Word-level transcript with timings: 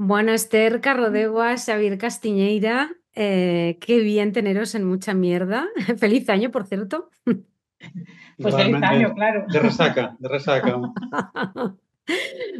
Bueno, 0.00 0.30
Esther 0.32 0.80
Carrodegua, 0.80 1.56
Xavier 1.56 1.98
Castiñeira, 1.98 2.92
eh, 3.16 3.78
qué 3.80 3.98
bien 3.98 4.32
teneros 4.32 4.76
en 4.76 4.84
mucha 4.84 5.12
mierda. 5.12 5.66
Feliz 5.98 6.28
año, 6.30 6.50
por 6.50 6.66
cierto. 6.66 7.10
Pues 8.40 8.54
feliz 8.56 8.82
año, 8.82 9.14
claro. 9.14 9.44
De 9.48 9.58
resaca, 9.60 10.16
de 10.18 10.28
resaca. 10.28 10.80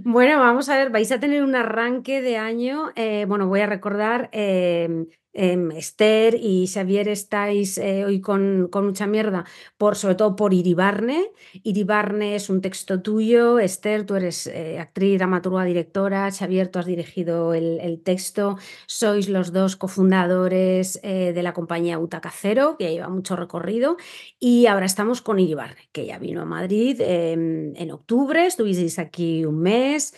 Bueno, 0.04 0.38
vamos 0.38 0.68
a 0.68 0.76
ver, 0.76 0.90
vais 0.90 1.10
a 1.10 1.18
tener 1.18 1.42
un 1.42 1.56
arranque 1.56 2.20
de 2.20 2.36
año. 2.36 2.90
eh, 2.96 3.24
bueno, 3.26 3.46
voy 3.48 3.60
a 3.60 3.66
recordar, 3.66 4.28
eh, 4.32 5.06
em, 5.32 5.70
Esther 5.72 6.34
y 6.34 6.66
Xavier 6.66 7.08
estáis 7.08 7.78
eh, 7.78 8.04
hoy 8.04 8.20
con, 8.20 8.68
con 8.70 8.86
mucha 8.86 9.06
mierda, 9.06 9.44
por, 9.76 9.96
sobre 9.96 10.14
todo 10.14 10.36
por 10.36 10.54
Iribarne. 10.54 11.30
Iribarne 11.62 12.34
es 12.34 12.50
un 12.50 12.60
texto 12.60 13.02
tuyo. 13.02 13.58
Esther, 13.58 14.04
tú 14.04 14.16
eres 14.16 14.46
eh, 14.46 14.78
actriz, 14.78 15.18
dramaturga, 15.18 15.64
directora. 15.64 16.30
Xavier, 16.30 16.68
tú 16.68 16.78
has 16.78 16.86
dirigido 16.86 17.54
el, 17.54 18.00
texto. 18.04 18.58
Sois 18.86 19.28
los 19.28 19.52
dos 19.52 19.76
cofundadores 19.76 21.00
eh, 21.02 21.32
de 21.32 21.42
la 21.42 21.52
compañía 21.52 21.98
Butaca 21.98 22.30
Cero, 22.30 22.76
que 22.78 22.90
lleva 22.90 23.08
mucho 23.08 23.36
recorrido. 23.36 23.96
Y 24.38 24.66
ahora 24.66 24.86
estamos 24.86 25.20
con 25.20 25.38
Iribarne, 25.38 25.88
que 25.92 26.06
ya 26.06 26.18
vino 26.18 26.42
a 26.42 26.44
Madrid 26.44 27.00
em, 27.00 27.74
en 27.76 27.90
octubre. 27.90 28.46
Estuvisteis 28.46 28.98
aquí 28.98 29.44
un 29.44 29.60
mes. 29.60 30.14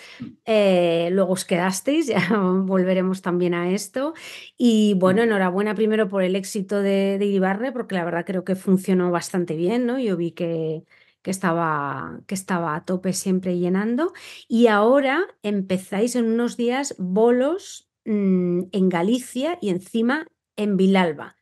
luego 0.46 1.32
os 1.32 1.44
quedasteis, 1.44 2.06
ya 2.14 2.36
volveremos 2.64 3.22
también 3.22 3.54
a 3.54 3.70
esto. 3.70 4.14
Y 4.56 4.94
bueno, 5.00 5.22
enhorabuena 5.22 5.74
primero 5.74 6.08
por 6.08 6.22
el 6.22 6.36
éxito 6.36 6.82
de, 6.82 7.18
de 7.18 7.26
Iribarne, 7.26 7.72
porque 7.72 7.94
la 7.94 8.04
verdad 8.04 8.24
creo 8.24 8.44
que 8.44 8.54
funcionó 8.54 9.10
bastante 9.10 9.56
bien, 9.56 9.86
¿no? 9.86 9.98
Yo 9.98 10.16
vi 10.16 10.32
que, 10.32 10.84
que 11.22 11.30
estaba, 11.30 12.20
que 12.26 12.34
estaba 12.34 12.74
a 12.74 12.84
tope 12.84 13.12
siempre 13.12 13.58
llenando. 13.58 14.12
Y 14.48 14.68
ahora 14.68 15.26
empezáis 15.42 16.16
en 16.16 16.26
unos 16.26 16.56
días 16.56 16.94
bolos 16.98 17.90
mm, 18.04 18.64
en 18.72 18.88
Galicia 18.88 19.58
y 19.60 19.70
encima 19.70 20.26
en 20.56 20.76
Vilalba. 20.76 21.36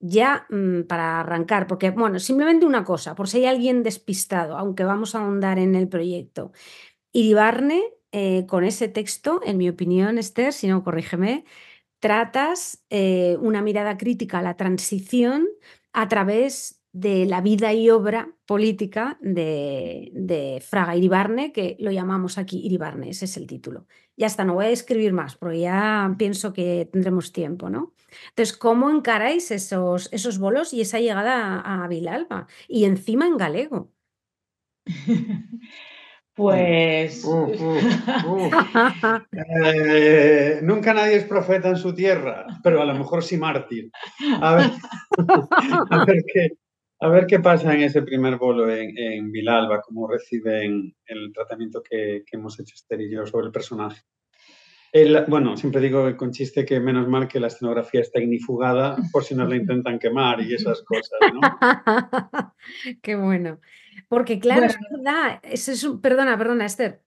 Ya 0.00 0.46
mm, 0.50 0.82
para 0.82 1.20
arrancar, 1.20 1.66
porque 1.66 1.90
bueno, 1.90 2.18
simplemente 2.20 2.66
una 2.66 2.84
cosa, 2.84 3.14
por 3.14 3.28
si 3.28 3.38
hay 3.38 3.46
alguien 3.46 3.82
despistado, 3.82 4.56
aunque 4.56 4.84
vamos 4.84 5.14
a 5.14 5.20
ahondar 5.20 5.58
en 5.58 5.74
el 5.74 5.88
proyecto. 5.88 6.52
Iribarne, 7.12 7.82
eh, 8.12 8.46
con 8.46 8.64
ese 8.64 8.88
texto, 8.88 9.40
en 9.44 9.58
mi 9.58 9.68
opinión, 9.68 10.18
Esther, 10.18 10.52
si 10.52 10.68
no, 10.68 10.84
corrígeme, 10.84 11.44
tratas 12.00 12.84
eh, 12.90 13.36
una 13.40 13.62
mirada 13.62 13.96
crítica 13.96 14.38
a 14.38 14.42
la 14.42 14.56
transición 14.56 15.46
a 15.92 16.08
través 16.08 16.78
de 16.92 17.26
la 17.26 17.40
vida 17.40 17.72
y 17.74 17.90
obra 17.90 18.34
política 18.46 19.18
de, 19.20 20.10
de 20.14 20.62
Fraga 20.66 20.96
Iribarne, 20.96 21.52
que 21.52 21.76
lo 21.78 21.90
llamamos 21.90 22.38
aquí 22.38 22.60
Iribarne, 22.64 23.10
ese 23.10 23.26
es 23.26 23.36
el 23.36 23.46
título. 23.46 23.86
Ya 24.16 24.26
está, 24.26 24.44
no 24.44 24.54
voy 24.54 24.66
a 24.66 24.70
escribir 24.70 25.12
más, 25.12 25.36
porque 25.36 25.60
ya 25.60 26.14
pienso 26.18 26.52
que 26.52 26.88
tendremos 26.90 27.32
tiempo, 27.32 27.70
¿no? 27.70 27.94
Entonces, 28.30 28.56
¿cómo 28.56 28.90
encaráis 28.90 29.50
esos, 29.50 30.08
esos 30.12 30.38
bolos 30.38 30.72
y 30.72 30.80
esa 30.80 30.98
llegada 30.98 31.60
a, 31.60 31.84
a 31.84 31.88
Vilalba? 31.88 32.46
Y 32.66 32.84
encima 32.84 33.26
en 33.26 33.36
galego. 33.36 33.92
Pues. 36.38 37.24
Uh, 37.24 37.46
uh, 37.46 37.78
uh. 38.28 38.50
Eh, 39.64 40.60
nunca 40.62 40.94
nadie 40.94 41.16
es 41.16 41.24
profeta 41.24 41.68
en 41.68 41.76
su 41.76 41.92
tierra, 41.92 42.46
pero 42.62 42.80
a 42.80 42.84
lo 42.84 42.94
mejor 42.94 43.24
sí 43.24 43.36
mártir. 43.36 43.90
A 44.40 44.54
ver, 44.54 44.70
a 45.90 46.04
ver, 46.04 46.22
qué, 46.32 46.52
a 47.00 47.08
ver 47.08 47.26
qué 47.26 47.40
pasa 47.40 47.74
en 47.74 47.80
ese 47.80 48.02
primer 48.02 48.36
bolo 48.36 48.70
en, 48.72 48.96
en 48.96 49.32
Vilalba, 49.32 49.80
cómo 49.82 50.06
reciben 50.06 50.94
el 51.06 51.32
tratamiento 51.34 51.82
que, 51.82 52.22
que 52.24 52.36
hemos 52.36 52.60
hecho 52.60 52.74
Esther 52.76 53.00
y 53.00 53.10
yo 53.10 53.26
sobre 53.26 53.46
el 53.46 53.52
personaje. 53.52 54.00
El- 54.92 55.24
bueno, 55.26 55.56
siempre 55.56 55.80
digo 55.80 56.16
con 56.16 56.30
chiste 56.30 56.64
que 56.64 56.78
menos 56.78 57.08
mal 57.08 57.26
que 57.26 57.40
la 57.40 57.48
escenografía 57.48 58.00
está 58.00 58.20
ignifugada 58.20 58.96
por 59.12 59.24
si 59.24 59.34
nos 59.34 59.48
la 59.48 59.56
intentan 59.56 59.98
quemar 59.98 60.40
y 60.40 60.54
esas 60.54 60.82
cosas, 60.82 61.18
¿no? 61.34 61.40
Qué 63.02 63.16
bueno. 63.16 63.58
Porque 64.08 64.38
claro, 64.38 64.62
Bueno. 64.66 64.74
es 64.80 64.90
verdad, 65.04 65.40
es 65.42 65.84
un- 65.84 66.00
perdona, 66.00 66.36
perdona, 66.38 66.66
Esther. 66.66 67.02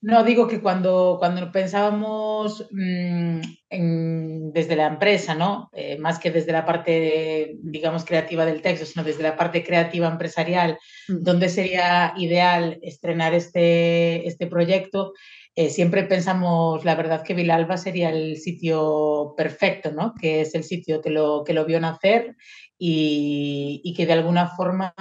No, 0.00 0.22
digo 0.22 0.46
que 0.46 0.60
cuando, 0.60 1.16
cuando 1.18 1.50
pensábamos 1.50 2.68
mm, 2.70 3.40
en- 3.68 4.52
desde 4.52 4.76
la 4.76 4.86
empresa, 4.86 5.34
¿no? 5.34 5.70
Eh, 5.72 5.98
más 5.98 6.20
que 6.20 6.30
desde 6.30 6.52
la 6.52 6.64
parte, 6.64 7.56
digamos, 7.62 8.04
creativa 8.04 8.44
del 8.46 8.62
texto, 8.62 8.86
sino 8.86 9.02
desde 9.04 9.24
la 9.24 9.36
parte 9.36 9.64
creativa 9.64 10.06
empresarial, 10.08 10.78
Mm. 11.08 11.22
donde 11.24 11.48
sería 11.48 12.14
ideal 12.16 12.78
estrenar 12.82 13.34
este, 13.34 14.26
este 14.28 14.46
proyecto, 14.46 15.14
eh, 15.58 15.70
siempre 15.70 16.04
pensamos, 16.04 16.84
la 16.84 16.94
verdad, 16.94 17.24
que 17.24 17.34
Vilalba 17.34 17.76
sería 17.76 18.10
el 18.10 18.36
sitio 18.36 19.34
perfecto, 19.36 19.90
¿no? 19.90 20.14
Que 20.14 20.42
es 20.42 20.54
el 20.54 20.62
sitio 20.62 21.00
que 21.00 21.10
lo, 21.10 21.42
que 21.44 21.52
lo 21.52 21.64
vio 21.64 21.80
nacer 21.80 22.36
y, 22.78 23.80
y 23.82 23.92
que 23.92 24.06
de 24.06 24.12
alguna 24.12 24.50
forma 24.50 24.94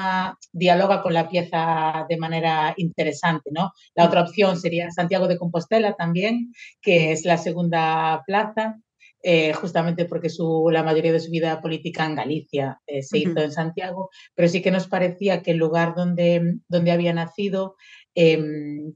dialoga 0.52 1.04
con 1.04 1.14
la 1.14 1.30
pieza 1.30 2.08
de 2.10 2.18
manera 2.18 2.74
interesante, 2.76 3.52
¿no? 3.54 3.72
La 3.94 4.06
otra 4.06 4.24
opción 4.24 4.60
sería 4.60 4.90
Santiago 4.90 5.28
de 5.28 5.38
Compostela 5.38 5.94
también, 5.94 6.52
que 6.82 7.12
es 7.12 7.24
la 7.24 7.38
segunda 7.38 8.24
plaza, 8.26 8.80
eh, 9.24 9.52
justamente 9.54 10.06
porque 10.06 10.30
su, 10.30 10.70
la 10.72 10.84
mayoría 10.84 11.12
de 11.12 11.20
su 11.20 11.32
vida 11.32 11.60
política 11.60 12.06
en 12.06 12.16
Galicia 12.16 12.82
eh, 12.86 13.02
se 13.02 13.18
hizo 13.18 13.40
en 13.40 13.52
Santiago, 13.52 14.10
pero 14.36 14.48
sí 14.48 14.62
que 14.62 14.72
nos 14.72 14.88
parecía 14.88 15.42
que 15.42 15.52
el 15.52 15.58
lugar 15.58 15.96
donde, 15.96 16.60
donde 16.68 16.92
había 16.92 17.14
nacido, 17.14 17.76
eh, 18.20 18.44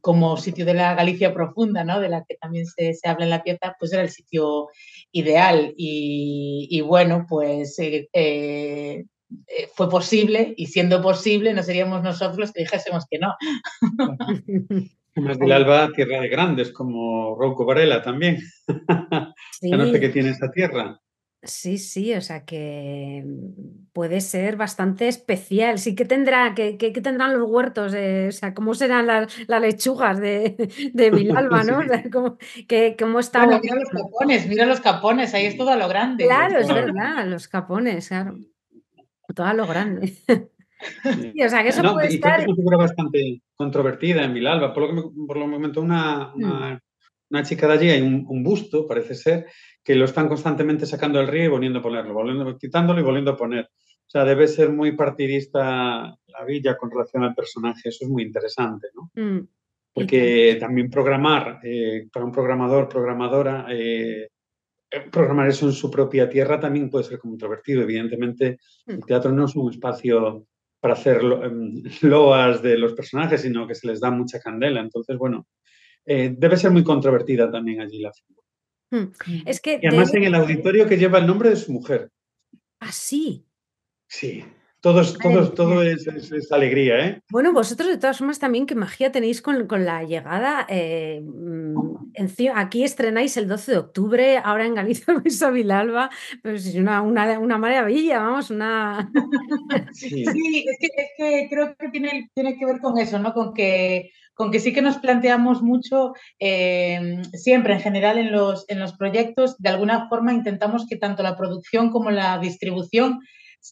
como 0.01 0.35
sitio 0.35 0.65
de 0.65 0.73
la 0.73 0.95
Galicia 0.95 1.31
profunda, 1.31 1.83
¿no? 1.83 1.99
de 1.99 2.09
la 2.09 2.25
que 2.27 2.35
también 2.35 2.65
se, 2.65 2.95
se 2.95 3.07
habla 3.07 3.25
en 3.25 3.29
la 3.29 3.43
pieza, 3.43 3.75
pues 3.79 3.93
era 3.93 4.01
el 4.01 4.09
sitio 4.09 4.69
ideal. 5.11 5.75
Y, 5.77 6.67
y 6.71 6.81
bueno, 6.81 7.27
pues 7.29 7.77
eh, 7.77 8.09
eh, 8.13 9.05
eh, 9.47 9.69
fue 9.75 9.89
posible 9.91 10.55
y 10.57 10.65
siendo 10.65 11.03
posible 11.03 11.53
no 11.53 11.61
seríamos 11.61 12.01
nosotros 12.01 12.39
los 12.39 12.51
que 12.51 12.63
dijésemos 12.63 13.05
que 13.09 13.19
no. 13.19 13.35
Además 15.15 15.37
Vilalba, 15.37 15.91
tierra 15.93 16.19
de 16.19 16.29
grandes, 16.29 16.71
como 16.71 17.35
Rouco 17.35 17.63
Varela 17.63 18.01
también. 18.01 18.39
Ya 19.61 19.77
no 19.77 19.85
sé 19.85 19.99
qué 19.99 20.07
Sí, 20.07 20.13
tiene 20.13 20.29
esa 20.29 20.49
tierra. 20.49 20.99
Sí, 21.43 21.77
sí, 21.77 22.13
o 22.13 22.21
sea 22.21 22.45
que 22.45 23.23
mm, 23.25 23.87
puede 23.93 24.21
ser 24.21 24.55
bastante 24.57 25.07
especial. 25.07 25.79
Sí, 25.79 25.95
que 25.95 26.05
tendrá, 26.05 26.53
que- 26.55 26.77
que 26.77 26.91
tendrán 27.01 27.37
los 27.37 27.49
huertos? 27.49 27.91
de- 27.91 28.27
o 28.29 28.31
sea, 28.31 28.53
¿cómo 28.53 28.73
serán 28.73 29.07
las, 29.07 29.33
las 29.47 29.61
lechugas 29.61 30.19
de, 30.19 30.55
de 30.93 31.11
Vilalba, 31.11 31.63
no? 31.63 31.79
O 31.79 31.83
sea, 31.83 32.03
¿cómo, 32.11 32.37
que- 32.67 32.95
cómo 32.99 33.19
está 33.19 33.45
Bueno, 33.45 33.59
mira 33.63 33.75
los 33.75 33.89
capones, 33.89 34.47
mira 34.47 34.65
los 34.65 34.79
capones, 34.81 35.33
ahí 35.33 35.45
es 35.45 35.57
todo 35.57 35.69
a 35.71 35.75
lo 35.75 35.87
grande. 35.87 36.25
Claro, 36.25 36.59
es 36.59 36.67
verdad, 36.73 37.25
los 37.27 37.47
capones, 37.47 38.07
claro. 38.07 38.37
Todo 39.35 39.47
a 39.47 39.53
lo 39.53 39.65
grande. 39.67 40.07
Sí. 40.07 41.31
Sí, 41.33 41.43
o 41.43 41.47
sea, 41.49 41.61
que 41.61 41.69
eso 41.69 41.83
No, 41.83 41.93
puede 41.93 42.11
y 42.11 42.15
estar. 42.15 42.39
es 42.39 42.47
una 42.47 42.55
figura 42.55 42.77
bastante 42.77 43.41
controvertida 43.55 44.23
en 44.23 44.33
Vilalba. 44.33 44.73
Por 44.73 44.83
lo 44.83 44.89
que 44.89 44.93
me, 44.95 45.01
por 45.27 45.37
lo 45.37 45.43
que 45.45 45.47
me 45.51 45.55
comentó 45.57 45.81
una, 45.81 46.31
Mm. 46.35 46.43
una, 46.43 46.79
una 47.29 47.43
chica 47.43 47.67
de 47.67 47.73
allí, 47.73 47.89
hay 47.91 48.01
un, 48.01 48.25
un 48.27 48.43
busto, 48.43 48.87
parece 48.87 49.13
ser, 49.15 49.45
que 49.83 49.95
lo 49.95 50.05
están 50.05 50.27
constantemente 50.27 50.85
sacando 50.85 51.19
del 51.19 51.27
río 51.27 51.45
y 51.45 51.47
volviendo 51.49 51.79
a 51.79 51.81
ponerlo, 51.81 52.13
volviendo, 52.13 52.57
quitándolo 52.57 52.99
y 52.99 53.03
volviendo 53.03 53.31
a 53.31 53.37
poner. 53.37 53.65
O 53.65 54.09
sea, 54.11 54.25
debe 54.25 54.47
ser 54.47 54.69
muy 54.71 54.91
partidista 54.95 55.63
la 56.27 56.45
villa 56.45 56.77
con 56.77 56.91
relación 56.91 57.23
al 57.23 57.33
personaje. 57.33 57.89
Eso 57.89 58.05
es 58.05 58.09
muy 58.11 58.23
interesante, 58.23 58.87
¿no? 58.93 59.11
Mm, 59.15 59.47
Porque 59.93 60.57
también 60.59 60.89
programar, 60.89 61.59
eh, 61.63 62.07
para 62.13 62.25
un 62.25 62.31
programador, 62.31 62.87
programadora, 62.87 63.65
eh, 63.69 64.27
eh, 64.91 65.01
programar 65.11 65.47
eso 65.49 65.65
en 65.67 65.73
su 65.73 65.89
propia 65.89 66.29
tierra 66.29 66.59
también 66.59 66.89
puede 66.89 67.05
ser 67.05 67.19
controvertido. 67.19 67.81
Evidentemente, 67.81 68.57
el 68.87 68.97
Mm. 68.97 69.01
teatro 69.05 69.31
no 69.31 69.45
es 69.45 69.55
un 69.55 69.69
espacio 69.71 70.45
para 70.79 70.93
hacer 70.95 71.23
lo- 71.23 71.43
em, 71.45 71.81
loas 72.01 72.61
de 72.61 72.77
los 72.77 72.93
personajes, 72.93 73.41
sino 73.41 73.67
que 73.67 73.75
se 73.75 73.87
les 73.87 73.99
da 73.99 74.11
mucha 74.11 74.39
candela. 74.39 74.81
Entonces, 74.81 75.17
bueno, 75.17 75.47
eh, 76.05 76.33
debe 76.37 76.57
ser 76.57 76.71
muy 76.71 76.83
controvertida 76.83 77.49
también 77.51 77.79
allí 77.81 77.99
la 78.01 78.11
figura. 78.11 78.40
Mm. 78.91 79.05
Es 79.45 79.59
que 79.61 79.79
Y 79.81 79.87
además 79.87 80.11
de- 80.11 80.17
en 80.19 80.23
el 80.25 80.35
auditorio 80.35 80.87
que 80.87 80.97
lleva 80.97 81.17
el 81.19 81.27
nombre 81.27 81.49
de 81.49 81.55
su 81.55 81.71
mujer. 81.71 82.09
así. 82.79 83.45
Sí, 84.07 84.43
todos, 84.81 85.17
todos, 85.17 85.53
todo 85.53 85.81
es, 85.83 86.07
es- 86.07 86.31
es 86.31 86.51
alegría, 86.51 87.05
¿eh? 87.07 87.21
Bueno, 87.29 87.53
vosotros 87.53 87.87
de 87.89 87.97
todas 87.97 88.17
formas 88.17 88.39
también 88.39 88.65
qué 88.65 88.75
magia 88.75 89.11
tenéis 89.11 89.41
con, 89.41 89.67
con 89.67 89.85
la 89.85 90.03
llegada. 90.03 90.65
eh, 90.69 91.21
mm, 91.23 92.01
aquí 92.55 92.83
estrenáis 92.83 93.37
el 93.37 93.47
12 93.47 93.71
de 93.71 93.77
octubre, 93.77 94.37
ahora 94.43 94.65
en 94.65 94.75
Galicia 94.75 95.13
vais 95.23 95.41
a 95.43 95.49
Vilalba, 95.51 96.09
pues 96.41 96.65
es 96.65 96.75
una, 96.75 97.01
una, 97.01 97.39
una 97.39 97.57
maravilla, 97.57 98.19
vamos, 98.19 98.49
una... 98.49 99.09
Sí. 99.93 100.25
Sí, 100.25 100.65
es 100.67 100.77
que, 100.79 100.87
es 100.97 101.09
que 101.17 101.47
creo 101.49 101.75
que 101.77 101.89
tiene, 101.89 102.29
tiene 102.33 102.57
que 102.57 102.65
ver 102.65 102.79
con 102.79 102.97
eso, 102.97 103.19
¿no? 103.19 103.33
Con 103.33 103.53
que, 103.53 104.11
con 104.33 104.51
que 104.51 104.59
sí 104.59 104.73
que 104.73 104.81
nos 104.81 104.97
planteamos 104.97 105.61
mucho, 105.61 106.13
eh, 106.39 107.21
siempre 107.33 107.73
en 107.73 107.79
general 107.81 108.17
en 108.17 108.31
los, 108.31 108.65
en 108.69 108.79
los 108.79 108.93
proyectos, 108.93 109.57
de 109.59 109.69
alguna 109.69 110.07
forma 110.09 110.33
intentamos 110.33 110.85
que 110.87 110.95
tanto 110.97 111.23
la 111.23 111.35
producción 111.37 111.91
como 111.91 112.09
la 112.11 112.39
distribución 112.39 113.19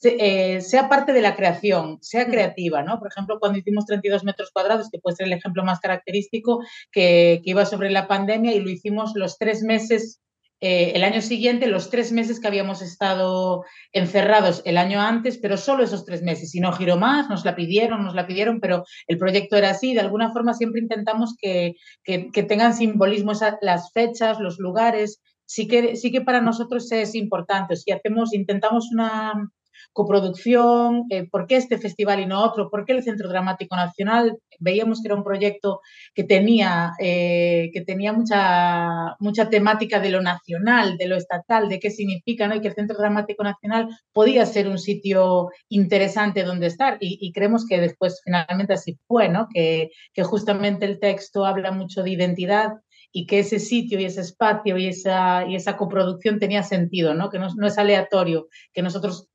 eh, 0.03 0.61
sea 0.61 0.89
parte 0.89 1.13
de 1.13 1.21
la 1.21 1.35
creación, 1.35 1.97
sea 2.01 2.27
mm. 2.27 2.31
creativa, 2.31 2.83
¿no? 2.83 2.99
Por 2.99 3.09
ejemplo, 3.09 3.39
cuando 3.39 3.59
hicimos 3.59 3.85
32 3.85 4.23
metros 4.23 4.51
cuadrados, 4.51 4.89
que 4.91 4.99
puede 4.99 5.15
ser 5.17 5.27
el 5.27 5.33
ejemplo 5.33 5.63
más 5.63 5.79
característico, 5.79 6.61
que, 6.91 7.41
que 7.43 7.49
iba 7.51 7.65
sobre 7.65 7.89
la 7.89 8.07
pandemia 8.07 8.53
y 8.53 8.59
lo 8.59 8.69
hicimos 8.69 9.13
los 9.15 9.37
tres 9.37 9.63
meses 9.63 10.21
eh, 10.61 10.91
el 10.93 11.05
año 11.05 11.21
siguiente, 11.21 11.67
los 11.67 11.89
tres 11.89 12.11
meses 12.11 12.41
que 12.41 12.47
habíamos 12.47 12.81
estado 12.81 13.63
encerrados 13.93 14.61
el 14.65 14.77
año 14.77 14.99
antes, 14.99 15.37
pero 15.37 15.55
solo 15.55 15.83
esos 15.83 16.03
tres 16.03 16.21
meses, 16.21 16.53
y 16.53 16.59
no 16.59 16.73
giró 16.73 16.97
más, 16.97 17.29
nos 17.29 17.45
la 17.45 17.55
pidieron, 17.55 18.03
nos 18.03 18.13
la 18.13 18.27
pidieron, 18.27 18.59
pero 18.59 18.83
el 19.07 19.17
proyecto 19.17 19.55
era 19.55 19.69
así, 19.69 19.93
de 19.93 20.01
alguna 20.01 20.33
forma 20.33 20.53
siempre 20.53 20.81
intentamos 20.81 21.37
que, 21.39 21.75
que, 22.03 22.43
tengan 22.43 22.73
simbolismo 22.73 23.31
las 23.61 23.93
fechas, 23.93 24.41
los 24.41 24.59
lugares, 24.59 25.21
sí 25.45 25.65
que, 25.65 25.95
sí 25.95 26.11
que 26.11 26.21
para 26.21 26.41
nosotros 26.41 26.91
es 26.91 27.15
importante, 27.15 27.77
si 27.77 27.91
hacemos, 27.93 28.33
intentamos 28.33 28.91
una, 28.91 29.49
coproducción, 29.93 31.05
eh, 31.09 31.27
¿por 31.29 31.47
qué 31.47 31.55
este 31.55 31.77
festival 31.77 32.19
y 32.19 32.25
no 32.25 32.43
otro? 32.43 32.69
¿Por 32.69 32.85
qué 32.85 32.93
el 32.93 33.03
Centro 33.03 33.29
Dramático 33.29 33.75
Nacional? 33.75 34.37
Veíamos 34.59 35.01
que 35.01 35.07
era 35.07 35.15
un 35.15 35.23
proyecto 35.23 35.81
que 36.13 36.23
tenía, 36.23 36.91
eh, 36.99 37.69
que 37.73 37.81
tenía 37.81 38.13
mucha, 38.13 39.15
mucha 39.19 39.49
temática 39.49 39.99
de 39.99 40.11
lo 40.11 40.21
nacional, 40.21 40.97
de 40.97 41.07
lo 41.07 41.15
estatal, 41.15 41.69
de 41.69 41.79
qué 41.79 41.89
significa, 41.89 42.47
¿no? 42.47 42.55
y 42.55 42.61
que 42.61 42.69
el 42.69 42.75
Centro 42.75 42.97
Dramático 42.97 43.43
Nacional 43.43 43.89
podía 44.13 44.45
ser 44.45 44.67
un 44.67 44.77
sitio 44.77 45.49
interesante 45.69 46.43
donde 46.43 46.67
estar. 46.67 46.97
Y, 46.99 47.31
creemos 47.31 47.65
que 47.65 47.79
después 47.79 48.21
finalmente 48.23 48.73
así 48.73 48.97
fue, 49.07 49.29
¿no? 49.29 49.47
que, 49.53 49.89
que 50.13 50.23
justamente 50.23 50.85
el 50.85 50.99
texto 50.99 51.45
habla 51.45 51.71
mucho 51.71 52.03
de 52.03 52.11
identidad 52.11 52.73
y 53.11 53.25
que 53.25 53.39
ese 53.39 53.59
sitio 53.59 53.99
y 53.99 54.05
ese 54.05 54.21
espacio 54.21 54.77
y 54.77 54.87
esa, 54.87 55.45
y 55.47 55.55
esa 55.55 55.77
coproducción 55.77 56.39
tenía 56.39 56.63
sentido, 56.63 57.13
¿no? 57.13 57.29
que 57.29 57.39
no, 57.39 57.47
no 57.55 57.67
es 57.67 57.77
aleatorio, 57.77 58.47
que 58.73 58.81
nosotros 58.81 59.29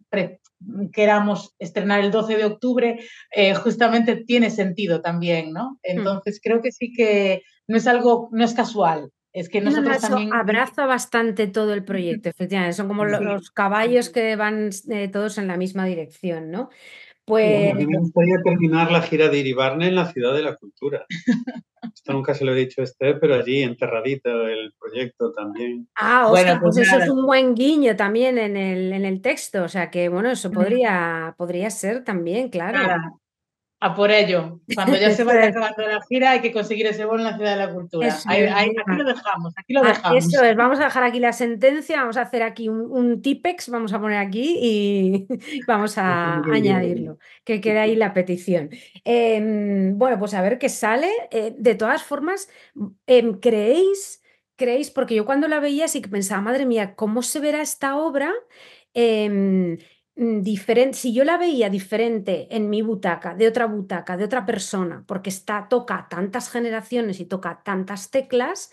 queramos 0.93 1.55
estrenar 1.58 2.00
el 2.00 2.11
12 2.11 2.37
de 2.37 2.44
octubre, 2.44 3.00
eh, 3.31 3.55
justamente 3.55 4.16
tiene 4.16 4.50
sentido 4.50 5.00
también, 5.00 5.52
¿no? 5.52 5.70
Hmm. 5.70 5.99
Entonces 5.99 6.40
creo 6.43 6.62
que 6.62 6.72
sí 6.72 6.93
que 6.93 7.43
no 7.66 7.76
es 7.76 7.87
algo, 7.87 8.28
no 8.32 8.44
es 8.44 8.55
casual. 8.55 9.11
Es 9.32 9.49
que 9.49 9.61
nosotros 9.61 10.00
también... 10.00 10.32
abraza 10.32 10.87
bastante 10.87 11.49
todo 11.49 11.75
el 11.75 11.84
proyecto, 11.84 12.28
efectivamente. 12.28 12.76
Son 12.76 12.87
como 12.87 13.05
los, 13.05 13.50
caballos 13.50 14.08
que 14.08 14.37
van 14.37 14.70
eh, 14.90 15.08
todos 15.08 15.38
en 15.38 15.49
la 15.49 15.56
misma 15.56 15.87
dirección, 15.87 16.52
¿no? 16.52 16.70
Pues... 17.26 17.72
a 17.72 17.74
mí 17.74 17.86
me 17.86 17.98
gustaría 17.98 18.36
terminar 18.44 18.92
la 18.92 19.00
gira 19.02 19.28
de 19.28 19.38
Iribarne 19.38 19.88
en 19.88 19.94
la 19.94 20.12
Ciudad 20.12 20.34
de 20.34 20.42
la 20.42 20.56
Cultura. 20.56 21.06
Esto 21.94 22.12
nunca 22.12 22.34
se 22.34 22.44
lo 22.44 22.52
he 22.52 22.56
dicho 22.56 22.80
a 22.80 22.84
Esther, 22.84 23.18
pero 23.20 23.34
allí 23.34 23.62
enterradita 23.62 24.30
el 24.30 24.74
proyecto 24.78 25.32
también. 25.32 25.88
Ah, 25.94 26.26
bueno, 26.28 26.58
pues, 26.60 26.76
pues 26.76 26.88
eso 26.88 26.98
es 26.98 27.08
un 27.08 27.24
buen 27.24 27.54
guiño 27.54 27.96
también 27.96 28.36
en 28.38 28.56
el, 28.56 28.92
en 28.92 29.04
el 29.04 29.22
texto. 29.22 29.62
O 29.62 29.68
sea 29.68 29.90
que, 29.90 30.08
bueno, 30.08 30.30
eso 30.30 30.50
podría, 30.50 31.34
podría 31.38 31.70
ser 31.70 32.04
también, 32.04 32.48
claro. 32.48 32.78
A 33.80 33.94
por 33.94 34.10
ello. 34.10 34.60
Cuando 34.74 34.96
ya 34.96 35.10
se 35.14 35.24
vaya 35.24 35.48
acabando 35.48 35.86
la 35.86 36.00
gira 36.08 36.30
hay 36.30 36.40
que 36.40 36.52
conseguir 36.52 36.86
ese 36.86 37.04
bono 37.04 37.18
en 37.18 37.24
la 37.24 37.36
Ciudad 37.36 37.50
de 37.50 37.66
la 37.66 37.72
Cultura. 37.72 38.08
aquí 38.26 38.96
lo 38.96 39.04
dejamos, 39.04 39.54
aquí 39.56 39.72
lo 39.72 39.82
ah, 39.82 39.88
dejamos. 39.88 40.24
Eso 40.24 40.42
es, 40.42 40.56
vamos 40.56 40.80
a 40.80 40.84
dejar 40.84 41.02
aquí 41.02 41.20
la 41.20 41.32
sentencia, 41.32 42.00
vamos 42.00 42.16
a 42.16 42.22
hacer 42.22 42.42
aquí 42.42 42.68
un, 42.68 43.20
tipex, 43.20 43.68
vamos 43.68 43.92
a 43.92 44.00
poner 44.00 44.18
aquí 44.18 44.58
y 44.60 45.26
vamos 45.66 45.98
a 45.98 46.42
añadirlo, 46.50 47.18
que 47.44 47.60
quede 47.60 47.78
ahí 47.78 47.96
la 47.96 48.14
petición. 48.14 48.70
Em, 49.04 49.98
bueno, 49.98 50.18
pues 50.18 50.34
a 50.34 50.42
ver 50.42 50.58
qué 50.58 50.68
sale. 50.68 51.10
Eh, 51.30 51.54
de 51.56 51.74
todas 51.74 52.02
formas, 52.02 52.48
em, 53.06 53.38
¿creéis, 53.38 54.22
creéis, 54.56 54.90
porque 54.90 55.14
yo 55.14 55.26
cuando 55.26 55.48
la 55.48 55.60
veía 55.60 55.88
sí 55.88 56.00
que 56.00 56.08
pensaba, 56.08 56.40
madre 56.40 56.64
mía, 56.64 56.94
¿cómo 56.94 57.22
se 57.22 57.40
verá 57.40 57.60
esta 57.60 57.96
obra? 57.96 58.32
Em, 58.94 59.78
diferente, 60.16 60.96
si 60.96 61.12
yo 61.12 61.25
la 61.25 61.37
veía 61.38 61.69
diferente 61.70 62.46
en 62.55 62.70
mi 62.70 62.82
butaca, 62.82 63.34
de 63.34 63.49
otra 63.49 63.66
butaca, 63.66 64.16
de 64.16 64.25
otra 64.25 64.46
persona, 64.46 65.05
porque 65.06 65.31
está, 65.31 65.66
toca 65.69 66.06
tantas 66.08 66.50
generaciones 66.50 67.19
y 67.19 67.25
toca 67.25 67.62
tantas 67.64 68.11
teclas, 68.11 68.70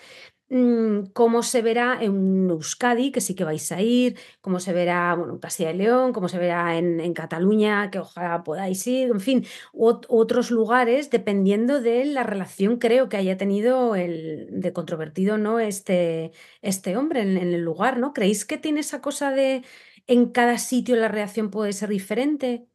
mm, 0.50 1.06
cómo 1.14 1.42
se 1.44 1.62
verá 1.64 1.98
en 2.02 2.50
Euskadi, 2.50 3.12
que 3.12 3.22
sí 3.22 3.34
que 3.36 3.44
vais 3.44 3.72
a 3.72 3.82
ir, 3.82 4.20
cómo 4.42 4.60
se 4.60 4.74
verá 4.74 5.16
bueno, 5.16 5.34
en 5.34 5.40
Castilla 5.40 5.72
y 5.72 5.78
León, 5.78 6.14
cómo 6.14 6.30
se 6.30 6.38
verá 6.38 6.78
en, 6.78 7.14
Cataluña, 7.14 7.90
que 7.90 8.00
ojalá 8.00 8.44
podáis 8.44 8.86
ir, 8.86 9.10
en 9.10 9.20
fin, 9.22 9.46
otros 9.74 10.52
lugares, 10.52 11.10
dependiendo 11.10 11.82
de 11.82 12.06
la 12.06 12.24
relación, 12.24 12.78
creo 12.78 13.10
que 13.10 13.18
haya 13.18 13.38
tenido 13.38 13.96
el 13.96 14.48
de 14.52 14.74
controvertido 14.74 15.38
no 15.38 15.60
este, 15.60 16.32
este 16.62 16.98
hombre 16.98 17.22
en, 17.22 17.38
en 17.38 17.54
el 17.54 17.62
lugar, 17.64 17.98
¿no? 17.98 18.14
¿Creéis 18.14 18.46
que 18.46 18.58
tiene 18.58 18.82
esa 18.82 19.02
cosa 19.02 19.32
de 19.32 19.64
en 20.12 20.26
cada 20.32 20.58
sitio 20.58 20.98
la 20.98 21.08
reacción 21.08 21.50
puede 21.50 21.72
ser 21.72 21.88
diferente? 21.88 22.68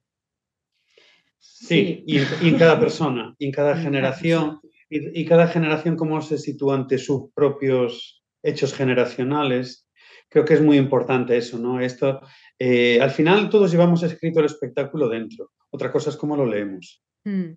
Sí, 1.38 2.02
y, 2.06 2.18
en 2.18 2.56
cada 2.56 2.80
persona, 2.80 3.34
y 3.38 3.46
en 3.46 3.52
cada 3.52 3.76
generación, 3.84 4.60
y, 4.88 5.24
cada 5.26 5.46
generación 5.46 5.96
cómo 5.96 6.22
se 6.22 6.38
sitúa 6.38 6.76
ante 6.76 6.96
sus 6.96 7.30
propios 7.34 8.24
hechos 8.42 8.72
generacionales. 8.72 9.86
Creo 10.30 10.46
que 10.46 10.54
es 10.54 10.62
muy 10.62 10.78
importante 10.78 11.36
eso, 11.36 11.58
¿no? 11.58 11.78
Esto, 11.78 12.20
eh, 12.58 13.00
al 13.02 13.10
final 13.10 13.50
todos 13.50 13.70
llevamos 13.70 14.02
escrito 14.02 14.40
el 14.40 14.46
espectáculo 14.46 15.08
dentro. 15.08 15.50
Otra 15.70 15.92
cosa 15.92 16.08
es 16.08 16.16
cómo 16.16 16.36
lo 16.36 16.46
leemos. 16.46 17.04
Mm. 17.24 17.52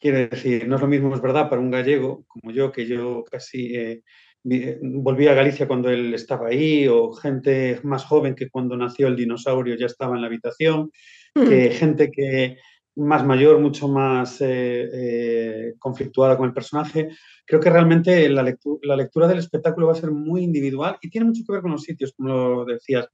Quiere 0.00 0.28
decir, 0.28 0.66
no 0.66 0.76
es 0.76 0.80
lo 0.80 0.88
mismo, 0.88 1.14
es 1.14 1.20
verdad, 1.20 1.50
para 1.50 1.60
un 1.60 1.70
gallego 1.70 2.24
como 2.26 2.50
yo, 2.50 2.72
que 2.72 2.86
yo 2.86 3.24
casi 3.30 3.74
eh, 3.76 4.02
volví 4.44 5.28
a 5.28 5.34
Galicia 5.34 5.68
cuando 5.68 5.88
él 5.90 6.14
estaba 6.14 6.48
ahí, 6.48 6.88
o 6.88 7.12
gente 7.12 7.80
más 7.84 8.04
joven 8.04 8.34
que 8.34 8.50
cuando 8.50 8.76
nació 8.76 9.08
el 9.08 9.16
dinosaurio 9.16 9.76
ya 9.76 9.86
estaba 9.86 10.14
en 10.16 10.22
la 10.22 10.26
habitación, 10.26 10.90
que 11.34 11.70
gente 11.70 12.10
que 12.10 12.58
más 12.96 13.24
mayor, 13.24 13.58
mucho 13.58 13.88
más 13.88 14.40
eh, 14.40 14.88
eh, 14.92 15.74
conflictuada 15.78 16.36
con 16.36 16.46
el 16.46 16.52
personaje. 16.52 17.10
Creo 17.46 17.60
que 17.60 17.70
realmente 17.70 18.28
la 18.28 18.42
lectura, 18.42 18.80
la 18.82 18.96
lectura 18.96 19.28
del 19.28 19.38
espectáculo 19.38 19.86
va 19.86 19.92
a 19.94 19.96
ser 19.96 20.10
muy 20.10 20.42
individual 20.42 20.98
y 21.00 21.08
tiene 21.08 21.26
mucho 21.26 21.42
que 21.46 21.52
ver 21.52 21.62
con 21.62 21.72
los 21.72 21.82
sitios, 21.82 22.12
como 22.16 22.28
lo 22.28 22.64
decías. 22.64 23.08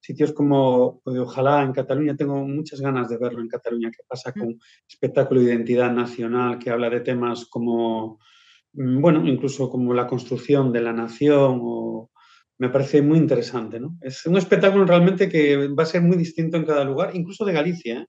Sitios 0.00 0.32
como, 0.32 1.00
eh, 1.06 1.18
ojalá 1.18 1.62
en 1.62 1.72
Cataluña, 1.72 2.16
tengo 2.16 2.44
muchas 2.44 2.80
ganas 2.80 3.08
de 3.08 3.18
verlo 3.18 3.40
en 3.40 3.48
Cataluña, 3.48 3.90
que 3.90 4.02
pasa 4.06 4.32
hmm. 4.34 4.40
con 4.40 4.58
espectáculo 4.86 5.40
de 5.40 5.46
identidad 5.46 5.92
nacional, 5.92 6.58
que 6.58 6.70
habla 6.70 6.90
de 6.90 7.00
temas 7.00 7.46
como 7.46 8.18
Mm, 8.18 8.31
bueno, 8.72 9.26
incluso 9.26 9.68
como 9.70 9.94
la 9.94 10.06
construcción 10.06 10.72
de 10.72 10.80
la 10.80 10.92
nación, 10.92 11.60
o, 11.62 12.10
me 12.58 12.68
parece 12.68 13.02
muy 13.02 13.18
interesante. 13.18 13.80
¿no? 13.80 13.96
Es 14.00 14.24
un 14.26 14.36
espectáculo 14.36 14.84
realmente 14.84 15.28
que 15.28 15.68
va 15.68 15.82
a 15.82 15.86
ser 15.86 16.02
muy 16.02 16.16
distinto 16.16 16.56
en 16.56 16.64
cada 16.64 16.84
lugar, 16.84 17.10
incluso 17.14 17.44
de 17.44 17.52
Galicia, 17.52 18.00
¿eh? 18.00 18.06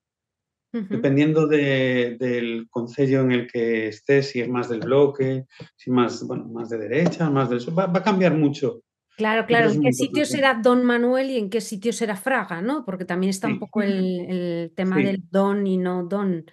dependiendo 0.90 1.46
del 1.46 2.66
concello 2.70 3.20
en 3.22 3.32
el 3.32 3.46
que 3.46 3.88
estés, 3.88 4.30
si 4.30 4.40
es 4.40 4.48
más 4.48 4.68
del 4.68 4.80
bloque, 4.80 5.46
si 5.76 5.90
más, 5.90 6.26
bueno, 6.26 6.46
más 6.46 6.68
de 6.68 6.78
derecha, 6.78 7.30
más 7.30 7.50
del 7.50 7.60
sur, 7.60 7.78
va, 7.78 7.84
a 7.84 8.02
cambiar 8.02 8.34
mucho. 8.34 8.80
Claro, 9.16 9.46
claro, 9.46 9.70
en 9.70 9.80
qué 9.80 9.92
sitio 9.92 10.24
será 10.24 10.54
Don 10.54 10.84
Manuel 10.84 11.30
y 11.30 11.38
en 11.38 11.48
qué 11.48 11.60
sitio 11.60 11.92
será 11.92 12.16
Fraga, 12.16 12.60
¿no? 12.60 12.84
Porque 12.84 13.04
también 13.04 13.30
está 13.30 13.46
un 13.46 13.60
poco 13.60 13.82
el, 13.82 14.72
tema 14.74 14.96
del 14.96 15.22
Don 15.30 15.66
y 15.66 15.78
no 15.78 16.04
Don. 16.04 16.44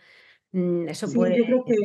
Mm, 0.51 0.85
puede... 1.13 1.37
Yo 1.37 1.45
creo 1.45 1.65
que 1.65 1.75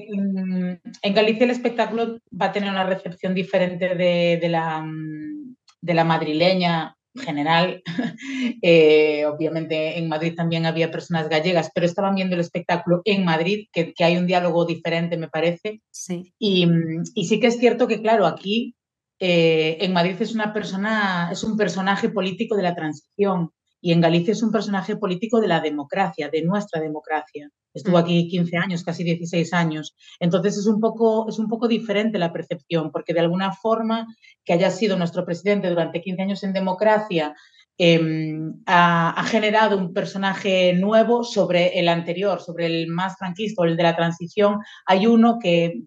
en, 1.03 1.15
Galicia 1.15 1.45
el 1.45 1.51
espectáculo 1.51 2.19
va 2.41 2.47
a 2.47 2.53
tener 2.53 2.71
una 2.71 2.85
recepción 2.85 3.35
diferente 3.35 3.95
de, 3.95 4.49
la, 4.49 4.81
mm, 4.83 5.57
de 5.81 5.95
la 5.95 6.05
madrileña 6.05 6.97
general. 7.17 7.83
Eh, 8.63 9.25
obviamente 9.27 9.99
en 9.99 10.09
Madrid 10.09 10.35
también 10.35 10.67
había 10.67 10.91
personas 10.91 11.29
gallegas, 11.29 11.71
pero 11.75 11.87
estaban 11.87 12.15
viendo 12.15 12.35
el 12.35 12.41
espectáculo 12.41 13.03
en 13.05 13.25
Madrid, 13.25 13.67
que, 13.73 13.93
hay 13.99 14.17
un 14.17 14.27
diálogo 14.27 14.65
diferente, 14.65 15.17
me 15.17 15.29
parece. 15.29 15.81
Sí. 15.91 16.33
Y, 16.39 16.67
sí 17.25 17.39
que 17.39 17.49
es 17.49 17.59
cierto 17.59 17.87
que, 17.87 18.01
claro, 18.01 18.27
aquí 18.27 18.75
eh, 19.21 19.79
en 19.81 19.93
Madrid 19.93 20.17
es 20.21 20.35
una 20.35 20.53
persona, 20.53 21.29
es 21.31 21.45
un 21.45 21.57
personaje 21.57 22.09
político 22.09 22.57
de 22.57 22.63
la 22.63 22.75
transición 22.75 23.51
y 23.87 23.93
en 23.93 24.01
Galicia 24.01 24.33
es 24.33 24.43
un 24.43 24.51
personaje 24.51 24.97
político 24.97 25.41
de 25.41 25.47
la 25.47 25.61
democracia, 25.61 26.29
de 26.29 26.43
nuestra 26.43 26.81
democracia. 26.81 27.49
Estuvo 27.73 27.99
mm. 27.99 28.01
aquí 28.01 28.29
15 28.29 28.57
años, 28.57 28.83
casi 28.83 29.05
16 29.05 29.53
años. 29.53 29.95
Entonces 30.19 30.59
es 30.59 30.67
un 30.67 30.81
poco, 30.81 31.29
es 31.29 31.39
un 31.39 31.49
poco 31.49 31.69
diferente 31.69 32.19
la 32.19 32.33
percepción, 32.33 32.91
porque 32.91 33.15
de 33.15 33.21
alguna 33.21 33.53
forma 33.53 34.05
que 34.45 34.55
haya 34.55 34.73
sido 34.73 34.99
nuestro 34.99 35.25
presidente 35.25 35.69
durante 35.69 36.01
15 36.01 36.21
años 36.21 36.43
en 36.43 36.53
democracia 36.53 37.37
em, 37.79 38.55
ha, 38.67 39.25
generado 39.29 39.79
un 39.79 39.93
personaje 39.93 40.73
nuevo 40.73 41.23
sobre 41.23 41.79
el 41.79 41.87
anterior, 41.87 42.41
sobre 42.41 42.67
el 42.67 42.89
más 42.89 43.17
franquista 43.17 43.63
o 43.63 43.67
el 43.67 43.77
de 43.77 43.85
la 43.85 43.95
transición. 43.95 44.59
Hay 44.85 45.07
uno 45.07 45.39
que, 45.41 45.85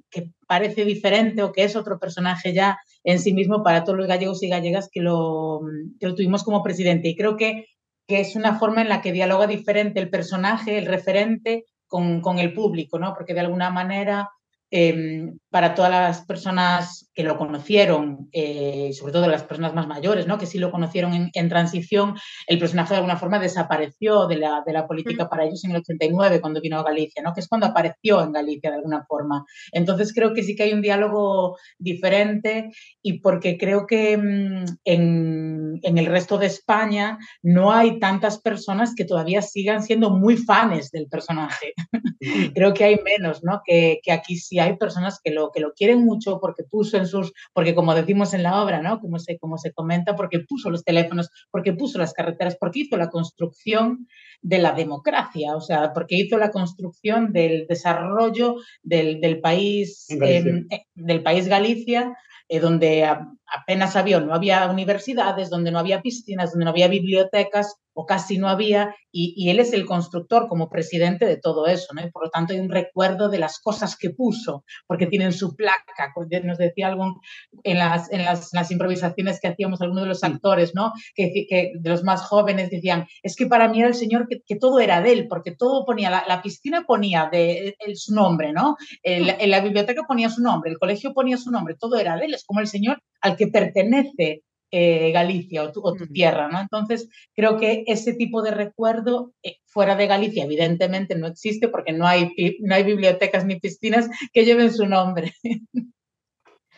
parece 0.47 0.85
diferente 0.85 1.43
o 1.43 1.51
que 1.51 1.65
es 1.65 1.75
otro 1.75 1.99
personaje 1.99 2.53
ya 2.53 2.77
en 3.03 3.19
sí 3.19 3.33
mismo 3.33 3.61
para 3.61 3.83
todos 3.83 3.97
los 3.97 4.07
gallegos 4.07 4.41
y 4.41 4.47
gallegas 4.47 4.87
que 4.89 5.01
lo, 5.01 5.59
que 5.99 6.07
lo 6.07 6.15
tuvimos 6.15 6.45
como 6.45 6.63
presidente. 6.63 7.09
Y 7.09 7.17
creo 7.17 7.35
que 7.35 7.65
que 8.09 8.19
es 8.19 8.35
una 8.35 8.57
forma 8.57 8.81
en 8.81 8.89
la 8.89 9.01
que 9.01 9.11
dialoga 9.11 9.45
diferente 9.45 9.99
el 9.99 10.09
personaje, 10.09 10.79
el 10.79 10.87
referente, 10.87 11.65
con, 11.87 12.39
el 12.39 12.53
público, 12.53 12.97
¿no? 12.97 13.13
Porque 13.13 13.35
de 13.35 13.41
alguna 13.41 13.69
manera 13.69 14.29
em, 14.71 15.37
para 15.49 15.73
todas 15.73 15.91
las 15.91 16.25
personas 16.25 17.09
que 17.13 17.23
lo 17.23 17.37
conocieron, 17.37 18.29
eh, 18.31 18.91
sobre 18.93 19.13
todo 19.13 19.27
las 19.27 19.43
personas 19.43 19.73
más 19.73 19.87
mayores, 19.87 20.27
¿no? 20.27 20.37
que 20.37 20.45
sí 20.45 20.59
lo 20.59 20.71
conocieron 20.71 21.31
en, 21.33 21.49
transición, 21.49 22.15
el 22.47 22.59
personaje 22.59 22.93
de 22.93 22.97
alguna 22.97 23.17
forma 23.17 23.39
desapareció 23.39 24.27
de 24.27 24.37
la, 24.37 24.63
de 24.65 24.73
la, 24.73 24.87
política 24.87 25.27
para 25.27 25.45
ellos 25.45 25.63
en 25.63 25.71
el 25.71 25.77
89, 25.77 26.39
cuando 26.39 26.61
vino 26.61 26.79
a 26.79 26.83
Galicia, 26.83 27.21
¿no? 27.23 27.33
que 27.33 27.41
es 27.41 27.47
cuando 27.47 27.67
apareció 27.67 28.21
en 28.23 28.31
Galicia 28.31 28.69
de 28.69 28.77
alguna 28.77 29.03
forma. 29.05 29.43
Entonces 29.71 30.13
creo 30.13 30.33
que 30.33 30.43
sí 30.43 30.55
que 30.55 30.63
hay 30.63 30.73
un 30.73 30.81
diálogo 30.81 31.57
diferente 31.77 32.69
y 33.01 33.19
porque 33.19 33.57
creo 33.57 33.87
que 33.87 34.17
mm, 34.17 34.65
en, 34.85 35.79
en 35.81 35.97
el 35.97 36.05
resto 36.05 36.37
de 36.37 36.45
España 36.45 37.17
no 37.41 37.71
hay 37.71 37.99
tantas 37.99 38.39
personas 38.39 38.93
que 38.95 39.05
todavía 39.05 39.41
sigan 39.41 39.83
siendo 39.83 40.11
muy 40.11 40.37
fans 40.37 40.91
del 40.91 41.07
personaje. 41.07 41.73
creo 42.53 42.73
que 42.73 42.83
hay 42.83 42.99
menos, 43.03 43.43
¿no? 43.43 43.61
Que, 43.65 43.99
que 44.03 44.11
aquí 44.11 44.37
sí 44.37 44.59
hay 44.59 44.77
personas 44.77 45.19
que 45.23 45.31
lo, 45.31 45.38
que 45.51 45.59
lo 45.59 45.73
quieren 45.73 46.03
mucho 46.03 46.39
porque 46.39 46.63
puso 46.63 46.97
en 46.97 47.07
sus, 47.07 47.33
porque 47.53 47.73
como 47.73 47.95
decimos 47.95 48.33
en 48.33 48.43
la 48.43 48.61
obra, 48.61 48.81
¿no? 48.81 48.99
Como 48.99 49.19
se, 49.19 49.37
como 49.37 49.57
se 49.57 49.71
comenta, 49.71 50.15
porque 50.15 50.39
puso 50.39 50.69
los 50.69 50.83
teléfonos, 50.83 51.29
porque 51.51 51.73
puso 51.73 51.97
las 51.97 52.13
carreteras, 52.13 52.57
porque 52.59 52.81
hizo 52.81 52.97
la 52.97 53.09
construcción 53.09 54.07
de 54.41 54.59
la 54.59 54.73
democracia, 54.73 55.55
o 55.55 55.61
sea, 55.61 55.93
porque 55.93 56.15
hizo 56.15 56.37
la 56.37 56.51
construcción 56.51 57.31
del 57.31 57.65
desarrollo 57.67 58.55
del, 58.83 59.19
del 59.21 59.39
país, 59.39 60.05
em, 60.09 60.67
eh, 60.69 60.85
del 60.95 61.23
país 61.23 61.47
Galicia, 61.47 62.15
eh, 62.47 62.59
donde 62.59 63.07
apenas 63.55 63.95
había, 63.95 64.19
no 64.19 64.33
había 64.33 64.67
universidades, 64.69 65.49
donde 65.49 65.71
no 65.71 65.79
había 65.79 66.01
piscinas, 66.01 66.51
donde 66.51 66.65
no 66.65 66.71
había 66.71 66.87
bibliotecas, 66.87 67.75
o 67.99 68.05
casi 68.05 68.37
no 68.37 68.47
había, 68.47 68.95
y, 69.11 69.49
él 69.49 69.59
es 69.59 69.73
el 69.73 69.85
constructor 69.85 70.47
como 70.47 70.69
presidente 70.69 71.25
de 71.25 71.35
todo 71.35 71.67
eso, 71.67 71.93
¿no? 71.93 72.01
Y 72.01 72.09
por 72.11 72.23
lo 72.23 72.29
tanto 72.29 72.53
hay 72.53 72.59
un 72.59 72.69
recuerdo 72.69 73.27
de 73.27 73.39
las 73.39 73.59
cosas 73.59 73.97
que 73.97 74.11
puso, 74.11 74.63
porque 74.87 75.07
tienen 75.07 75.33
su 75.33 75.53
placa, 75.53 76.13
nos 76.43 76.57
decía 76.57 76.87
algo 76.87 77.19
en 77.63 77.77
las, 77.77 78.09
en 78.11 78.23
las, 78.23 78.71
improvisaciones 78.71 79.39
que 79.41 79.49
hacíamos 79.49 79.81
algunos 79.81 80.03
de 80.03 80.09
los 80.09 80.23
actores, 80.23 80.73
¿no? 80.73 80.93
Que, 81.13 81.45
que, 81.49 81.73
de 81.77 81.89
los 81.89 82.03
más 82.03 82.21
jóvenes 82.21 82.69
decían, 82.69 83.05
es 83.21 83.35
que 83.35 83.47
para 83.47 83.67
mí 83.67 83.79
era 83.79 83.89
el 83.89 83.95
señor 83.95 84.27
que, 84.29 84.55
todo 84.55 84.79
era 84.79 85.01
de 85.01 85.11
él, 85.11 85.27
porque 85.27 85.51
todo 85.51 85.85
ponía, 85.85 86.09
la, 86.09 86.41
piscina 86.41 86.85
ponía 86.87 87.27
de, 87.29 87.75
su 87.95 88.13
nombre, 88.13 88.53
¿no? 88.53 88.77
en 89.03 89.51
la 89.51 89.59
biblioteca 89.59 90.03
ponía 90.07 90.29
su 90.29 90.41
nombre, 90.41 90.71
el 90.71 90.79
colegio 90.79 91.13
ponía 91.13 91.35
su 91.35 91.51
nombre, 91.51 91.75
todo 91.77 91.97
era 91.97 92.15
de 92.15 92.27
él, 92.27 92.33
es 92.33 92.45
como 92.45 92.61
el 92.61 92.67
señor 92.67 93.01
al 93.21 93.35
que 93.39 93.47
pertenece 93.47 94.43
eh, 94.71 95.11
Galicia 95.11 95.63
o 95.63 95.71
tu, 95.71 95.81
tierra, 96.13 96.47
¿no? 96.47 96.61
Entonces, 96.61 97.09
creo 97.35 97.57
que 97.57 97.85
ese 97.87 98.13
tipo 98.13 98.43
de 98.43 98.51
recuerdo 98.51 99.33
eh, 99.41 99.55
fuera 99.65 99.95
de 99.95 100.05
Galicia, 100.05 100.43
evidentemente, 100.43 101.15
no 101.15 101.25
existe 101.25 101.69
porque 101.69 101.91
no 101.91 102.05
hay, 102.05 102.35
no 102.59 102.75
hay 102.75 102.83
bibliotecas 102.83 103.45
ni 103.45 103.59
piscinas 103.59 104.07
que 104.31 104.45
lleven 104.45 104.71
su 104.71 104.85
nombre. 104.85 105.33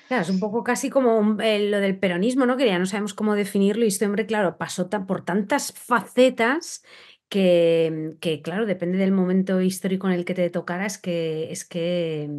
Claro, 0.08 0.24
es 0.24 0.30
un 0.30 0.41
poco 0.41 0.63
casi 0.63 0.89
como 0.89 1.41
eh, 1.41 1.70
lo 1.70 1.80
del 1.80 1.98
peronismo, 1.98 2.46
¿no? 2.46 2.58
Que 2.58 2.65
ya 2.65 2.77
no 2.77 2.86
sabemos 2.86 3.13
cómo 3.13 3.34
definirlo 3.34 3.86
y 3.86 3.88
este 3.88 4.06
hombre, 4.06 4.25
claro, 4.25 4.58
pasó 4.58 4.89
por 4.89 5.24
tantas 5.24 5.72
facetas 5.72 6.84
que, 7.31 8.17
que, 8.19 8.41
claro, 8.41 8.65
depende 8.65 8.97
del 8.97 9.13
momento 9.13 9.61
histórico 9.61 10.07
en 10.07 10.13
el 10.13 10.25
que 10.25 10.33
te 10.33 10.50
tocara, 10.50 10.85
es 10.85 10.97
que, 10.97 11.50
es 11.50 11.63
que, 11.63 12.29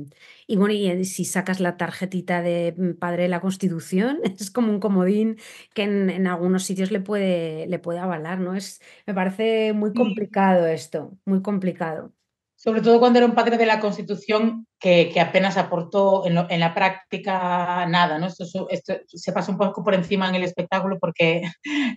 y 0.47 0.57
bueno, 0.57 0.75
y 0.75 1.05
si 1.07 1.25
sacas 1.25 1.61
la 1.61 1.79
tarjetita 1.79 2.43
de 2.43 2.75
mm, 2.77 2.99
padre 2.99 3.23
de 3.23 3.31
la 3.31 3.41
Constitución, 3.41 4.19
es 4.39 4.51
como 4.51 4.71
un 4.71 4.81
comodín 4.81 5.39
que 5.75 5.85
en, 5.85 6.27
algunos 6.27 6.65
sitios 6.65 6.91
le 6.93 7.01
puede, 7.01 7.67
le 7.69 7.79
puede 7.79 8.01
avalar, 8.01 8.39
¿no? 8.41 8.55
Es, 8.55 8.83
me 9.07 9.15
parece 9.15 9.73
muy 9.73 9.95
complicado 9.95 10.67
esto, 10.67 11.19
muy 11.25 11.41
complicado 11.41 12.13
sobre 12.63 12.81
todo 12.81 13.01
cuando 13.01 13.19
era 13.19 13.27
un 13.27 13.35
padre 13.35 13.59
de 13.59 13.67
la 13.67 13.81
Constitución 13.81 14.69
que, 14.79 15.11
que 15.13 15.19
apenas 15.19 15.57
aportó 15.57 16.25
en, 16.29 16.39
en, 16.49 16.61
la 16.61 16.73
práctica 16.73 17.85
nada, 17.89 18.19
¿no? 18.19 18.29
Esto, 18.29 18.69
esto, 18.71 18.95
se 19.09 19.33
pasa 19.33 19.51
un 19.51 19.59
poco 19.59 19.83
por 19.83 19.95
encima 19.95 20.29
en 20.29 20.37
el 20.37 20.45
espectáculo 20.45 20.99
porque 21.01 21.43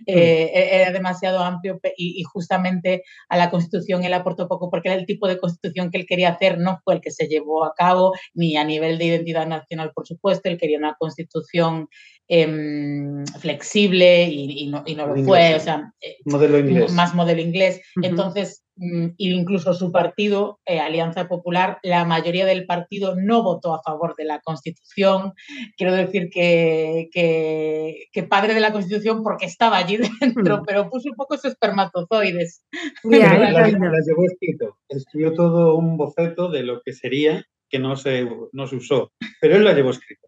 eh, 0.06 0.50
e, 0.52 0.82
era 0.82 0.90
demasiado 0.90 1.38
amplio 1.38 1.78
y, 1.96 2.20
y, 2.20 2.22
justamente 2.24 3.04
a 3.28 3.36
la 3.36 3.48
Constitución 3.48 4.02
él 4.02 4.12
aportó 4.12 4.48
poco 4.48 4.68
porque 4.68 4.88
era 4.88 4.98
el 4.98 5.06
tipo 5.06 5.28
de 5.28 5.38
Constitución 5.38 5.88
que 5.88 5.98
él 5.98 6.06
quería 6.06 6.30
hacer, 6.30 6.58
no 6.58 6.80
fue 6.82 6.94
el 6.94 7.00
que 7.00 7.12
se 7.12 7.28
llevó 7.28 7.64
a 7.64 7.72
cabo, 7.76 8.12
ni 8.34 8.56
a 8.56 8.64
nivel 8.64 8.98
de 8.98 9.04
identidad 9.04 9.46
nacional, 9.46 9.92
por 9.94 10.04
supuesto, 10.04 10.48
él 10.48 10.58
quería 10.58 10.78
una 10.78 10.96
Constitución 10.98 11.88
eh, 12.26 13.22
flexible 13.38 14.24
y, 14.24 14.64
y, 14.64 14.66
no, 14.66 14.82
y, 14.84 14.96
no, 14.96 15.06
lo 15.06 15.22
fue, 15.22 15.54
o 15.54 15.60
sea, 15.60 15.92
eh, 16.00 16.16
modelo 16.24 16.58
inglés. 16.58 16.92
más 16.92 17.14
modelo 17.14 17.40
inglés. 17.40 17.82
Uh 17.94 18.00
-huh. 18.00 18.06
Entonces, 18.08 18.65
Mm, 18.65 18.65
incluso 18.78 19.72
su 19.74 19.90
partido, 19.90 20.60
eh, 20.66 20.80
Alianza 20.80 21.28
Popular, 21.28 21.78
la 21.82 22.04
mayoría 22.04 22.44
del 22.44 22.66
partido 22.66 23.14
no 23.16 23.42
votó 23.42 23.74
a 23.74 23.82
favor 23.82 24.14
de 24.16 24.24
la 24.24 24.40
Constitución. 24.40 25.32
Quiero 25.76 25.94
decir 25.94 26.28
que, 26.30 27.08
que, 27.12 28.22
padre 28.24 28.54
de 28.54 28.60
la 28.60 28.72
Constitución 28.72 29.22
porque 29.22 29.46
estaba 29.46 29.78
allí 29.78 29.98
dentro, 30.20 30.58
hmm. 30.58 30.62
pero 30.66 30.90
puso 30.90 31.08
un 31.10 31.16
poco 31.16 31.36
sus 31.36 31.52
espermatozoides. 31.52 32.64
la, 33.04 33.68
llevó 33.68 34.24
escrito, 34.26 34.76
escribió 34.88 35.32
todo 35.34 35.76
un 35.76 35.96
boceto 35.96 36.50
de 36.50 36.62
lo 36.62 36.82
que 36.82 36.92
sería, 36.92 37.44
que 37.68 37.78
no 37.78 37.96
se, 37.96 38.28
no 38.52 38.66
se 38.66 38.76
usó, 38.76 39.12
pero 39.40 39.56
él 39.56 39.64
la 39.64 39.72
llevó 39.72 39.90
escrito. 39.90 40.25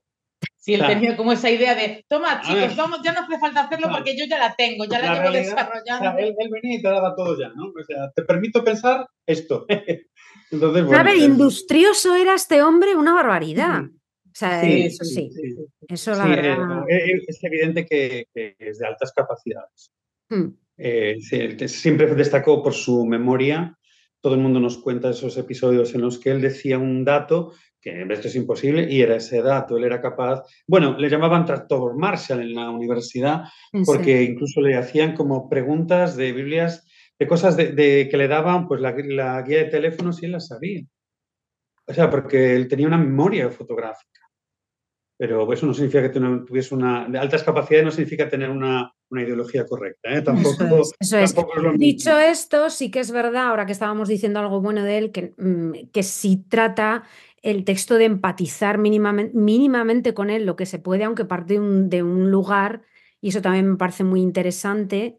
Sí, 0.68 0.74
él 0.74 0.86
tenía 0.86 1.16
como 1.16 1.32
esa 1.32 1.50
idea 1.50 1.74
de, 1.74 2.04
toma 2.10 2.42
chicos, 2.42 2.76
vamos, 2.76 3.00
ya 3.02 3.14
no 3.14 3.20
hace 3.20 3.38
falta 3.38 3.60
hacerlo 3.62 3.88
porque 3.90 4.14
yo 4.14 4.26
ya 4.28 4.38
la 4.38 4.54
tengo, 4.54 4.84
ya 4.84 4.98
la, 4.98 5.14
llevo 5.14 5.32
desarrollando. 5.32 6.18
él, 6.18 6.34
venía 6.50 6.78
y 6.78 6.82
te 6.82 6.88
daba 6.88 7.16
todo 7.16 7.40
ya, 7.40 7.48
¿no? 7.54 7.68
O 7.68 7.84
sea, 7.86 8.10
te 8.14 8.20
permito 8.20 8.62
pensar 8.62 9.08
esto. 9.24 9.64
Entonces, 10.50 10.84
bueno, 10.84 10.98
a 10.98 11.02
ver, 11.04 11.16
industrioso 11.16 12.14
era 12.16 12.34
este 12.34 12.60
hombre, 12.60 12.94
una 12.96 13.14
barbaridad. 13.14 13.84
O 13.84 14.34
sea, 14.34 14.60
sí, 14.60 14.82
eso 14.82 15.04
sí. 15.04 15.30
sí, 15.34 15.52
sí. 15.52 15.66
Eso 15.88 16.14
la 16.14 16.26
verdad. 16.26 16.82
Eh, 16.86 17.12
eh, 17.12 17.24
es 17.26 17.42
evidente 17.42 17.86
que, 17.86 18.26
que, 18.34 18.54
es 18.58 18.78
de 18.78 18.86
altas 18.86 19.10
capacidades. 19.16 19.90
Hmm. 20.28 20.48
Eh, 20.76 21.16
siempre 21.66 22.14
destacó 22.14 22.62
por 22.62 22.74
su 22.74 23.06
memoria. 23.06 23.74
Todo 24.20 24.34
el 24.34 24.40
mundo 24.40 24.60
nos 24.60 24.76
cuenta 24.76 25.08
esos 25.08 25.38
episodios 25.38 25.94
en 25.94 26.02
los 26.02 26.18
que 26.18 26.30
él 26.30 26.42
decía 26.42 26.76
un 26.76 27.06
dato 27.06 27.54
que 27.92 28.14
esto 28.14 28.28
es 28.28 28.36
imposible, 28.36 28.86
y 28.90 29.02
era 29.02 29.16
ese 29.16 29.42
dato, 29.42 29.76
él 29.76 29.84
era 29.84 30.00
capaz, 30.00 30.42
bueno, 30.66 30.98
le 30.98 31.08
llamaban 31.08 31.44
tractor 31.44 31.96
Marshall 31.96 32.40
en 32.40 32.54
la 32.54 32.70
universidad, 32.70 33.44
porque 33.84 34.22
incluso 34.22 34.60
le 34.60 34.76
hacían 34.76 35.14
como 35.14 35.48
preguntas 35.48 36.16
de 36.16 36.32
Biblias, 36.32 36.86
de 37.18 37.26
cosas 37.26 37.56
de, 37.56 37.72
de 37.72 38.08
que 38.10 38.16
le 38.16 38.28
daban, 38.28 38.68
pues 38.68 38.80
la, 38.80 38.94
la, 38.96 39.42
guía 39.42 39.58
de 39.58 39.70
teléfonos 39.70 40.22
y 40.22 40.26
él 40.26 40.32
las 40.32 40.48
sabía. 40.48 40.82
O 41.86 41.94
sea, 41.94 42.10
porque 42.10 42.54
él 42.54 42.68
tenía 42.68 42.86
una 42.86 42.98
memoria 42.98 43.50
fotográfica. 43.50 44.20
Pero 45.18 45.52
eso 45.52 45.66
no 45.66 45.74
significa 45.74 46.02
que 46.02 46.20
tuviese 46.20 46.74
una... 46.74 47.08
De 47.08 47.18
altas 47.18 47.42
capacidades 47.42 47.84
no 47.86 47.90
significa 47.90 48.28
tener 48.28 48.50
una, 48.50 48.92
una 49.10 49.22
ideología 49.22 49.66
correcta. 49.66 50.12
¿eh? 50.12 50.22
Tampoco, 50.22 50.64
eso 50.64 50.80
es, 50.80 50.92
eso 51.00 51.18
es. 51.18 51.34
Tampoco 51.34 51.72
es 51.72 51.78
Dicho 51.78 52.16
esto, 52.16 52.70
sí 52.70 52.90
que 52.90 53.00
es 53.00 53.10
verdad, 53.10 53.46
ahora 53.46 53.66
que 53.66 53.72
estábamos 53.72 54.08
diciendo 54.08 54.38
algo 54.38 54.60
bueno 54.60 54.84
de 54.84 54.98
él, 54.98 55.10
que, 55.10 55.34
mm, 55.36 55.90
que 55.92 56.02
sí 56.04 56.44
trata 56.48 57.02
el 57.50 57.64
texto 57.64 57.94
de 57.96 58.04
empatizar 58.04 58.78
mínimamente, 58.78 60.14
con 60.14 60.30
él, 60.30 60.44
lo 60.44 60.56
que 60.56 60.66
se 60.66 60.78
puede, 60.78 61.04
aunque 61.04 61.24
parte 61.24 61.54
de 61.58 62.02
un, 62.02 62.30
lugar, 62.30 62.82
y 63.20 63.30
eso 63.30 63.40
también 63.42 63.70
me 63.70 63.76
parece 63.76 64.04
muy 64.04 64.20
interesante, 64.20 65.18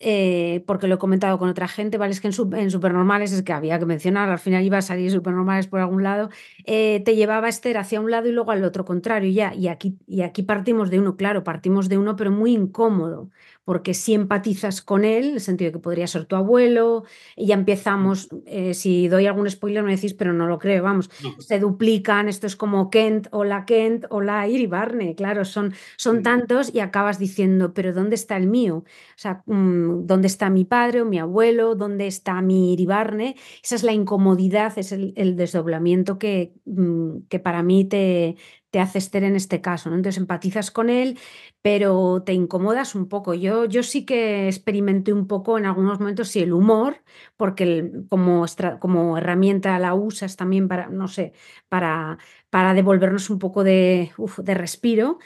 eh, 0.00 0.64
porque 0.66 0.88
lo 0.88 0.96
he 0.96 0.98
comentado 0.98 1.38
con 1.38 1.48
otra 1.48 1.68
gente, 1.68 1.98
¿vale? 1.98 2.12
Es 2.12 2.20
que 2.20 2.28
en, 2.28 2.34
en, 2.54 2.70
Supernormales 2.70 3.32
es 3.32 3.42
que 3.42 3.52
había 3.52 3.78
que 3.78 3.86
mencionar, 3.86 4.30
al 4.30 4.38
final 4.38 4.64
iba 4.64 4.78
a 4.78 4.82
salir 4.82 5.10
Supernormales 5.12 5.68
por 5.68 5.80
algún 5.80 6.02
lado, 6.02 6.30
eh, 6.64 7.02
te 7.04 7.16
llevaba 7.16 7.48
Esther 7.48 7.78
hacia 7.78 8.00
un 8.00 8.10
lado 8.10 8.28
y 8.28 8.32
luego 8.32 8.50
al 8.52 8.64
otro 8.64 8.84
contrario, 8.84 9.30
ya, 9.30 9.54
y 9.54 9.68
aquí, 9.68 9.98
y 10.06 10.22
aquí 10.22 10.42
partimos 10.42 10.90
de 10.90 10.98
uno, 11.00 11.16
claro, 11.16 11.44
partimos 11.44 11.88
de 11.88 11.98
uno, 11.98 12.16
pero 12.16 12.30
muy 12.32 12.52
incómodo, 12.52 13.30
porque 13.64 13.94
si 13.94 14.14
empatizas 14.14 14.82
con 14.82 15.04
él, 15.04 15.28
en 15.28 15.34
el 15.34 15.40
sentido 15.40 15.68
de 15.68 15.72
que 15.72 15.78
podría 15.78 16.06
ser 16.06 16.24
tu 16.24 16.36
abuelo, 16.36 17.04
y 17.36 17.46
ya 17.46 17.54
empezamos, 17.54 18.28
eh, 18.46 18.74
si 18.74 19.08
doy 19.08 19.26
algún 19.26 19.48
spoiler 19.50 19.82
me 19.82 19.94
decís, 19.94 20.14
pero 20.14 20.32
no 20.32 20.46
lo 20.46 20.58
creo, 20.58 20.82
vamos, 20.82 21.10
no. 21.22 21.34
se 21.38 21.58
duplican, 21.58 22.28
esto 22.28 22.46
es 22.46 22.56
como 22.56 22.90
Kent, 22.90 23.28
o 23.30 23.44
la 23.44 23.64
Kent, 23.66 24.06
o 24.10 24.20
la 24.20 24.48
Iribarne, 24.48 25.14
claro, 25.14 25.44
son, 25.44 25.74
son 25.96 26.18
sí. 26.18 26.22
tantos 26.22 26.74
y 26.74 26.80
acabas 26.80 27.18
diciendo, 27.18 27.74
pero 27.74 27.92
¿dónde 27.92 28.14
está 28.16 28.36
el 28.36 28.46
mío? 28.46 28.78
O 28.78 28.84
sea, 29.16 29.42
mmm, 29.46 30.06
¿dónde 30.06 30.26
está 30.26 30.50
mi 30.50 30.64
padre 30.64 31.02
o 31.02 31.04
mi 31.04 31.18
abuelo? 31.18 31.74
¿Dónde 31.74 32.06
está 32.06 32.40
mi 32.42 32.72
Iribarne? 32.72 33.36
Esa 33.62 33.74
es 33.76 33.82
la 33.82 33.92
incomodidad, 33.92 34.76
es 34.78 34.92
el, 34.92 35.12
el 35.16 35.36
desdoblamiento 35.36 36.18
que, 36.18 36.54
mmm, 36.64 37.20
que 37.28 37.38
para 37.38 37.62
mí 37.62 37.84
te, 37.84 38.36
te 38.70 38.80
hace 38.80 38.98
Esther 38.98 39.24
en 39.24 39.36
este 39.36 39.60
caso, 39.60 39.90
¿no? 39.90 39.96
Entonces 39.96 40.20
empatizas 40.20 40.70
con 40.70 40.90
él, 40.90 41.18
pero 41.62 42.22
te 42.24 42.32
incomodas 42.32 42.94
un 42.94 43.08
poco. 43.08 43.34
Yo, 43.34 43.64
yo 43.66 43.82
sí 43.82 44.04
que 44.04 44.46
experimenté 44.48 45.12
un 45.12 45.26
poco 45.26 45.58
en 45.58 45.66
algunos 45.66 45.98
momentos, 46.00 46.28
sí, 46.28 46.40
el 46.40 46.52
humor, 46.52 47.02
porque 47.36 47.64
el, 47.64 48.06
como, 48.08 48.46
como 48.80 49.18
herramienta 49.18 49.78
la 49.78 49.94
usas 49.94 50.36
también 50.36 50.68
para, 50.68 50.88
no 50.88 51.08
sé, 51.08 51.32
para, 51.68 52.18
para 52.48 52.74
devolvernos 52.74 53.28
un 53.30 53.38
poco 53.38 53.64
de, 53.64 54.12
uf, 54.16 54.38
de 54.38 54.54
respiro, 54.54 55.18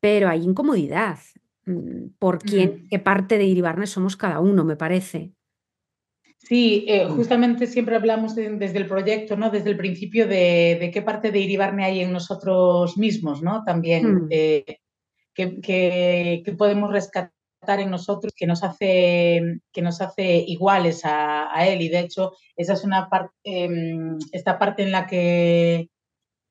pero 0.00 0.28
hay 0.28 0.42
incomodidad 0.44 1.18
mm, 1.66 2.08
por 2.18 2.38
quién, 2.38 2.84
mm. 2.84 2.88
qué 2.88 2.98
parte 2.98 3.38
de 3.38 3.44
Iribarne 3.44 3.86
somos 3.86 4.16
cada 4.16 4.40
uno, 4.40 4.64
me 4.64 4.76
parece. 4.76 5.32
Sí, 6.44 6.84
eh, 6.88 7.06
mm. 7.06 7.16
justamente 7.16 7.66
siempre 7.68 7.94
hablamos 7.94 8.34
desde 8.34 8.78
el 8.78 8.86
proyecto, 8.86 9.36
¿no? 9.36 9.50
Desde 9.50 9.70
el 9.70 9.76
principio 9.76 10.26
de, 10.26 10.90
qué 10.92 11.00
parte 11.00 11.30
de 11.30 11.38
Iribarne 11.38 11.84
hay 11.84 12.00
en 12.00 12.12
nosotros 12.12 12.98
mismos, 12.98 13.42
¿no? 13.42 13.62
También, 13.64 14.24
mm. 14.24 14.28
que, 15.34 16.54
podemos 16.58 16.90
rescatar 16.90 17.30
en 17.78 17.90
nosotros 17.90 18.32
que 18.36 18.48
nos 18.48 18.64
hace, 18.64 19.60
que 19.72 19.82
nos 19.82 20.00
hace 20.00 20.44
iguales 20.48 21.02
a, 21.04 21.64
él. 21.68 21.80
Y 21.80 21.88
de 21.88 22.00
hecho, 22.00 22.32
esa 22.56 22.72
es 22.72 22.82
una 22.82 23.08
parte, 23.08 23.32
em, 23.44 24.18
esta 24.32 24.58
parte 24.58 24.82
en 24.82 24.90
la 24.90 25.06
que, 25.06 25.90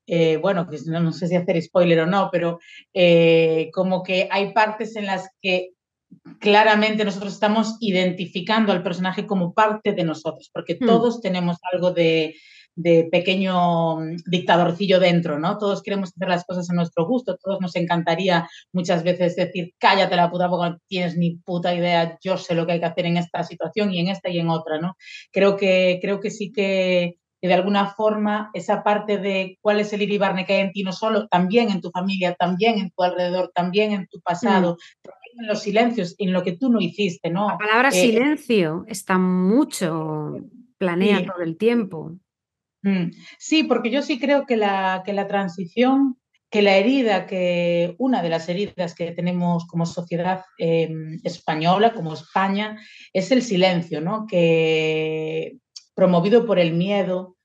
eh, 0.06 0.36
bueno, 0.38 0.66
no, 0.86 1.00
no, 1.00 1.12
sé 1.12 1.28
si 1.28 1.36
hacer 1.36 1.60
spoiler 1.60 2.00
o 2.00 2.06
no, 2.06 2.30
pero 2.32 2.60
eh, 2.94 3.70
como 3.74 4.02
que 4.02 4.26
hay 4.30 4.54
partes 4.54 4.96
en 4.96 5.06
las 5.06 5.28
que 5.42 5.72
claramente 6.38 7.04
nosotros 7.04 7.32
estamos 7.32 7.76
identificando 7.80 8.72
al 8.72 8.82
personaje 8.82 9.26
como 9.26 9.54
parte 9.54 9.92
de 9.92 10.04
nosotros, 10.04 10.50
porque 10.52 10.76
hmm. 10.80 10.86
todos 10.86 11.20
tenemos 11.20 11.58
algo 11.72 11.92
de, 11.92 12.34
pequeño 13.10 13.96
mm, 13.96 14.16
dictadorcillo 14.26 14.98
dentro, 14.98 15.38
¿no? 15.38 15.58
Todos 15.58 15.82
queremos 15.82 16.08
hacer 16.08 16.28
las 16.28 16.44
cosas 16.44 16.70
a 16.70 16.74
nuestro 16.74 17.06
gusto, 17.06 17.36
todos 17.36 17.60
nos 17.60 17.76
encantaría 17.76 18.48
muchas 18.72 19.04
veces 19.04 19.36
decir, 19.36 19.74
cállate 19.78 20.16
la 20.16 20.30
puta 20.30 20.48
porque 20.48 20.70
no 20.70 20.78
tienes 20.88 21.16
ni 21.16 21.36
puta 21.36 21.74
idea, 21.74 22.18
yo 22.24 22.38
sé 22.38 22.54
lo 22.54 22.64
que 22.66 22.72
hay 22.72 22.80
que 22.80 22.86
hacer 22.86 23.06
en 23.06 23.18
esta 23.18 23.42
situación 23.44 23.92
y 23.92 24.00
en 24.00 24.08
esta 24.08 24.30
y 24.30 24.38
en 24.38 24.48
otra, 24.48 24.80
¿no? 24.80 24.96
Creo 25.30 25.56
que, 25.56 25.98
creo 26.00 26.18
que 26.20 26.30
sí 26.30 26.50
que, 26.50 27.18
de 27.42 27.54
alguna 27.54 27.86
forma 27.90 28.50
esa 28.54 28.82
parte 28.82 29.18
de 29.18 29.58
cuál 29.60 29.80
es 29.80 29.92
el 29.92 30.00
iribarne 30.00 30.46
que 30.46 30.54
hay 30.54 30.60
en 30.60 30.72
ti, 30.72 30.82
no 30.82 30.92
solo, 30.92 31.28
también 31.28 31.70
en 31.70 31.82
tu 31.82 31.90
familia, 31.90 32.34
también 32.34 32.78
en 32.78 32.90
tu 32.90 33.02
alrededor, 33.02 33.50
también 33.54 33.92
en 33.92 34.06
tu 34.06 34.20
pasado, 34.20 34.78
hmm 35.04 35.21
en 35.38 35.46
los 35.46 35.62
silencios, 35.62 36.14
en 36.18 36.32
lo 36.32 36.42
que 36.42 36.52
tú 36.52 36.70
no 36.70 36.80
hiciste, 36.80 37.30
¿no? 37.30 37.48
La 37.48 37.58
palabra 37.58 37.88
eh, 37.88 37.92
silencio 37.92 38.84
está 38.86 39.18
mucho, 39.18 40.36
planea 40.78 41.24
todo 41.24 41.42
el 41.42 41.56
tiempo. 41.56 42.16
Mm, 42.82 43.10
sí, 43.38 43.62
porque 43.64 43.90
yo 43.90 44.02
sí 44.02 44.18
creo 44.18 44.46
que 44.46 44.56
la, 44.56 45.02
que 45.04 45.12
la 45.12 45.28
transición, 45.28 46.18
que 46.50 46.62
la 46.62 46.76
herida, 46.76 47.26
que 47.26 47.94
una 47.98 48.22
de 48.22 48.28
las 48.28 48.48
heridas 48.48 48.94
que 48.94 49.12
tenemos 49.12 49.66
como 49.66 49.86
sociedad 49.86 50.44
em, 50.58 51.18
española, 51.24 51.94
como 51.94 52.12
España, 52.12 52.78
es 53.12 53.30
el 53.30 53.42
silencio, 53.42 54.00
¿no? 54.00 54.26
Que 54.26 55.58
promovido 55.94 56.44
por 56.44 56.58
el 56.58 56.74
miedo 56.74 57.36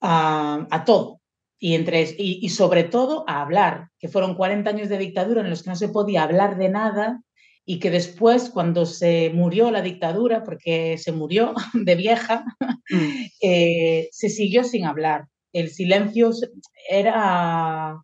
a, 0.00 0.66
a 0.70 0.84
todo, 0.84 1.19
y, 1.62 1.74
entre, 1.74 2.16
y, 2.18 2.48
sobre 2.48 2.84
todo 2.84 3.24
a 3.28 3.42
hablar, 3.42 3.90
que 3.98 4.08
fueron 4.08 4.34
40 4.34 4.70
años 4.70 4.88
de 4.88 4.96
dictadura 4.96 5.42
en 5.42 5.50
los 5.50 5.62
que 5.62 5.68
no 5.68 5.76
se 5.76 5.90
podía 5.90 6.22
hablar 6.22 6.56
de 6.56 6.70
nada 6.70 7.22
y 7.66 7.78
que 7.78 7.90
después, 7.90 8.48
cuando 8.48 8.86
se 8.86 9.30
murió 9.34 9.70
la 9.70 9.82
dictadura, 9.82 10.42
porque 10.42 10.96
se 10.96 11.12
murió 11.12 11.52
de 11.74 11.94
vieja, 11.94 12.44
mm. 12.60 13.26
eh, 13.42 14.08
se 14.10 14.30
siguió 14.30 14.64
sin 14.64 14.86
hablar. 14.86 15.26
El 15.52 15.68
silencio 15.68 16.30
era 16.88 18.00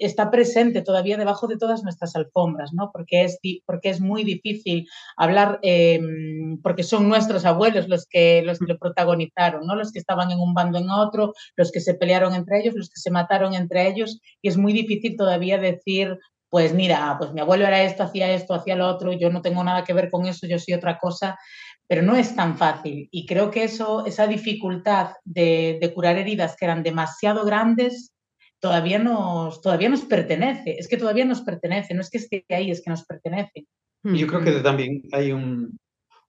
está 0.00 0.30
presente 0.30 0.82
todavía 0.82 1.16
debajo 1.16 1.46
de 1.46 1.56
todas 1.56 1.82
nuestras 1.82 2.14
alfombras, 2.16 2.72
¿no? 2.72 2.90
Porque 2.92 3.24
es, 3.24 3.38
porque 3.64 3.90
es 3.90 4.00
muy 4.00 4.24
difícil 4.24 4.86
hablar, 5.16 5.58
em, 5.62 6.60
porque 6.62 6.82
son 6.82 7.08
nuestros 7.08 7.44
abuelos 7.44 7.88
los 7.88 8.06
que, 8.06 8.42
los 8.42 8.60
lo 8.60 8.78
protagonizaron, 8.78 9.66
¿no? 9.66 9.74
Los 9.76 9.92
que 9.92 9.98
estaban 9.98 10.30
en 10.30 10.40
un 10.40 10.54
bando 10.54 10.78
en 10.78 10.90
otro, 10.90 11.32
los 11.56 11.72
que 11.72 11.80
se 11.80 11.94
pelearon 11.94 12.34
entre 12.34 12.60
ellos, 12.60 12.74
los 12.74 12.88
que 12.88 13.00
se 13.00 13.10
mataron 13.10 13.54
entre 13.54 13.88
ellos, 13.88 14.20
y 14.42 14.48
es 14.48 14.56
muy 14.56 14.72
difícil 14.72 15.16
todavía 15.16 15.58
decir, 15.58 16.18
pues 16.50 16.74
mira, 16.74 17.16
pues 17.18 17.32
mi 17.32 17.40
abuelo 17.40 17.66
era 17.66 17.82
esto, 17.82 18.02
hacía 18.02 18.32
esto, 18.32 18.54
hacía 18.54 18.76
lo 18.76 18.88
otro, 18.88 19.12
yo 19.12 19.30
no 19.30 19.42
tengo 19.42 19.62
nada 19.64 19.84
que 19.84 19.92
ver 19.92 20.10
con 20.10 20.26
eso, 20.26 20.46
yo 20.46 20.58
soy 20.58 20.74
otra 20.74 20.98
cosa, 20.98 21.38
pero 21.86 22.02
no 22.02 22.16
es 22.16 22.34
tan 22.34 22.56
fácil. 22.56 23.08
Y 23.10 23.26
creo 23.26 23.50
que 23.50 23.64
eso, 23.64 24.06
esa 24.06 24.26
dificultad 24.26 25.12
de 25.24 25.92
curar 25.94 26.16
heridas 26.18 26.56
que 26.56 26.64
eran 26.66 26.82
demasiado 26.82 27.44
grandes, 27.44 28.12
todavía 28.60 28.98
nos, 28.98 29.60
todavía 29.60 29.88
nos 29.88 30.02
pertenece, 30.02 30.76
es 30.78 30.88
que 30.88 30.96
todavía 30.96 31.24
nos 31.24 31.42
pertenece, 31.42 31.94
no 31.94 32.00
es 32.00 32.10
que 32.10 32.18
esté 32.18 32.44
ahí, 32.50 32.70
es 32.70 32.82
que 32.82 32.90
nos 32.90 33.04
pertenece. 33.04 33.66
Y 34.04 34.18
yo 34.18 34.26
creo 34.26 34.42
que 34.42 34.52
también 34.60 35.02
hay 35.12 35.32
un, 35.32 35.78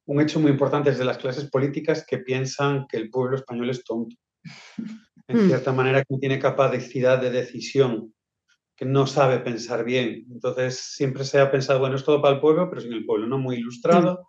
un 0.09 0.21
hecho 0.21 0.39
muy 0.39 0.49
importante 0.49 0.89
desde 0.89 1.05
las 1.05 1.19
clases 1.19 1.49
políticas 1.49 2.03
que 2.05 2.17
piensan 2.17 2.87
que 2.87 2.97
el 2.97 3.11
pueblo 3.11 3.37
español 3.37 3.69
es 3.69 3.83
tonto. 3.83 4.15
En 5.27 5.45
hmm. 5.45 5.47
cierta 5.47 5.71
manera, 5.71 5.99
que 5.99 6.13
no 6.15 6.19
tiene 6.19 6.39
capacidad 6.39 7.21
de 7.21 7.29
decisión, 7.29 8.15
que 8.75 8.85
no 8.85 9.05
sabe 9.05 9.37
pensar 9.39 9.83
bien. 9.83 10.25
Entonces, 10.31 10.79
siempre 10.79 11.23
se 11.23 11.39
ha 11.39 11.51
pensado, 11.51 11.79
bueno, 11.79 11.95
es 11.95 12.03
todo 12.03 12.23
para 12.23 12.33
el 12.35 12.41
pueblo, 12.41 12.67
pero 12.69 12.81
sin 12.81 12.93
el 12.93 13.05
pueblo, 13.05 13.27
¿no? 13.27 13.37
Muy 13.37 13.57
ilustrado. 13.57 14.13
Hmm. 14.13 14.25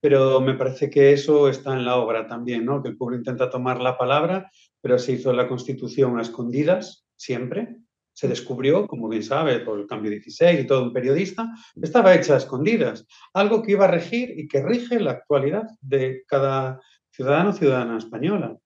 Pero 0.00 0.40
me 0.40 0.54
parece 0.54 0.88
que 0.88 1.12
eso 1.12 1.50
está 1.50 1.74
en 1.74 1.84
la 1.84 1.96
obra 1.96 2.26
también, 2.26 2.64
¿no? 2.64 2.82
Que 2.82 2.88
el 2.88 2.96
pueblo 2.96 3.18
intenta 3.18 3.50
tomar 3.50 3.82
la 3.82 3.98
palabra, 3.98 4.50
pero 4.80 4.98
se 4.98 5.12
hizo 5.12 5.34
la 5.34 5.46
constitución 5.46 6.18
a 6.18 6.22
escondidas, 6.22 7.07
siempre. 7.18 7.76
Se 8.14 8.26
descubrió, 8.26 8.86
como 8.86 9.08
bien 9.08 9.22
sabe, 9.22 9.60
por 9.60 9.78
el 9.78 9.86
cambio 9.86 10.10
16 10.10 10.60
y 10.60 10.66
todo 10.66 10.82
un 10.82 10.92
periodista, 10.92 11.52
estaba 11.80 12.14
hecha 12.14 12.34
a 12.34 12.38
escondidas. 12.38 13.06
Algo 13.34 13.62
que 13.62 13.72
iba 13.72 13.84
a 13.84 13.90
regir 13.90 14.32
y 14.36 14.48
que 14.48 14.62
rige 14.62 14.98
la 14.98 15.12
actualidad 15.12 15.64
de 15.80 16.22
cada 16.26 16.80
ciudadano 17.12 17.50
o 17.50 17.52
ciudadana 17.52 17.98
española. 17.98 18.56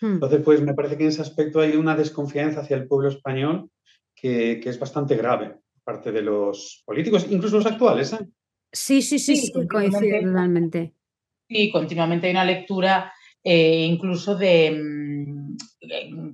Hmm. 0.00 0.14
Entonces, 0.14 0.42
pues 0.44 0.60
me 0.60 0.74
parece 0.74 0.96
que 0.96 1.04
en 1.04 1.10
ese 1.10 1.22
aspecto 1.22 1.60
hay 1.60 1.76
una 1.76 1.96
desconfianza 1.96 2.60
hacia 2.60 2.76
el 2.76 2.86
pueblo 2.86 3.08
español 3.08 3.70
que, 4.14 4.60
es 4.64 4.78
bastante 4.78 5.16
grave, 5.16 5.56
parte 5.84 6.12
de 6.12 6.22
los 6.22 6.82
políticos, 6.84 7.26
incluso 7.30 7.56
los 7.56 7.66
actuales. 7.66 8.12
¿eh? 8.12 8.26
Sí, 8.72 9.00
sí, 9.02 9.18
sí, 9.18 9.36
sí, 9.36 9.52
coincido 9.66 10.20
totalmente. 10.20 10.94
Sí, 11.48 11.70
continuamente 11.70 12.26
hay 12.26 12.32
una 12.32 12.44
lectura 12.44 13.12
eh, 13.42 13.86
incluso 13.86 14.36
de 14.36 14.70
mm, 14.72 14.97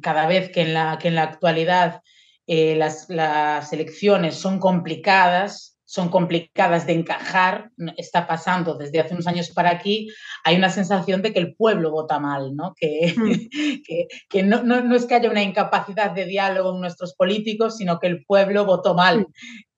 cada 0.00 0.26
vez 0.26 0.50
que 0.50 0.62
en 0.62 0.74
la, 0.74 0.98
que 0.98 1.08
en 1.08 1.14
la 1.14 1.22
actualidad 1.24 2.00
eh, 2.46 2.76
las, 2.76 3.08
las 3.08 3.72
elecciones 3.72 4.34
son 4.36 4.58
complicadas, 4.58 5.78
son 5.84 6.08
complicadas 6.08 6.86
de 6.86 6.94
encajar, 6.94 7.70
está 7.96 8.26
pasando 8.26 8.74
desde 8.74 9.00
hace 9.00 9.14
unos 9.14 9.26
años 9.26 9.50
para 9.50 9.70
aquí, 9.70 10.08
hay 10.42 10.56
una 10.56 10.68
sensación 10.68 11.22
de 11.22 11.32
que 11.32 11.38
el 11.38 11.54
pueblo 11.54 11.90
vota 11.90 12.18
mal, 12.18 12.56
¿no? 12.56 12.74
Que, 12.76 13.14
hmm. 13.16 14.08
que, 14.28 14.42
no, 14.42 14.62
no, 14.62 14.80
no, 14.80 14.96
es 14.96 15.06
que 15.06 15.14
haya 15.14 15.30
una 15.30 15.42
incapacidad 15.42 16.10
de 16.10 16.24
diálogo 16.24 16.74
en 16.74 16.80
nuestros 16.80 17.14
políticos, 17.14 17.76
sino 17.76 17.98
que 17.98 18.08
el 18.08 18.24
pueblo 18.24 18.64
votó 18.64 18.94
mal. 18.94 19.26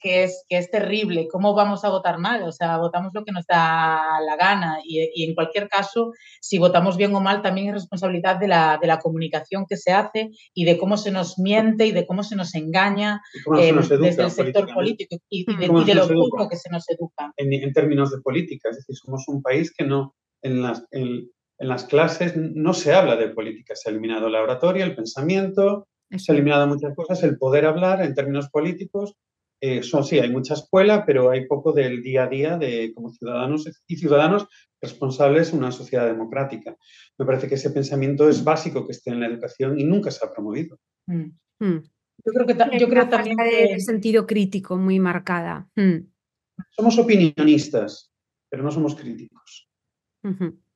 Que 0.07 0.23
es, 0.23 0.45
que 0.49 0.57
es 0.57 0.71
terrible. 0.71 1.27
¿Cómo 1.27 1.53
vamos 1.53 1.85
a 1.85 1.89
votar 1.89 2.19
mal? 2.21 2.45
O 2.45 2.53
sea, 2.53 2.77
votamos 2.79 3.11
lo 3.13 3.25
que 3.25 3.33
nos 3.33 3.45
da 3.45 4.21
la 4.25 4.37
gana 4.37 4.79
y, 4.85 5.25
en 5.25 5.35
cualquier 5.35 5.69
caso, 5.69 6.13
si 6.41 6.59
votamos 6.59 6.97
bien 6.97 7.13
o 7.17 7.21
mal, 7.21 7.43
también 7.43 7.67
es 7.67 7.75
responsabilidad 7.75 8.39
de 8.39 8.47
la, 8.47 8.79
de 8.81 8.87
la 8.87 9.01
comunicación 9.01 9.67
que 9.69 9.77
se 9.77 9.91
hace 9.91 10.31
y 10.55 10.65
de 10.65 10.79
cómo 10.79 10.97
se 10.97 11.11
nos 11.11 11.41
miente 11.41 11.87
y 11.87 11.91
de 11.91 12.07
cómo 12.07 12.23
se 12.23 12.37
nos 12.37 12.55
engaña 12.55 13.21
em, 13.59 13.81
desde 13.81 14.23
el 14.23 14.31
sector 14.31 14.73
político 14.73 15.17
y, 15.29 15.45
de, 15.45 15.95
lo 15.95 16.07
poco 16.07 16.49
que 16.49 16.57
se 16.57 16.71
nos 16.71 16.89
educa. 16.89 17.33
En, 17.37 17.53
en, 17.53 17.73
términos 17.73 18.13
de 18.13 18.21
política, 18.21 18.71
es 18.71 18.77
decir, 18.77 18.95
somos 18.95 19.25
un 19.27 19.43
país 19.43 19.75
que 19.77 19.85
no, 19.85 20.15
en 20.43 20.63
las, 20.63 20.87
en, 20.93 21.29
en 21.59 21.69
las 21.69 21.85
clases 21.85 22.37
no 22.37 22.75
se 22.75 22.95
habla 22.95 23.17
de 23.17 23.31
política, 23.31 23.75
se 23.75 23.89
ha 23.89 23.93
eliminado 23.93 24.29
la 24.29 24.43
oratoria, 24.43 24.85
el 24.85 24.95
pensamiento, 24.95 25.89
se 26.17 26.31
ha 26.31 26.35
eliminado 26.35 26.67
muchas 26.67 26.95
cosas, 26.95 27.23
el 27.23 27.39
poder 27.39 27.67
hablar 27.67 28.03
en 28.03 28.15
términos 28.15 28.49
políticos 28.51 29.17
eh, 29.61 29.83
son, 29.83 30.05
sí, 30.05 30.19
hay 30.19 30.31
mucha 30.31 30.55
escuela, 30.55 31.05
pero 31.07 31.31
hay 31.31 31.47
poco 31.47 31.73
del 31.73 32.03
día 32.03 32.25
a 32.25 32.29
día 32.29 32.59
de 32.59 32.93
como 32.95 33.11
ciudadanos 33.11 33.67
y 33.87 33.97
ciudadanos 33.97 34.47
responsables 34.81 35.53
en 35.53 35.59
una 35.59 35.73
sociedad 35.73 36.07
democrática. 36.07 36.77
Me 37.19 37.25
parece 37.25 37.49
que 37.49 37.55
ese 37.55 37.71
pensamiento 37.71 38.29
es 38.29 38.45
básico 38.45 38.85
que 38.87 38.93
esté 38.93 39.11
en 39.11 39.21
la 39.21 39.27
educación 39.27 39.79
y 39.79 39.85
nunca 39.85 40.11
se 40.11 40.25
ha 40.25 40.33
promovido. 40.33 40.79
Mm. 41.07 41.31
Mm. 41.59 41.83
Yo 42.25 42.33
creo 42.33 42.47
que, 42.47 42.79
yo 42.79 42.89
creo 42.89 43.09
también 43.09 43.37
que... 43.37 43.65
el 43.75 43.81
sentido 43.81 44.27
crítico 44.27 44.77
muy 44.77 45.01
marcada. 45.01 45.69
Mm. 45.77 46.07
Somos 46.71 46.99
opinionistas, 46.99 48.13
pero 48.51 48.63
no 48.63 48.71
somos 48.71 48.95
críticos. 48.95 49.69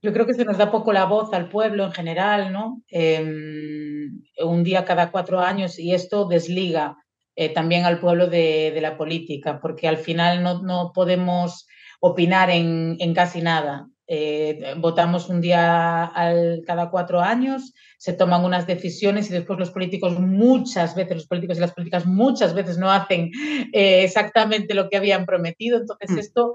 Yo 0.02 0.12
creo 0.12 0.26
que 0.26 0.34
se 0.34 0.44
nos 0.44 0.58
da 0.58 0.70
poco 0.70 0.92
la 0.92 1.06
voz 1.06 1.32
al 1.32 1.48
pueblo 1.48 1.84
en 1.84 1.92
general, 1.92 2.52
¿no? 2.52 2.82
Em, 2.88 4.22
un 4.38 4.62
día 4.62 4.84
cada 4.84 5.10
cuatro 5.10 5.40
años 5.40 5.78
y 5.78 5.92
esto 5.92 6.26
desliga 6.26 6.96
eh, 7.40 7.48
también 7.48 7.86
al 7.86 8.00
pueblo 8.00 8.26
de, 8.26 8.78
la 8.82 8.98
política, 8.98 9.60
porque 9.62 9.88
al 9.88 9.96
final 9.96 10.42
no, 10.42 10.92
podemos 10.94 11.66
opinar 11.98 12.50
en, 12.50 13.14
casi 13.14 13.40
nada. 13.40 13.88
Eh, 14.06 14.74
votamos 14.76 15.30
un 15.30 15.40
día 15.40 16.04
al, 16.04 16.62
cada 16.66 16.90
cuatro 16.90 17.18
años, 17.18 17.72
se 17.96 18.12
toman 18.12 18.44
unas 18.44 18.66
decisiones 18.66 19.30
y 19.30 19.32
después 19.32 19.58
los 19.58 19.70
políticos 19.70 20.20
muchas 20.20 20.94
veces, 20.94 21.16
los 21.16 21.26
políticos 21.26 21.56
y 21.56 21.60
las 21.62 21.72
políticas 21.72 22.04
muchas 22.04 22.52
veces 22.52 22.76
no 22.76 22.90
hacen 22.90 23.30
eh, 23.72 24.04
exactamente 24.04 24.74
lo 24.74 24.90
que 24.90 24.98
habían 24.98 25.24
prometido. 25.24 25.78
Entonces 25.78 26.10
mm. 26.10 26.18
esto, 26.18 26.52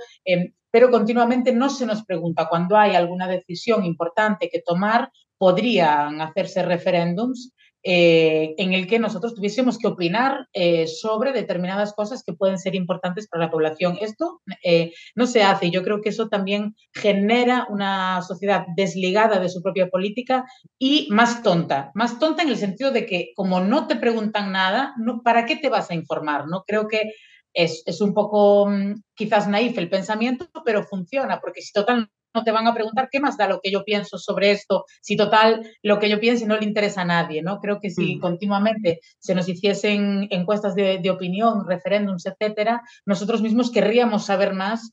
pero 0.69 0.91
continuamente 0.91 1.51
no 1.51 1.71
se 1.71 1.87
nos 1.87 2.05
pregunta 2.05 2.47
cuando 2.47 2.77
hay 2.77 2.93
alguna 2.93 3.27
decisión 3.27 3.83
importante 3.85 4.51
que 4.51 4.61
tomar, 4.61 5.09
podrían 5.39 6.21
hacerse 6.21 6.61
referéndums 6.61 7.55
eh, 7.87 8.55
en 8.57 8.73
el 8.73 8.87
que 8.87 8.97
nosotros 8.97 9.35
tuviésemos 9.35 9.77
que 9.77 9.85
opinar 9.85 10.47
eh, 10.53 10.87
sobre 10.87 11.33
determinadas 11.33 11.93
cosas 11.93 12.23
que 12.25 12.33
pueden 12.33 12.57
ser 12.57 12.73
importantes 12.73 13.27
para 13.27 13.45
la 13.45 13.51
población. 13.51 13.99
Esto 14.01 14.41
eh, 14.63 14.91
no 15.13 15.27
se 15.27 15.43
hace 15.43 15.67
y 15.67 15.71
yo 15.71 15.83
creo 15.83 16.01
que 16.01 16.09
eso 16.09 16.27
también 16.27 16.75
genera 16.95 17.67
una 17.69 18.23
sociedad 18.23 18.65
desligada 18.75 19.39
de 19.39 19.49
su 19.49 19.61
propia 19.61 19.87
política 19.89 20.45
y 20.79 21.07
más 21.11 21.43
tonta. 21.43 21.91
Más 21.93 22.17
tonta 22.17 22.41
en 22.41 22.49
el 22.49 22.57
sentido 22.57 22.89
de 22.89 23.05
que 23.05 23.33
como 23.35 23.59
no 23.59 23.85
te 23.85 23.95
preguntan 23.97 24.51
nada, 24.51 24.95
no, 24.97 25.21
¿para 25.21 25.45
qué 25.45 25.55
te 25.55 25.69
vas 25.69 25.91
a 25.91 25.93
informar? 25.93 26.47
¿no? 26.47 26.63
Creo 26.65 26.87
que 26.87 27.11
es, 27.53 27.83
es 27.85 28.01
un 28.01 28.15
poco 28.15 28.67
mm, 28.67 29.03
quizás 29.13 29.47
naif 29.47 29.77
el 29.77 29.89
pensamiento, 29.89 30.47
pero 30.65 30.83
funciona, 30.83 31.39
porque 31.39 31.61
si 31.61 31.71
total 31.71 32.09
no 32.35 32.43
te 32.43 32.51
van 32.51 32.67
a 32.67 32.73
preguntar 32.73 33.09
qué 33.11 33.19
más 33.19 33.37
da 33.37 33.47
lo 33.47 33.59
que 33.61 33.71
yo 33.71 33.83
pienso 33.83 34.17
sobre 34.17 34.51
esto, 34.51 34.85
si 35.01 35.15
total 35.15 35.67
lo 35.81 35.97
que 35.99 36.09
yo 36.09 36.19
piense 36.19 36.45
no 36.45 36.57
le 36.57 36.65
interesa 36.65 37.01
a 37.01 37.05
nadie, 37.05 37.41
¿no? 37.41 37.59
Creo 37.59 37.79
que 37.79 37.89
si 37.89 38.17
mm. 38.17 38.19
continuamente 38.19 38.99
se 39.17 39.33
nos 39.33 39.47
hiciesen 39.49 40.27
encuestas 40.29 40.75
de, 40.75 41.09
opinión, 41.09 41.65
referéndums, 41.65 42.25
etcétera, 42.25 42.81
nosotros 43.05 43.41
mismos 43.41 43.71
querríamos 43.71 44.25
saber 44.25 44.53
más 44.53 44.91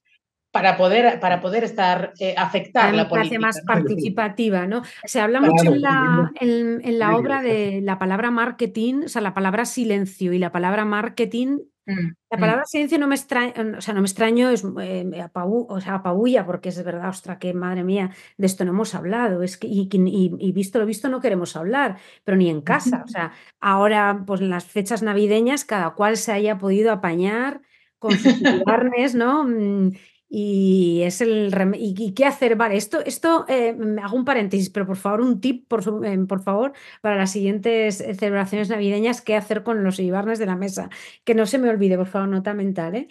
para 0.52 0.76
poder, 0.76 1.18
para 1.18 1.40
poder 1.40 1.64
estar, 1.64 2.12
eh, 2.20 2.34
afectar 2.36 2.94
la 2.94 3.08
política. 3.08 3.40
más 3.40 3.60
participativa, 3.66 4.66
¿no? 4.66 4.82
Se 5.04 5.18
habla 5.18 5.40
mucho 5.40 5.72
en 5.72 5.80
la, 5.80 6.30
en 6.40 6.98
la 6.98 7.16
obra 7.16 7.42
de 7.42 7.80
la 7.82 7.98
palabra 7.98 8.30
marketing, 8.30 9.04
o 9.06 9.08
sea, 9.08 9.22
la 9.22 9.34
palabra 9.34 9.64
silencio 9.64 10.32
y 10.32 10.38
la 10.38 10.52
palabra 10.52 10.84
marketing 10.84 11.58
Mm, 11.84 12.12
la 12.30 12.36
mm. 12.36 12.40
palabra 12.40 12.64
silencio 12.64 12.98
no 12.98 13.08
me 13.08 13.16
extraña, 13.16 13.52
o 13.76 13.80
sea, 13.80 13.92
no 13.94 14.00
me 14.00 14.06
extraño, 14.06 14.50
es 14.50 14.64
eh, 14.80 15.28
o 15.34 15.80
sea, 15.80 15.94
apabulla, 15.96 16.46
porque 16.46 16.68
es 16.68 16.82
verdad, 16.84 17.08
ostra, 17.08 17.38
que 17.38 17.52
madre 17.54 17.82
mía, 17.82 18.10
de 18.36 18.46
esto 18.46 18.64
no 18.64 18.70
hemos 18.70 18.94
hablado, 18.94 19.42
es 19.42 19.56
que, 19.56 19.66
y, 19.68 20.52
visto 20.52 20.78
lo 20.78 20.86
visto 20.86 21.08
no 21.08 21.20
queremos 21.20 21.56
hablar, 21.56 21.98
pero 22.24 22.36
ni 22.36 22.48
en 22.50 22.60
casa, 22.60 23.02
o 23.04 23.08
sea, 23.08 23.32
ahora, 23.60 24.22
pues 24.26 24.40
en 24.40 24.50
las 24.50 24.64
fechas 24.64 25.02
navideñas, 25.02 25.64
cada 25.64 25.90
cual 25.94 26.16
se 26.16 26.32
haya 26.32 26.58
podido 26.58 26.92
apañar 26.92 27.62
con 27.98 28.12
sus 28.12 28.34
carnes, 28.66 29.14
¿no? 29.14 29.44
Y 30.34 31.02
es 31.02 31.20
el 31.20 31.52
y, 31.78 32.14
qué 32.14 32.24
hacer, 32.24 32.56
vale, 32.56 32.78
esto, 32.78 33.00
esto 33.04 33.44
eh, 33.48 33.76
hago 34.02 34.16
un 34.16 34.24
paréntesis, 34.24 34.70
pero 34.70 34.86
por 34.86 34.96
favor, 34.96 35.20
un 35.20 35.42
tip, 35.42 35.68
por, 35.68 35.82
eh, 36.06 36.18
por, 36.26 36.42
favor, 36.42 36.72
para 37.02 37.16
las 37.16 37.32
siguientes 37.32 38.00
eh, 38.00 38.14
celebraciones 38.14 38.70
navideñas, 38.70 39.20
qué 39.20 39.36
hacer 39.36 39.62
con 39.62 39.84
los 39.84 39.98
ibarnes 39.98 40.38
de 40.38 40.46
la 40.46 40.56
mesa. 40.56 40.88
Que 41.24 41.34
no 41.34 41.44
se 41.44 41.58
me 41.58 41.68
olvide, 41.68 41.98
por 41.98 42.06
favor, 42.06 42.30
nota 42.30 42.54
mental, 42.54 42.94
¿eh? 42.94 43.08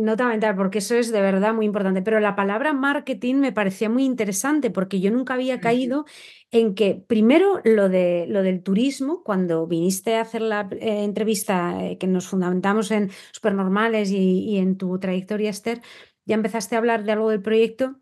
nota 0.00 0.26
mental, 0.26 0.56
porque 0.56 0.78
eso 0.78 0.94
es 0.94 1.12
de 1.12 1.20
verdad 1.20 1.52
muy 1.52 1.66
importante. 1.66 2.00
Pero 2.00 2.18
la 2.18 2.34
palabra 2.34 2.72
marketing 2.72 3.34
me 3.34 3.52
parecía 3.52 3.90
muy 3.90 4.06
interesante 4.06 4.70
porque 4.70 5.00
yo 5.00 5.10
nunca 5.10 5.34
había 5.34 5.60
caído 5.60 6.06
en 6.54 6.76
que 6.76 6.94
primero 6.94 7.60
lo, 7.64 7.88
de, 7.88 8.26
lo 8.28 8.44
del 8.44 8.62
turismo, 8.62 9.24
cuando 9.24 9.66
viniste 9.66 10.14
a 10.14 10.20
hacer 10.20 10.40
la 10.40 10.68
eh, 10.70 11.02
entrevista 11.02 11.84
eh, 11.84 11.98
que 11.98 12.06
nos 12.06 12.28
fundamentamos 12.28 12.92
en 12.92 13.10
Supernormales 13.32 14.12
y, 14.12 14.56
en 14.58 14.76
tu 14.76 14.96
trayectoria, 15.00 15.50
Esther, 15.50 15.82
ya 16.24 16.36
empezaste 16.36 16.76
a 16.76 16.78
hablar 16.78 17.02
de 17.02 17.10
algo 17.10 17.30
del 17.30 17.42
proyecto 17.42 17.96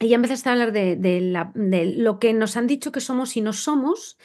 y 0.00 0.08
ya 0.08 0.16
empezaste 0.16 0.48
a 0.48 0.52
hablar 0.52 0.72
de, 0.72 0.96
de, 0.96 1.94
lo 1.96 2.18
que 2.18 2.32
nos 2.32 2.56
han 2.56 2.66
dicho 2.66 2.90
que 2.90 3.00
somos 3.00 3.36
y 3.36 3.40
no 3.40 3.52
somos, 3.52 4.18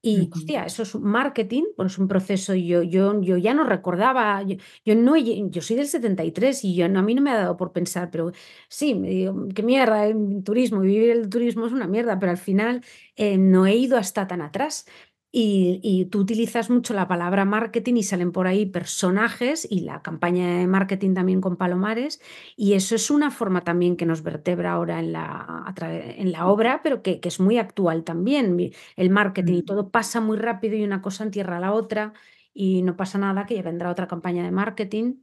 y, 0.00 0.30
hostia, 0.32 0.64
eso 0.64 0.82
es 0.84 0.94
marketing, 0.94 1.64
pues 1.76 1.92
es 1.92 1.98
un 1.98 2.06
proceso, 2.08 2.54
yo, 2.54 2.82
yo, 2.82 3.20
yo 3.20 3.36
ya 3.36 3.52
no 3.54 3.64
recordaba, 3.64 4.42
yo, 4.42 4.56
no, 4.94 5.16
yo 5.16 5.60
soy 5.62 5.76
del 5.76 5.88
73 5.88 6.64
y 6.64 6.74
yo, 6.76 6.88
no, 6.88 7.00
a 7.00 7.02
mí 7.02 7.14
no 7.14 7.22
me 7.22 7.30
ha 7.32 7.36
dado 7.38 7.56
por 7.56 7.72
pensar, 7.72 8.10
pero 8.10 8.30
sí, 8.68 8.94
me 8.94 9.08
digo, 9.10 9.48
qué 9.54 9.62
mierda, 9.62 10.06
el 10.06 10.42
turismo, 10.44 10.80
vivir 10.80 11.10
el 11.10 11.28
turismo 11.28 11.66
es 11.66 11.72
una 11.72 11.88
mierda, 11.88 12.18
pero 12.18 12.30
al 12.30 12.38
final 12.38 12.82
eh, 13.16 13.38
no 13.38 13.66
he 13.66 13.74
ido 13.76 13.96
hasta 13.96 14.26
tan 14.28 14.40
atrás. 14.42 14.86
Y, 15.30 16.06
tú 16.10 16.20
utilizas 16.20 16.70
mucho 16.70 16.94
la 16.94 17.06
palabra 17.06 17.44
marketing 17.44 17.96
y 17.96 18.02
salen 18.02 18.32
por 18.32 18.46
ahí 18.46 18.64
personajes 18.64 19.66
y 19.70 19.80
la 19.80 20.00
campaña 20.00 20.58
de 20.58 20.66
marketing 20.66 21.14
también 21.14 21.40
con 21.42 21.56
Palomares. 21.56 22.20
Y 22.56 22.72
eso 22.72 22.94
es 22.94 23.10
una 23.10 23.30
forma 23.30 23.62
también 23.62 23.96
que 23.96 24.06
nos 24.06 24.22
vertebra 24.22 24.72
ahora 24.72 25.00
en 25.00 25.12
la, 25.12 25.74
en 25.82 26.32
la 26.32 26.46
obra, 26.46 26.80
pero 26.82 27.02
que, 27.02 27.20
es 27.22 27.40
muy 27.40 27.58
actual 27.58 28.04
también. 28.04 28.72
El 28.96 29.10
marketing 29.10 29.54
y 29.54 29.62
todo 29.62 29.90
pasa 29.90 30.20
muy 30.20 30.38
rápido 30.38 30.76
y 30.76 30.84
una 30.84 31.02
cosa 31.02 31.24
entierra 31.24 31.58
a 31.58 31.60
la 31.60 31.72
otra 31.72 32.14
y 32.54 32.82
no 32.82 32.96
pasa 32.96 33.18
nada 33.18 33.44
que 33.46 33.54
ya 33.54 33.62
vendrá 33.62 33.90
otra 33.90 34.08
campaña 34.08 34.44
de 34.44 34.50
marketing. 34.50 35.16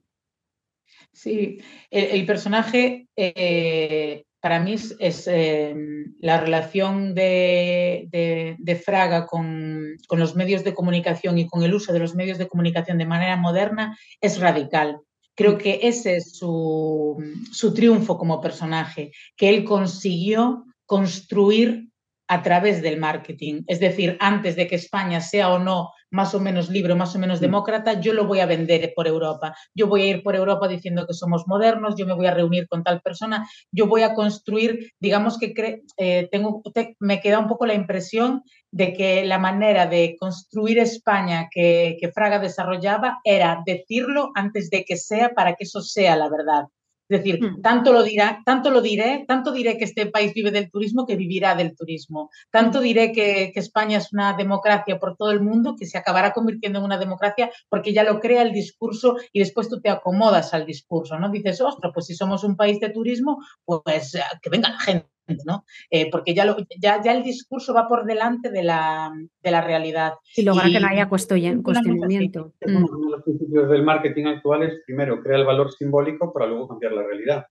Sí, 1.12 1.62
el, 1.90 2.26
personaje 2.26 3.08
eh, 3.16 4.25
para 4.46 4.60
mí 4.60 4.76
es, 5.00 5.28
em, 5.28 6.14
la 6.20 6.40
relación 6.40 7.16
de, 7.16 8.78
Fraga 8.86 9.26
con, 9.26 9.98
los 10.12 10.36
medios 10.36 10.64
de 10.64 10.76
comunicación 10.76 11.40
y 11.40 11.48
con 11.48 11.64
el 11.64 11.74
uso 11.74 11.92
de 11.92 11.98
los 11.98 12.14
medios 12.14 12.38
de 12.38 12.48
comunicación 12.48 13.00
de 13.00 13.08
manera 13.08 13.38
moderna 13.38 13.98
es 14.22 14.40
radical. 14.40 15.00
Creo 15.34 15.54
mm. 15.54 15.58
que 15.58 15.80
ese 15.82 16.18
es 16.18 16.38
su, 16.38 17.18
su 17.52 17.74
triunfo 17.74 18.20
como 18.20 18.40
personaje, 18.40 19.12
que 19.36 19.50
él 19.50 19.64
consiguió 19.64 20.66
construir 20.86 21.90
a 22.28 22.44
través 22.44 22.84
del 22.84 23.00
marketing. 23.00 23.64
Es 23.66 23.80
decir, 23.80 24.16
antes 24.20 24.56
de 24.56 24.68
que 24.68 24.76
España 24.76 25.22
sea 25.22 25.54
o 25.54 25.58
no 25.58 25.90
más 26.12 26.34
o 26.34 26.40
menos 26.40 26.70
libre, 26.70 26.96
más 26.96 27.16
o 27.16 27.20
menos 27.20 27.40
mm. 27.40 27.42
demócrata, 27.42 28.00
yo 28.00 28.14
lo 28.14 28.26
voy 28.26 28.40
a 28.40 28.46
vender 28.46 28.94
por 28.96 29.08
Europa. 29.08 29.56
Yo 29.74 29.88
voy 29.88 30.04
a 30.04 30.08
ir 30.08 30.24
por 30.24 30.36
Europa 30.36 30.68
diciendo 30.68 31.06
que 31.08 31.14
somos 31.14 31.48
modernos, 31.48 31.96
yo 31.98 32.06
me 32.06 32.14
voy 32.14 32.28
a 32.28 32.34
reunir 32.34 32.68
con 32.68 32.84
tal 32.84 33.02
persona, 33.02 33.48
yo 33.72 33.88
voy 33.88 34.04
a 34.04 34.14
construir, 34.14 34.92
digamos 35.00 35.38
que 35.38 35.54
eh, 35.98 36.28
tengo, 36.32 36.62
me 37.00 37.20
queda 37.20 37.40
un 37.40 37.48
poco 37.48 37.66
la 37.66 37.74
impresión 37.74 38.44
de 38.72 38.94
que 38.94 39.26
la 39.26 39.40
manera 39.40 39.88
de 39.88 40.16
construir 40.20 40.80
España 40.80 41.48
que, 41.52 41.98
que 42.00 42.12
Fraga 42.12 42.40
desarrollaba 42.40 43.20
era 43.24 43.62
decirlo 43.66 44.32
antes 44.36 44.70
de 44.70 44.84
que 44.84 44.98
sea 44.98 45.34
para 45.34 45.56
que 45.56 45.64
eso 45.64 45.82
sea 45.82 46.16
la 46.16 46.30
verdad. 46.30 46.66
Es 47.08 47.20
decir, 47.20 47.40
tanto 47.62 47.94
lo, 47.94 48.02
dirá, 48.02 48.42
tanto 48.46 48.72
lo 48.72 48.82
diré, 48.82 49.26
tanto 49.28 49.52
diré 49.52 49.78
que 49.78 49.86
este 49.86 50.08
país 50.08 50.34
vive 50.34 50.52
del 50.52 50.72
turismo 50.72 51.06
que 51.06 51.16
vivirá 51.16 51.56
del 51.56 51.76
turismo. 51.76 52.32
Tanto 52.50 52.82
diré 52.82 53.12
que, 53.12 53.52
España 53.56 54.00
es 54.00 54.12
una 54.12 54.34
democracia 54.34 55.00
por 55.00 55.16
todo 55.16 55.32
el 55.32 55.42
mundo 55.42 55.76
que 55.78 55.86
se 55.86 55.98
acabará 55.98 56.34
convirtiendo 56.34 56.80
en 56.80 56.86
una 56.86 56.98
democracia 56.98 57.52
porque 57.70 57.94
ya 57.94 58.04
lo 58.04 58.20
crea 58.20 58.42
el 58.42 58.54
discurso 58.54 59.18
y 59.32 59.40
después 59.40 59.70
tú 59.70 59.80
te 59.82 59.90
acomodas 59.90 60.54
al 60.54 60.66
discurso, 60.66 61.18
¿no? 61.20 61.30
Dices, 61.30 61.62
ostras, 61.62 61.92
pues 61.94 62.08
si 62.08 62.16
somos 62.16 62.44
un 62.44 62.56
país 62.56 62.80
de 62.80 62.90
turismo, 62.90 63.40
pues 63.66 64.18
que 64.42 64.50
venga 64.50 64.70
la 64.70 64.80
gente. 64.80 65.15
¿No? 65.46 65.66
Eh, 65.90 66.10
porque 66.10 66.34
ya, 66.34 66.46
lo, 66.46 66.56
ya, 66.80 67.02
ya, 67.02 67.14
el 67.14 67.24
discurso 67.24 67.74
va 67.74 67.88
por 67.88 68.06
delante 68.06 68.52
de 68.52 68.64
la, 68.64 69.12
de 69.42 69.52
la 69.52 69.62
realidad. 69.62 70.14
Y 70.36 70.44
lograr 70.44 70.72
que 70.72 70.80
no 70.80 70.88
haya 70.88 71.10
cuestionamiento. 71.10 72.54
Mm. 72.66 72.76
Uno 72.76 73.06
de 73.06 73.12
los 73.12 73.24
principios 73.24 73.70
del 73.70 73.84
marketing 73.84 74.26
actual 74.26 74.64
es, 74.64 74.82
primero, 74.86 75.22
crear 75.22 75.40
el 75.40 75.46
valor 75.46 75.72
simbólico 75.72 76.32
para 76.34 76.48
luego 76.48 76.68
cambiar 76.68 76.94
la 76.94 77.04
realidad. 77.04 77.46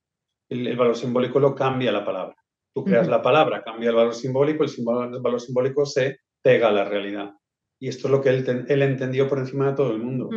El, 0.48 0.76
valor 0.76 0.96
simbólico 0.96 1.40
lo 1.40 1.54
cambia 1.54 1.90
la 1.90 2.04
palabra. 2.04 2.36
Tú 2.74 2.84
creas 2.84 3.08
la 3.08 3.22
palabra, 3.22 3.62
cambia 3.62 3.90
el 3.90 3.96
valor 3.96 4.14
simbólico, 4.14 4.64
el, 4.64 4.70
el, 4.70 5.20
valor 5.20 5.40
simbólico 5.40 5.86
se 5.86 6.18
pega 6.42 6.68
a 6.68 6.72
la 6.72 6.84
realidad. 6.84 7.34
Y 7.78 7.88
esto 7.88 8.08
es 8.08 8.12
lo 8.12 8.20
que 8.20 8.30
él, 8.30 8.66
él 8.68 8.82
entendió 8.82 9.28
por 9.28 9.38
encima 9.38 9.68
de 9.68 9.76
todo 9.76 9.92
el 9.92 10.02
mundo. 10.02 10.28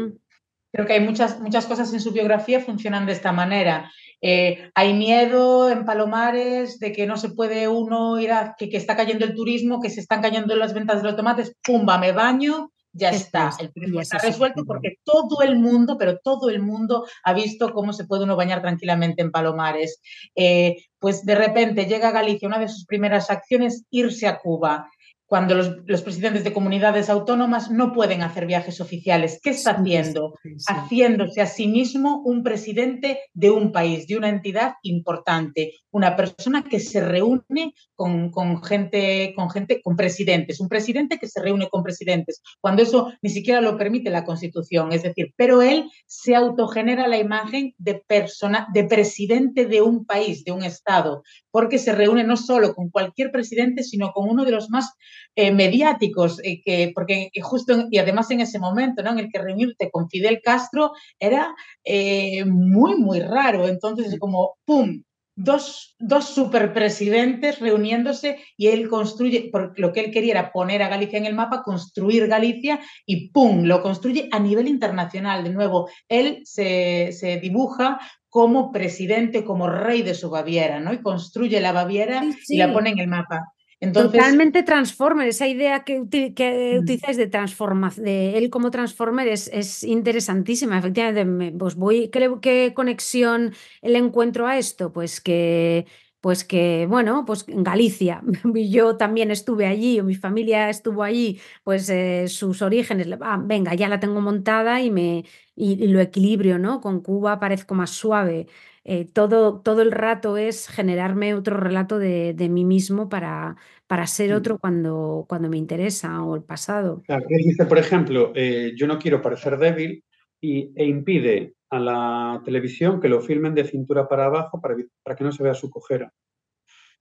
Creo 0.72 0.86
que 0.86 0.94
hay 0.94 1.02
muchas, 1.02 1.40
muchas 1.40 1.66
cosas 1.66 1.94
en 1.94 2.00
su 2.00 2.12
biografía 2.12 2.60
funcionan 2.60 3.06
de 3.06 3.14
esta 3.14 3.32
manera. 3.32 3.92
Eh, 4.22 4.72
hay 4.74 4.94
miedo 4.94 5.70
en 5.70 5.86
Palomares 5.86 6.80
de 6.80 6.92
que 6.92 7.06
no 7.06 7.18
se 7.18 7.30
puede 7.30 7.68
uno 7.68 8.20
ir 8.20 8.32
a 8.32 8.56
que, 8.58 8.70
está 8.74 8.96
cayendo 8.96 9.26
el 9.26 9.36
turismo, 9.36 9.80
que 9.80 9.90
se 9.90 10.02
están 10.02 10.22
cayendo 10.22 10.56
las 10.56 10.74
ventas 10.74 11.02
de 11.02 11.04
los 11.04 11.16
tomates, 11.16 11.56
pumba, 11.64 11.98
me 12.00 12.12
baño, 12.12 12.72
ya 12.92 13.12
está. 13.12 13.52
El 13.60 13.72
turismo 13.72 14.02
está 14.02 14.18
resuelto 14.18 14.64
porque 14.66 14.96
todo 15.04 15.44
el 15.44 15.58
mundo, 15.60 15.98
pero 16.00 16.18
todo 16.18 16.50
el 16.50 16.62
mundo 16.62 17.06
ha 17.24 17.34
visto 17.34 17.72
cómo 17.74 17.94
se 17.94 18.06
puede 18.06 18.24
uno 18.24 18.36
bañar 18.36 18.62
tranquilamente 18.62 19.22
en 19.22 19.32
Palomares. 19.32 20.02
Eh, 20.36 20.78
pues 21.00 21.24
de 21.24 21.36
repente 21.36 21.86
llega 21.86 22.10
a 22.10 22.12
Galicia, 22.12 22.48
una 22.48 22.60
de 22.60 22.70
sus 22.70 22.86
primeras 22.86 23.30
acciones, 23.30 23.86
irse 23.92 24.28
a 24.28 24.40
Cuba 24.40 24.90
cuando 25.28 25.56
los, 25.56 26.02
presidentes 26.02 26.46
de 26.46 26.54
comunidades 26.54 27.10
autónomas 27.10 27.70
no 27.70 27.92
pueden 27.92 28.22
hacer 28.22 28.46
viajes 28.46 28.80
oficiales. 28.80 29.40
¿Qué 29.44 29.50
está 29.50 29.72
haciendo? 29.72 30.34
Haciéndose 30.68 31.42
a 31.42 31.46
sí 31.46 31.68
mismo 31.68 32.22
un 32.24 32.44
presidente 32.44 33.20
de 33.34 33.52
un 33.52 33.74
país, 33.74 34.08
de 34.08 34.18
una 34.18 34.30
entidad 34.30 34.76
importante, 34.84 35.74
una 35.92 36.16
persona 36.16 36.64
que 36.64 36.80
se 36.80 37.02
reúne 37.02 37.74
con, 37.94 38.32
gente, 38.64 39.34
con 39.36 39.50
gente, 39.50 39.82
con 39.82 39.98
presidentes, 39.98 40.62
un 40.62 40.70
presidente 40.70 41.18
que 41.20 41.28
se 41.28 41.42
reúne 41.42 41.68
con 41.68 41.84
presidentes, 41.84 42.42
cuando 42.62 42.84
eso 42.84 43.12
ni 43.22 43.30
siquiera 43.30 43.60
lo 43.60 43.78
permite 43.78 44.10
la 44.10 44.24
Constitución. 44.24 44.94
Es 44.94 45.04
decir, 45.04 45.34
pero 45.36 45.62
él 45.62 45.90
se 46.06 46.36
autogenera 46.36 47.08
la 47.08 47.18
imagen 47.18 47.74
de 47.78 47.96
persona, 48.08 48.68
de 48.74 48.86
presidente 48.86 49.66
de 49.66 49.82
un 49.82 50.06
país, 50.06 50.46
de 50.46 50.54
un 50.54 50.64
Estado, 50.64 51.24
porque 51.58 51.80
se 51.80 51.92
reúne 51.92 52.24
no 52.24 52.38
solo 52.38 52.76
con 52.76 52.92
cualquier 52.92 53.32
presidente, 53.32 53.82
sino 53.82 54.12
con 54.12 54.30
uno 54.30 54.46
de 54.46 54.52
los 54.52 54.70
más 54.70 54.94
eh, 55.36 55.52
mediáticos, 55.52 56.40
eh, 56.44 56.62
que, 56.64 56.92
porque 56.94 57.32
justo, 57.42 57.88
y 57.90 57.98
además 57.98 58.30
en 58.30 58.42
ese 58.42 58.60
momento, 58.60 59.02
¿no? 59.02 59.10
en 59.10 59.18
el 59.18 59.32
que 59.32 59.40
reunirte 59.40 59.90
con 59.90 60.08
Fidel 60.08 60.40
Castro 60.44 60.92
era 61.18 61.56
eh, 61.84 62.46
muy, 62.46 63.00
muy 63.00 63.22
raro. 63.22 63.68
Entonces, 63.68 64.20
como, 64.20 64.60
¡pum!, 64.66 65.02
dos, 65.38 65.96
dos 66.00 66.26
superpresidentes 66.26 67.60
reuniéndose 67.60 68.40
y 68.58 68.68
él 68.68 68.90
construye, 68.90 69.50
porque 69.52 69.82
lo 69.82 69.94
que 69.94 70.02
él 70.02 70.12
quería 70.12 70.32
era 70.32 70.52
poner 70.52 70.82
a 70.82 70.90
Galicia 70.90 71.20
en 71.20 71.26
el 71.26 71.36
mapa, 71.36 71.64
construir 71.64 72.28
Galicia 72.28 72.80
y 73.06 73.30
¡pum! 73.30 73.64
lo 73.64 73.82
construye 73.82 74.28
a 74.32 74.40
nivel 74.40 74.68
internacional. 74.68 75.44
De 75.44 75.52
nuevo, 75.52 75.90
él 76.10 76.42
se, 76.44 77.12
se 77.14 77.38
dibuja 77.38 78.00
como 78.30 78.72
presidente, 78.72 79.46
como 79.46 79.70
rey 79.70 80.02
de 80.02 80.16
su 80.16 80.30
Baviera, 80.30 80.80
¿no? 80.80 80.92
Y 80.92 81.02
construye 81.02 81.62
la 81.62 81.72
Baviera 81.72 82.22
Sí, 82.44 82.56
y 82.56 82.58
la 82.58 82.74
pone 82.74 82.90
en 82.90 83.00
el 83.00 83.08
mapa. 83.08 83.54
Entonces, 83.80 84.12
Totalmente 84.14 84.64
Transformer, 84.64 85.28
esa 85.28 85.48
idea 85.48 85.84
que, 85.84 86.00
uti- 86.02 86.34
que 86.34 86.76
Mm. 86.76 86.80
utilizáis 86.80 87.18
de 87.18 87.28
transformación, 87.28 88.06
de 88.06 88.38
él 88.38 88.50
como 88.50 88.70
Transformer 88.72 89.28
es, 89.28 89.48
es 89.54 89.84
interesantísima. 89.84 90.78
Efectivamente, 90.78 91.26
me- 91.26 91.52
pues 91.52 91.76
voy, 91.76 92.10
¿qué, 92.10 92.30
qué 92.42 92.74
conexión 92.76 93.54
le 93.82 93.98
encuentro 93.98 94.46
a 94.48 94.58
esto? 94.58 94.92
Pues 94.92 95.22
que, 95.22 95.86
pues 96.22 96.44
que, 96.44 96.86
bueno, 96.90 97.24
pues 97.26 97.46
en 97.48 97.64
Galicia, 97.64 98.22
yo 98.70 98.98
también 98.98 99.32
estuve 99.32 99.66
allí, 99.68 100.00
o 100.00 100.04
mi 100.04 100.16
familia 100.16 100.70
estuvo 100.70 101.04
allí, 101.04 101.40
pues 101.64 101.90
eh, 101.90 102.28
sus 102.28 102.62
orígenes, 102.62 103.08
ah, 103.22 103.40
venga, 103.44 103.74
ya 103.76 103.88
la 103.90 104.00
tengo 104.00 104.22
montada 104.22 104.82
y 104.82 104.92
me 104.92 105.24
y, 105.56 105.84
y 105.84 105.88
lo 105.88 106.00
equilibrio, 106.02 106.60
¿no? 106.60 106.82
Con 106.82 107.02
Cuba 107.02 107.40
parezco 107.40 107.74
más 107.76 107.92
suave. 107.92 108.48
Eh, 108.90 109.04
todo, 109.04 109.60
todo 109.60 109.82
el 109.82 109.92
rato 109.92 110.38
es 110.38 110.70
generarme 110.70 111.34
otro 111.34 111.58
relato 111.58 112.00
de, 112.00 112.34
de 112.34 112.48
mí 112.48 112.64
mismo 112.64 113.10
para, 113.10 113.58
para 113.86 114.08
ser 114.08 114.32
otro 114.32 114.60
cuando, 114.60 115.26
cuando 115.28 115.50
me 115.50 115.58
interesa 115.58 116.24
o 116.24 116.38
el 116.38 116.44
pasado. 116.44 117.04
Claro, 117.06 117.26
él 117.28 117.44
dice, 117.44 117.66
por 117.66 117.80
ejemplo, 117.80 118.32
eh, 118.34 118.72
yo 118.78 118.88
no 118.88 118.98
quiero 118.98 119.22
parecer 119.22 119.58
débil 119.58 120.06
y, 120.40 120.72
e 120.74 120.86
impide 120.86 121.56
a 121.70 121.80
la 121.82 122.42
televisión 122.46 123.02
que 123.02 123.10
lo 123.10 123.20
filmen 123.20 123.54
de 123.54 123.66
cintura 123.66 124.08
para 124.08 124.28
abajo 124.28 124.62
para, 124.62 124.78
para 125.04 125.18
que 125.18 125.26
no 125.26 125.34
se 125.34 125.44
vea 125.44 125.54
su 125.54 125.70
cojera. 125.70 126.14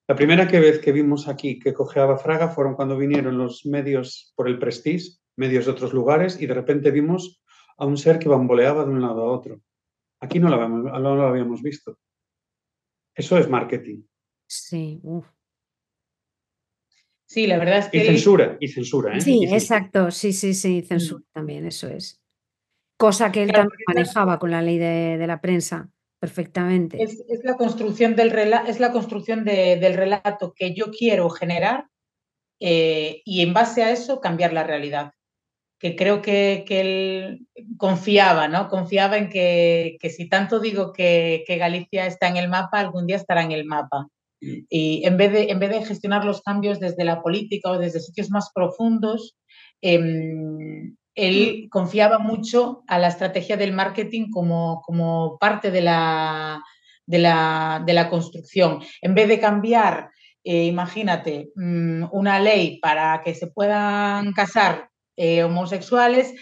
La 0.09 0.17
primera 0.17 0.49
que 0.49 0.59
vez 0.59 0.81
que 0.81 0.91
vimos 0.91 1.29
aquí 1.29 1.61
que 1.61 1.73
cojeaba 1.73 2.19
Fraga 2.19 2.49
fueron 2.49 2.75
cuando 2.75 2.99
vinieron 2.99 3.39
los 3.39 3.65
medios 3.65 4.33
por 4.35 4.49
el 4.49 4.59
Prestige, 4.59 5.19
medios 5.37 5.67
de 5.67 5.71
otros 5.71 5.93
lugares, 5.93 6.43
y 6.43 6.47
de 6.47 6.55
repente 6.55 6.91
vimos 6.91 7.45
a 7.79 7.87
un 7.87 7.97
ser 7.97 8.19
que 8.19 8.29
bamboleaba 8.29 8.85
de 8.85 8.91
un 8.91 9.03
lado 9.03 9.23
a 9.23 9.31
otro. 9.31 9.61
Aquí 10.27 10.41
no 10.41 10.49
lo 10.49 10.57
habíamos, 10.57 10.83
no 10.85 11.15
lo 11.15 11.27
habíamos 11.29 11.63
visto. 11.63 11.99
Eso 13.15 13.39
es 13.39 13.49
marketing. 13.49 14.03
Sí, 14.49 14.99
uf. 15.05 15.25
sí, 17.27 17.47
la 17.47 17.59
verdad 17.59 17.79
es 17.79 17.89
que 17.89 17.99
Y 18.03 18.07
censura, 18.07 18.57
y 18.61 18.69
censura, 18.69 19.17
¿eh? 19.17 19.21
Sí, 19.21 19.39
censura. 19.39 19.57
exacto, 19.57 20.11
sí, 20.11 20.33
sí, 20.33 20.53
sí, 20.53 20.83
censura 20.83 21.25
también, 21.33 21.65
eso 21.67 21.89
es. 21.89 22.21
Cosa 22.99 23.31
que 23.31 23.43
él 23.45 23.51
Claro, 23.53 23.69
también 23.69 23.85
manejaba 23.87 24.39
con 24.41 24.51
la 24.51 24.63
ley 24.63 24.79
de, 24.79 25.17
de 25.17 25.27
la 25.29 25.41
prensa 25.41 25.91
perfectamente. 26.19 27.01
Es, 27.03 27.21
es 27.29 27.45
la 27.45 27.57
construcción 27.57 28.17
del 28.17 28.31
relato, 28.31 28.69
es 28.69 28.81
la 28.81 28.91
construcción 28.91 29.45
de- 29.45 29.77
del 29.77 29.95
relato 29.95 30.55
que 30.57 30.75
yo 30.75 30.91
quiero 30.91 31.31
generar 31.31 31.89
eh, 32.59 33.23
y 33.25 33.43
en 33.43 33.53
base 33.53 33.85
a 33.85 33.93
eso 33.93 34.21
cambiar 34.21 34.53
la 34.53 34.65
realidad. 34.65 35.13
Que 35.79 35.95
creo 35.95 36.23
que, 36.23 36.65
que 36.67 36.81
él 36.81 37.47
confiaba, 37.77 38.49
¿no? 38.49 38.69
Confiaba 38.69 39.19
en 39.19 39.29
que, 39.29 39.97
que 40.01 40.11
si 40.11 40.29
tanto 40.29 40.59
digo 40.59 40.93
que, 40.93 41.45
que 41.47 41.59
Galicia 41.59 42.07
está 42.07 42.29
en 42.29 42.37
el 42.39 42.49
mapa, 42.49 42.81
algún 42.81 43.07
día 43.07 43.17
estará 43.17 43.43
en 43.43 43.53
el 43.53 43.65
mapa. 43.65 44.09
Y 44.41 45.03
en 45.07 45.17
vez, 45.17 45.33
de, 45.33 45.51
en 45.51 45.59
vez 45.59 45.71
de 45.71 45.85
gestionar 45.85 46.25
los 46.25 46.43
cambios 46.43 46.79
desde 46.79 47.05
la 47.05 47.23
política 47.23 47.71
o 47.71 47.79
desde 47.79 48.01
sitios 48.01 48.31
más 48.31 48.51
profundos, 48.55 49.37
em, 49.81 50.97
él 51.15 51.69
confiaba 51.71 52.19
mucho 52.19 52.85
a 52.87 52.99
la 52.99 53.09
estrategia 53.09 53.57
del 53.57 53.73
marketing 53.73 54.31
como, 54.31 54.83
como 54.83 55.39
parte 55.39 55.71
de 55.71 55.81
la, 55.81 56.63
de, 57.07 57.19
la, 57.19 57.83
de 57.85 57.93
la 57.95 58.11
construcción. 58.11 58.81
En 59.01 59.15
vez 59.15 59.29
de 59.29 59.41
cambiar, 59.41 60.11
eh, 60.45 60.65
imagínate, 60.65 61.51
mm, 61.57 62.05
una 62.13 62.39
ley 62.39 62.79
para 62.81 63.23
que 63.25 63.35
se 63.35 63.47
puedan 63.47 64.33
casar 64.33 64.91
eh, 65.17 65.43
homosexuales, 65.43 66.35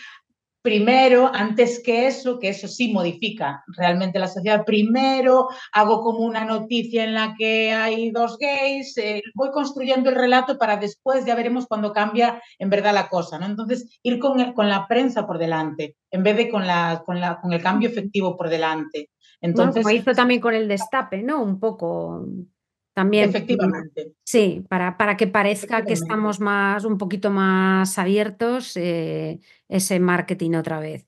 primero, 0.65 1.31
antes 1.31 1.83
que 1.85 2.07
eso, 2.07 2.39
que 2.39 2.49
eso 2.49 2.69
sí 2.69 2.91
modifica 2.91 3.63
realmente 3.77 4.19
la 4.19 4.29
sociedad, 4.29 4.65
primero 4.65 5.49
hago 5.73 6.01
como 6.01 6.21
una 6.21 6.47
noticia 6.47 7.05
en 7.05 7.13
la 7.13 7.35
que 7.39 7.71
hay 7.73 8.11
dos 8.11 8.39
gays, 8.39 8.97
eh, 8.97 9.23
voy 9.35 9.51
construyendo 9.51 10.09
el 10.09 10.17
relato 10.17 10.57
para 10.57 10.79
después, 10.79 11.27
ya 11.27 11.35
veremos 11.35 11.67
cuando 11.67 11.93
cambia 11.93 12.43
en 12.59 12.71
verdad 12.71 12.95
la 12.95 13.11
cosa, 13.11 13.39
¿no? 13.39 13.45
Entonces, 13.45 14.01
ir 14.03 14.19
con, 14.19 14.41
el, 14.41 14.55
con 14.55 14.71
la 14.71 14.89
prensa 14.89 15.27
por 15.27 15.37
delante, 15.37 15.97
en 16.11 16.23
vez 16.23 16.35
de 16.39 16.49
con, 16.49 16.67
la, 16.67 17.03
con, 17.05 17.21
la, 17.21 17.39
con 17.43 17.53
el 17.53 17.63
cambio 17.63 17.91
efectivo 17.91 18.35
por 18.35 18.49
delante. 18.49 19.11
Entonces, 19.43 19.83
bueno, 19.83 19.99
como 19.99 20.11
hizo 20.11 20.15
también 20.15 20.41
con 20.41 20.55
el 20.55 20.67
destape, 20.67 21.23
¿no? 21.23 21.43
Un 21.43 21.61
poco 21.61 22.25
también. 22.95 23.29
efectivamente. 23.29 24.13
Sí, 24.25 24.65
para, 24.69 24.97
para 24.97 25.17
que 25.17 25.27
parezca 25.27 25.85
que 25.85 25.93
estamos 25.93 26.41
más, 26.41 26.85
un 26.85 26.97
poquito 26.97 27.31
más 27.31 27.99
abiertos, 27.99 28.77
eh, 28.77 29.41
ese 29.69 30.01
marketing 30.01 30.53
otra 30.55 30.79
vez. 30.81 31.07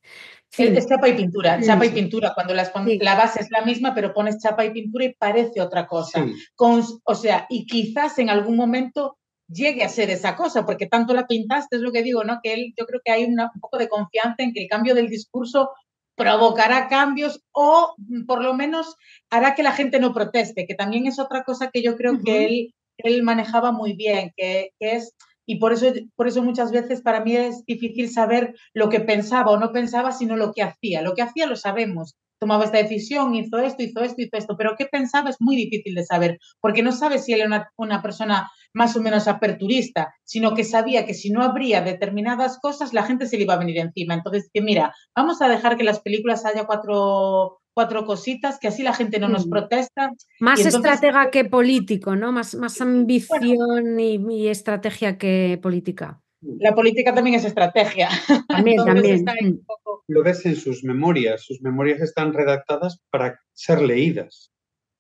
Es, 0.50 0.56
Fin. 0.68 0.76
es 0.76 0.86
chapa 0.88 1.08
y 1.08 1.14
pintura, 1.14 1.58
Mm. 1.58 1.62
chapa 1.62 1.86
y 1.86 1.90
pintura, 1.90 2.32
cuando 2.34 2.54
las 2.54 2.72
Sí. 2.86 2.98
la 3.00 3.14
base 3.14 3.40
es 3.40 3.48
la 3.50 3.62
misma, 3.62 3.94
pero 3.94 4.12
pones 4.12 4.38
chapa 4.38 4.64
y 4.64 4.70
pintura 4.70 5.04
y 5.04 5.14
parece 5.14 5.60
otra 5.60 5.86
cosa. 5.86 6.24
Sí. 6.24 6.32
Con- 6.54 6.82
o 7.04 7.14
sea, 7.14 7.46
y 7.50 7.66
quizás 7.66 8.18
en 8.18 8.30
algún 8.30 8.56
momento 8.56 9.16
llegue 9.48 9.84
a 9.84 9.88
ser 9.88 10.10
esa 10.10 10.34
cosa, 10.34 10.64
porque 10.66 10.86
tanto 10.86 11.14
la 11.14 11.26
pintaste, 11.26 11.76
es 11.76 11.82
lo 11.82 11.92
que 11.92 12.02
digo, 12.02 12.24
¿no? 12.24 12.40
Que 12.42 12.52
él, 12.54 12.74
yo 12.76 12.84
creo 12.86 13.00
que 13.04 13.12
hay 13.12 13.24
una- 13.24 13.50
un 13.54 13.60
poco 13.60 13.78
de 13.78 13.88
confianza 13.88 14.42
en 14.42 14.52
que 14.52 14.62
el 14.62 14.68
cambio 14.68 14.94
del 14.94 15.08
discurso 15.08 15.70
provocará 16.16 16.88
cambios 16.88 17.42
o 17.52 17.94
mm, 17.98 18.26
por 18.26 18.42
lo 18.42 18.54
menos 18.54 18.96
hará 19.30 19.54
que 19.54 19.62
la 19.62 19.72
gente 19.72 20.00
no 20.00 20.12
proteste, 20.12 20.66
que 20.66 20.74
también 20.74 21.06
es 21.06 21.18
otra 21.18 21.44
cosa 21.44 21.70
que 21.70 21.82
yo 21.82 21.96
creo 21.96 22.18
que 22.24 22.46
él, 22.46 22.74
él 22.98 23.22
manejaba 23.22 23.70
muy 23.70 23.92
bien, 23.92 24.32
que, 24.36 24.70
que 24.80 24.96
es, 24.96 25.14
y 25.46 25.56
por 25.56 25.72
eso, 25.72 25.92
por 26.16 26.26
eso 26.26 26.42
muchas 26.42 26.72
veces 26.72 27.02
para 27.02 27.20
mí 27.20 27.36
es 27.36 27.64
difícil 27.64 28.10
saber 28.10 28.56
lo 28.74 28.88
que 28.88 29.00
pensaba 29.00 29.52
o 29.52 29.58
no 29.58 29.72
pensaba, 29.72 30.10
sino 30.10 30.36
lo 30.36 30.52
que 30.52 30.62
hacía. 30.62 31.02
Lo 31.02 31.14
que 31.14 31.22
hacía 31.22 31.46
lo 31.46 31.54
sabemos. 31.54 32.16
Tomaba 32.38 32.64
esta 32.64 32.78
decisión, 32.78 33.34
hizo 33.34 33.58
esto, 33.58 33.82
hizo 33.82 34.00
esto, 34.02 34.20
hizo 34.22 34.36
esto, 34.36 34.56
pero 34.58 34.74
qué 34.76 34.86
pensaba 34.86 35.30
es 35.30 35.36
muy 35.40 35.56
difícil 35.56 35.94
de 35.94 36.04
saber, 36.04 36.38
porque 36.60 36.82
no 36.82 36.92
sabes 36.92 37.24
si 37.24 37.32
él 37.32 37.40
era 37.40 37.48
una, 37.48 37.70
una 37.76 38.02
persona 38.02 38.50
más 38.74 38.94
o 38.94 39.00
menos 39.00 39.26
aperturista, 39.26 40.12
sino 40.24 40.52
que 40.54 40.62
sabía 40.64 41.06
que 41.06 41.14
si 41.14 41.30
no 41.30 41.42
habría 41.42 41.80
determinadas 41.80 42.58
cosas, 42.60 42.92
la 42.92 43.04
gente 43.04 43.26
se 43.26 43.38
le 43.38 43.44
iba 43.44 43.54
a 43.54 43.58
venir 43.58 43.78
encima. 43.78 44.12
Entonces, 44.14 44.50
que 44.52 44.60
mira, 44.60 44.94
vamos 45.16 45.40
a 45.40 45.48
dejar 45.48 45.78
que 45.78 45.84
las 45.84 46.00
películas 46.00 46.44
haya 46.44 46.66
cuatro, 46.66 47.60
cuatro 47.74 48.04
cositas, 48.04 48.58
que 48.58 48.68
así 48.68 48.82
la 48.82 48.92
gente 48.92 49.18
no 49.18 49.28
nos 49.28 49.46
Mm. 49.46 49.50
protesta. 49.50 50.10
Más 50.40 50.58
entonces- 50.60 50.74
estratega 50.92 51.30
que 51.30 51.46
político, 51.46 52.16
¿no? 52.16 52.32
Más, 52.32 52.54
más 52.54 52.78
ambición 52.82 53.98
y, 53.98 54.16
y 54.30 54.48
estrategia 54.48 55.16
que 55.16 55.58
política. 55.62 56.20
La 56.58 56.74
política 56.74 57.14
también 57.14 57.36
es 57.36 57.44
estrategia. 57.44 58.08
También, 58.48 58.78
Entonces 58.80 59.22
Mm. 59.42 59.64
poco- 59.66 60.04
Lo 60.08 60.22
ves 60.22 60.44
en 60.46 60.56
sus 60.56 60.84
memorias. 60.84 61.42
Sus 61.44 61.60
memorias 61.62 62.00
están 62.00 62.32
redactadas 62.32 63.00
para 63.10 63.40
ser 63.52 63.82
leídas, 63.82 64.52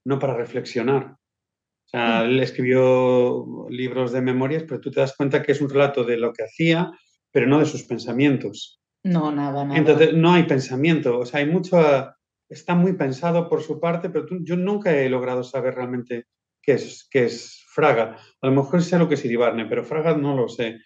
no 0.04 0.18
para 0.18 0.34
reflexionar. 0.36 1.12
O 1.86 1.88
sea, 1.88 2.24
él 2.24 2.40
escribió 2.40 3.66
libros 3.70 4.12
de 4.12 4.20
memorias, 4.20 4.64
pero 4.64 4.80
tú 4.80 4.90
te 4.90 5.00
das 5.00 5.14
cuenta 5.16 5.42
que 5.42 5.52
es 5.52 5.60
un 5.60 5.70
relato 5.70 6.02
de 6.04 6.16
lo 6.16 6.32
que 6.32 6.42
hacía, 6.44 6.90
pero 7.30 7.46
no 7.46 7.60
de 7.60 7.66
sus 7.66 7.84
pensamientos. 7.84 8.80
No, 9.04 9.30
nada, 9.30 9.64
nada. 9.64 9.78
Entonces, 9.78 10.12
no 10.14 10.32
hay 10.32 10.42
pensamiento. 10.44 11.18
O 11.20 11.24
sea, 11.26 11.40
hay 11.40 11.46
mucho. 11.46 11.78
Está 12.48 12.74
muy 12.74 12.92
pensado 12.94 13.48
por 13.48 13.62
su 13.62 13.78
parte, 13.80 14.08
pero 14.10 14.26
tú- 14.26 14.38
yo 14.42 14.56
nunca 14.56 14.96
he 14.96 15.08
logrado 15.08 15.42
saber 15.44 15.74
realmente 15.74 16.26
qué 16.62 16.72
es, 16.72 17.06
qué 17.10 17.24
es 17.26 17.62
Fraga. 17.72 18.16
A 18.40 18.46
lo 18.48 18.52
mejor 18.52 18.82
sé 18.82 18.98
lo 18.98 19.08
que 19.08 19.14
es 19.14 19.24
Iribarne, 19.24 19.66
pero 19.66 19.84
Fraga 19.84 20.16
no 20.16 20.34
lo 20.36 20.48
sé. 20.48 20.78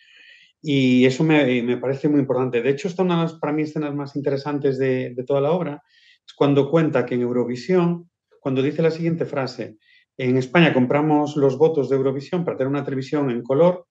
Y 0.62 1.04
eso 1.06 1.24
me, 1.24 1.62
me 1.62 1.78
parece 1.78 2.08
muy 2.08 2.20
importante. 2.20 2.62
De 2.62 2.70
hecho, 2.70 2.88
esta 2.88 3.02
una 3.02 3.16
de 3.16 3.22
las, 3.22 3.34
para 3.34 3.52
mí, 3.52 3.62
escenas 3.62 3.94
más 3.94 4.16
interesantes 4.16 4.78
de, 4.78 5.14
de 5.14 5.24
toda 5.24 5.40
la 5.40 5.52
obra. 5.52 5.82
Es 6.26 6.34
cuando 6.34 6.70
cuenta 6.70 7.06
que 7.06 7.14
en 7.14 7.22
Eurovisión, 7.22 8.10
cuando 8.40 8.62
dice 8.62 8.82
la 8.82 8.90
siguiente 8.90 9.24
frase, 9.24 9.78
en 10.18 10.36
España 10.36 10.74
compramos 10.74 11.36
los 11.36 11.56
votos 11.56 11.88
de 11.88 11.96
Eurovisión 11.96 12.44
para 12.44 12.56
tener 12.58 12.68
una 12.68 12.84
televisión 12.84 13.30
en 13.30 13.42
color, 13.42 13.86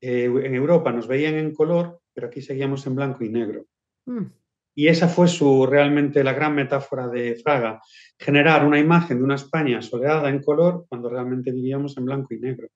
eh, 0.00 0.24
en 0.24 0.54
Europa 0.54 0.92
nos 0.92 1.06
veían 1.06 1.34
en 1.34 1.52
color, 1.52 2.00
pero 2.12 2.28
aquí 2.28 2.40
seguíamos 2.40 2.86
en 2.86 2.94
blanco 2.94 3.24
y 3.24 3.28
negro. 3.28 3.66
Mm. 4.06 4.24
Y 4.76 4.88
esa 4.88 5.08
fue 5.08 5.28
su, 5.28 5.66
realmente 5.66 6.24
la 6.24 6.32
gran 6.32 6.54
metáfora 6.54 7.08
de 7.08 7.36
Fraga, 7.36 7.80
generar 8.18 8.66
una 8.66 8.78
imagen 8.78 9.18
de 9.18 9.24
una 9.24 9.36
España 9.36 9.80
soleada 9.82 10.28
en 10.28 10.42
color 10.42 10.86
cuando 10.88 11.08
realmente 11.08 11.52
vivíamos 11.52 11.96
en 11.96 12.06
blanco 12.06 12.34
y 12.34 12.40
negro, 12.40 12.68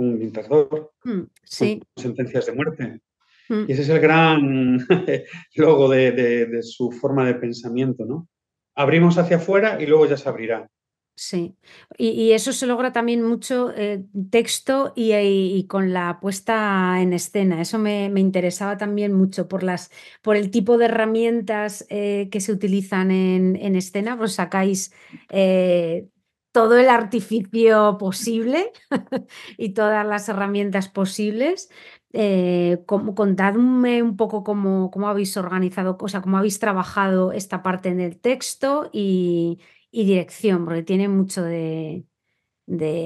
un 0.00 0.18
dictador, 0.18 0.92
Mm. 1.04 1.20
Sí. 1.44 1.80
con 1.94 2.02
sentencias 2.02 2.46
de 2.46 2.52
muerte. 2.52 3.00
Mm. 3.48 3.64
Y 3.68 3.72
ese 3.72 3.82
es 3.82 3.88
el 3.88 4.00
gran 4.00 4.78
logo 5.56 5.88
de, 5.88 6.12
de- 6.12 6.46
de 6.46 6.62
su 6.62 6.90
forma 6.92 7.26
de 7.26 7.34
pensamiento, 7.34 8.04
¿no? 8.04 8.28
Abrimos 8.74 9.18
hacia 9.18 9.36
afuera 9.38 9.80
y 9.80 9.86
luego 9.86 10.06
ya 10.06 10.16
se 10.16 10.28
abrirá. 10.28 10.68
Sí, 11.16 11.54
y, 11.98 12.08
y 12.12 12.32
eso 12.32 12.50
se 12.54 12.66
logra 12.66 12.92
también 12.92 13.22
mucho 13.22 13.72
eh, 13.76 14.04
texto 14.30 14.94
y, 14.96 15.12
y- 15.12 15.54
y 15.58 15.66
con 15.66 15.92
la 15.92 16.18
puesta 16.18 16.96
en 17.02 17.12
escena. 17.12 17.60
Eso 17.60 17.78
me, 17.78 18.08
me 18.08 18.20
interesaba 18.20 18.78
también 18.78 19.12
mucho 19.12 19.46
por 19.46 19.62
las, 19.62 19.90
por 20.22 20.36
el 20.36 20.50
tipo 20.50 20.78
de 20.78 20.86
herramientas 20.86 21.84
eh, 21.90 22.28
que 22.30 22.40
se 22.40 22.52
utilizan 22.52 23.10
en, 23.10 23.56
en 23.56 23.76
escena. 23.76 24.16
Pues 24.16 24.32
sacáis 24.34 24.94
eh, 25.28 26.06
todo 26.52 26.76
el 26.78 26.88
artificio 26.88 27.96
posible 27.98 28.72
y 29.58 29.70
todas 29.70 30.06
las 30.06 30.28
herramientas 30.28 30.88
posibles. 30.88 31.70
Eh, 32.12 32.82
contadme 32.86 34.02
un 34.02 34.16
poco 34.16 34.42
cómo, 34.42 34.90
cómo, 34.90 35.08
habéis 35.08 35.36
organizado, 35.36 35.96
o 36.00 36.08
sea, 36.08 36.20
cómo 36.22 36.38
habéis 36.38 36.58
trabajado 36.58 37.32
esta 37.32 37.62
parte 37.62 37.88
en 37.88 38.00
el 38.00 38.18
texto 38.18 38.90
y, 38.92 39.60
dirección, 39.92 40.64
porque 40.64 40.82
tiene 40.82 41.08
mucho 41.08 41.42
de, 41.44 42.04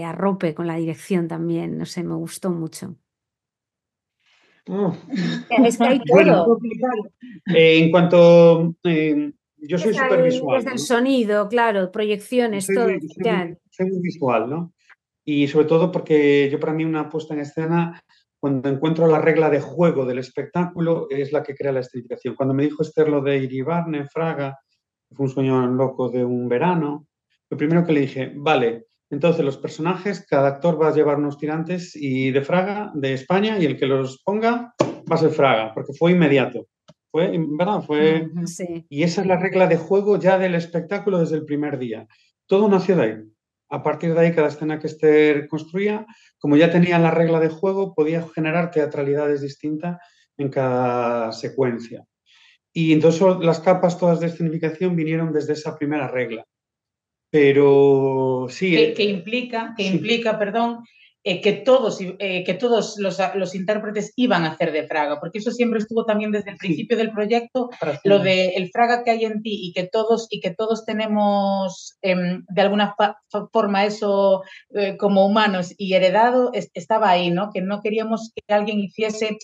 arrope 0.05 0.55
con 0.55 0.67
la 0.67 0.77
dirección 0.77 1.29
también, 1.29 1.77
no 1.77 1.85
sé, 1.87 2.03
me 2.03 2.15
gustó 2.15 2.51
mucho. 2.51 2.97
Oh. 4.67 4.97
Es 5.63 5.77
que 5.77 5.85
hay 5.85 6.01
todo. 6.07 6.59
Eh, 7.55 7.79
en 7.81 7.91
cuanto 7.91 8.75
eh, 8.85 9.33
yo 9.69 9.79
soy 9.79 9.95
súper 9.95 10.23
visual. 10.23 10.59
Desde 10.59 10.73
el 10.73 10.79
sonido, 10.79 11.49
claro, 11.49 11.91
proyecciones, 11.91 12.67
todo. 12.67 12.89
Soy, 13.71 13.87
muy 13.91 14.01
visual, 14.01 14.49
¿no? 14.49 14.73
Y 15.25 15.49
sobre 15.49 15.67
todo 15.67 15.91
porque 15.91 16.49
yo 16.51 16.61
para 16.61 16.73
mí 16.73 16.85
una 16.85 17.09
puesta 17.09 17.35
en 17.35 17.41
escena, 17.41 18.01
cuando 18.39 18.69
encuentro 18.69 19.07
la 19.07 19.21
regla 19.21 19.49
de 19.51 19.61
juego 19.61 20.05
del 20.05 20.19
espectáculo, 20.19 21.07
es 21.11 21.33
la 21.33 21.43
que 21.43 21.55
crea 21.55 21.73
la 21.73 21.81
escenificación. 21.81 22.35
Cuando 22.35 22.55
me 22.55 22.65
dijo 22.65 22.83
Esther 22.83 23.09
lo 23.09 23.23
de 23.23 23.39
Iribarne, 23.39 24.07
Fraga, 24.07 24.59
fue 25.11 25.27
un 25.27 25.33
sueño 25.33 25.67
loco 25.67 26.11
de 26.11 26.25
un 26.25 26.49
verano, 26.49 27.07
lo 27.49 27.57
primero 27.57 27.85
que 27.85 27.93
le 27.93 28.01
dije, 28.01 28.33
vale, 28.35 28.87
entonces 29.11 29.45
los 29.45 29.57
personajes, 29.57 30.27
cada 30.29 30.49
actor 30.49 30.81
va 30.81 30.89
a 30.89 30.95
llevar 30.95 31.19
unos 31.19 31.39
tirantes 31.39 31.95
y 31.95 32.33
de 32.33 32.43
Fraga, 32.43 32.91
de 32.95 33.13
España, 33.13 33.59
y 33.59 33.65
el 33.65 33.79
que 33.79 33.87
los 33.87 34.21
ponga 34.25 34.75
va 34.81 35.15
a 35.15 35.19
ser 35.19 35.31
Fraga, 35.31 35.73
porque 35.73 35.93
fue 35.93 36.13
inmediato. 36.13 36.67
Fue, 37.15 37.31
¿verdad? 37.39 37.81
Fue... 37.83 38.29
Y 38.89 39.05
esa 39.05 39.21
es 39.21 39.27
la 39.29 39.37
regla 39.37 39.69
de 39.69 39.77
juego 39.77 40.19
ya 40.19 40.37
del 40.37 40.57
espectáculo 40.57 41.21
desde 41.21 41.37
el 41.37 41.45
primer 41.45 41.79
día. 41.79 42.09
Todo 42.45 42.69
nació 42.69 42.97
de 42.97 43.03
ahí. 43.05 43.15
A 43.69 43.85
partir 43.85 44.13
de 44.13 44.19
ahí, 44.19 44.35
cada 44.35 44.49
escena 44.49 44.81
que 44.81 44.89
Esther 44.89 45.47
construía, 45.47 46.07
como 46.39 46.57
ya 46.57 46.73
tenía 46.73 46.99
la 46.99 47.13
regla 47.13 47.39
de 47.39 47.51
juego, 47.51 47.95
podía 47.95 48.27
generar 48.35 48.73
teatralidades 48.73 49.43
distintas 49.43 49.99
en 50.37 50.49
cada 50.49 51.31
secuencia. 51.31 52.05
Y 52.73 52.93
entonces 52.93 53.23
las 53.43 53.61
capas 53.61 53.97
todas 53.97 54.19
de 54.19 54.27
escenificación 54.27 54.97
vinieron 54.97 55.33
desde 55.33 55.53
esa 55.53 55.79
primera 55.79 56.09
regla. 56.09 56.45
Pero 57.31 58.49
sí. 58.51 58.73
Que, 58.73 58.93
eh, 58.93 59.05
implica, 59.05 59.73
que 59.77 59.85
implica, 59.85 60.37
perdón, 60.37 60.81
eh, 61.27 61.41
que 61.41 61.53
todos, 61.53 61.99
eh, 62.01 62.45
que 62.45 62.53
todos 62.53 62.99
los, 62.99 63.19
los, 63.35 63.55
intérpretes 63.55 64.13
iban 64.15 64.45
a 64.45 64.51
hacer 64.51 64.73
de 64.73 64.87
Fraga, 64.87 65.19
porque 65.21 65.39
eso 65.39 65.51
siempre 65.51 65.79
estuvo 65.79 66.05
también 66.05 66.31
desde 66.31 66.51
el 66.51 66.59
principio 66.59 66.99
del 66.99 67.13
proyecto, 67.13 67.71
lo 68.05 68.19
de 68.19 68.49
el 68.51 68.71
Fraga 68.71 69.03
que 69.03 69.11
hay 69.11 69.25
en 69.25 69.41
ti 69.41 69.59
y 69.63 69.73
que 69.73 69.89
todos, 69.91 70.27
y 70.29 70.41
que 70.41 70.55
todos 70.55 70.85
tenemos 70.85 71.97
em, 72.03 72.45
de 72.47 72.61
alguna 72.61 72.95
forma 73.51 73.87
eso 73.87 74.43
eh, 74.75 74.99
como 74.99 75.25
humanos 75.25 75.75
y 75.79 75.95
heredado, 75.95 76.51
estaba 76.53 77.09
ahí, 77.09 77.31
¿no? 77.31 77.51
Que 77.53 77.63
no 77.63 77.81
queríamos 77.81 78.31
que 78.35 78.55
alguien 78.55 78.81
hiciese 78.81 79.39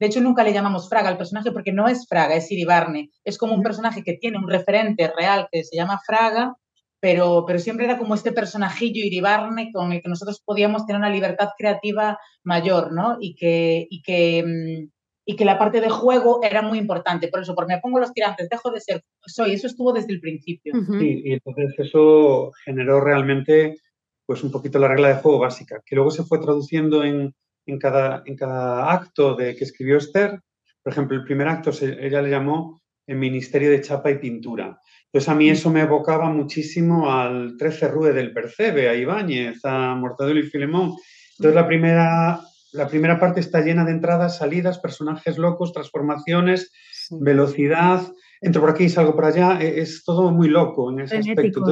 de 0.00 0.06
hecho, 0.06 0.20
nunca 0.20 0.44
le 0.44 0.52
llamamos 0.52 0.88
Fraga 0.88 1.08
al 1.08 1.18
personaje 1.18 1.50
porque 1.50 1.72
no 1.72 1.88
es 1.88 2.06
Fraga, 2.08 2.36
es 2.36 2.52
Iribarne. 2.52 3.10
Es 3.24 3.36
como 3.36 3.54
un 3.54 3.64
personaje 3.64 4.04
que 4.04 4.12
tiene 4.12 4.38
un 4.38 4.48
referente 4.48 5.12
real 5.16 5.48
que 5.50 5.64
se 5.64 5.76
llama 5.76 5.98
Fraga, 6.06 6.54
pero, 7.00 7.44
pero 7.46 7.58
siempre 7.58 7.84
era 7.84 7.98
como 7.98 8.14
este 8.14 8.32
personajillo 8.32 9.04
iribarne 9.04 9.70
con 9.72 9.92
el 9.92 10.02
que 10.02 10.08
nosotros 10.08 10.42
podíamos 10.44 10.84
tener 10.84 11.00
una 11.00 11.10
libertad 11.10 11.50
creativa 11.56 12.18
mayor, 12.42 12.92
¿no? 12.92 13.16
Y 13.20 13.34
que, 13.34 13.86
y 13.88 14.02
que, 14.02 14.44
mm, 14.44 14.90
y 15.24 15.36
que 15.36 15.44
la 15.44 15.58
parte 15.58 15.80
de 15.80 15.90
juego 15.90 16.40
era 16.42 16.62
muy 16.62 16.78
importante. 16.78 17.28
Por 17.28 17.42
eso, 17.42 17.54
por 17.54 17.68
me 17.68 17.78
pongo 17.80 18.00
los 18.00 18.12
tirantes, 18.12 18.48
dejo 18.48 18.70
de 18.70 18.80
ser 18.80 19.04
soy. 19.26 19.52
Eso 19.52 19.66
estuvo 19.66 19.92
desde 19.92 20.12
el 20.12 20.20
principio. 20.20 20.72
Sí, 20.98 21.22
y 21.24 21.32
entonces 21.34 21.74
eso 21.78 22.50
generó 22.64 23.00
realmente 23.00 23.76
pues 24.24 24.42
un 24.42 24.50
poquito 24.50 24.78
la 24.78 24.88
regla 24.88 25.08
de 25.08 25.22
juego 25.22 25.38
básica, 25.38 25.82
que 25.84 25.94
luego 25.94 26.10
se 26.10 26.22
fue 26.24 26.38
traduciendo 26.38 27.04
en, 27.04 27.34
en, 27.66 27.78
cada, 27.78 28.22
en 28.26 28.36
cada 28.36 28.92
acto 28.92 29.34
de 29.34 29.54
que 29.54 29.64
escribió 29.64 29.98
Esther. 29.98 30.40
Por 30.82 30.92
ejemplo, 30.92 31.16
el 31.16 31.24
primer 31.24 31.48
acto 31.48 31.70
ella 31.80 32.22
le 32.22 32.30
llamó 32.30 32.80
el 33.06 33.16
Ministerio 33.16 33.70
de 33.70 33.80
Chapa 33.80 34.10
y 34.10 34.18
Pintura. 34.18 34.78
Entonces 35.10 35.28
a 35.30 35.34
mí 35.34 35.48
eso 35.48 35.70
me 35.70 35.80
evocaba 35.80 36.28
muchísimo 36.28 37.10
al 37.10 37.56
13 37.56 37.88
Rue 37.88 38.12
del 38.12 38.32
Percebe, 38.32 38.90
a 38.90 38.94
Ibáñez, 38.94 39.64
a 39.64 39.94
Mortadelo 39.94 40.38
y 40.38 40.42
Filemón. 40.42 40.96
Entonces 41.38 41.54
la 41.54 41.66
primera, 41.66 42.40
la 42.72 42.88
primera 42.88 43.18
parte 43.18 43.40
está 43.40 43.62
llena 43.62 43.86
de 43.86 43.92
entradas, 43.92 44.36
salidas, 44.36 44.78
personajes 44.78 45.38
locos, 45.38 45.72
transformaciones, 45.72 46.70
velocidad. 47.10 48.02
Entro 48.42 48.60
por 48.60 48.70
aquí 48.70 48.84
y 48.84 48.88
salgo 48.90 49.14
por 49.14 49.24
allá. 49.24 49.58
E, 49.62 49.80
es, 49.80 50.04
todo 50.04 50.30
muy 50.30 50.48
loco 50.48 50.90
en 50.90 51.00
ese 51.00 51.18
aspecto. 51.18 51.64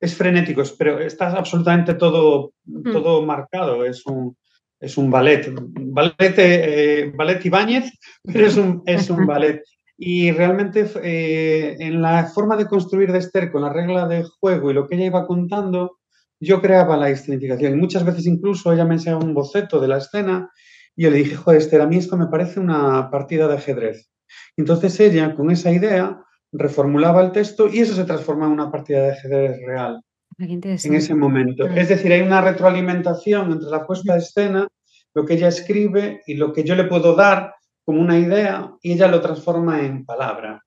Es 0.00 0.16
frenético, 0.16 0.62
pero 0.78 0.98
está 0.98 1.30
absolutamente 1.36 1.94
todo, 1.94 2.54
mm. 2.64 2.92
todo 2.92 3.22
marcado. 3.26 3.84
Es 3.84 4.06
un, 4.06 4.36
es 4.80 4.96
un 4.96 5.10
ballet. 5.10 5.52
Ballet, 5.54 6.34
eh, 6.38 7.12
ballet 7.14 7.44
Ibáñez, 7.44 7.92
pero 8.24 8.46
es 8.46 8.56
un, 8.56 8.82
es 8.86 9.10
un 9.10 9.26
ballet. 9.26 9.62
Y 9.96 10.32
realmente 10.32 10.90
eh, 11.02 11.76
en 11.78 12.02
la 12.02 12.26
forma 12.26 12.56
de 12.56 12.66
construir 12.66 13.12
de 13.12 13.18
Esther 13.18 13.52
con 13.52 13.62
la 13.62 13.72
regla 13.72 14.08
de 14.08 14.24
juego 14.24 14.70
y 14.70 14.74
lo 14.74 14.86
que 14.86 14.96
ella 14.96 15.06
iba 15.06 15.26
contando, 15.26 15.98
yo 16.40 16.60
creaba 16.60 16.96
la 16.96 17.10
escenificación. 17.10 17.74
Y 17.74 17.76
muchas 17.76 18.04
veces 18.04 18.26
incluso 18.26 18.72
ella 18.72 18.84
me 18.84 18.94
enseñaba 18.94 19.24
un 19.24 19.34
boceto 19.34 19.80
de 19.80 19.88
la 19.88 19.98
escena 19.98 20.50
y 20.96 21.04
yo 21.04 21.10
le 21.10 21.18
dije, 21.18 21.36
joder, 21.36 21.60
Esther, 21.60 21.80
a 21.80 21.86
mí 21.86 21.96
esto 21.96 22.16
me 22.16 22.26
parece 22.26 22.58
una 22.58 23.10
partida 23.10 23.46
de 23.48 23.54
ajedrez. 23.54 24.10
Entonces 24.56 24.98
ella, 25.00 25.34
con 25.34 25.50
esa 25.50 25.70
idea, 25.70 26.22
reformulaba 26.52 27.22
el 27.22 27.32
texto 27.32 27.68
y 27.68 27.80
eso 27.80 27.94
se 27.94 28.04
transforma 28.04 28.46
en 28.46 28.52
una 28.52 28.70
partida 28.70 29.02
de 29.02 29.12
ajedrez 29.12 29.60
real. 29.66 30.02
En 30.38 30.94
ese 30.94 31.14
momento. 31.14 31.66
Es 31.66 31.88
decir, 31.88 32.12
hay 32.12 32.22
una 32.22 32.40
retroalimentación 32.40 33.52
entre 33.52 33.70
la 33.70 33.86
puesta 33.86 34.14
de 34.14 34.20
escena, 34.20 34.68
lo 35.14 35.24
que 35.24 35.34
ella 35.34 35.48
escribe 35.48 36.22
y 36.26 36.34
lo 36.34 36.52
que 36.52 36.64
yo 36.64 36.74
le 36.74 36.84
puedo 36.84 37.14
dar 37.14 37.54
como 37.84 38.00
una 38.00 38.18
idea 38.18 38.72
y 38.82 38.92
ella 38.92 39.08
lo 39.08 39.20
transforma 39.20 39.80
en 39.82 40.04
palabra. 40.04 40.62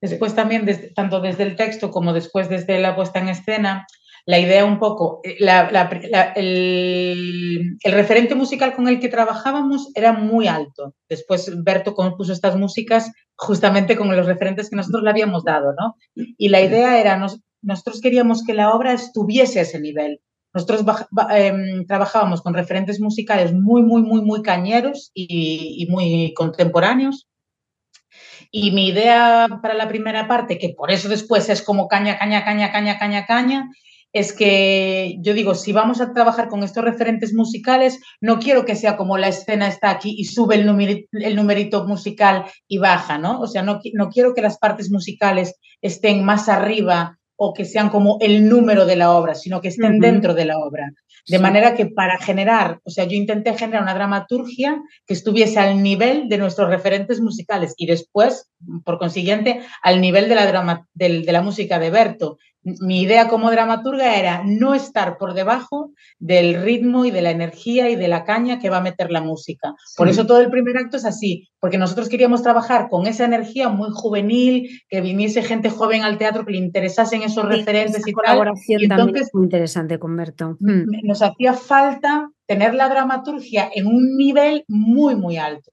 Después 0.00 0.34
también, 0.34 0.66
tanto 0.94 1.20
desde 1.20 1.44
el 1.44 1.56
texto 1.56 1.90
como 1.90 2.12
después 2.12 2.48
desde 2.48 2.78
la 2.78 2.94
puesta 2.94 3.20
en 3.20 3.28
escena, 3.28 3.86
la 4.26 4.38
idea 4.38 4.64
un 4.64 4.78
poco, 4.78 5.20
eh, 5.22 5.36
el, 6.36 7.78
referente 7.84 8.34
musical 8.34 8.74
con 8.74 8.88
el 8.88 8.98
que 8.98 9.08
trabajábamos 9.08 9.90
era 9.94 10.12
muy 10.12 10.46
alto. 10.46 10.94
Después 11.08 11.50
Berto 11.62 11.94
compuso 11.94 12.32
estas 12.32 12.56
músicas 12.56 13.12
justamente 13.36 13.96
con 13.96 14.14
los 14.14 14.26
referentes 14.26 14.70
que 14.70 14.76
nosotros 14.76 15.02
le 15.02 15.10
habíamos 15.10 15.44
dado, 15.44 15.74
¿no? 15.78 15.96
Y 16.14 16.48
la 16.48 16.62
idea 16.62 17.00
era, 17.00 17.18
nosotros 17.62 18.00
queríamos 18.00 18.44
que 18.44 18.54
la 18.54 18.72
obra 18.72 18.94
estuviese 18.94 19.58
a 19.58 19.62
ese 19.62 19.80
nivel, 19.80 20.20
nosotros 20.54 20.84
em, 21.34 21.84
trabajábamos 21.86 22.40
con 22.40 22.54
referentes 22.54 23.00
musicales 23.00 23.52
muy, 23.52 23.82
muy, 23.82 24.02
muy, 24.02 24.22
muy 24.22 24.40
cañeros 24.40 25.10
y, 25.12 25.86
muy 25.90 26.32
contemporáneos. 26.34 27.26
Y 28.52 28.70
mi 28.70 28.86
idea 28.86 29.48
para 29.60 29.74
la 29.74 29.88
primera 29.88 30.28
parte, 30.28 30.58
que 30.58 30.70
por 30.70 30.92
eso 30.92 31.08
después 31.08 31.48
es 31.48 31.60
como 31.60 31.88
caña, 31.88 32.18
caña, 32.18 32.44
caña, 32.44 32.70
caña, 32.70 32.98
caña, 32.98 33.26
caña, 33.26 33.68
es 34.12 34.32
que 34.32 35.16
yo 35.22 35.34
digo, 35.34 35.56
si 35.56 35.72
vamos 35.72 36.00
a 36.00 36.12
trabajar 36.12 36.48
con 36.48 36.62
estos 36.62 36.84
referentes 36.84 37.34
musicales, 37.34 38.00
no 38.20 38.38
quiero 38.38 38.64
que 38.64 38.76
sea 38.76 38.96
como 38.96 39.18
la 39.18 39.26
escena 39.26 39.66
está 39.66 39.90
aquí 39.90 40.14
y 40.16 40.26
sube 40.26 40.54
el 40.54 40.66
numerito, 40.66 41.08
el 41.10 41.34
numerito 41.34 41.84
musical 41.84 42.44
y 42.68 42.78
baja, 42.78 43.18
¿no? 43.18 43.40
O 43.40 43.48
sea, 43.48 43.62
no, 43.62 43.80
no 43.92 44.08
quiero 44.08 44.34
que 44.34 44.42
las 44.42 44.58
partes 44.58 44.88
musicales 44.88 45.56
estén 45.82 46.24
más 46.24 46.48
arriba 46.48 47.18
o 47.36 47.52
que 47.52 47.64
sean 47.64 47.88
como 47.88 48.18
el 48.20 48.48
número 48.48 48.86
de 48.86 48.96
la 48.96 49.12
obra, 49.12 49.34
sino 49.34 49.60
que 49.60 49.68
estén 49.68 49.98
dentro 50.00 50.34
de 50.34 50.44
la 50.44 50.58
obra. 50.58 50.92
De 51.26 51.38
manera 51.38 51.74
que 51.74 51.86
para 51.86 52.18
generar, 52.18 52.80
o 52.84 52.90
sea, 52.90 53.04
yo 53.04 53.16
intenté 53.16 53.54
generar 53.54 53.82
una 53.82 53.94
dramaturgia 53.94 54.82
que 55.06 55.14
estuviese 55.14 55.58
al 55.58 55.82
nivel 55.82 56.28
de 56.28 56.38
nuestros 56.38 56.68
referentes 56.68 57.20
musicales 57.20 57.74
y 57.78 57.86
después, 57.86 58.50
por 58.84 58.98
consiguiente, 58.98 59.62
al 59.82 60.00
nivel 60.00 60.28
de 60.28 60.34
la, 60.34 60.46
drama, 60.46 60.86
de, 60.92 61.22
de 61.22 61.32
la 61.32 61.40
música 61.40 61.78
de 61.78 61.90
Berto 61.90 62.38
mi 62.64 63.02
idea 63.02 63.28
como 63.28 63.50
dramaturga 63.50 64.16
era 64.16 64.42
no 64.44 64.74
estar 64.74 65.18
por 65.18 65.34
debajo 65.34 65.92
del 66.18 66.62
ritmo 66.62 67.04
y 67.04 67.10
de 67.10 67.22
la 67.22 67.30
energía 67.30 67.90
y 67.90 67.96
de 67.96 68.08
la 68.08 68.24
caña 68.24 68.58
que 68.58 68.70
va 68.70 68.78
a 68.78 68.82
meter 68.82 69.10
la 69.10 69.20
música. 69.20 69.74
Por 69.96 70.08
eso 70.08 70.26
todo 70.26 70.40
el 70.40 70.50
primer 70.50 70.76
acto 70.78 70.96
es 70.96 71.04
así, 71.04 71.48
porque 71.60 71.78
nosotros 71.78 72.08
queríamos 72.08 72.42
trabajar 72.42 72.88
con 72.88 73.06
esa 73.06 73.24
energía 73.24 73.68
muy 73.68 73.90
juvenil, 73.92 74.82
que 74.88 75.00
viniese 75.00 75.42
gente 75.42 75.70
joven 75.70 76.02
al 76.02 76.18
teatro, 76.18 76.44
que 76.44 76.52
le 76.52 76.58
interesasen 76.58 77.22
esos 77.22 77.44
referentes 77.44 78.06
y 78.06 78.12
colaboración 78.12 78.82
tal. 78.88 78.98
también 78.98 79.24
es 79.24 79.34
muy 79.34 79.44
interesante 79.44 79.98
con 79.98 80.16
Berto. 80.16 80.56
Hmm. 80.60 80.84
Nos 81.02 81.22
hacía 81.22 81.52
falta 81.52 82.30
tener 82.46 82.74
la 82.74 82.88
dramaturgia 82.88 83.70
en 83.74 83.86
un 83.86 84.16
nivel 84.16 84.64
muy, 84.68 85.16
muy 85.16 85.36
alto. 85.36 85.70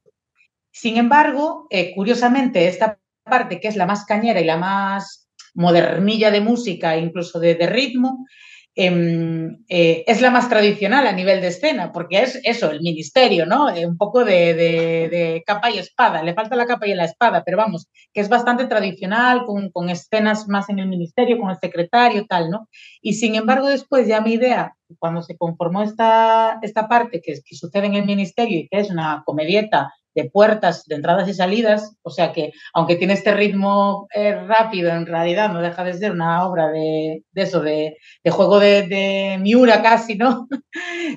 Sin 0.72 0.98
embargo, 0.98 1.68
eh, 1.70 1.94
curiosamente, 1.96 2.68
esta 2.68 2.98
parte 3.24 3.60
que 3.60 3.68
es 3.68 3.76
la 3.76 3.86
más 3.86 4.06
cañera 4.06 4.42
y 4.42 4.46
la 4.46 4.58
más 4.58 5.21
modernilla 5.54 6.32
de 6.32 6.42
música, 6.42 6.98
incluso 6.98 7.40
de, 7.40 7.56
ritmo, 7.68 8.26
Em, 8.74 9.66
eh, 9.68 10.06
es 10.08 10.22
la 10.22 10.32
más 10.32 10.48
tradicional 10.48 11.06
a 11.06 11.12
nivel 11.12 11.42
de 11.42 11.48
escena, 11.48 11.92
porque 11.92 12.22
es 12.22 12.40
eso, 12.46 12.72
el 12.72 12.80
ministerio, 12.80 13.46
¿no? 13.46 13.70
Eh, 13.70 13.86
un 13.86 13.98
poco 13.98 14.24
de, 14.24 15.44
capa 15.46 15.70
y 15.70 15.78
espada, 15.78 16.24
le 16.24 16.34
falta 16.34 16.56
la 16.56 16.66
capa 16.66 16.88
y 16.88 16.94
la 16.94 17.04
espada, 17.04 17.44
pero 17.44 17.58
vamos, 17.58 17.90
que 18.14 18.22
es 18.22 18.30
bastante 18.30 18.68
tradicional, 18.68 19.44
con, 19.46 19.90
escenas 19.90 20.48
más 20.48 20.70
en 20.70 20.80
el 20.80 20.88
ministerio, 20.88 21.38
con 21.38 21.50
el 21.50 21.58
secretario, 21.58 22.26
tal, 22.28 22.50
¿no? 22.50 22.70
Y 23.02 23.14
sin 23.16 23.36
embargo, 23.36 23.68
después 23.68 24.08
ya 24.08 24.22
mi 24.22 24.34
idea, 24.34 24.74
cuando 25.00 25.22
se 25.22 25.36
conformó 25.38 25.84
esta, 25.84 26.58
esta 26.62 26.88
parte 26.88 27.22
que, 27.22 27.34
que 27.44 27.56
sucede 27.58 27.88
en 27.88 27.96
el 27.96 28.06
ministerio 28.06 28.58
y 28.60 28.70
que 28.70 28.80
es 28.80 28.90
una 28.90 29.24
comedieta 29.26 29.92
de 30.14 30.30
puertas, 30.30 30.86
de 30.86 30.96
entradas 30.96 31.28
y 31.30 31.34
salidas, 31.34 31.96
o 32.02 32.10
sea 32.10 32.34
que 32.34 32.52
aunque 32.74 32.96
tiene 32.96 33.14
este 33.14 33.34
ritmo 33.34 34.08
eh, 34.14 34.34
rápido, 34.46 34.92
en 34.92 35.06
realidad 35.06 35.52
no 35.52 35.62
deja 35.62 35.84
de 35.84 35.94
ser 35.94 36.12
una 36.12 36.46
obra 36.46 36.68
de, 36.70 37.24
eso, 37.34 37.62
de, 37.62 37.98
juego 38.30 38.60
de, 38.60 39.38
Miura 39.42 39.82
casi, 39.82 40.16
¿no? 40.16 40.48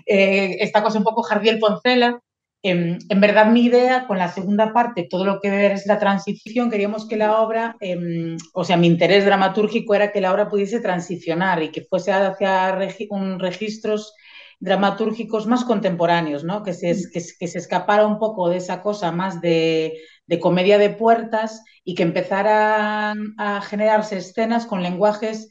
Eh, 0.07 0.57
esta 0.61 0.83
cosa 0.83 0.99
un 0.99 1.05
poco 1.05 1.23
Jardiel 1.23 1.59
Poncela. 1.59 2.21
En, 2.63 2.99
en, 3.09 3.21
verdad 3.21 3.47
mi 3.47 3.65
idea 3.67 4.07
con 4.07 4.19
la 4.19 4.29
segunda 4.29 4.73
parte, 4.73 5.07
todo 5.09 5.25
lo 5.25 5.41
que 5.41 5.73
es 5.73 5.87
la 5.87 5.99
transición, 5.99 6.71
queríamos 6.71 7.07
que 7.07 7.17
la 7.17 7.41
obra, 7.41 7.77
em, 7.81 8.37
o 8.55 8.65
sea, 8.65 8.77
mi 8.77 8.87
interés 8.87 9.25
dramatúrgico 9.27 9.95
era 9.95 10.11
que 10.11 10.21
la 10.21 10.33
obra 10.33 10.49
pudiese 10.49 10.81
transicionar 10.81 11.63
y 11.63 11.71
que 11.71 11.83
fuese 11.83 12.13
hacia 12.13 12.77
un 13.11 13.39
registros 13.39 14.15
dramatúrgicos 14.61 15.47
más 15.47 15.65
contemporáneos, 15.65 16.45
¿no? 16.45 16.63
que, 16.63 16.73
se, 16.73 16.95
mm. 16.95 16.99
que, 17.13 17.49
se 17.49 17.59
escapara 17.59 18.07
un 18.07 18.19
poco 18.19 18.49
de 18.49 18.59
esa 18.59 18.83
cosa 18.83 19.13
más 19.13 19.41
de, 19.41 20.01
comedia 20.41 20.79
de 20.79 20.91
puertas 20.91 21.63
y 21.85 21.95
que 21.95 22.03
empezaran 22.03 23.35
a 23.39 23.61
generarse 23.61 24.19
escenas 24.19 24.67
con 24.67 24.83
lenguajes 24.83 25.49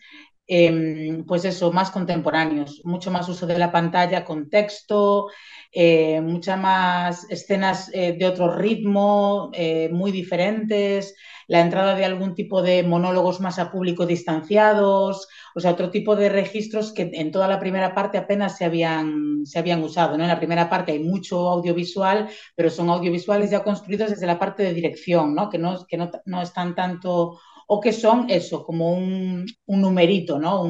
em, 0.48 1.24
pues 1.26 1.46
eso, 1.46 1.72
más 1.72 1.90
contemporáneos, 1.92 2.82
mucho 2.84 3.12
más 3.12 3.30
uso 3.30 3.48
de 3.48 3.58
la 3.58 3.72
pantalla 3.72 4.26
con 4.26 4.50
texto, 4.50 5.30
eh, 5.72 6.22
muchas 6.22 6.60
más 6.60 7.26
escenas 7.30 7.90
eh, 7.94 8.16
de 8.18 8.26
otro 8.26 8.56
ritmo, 8.56 9.50
eh, 9.54 9.90
muy 9.92 10.12
diferentes, 10.12 11.16
la 11.48 11.62
entrada 11.62 11.96
de 11.96 12.06
algún 12.06 12.36
tipo 12.36 12.62
de 12.62 12.84
monólogos 12.84 13.40
más 13.40 13.60
a 13.60 13.72
público 13.72 14.06
distanciados, 14.06 15.28
o 15.56 15.60
sea, 15.60 15.72
otro 15.72 15.90
tipo 15.92 16.16
de 16.16 16.30
registros 16.30 16.94
que 16.94 17.10
en 17.14 17.32
toda 17.32 17.48
la 17.48 17.60
primera 17.60 17.94
parte 17.94 18.18
apenas 18.18 18.58
se 18.58 18.66
habían, 18.66 19.46
se 19.46 19.60
habían 19.60 19.84
usado. 19.84 20.18
¿no? 20.18 20.24
En 20.24 20.30
la 20.30 20.38
primera 20.38 20.70
parte 20.70 20.94
hay 20.94 21.00
mucho 21.00 21.50
audiovisual, 21.50 22.30
pero 22.56 22.70
son 22.70 22.90
audiovisuales 22.90 23.52
ya 23.52 23.64
construidos 23.64 24.10
desde 24.12 24.28
la 24.28 24.40
parte 24.40 24.64
de 24.64 24.74
dirección, 24.74 25.36
¿no? 25.36 25.50
que, 25.50 25.58
no, 25.58 25.86
que 25.86 25.98
no, 25.98 26.42
están 26.42 26.76
tanto, 26.76 27.40
o 27.68 27.80
que 27.80 27.94
son 27.94 28.30
eso, 28.30 28.64
como 28.64 28.94
un, 28.94 29.46
numerito, 29.68 30.40
¿no? 30.40 30.64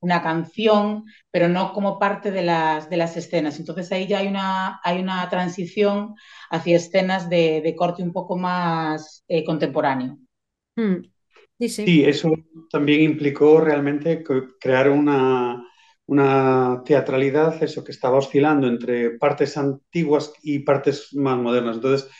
Una 0.00 0.22
canción, 0.22 1.04
pero 1.30 1.48
no 1.48 1.72
como 1.72 1.98
parte 1.98 2.30
de 2.30 2.42
las, 2.42 2.90
de 2.90 2.96
las 2.96 3.16
escenas. 3.16 3.58
Entonces 3.58 3.92
ahí 3.92 4.06
ya 4.06 4.18
hay 4.18 4.28
una, 4.28 4.80
hay 4.82 5.00
una 5.00 5.28
transición 5.28 6.14
hacia 6.50 6.76
escenas 6.76 7.28
de, 7.28 7.74
corte 7.76 8.02
un 8.02 8.12
poco 8.12 8.36
más 8.36 9.24
eh, 9.28 9.44
contemporáneo. 9.44 10.18
Hmm. 10.76 11.02
Sí, 11.58 12.04
eso 12.04 12.32
también 12.70 13.02
implicó 13.02 13.60
realmente 13.60 14.24
crear 14.58 14.88
una, 14.88 15.62
una 16.06 16.82
teatralidad, 16.86 17.62
eso 17.62 17.84
que 17.84 17.92
estaba 17.92 18.16
oscilando 18.16 18.66
entre 18.66 19.10
partes 19.18 19.58
antiguas 19.58 20.32
y 20.42 20.60
partes 20.60 21.14
más 21.14 21.36
modernas. 21.36 21.76
Entonces, 21.76 22.10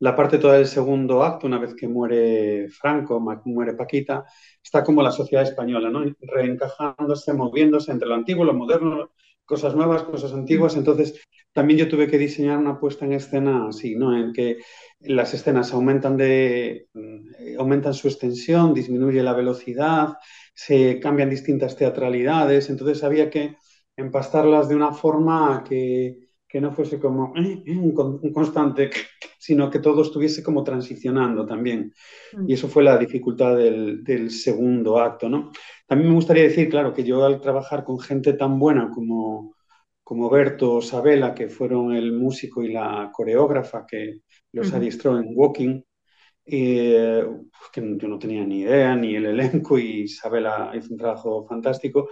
la 0.00 0.14
parte 0.14 0.38
toda 0.38 0.54
del 0.56 0.66
segundo 0.66 1.22
acto, 1.22 1.46
una 1.46 1.58
vez 1.58 1.74
que 1.74 1.88
muere 1.88 2.68
Franco, 2.68 3.20
muere 3.44 3.74
Paquita, 3.74 4.24
está 4.70 4.84
como 4.84 5.02
la 5.02 5.10
sociedad 5.10 5.42
española, 5.42 5.90
¿no? 5.90 6.04
Reencajándose, 6.20 7.32
moviéndose 7.32 7.90
entre 7.90 8.06
lo 8.08 8.14
antiguo, 8.14 8.44
lo 8.44 8.54
moderno, 8.54 9.10
cosas 9.44 9.74
nuevas, 9.74 10.04
cosas 10.04 10.32
antiguas. 10.32 10.76
Entonces, 10.76 11.20
también 11.52 11.80
yo 11.80 11.88
tuve 11.88 12.06
que 12.06 12.18
diseñar 12.18 12.56
una 12.56 12.78
puesta 12.78 13.04
en 13.04 13.14
escena 13.14 13.66
así, 13.66 13.96
¿no? 13.96 14.16
En 14.16 14.32
que 14.32 14.58
las 15.00 15.34
escenas 15.34 15.72
aumentan, 15.72 16.16
de, 16.16 16.86
mm, 16.94 17.58
aumentan 17.58 17.94
su 17.94 18.06
extensión, 18.06 18.72
disminuye 18.72 19.24
la 19.24 19.32
velocidad, 19.32 20.14
se 20.54 21.00
cambian 21.00 21.30
distintas 21.30 21.74
teatralidades, 21.74 22.70
entonces 22.70 23.02
había 23.02 23.28
que 23.28 23.56
empastarlas 23.96 24.68
de 24.68 24.76
una 24.76 24.92
forma 24.92 25.64
que, 25.68 26.29
no 26.58 26.72
fuese 26.72 26.98
como 26.98 27.34
un, 27.36 28.32
constante, 28.32 28.90
sino 29.38 29.70
que 29.70 29.78
todo 29.78 30.02
estuviese 30.02 30.42
como 30.42 30.64
transicionando 30.64 31.44
también. 31.44 31.92
Mm. 32.32 32.48
Y 32.48 32.54
eso 32.54 32.66
fue 32.66 32.82
la 32.82 32.96
dificultad 32.96 33.56
del, 33.56 34.02
del, 34.02 34.30
segundo 34.30 34.98
acto, 34.98 35.28
¿no? 35.28 35.52
También 35.86 36.08
me 36.08 36.16
gustaría 36.16 36.44
decir, 36.44 36.70
claro, 36.70 36.94
que 36.94 37.04
yo 37.04 37.22
al 37.24 37.40
trabajar 37.40 37.84
con 37.84 38.00
gente 38.00 38.32
tan 38.32 38.58
buena 38.58 38.90
como, 38.90 39.54
como 40.02 40.30
Berto 40.30 40.80
Sabela, 40.80 41.34
que 41.34 41.48
fueron 41.48 41.92
el 41.92 42.12
músico 42.12 42.62
y 42.62 42.72
la 42.72 43.10
coreógrafa 43.12 43.84
que 43.86 44.20
los 44.52 44.72
adiestró 44.72 45.18
en 45.18 45.32
Walking, 45.34 45.82
eh, 46.46 47.24
que 47.72 47.96
yo 47.96 48.08
no 48.08 48.18
tenía 48.18 48.44
ni 48.44 48.62
idea, 48.62 48.96
ni 48.96 49.14
el 49.14 49.26
elenco, 49.26 49.78
y 49.78 50.02
Isabela 50.02 50.72
hizo 50.74 50.92
un 50.92 50.98
trabajo 50.98 51.46
fantástico, 51.46 52.08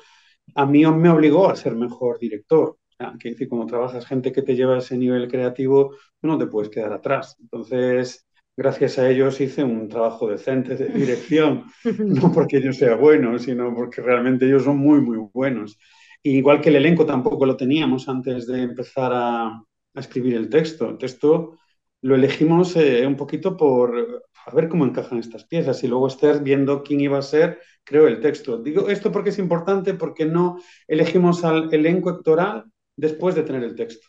a 0.55 0.67
mí 0.67 0.87
me 0.87 1.11
obligó 1.11 1.49
a 1.51 1.57
ser 1.57 1.75
mejor 1.75 2.19
director. 2.19 2.78
Que 3.19 3.31
decir, 3.31 3.49
cuando 3.49 3.67
trabajas 3.67 4.07
gente 4.07 4.33
que 4.33 4.43
te 4.43 4.57
lleva 4.57 4.75
a 4.75 4.79
ese 4.79 4.97
nivel 4.97 5.29
creativo, 5.29 5.95
tú 6.21 6.27
no 6.27 6.37
te 6.37 6.47
puedes 6.47 6.71
quedar 6.71 6.93
atrás. 6.93 7.37
Entonces, 7.41 8.27
gracias 8.57 8.99
a 8.99 9.09
ellos 9.09 9.41
hice 9.41 9.63
un 9.63 9.89
trabajo 9.89 10.29
decente 10.29 10.77
de 10.77 10.89
dirección, 10.89 11.65
no 11.99 12.33
porque 12.33 12.61
yo 12.61 12.73
sea 12.73 12.97
bueno, 12.97 13.39
sino 13.39 13.75
porque 13.75 14.01
realmente 14.01 14.47
ellos 14.47 14.65
son 14.65 14.79
muy, 14.79 15.01
muy 15.01 15.19
buenos 15.33 15.79
igual 16.23 16.61
que 16.61 16.69
el 16.71 16.77
elenco 16.77 17.07
tampoco 17.07 17.47
lo 17.47 17.57
teníamos 17.57 18.09
antes 18.09 18.47
de 18.47 18.63
empezar 18.63 19.13
a, 19.15 19.63
escribir 19.95 20.35
el 20.35 20.49
texto. 20.49 20.89
El 20.89 20.99
texto 20.99 21.59
lo 22.03 22.15
elegimos 22.15 22.77
eh, 22.77 23.05
un 23.05 23.17
poquito 23.17 23.57
por 23.57 24.23
a 24.47 24.55
ver 24.55 24.69
cómo 24.69 24.85
encajan 24.85 25.19
estas 25.19 25.45
piezas 25.45 25.83
y 25.83 25.89
luego 25.89 26.07
Esther 26.07 26.41
viendo 26.41 26.85
quién 26.85 27.01
iba 27.01 27.19
a 27.19 27.23
ser, 27.23 27.59
creo 27.83 28.07
el 28.07 28.21
texto. 28.21 28.63
Digo 28.63 28.89
esto 28.89 29.11
porque 29.11 29.31
es 29.31 29.41
importante 29.41 29.95
porque 29.95 30.25
no 30.25 30.61
elegimos 30.87 31.43
al 31.45 31.75
elenco 31.75 32.11
actoral 32.11 32.67
después 32.99 33.35
de 33.35 33.45
tener 33.45 33.63
el 33.63 33.77
texto, 33.77 34.07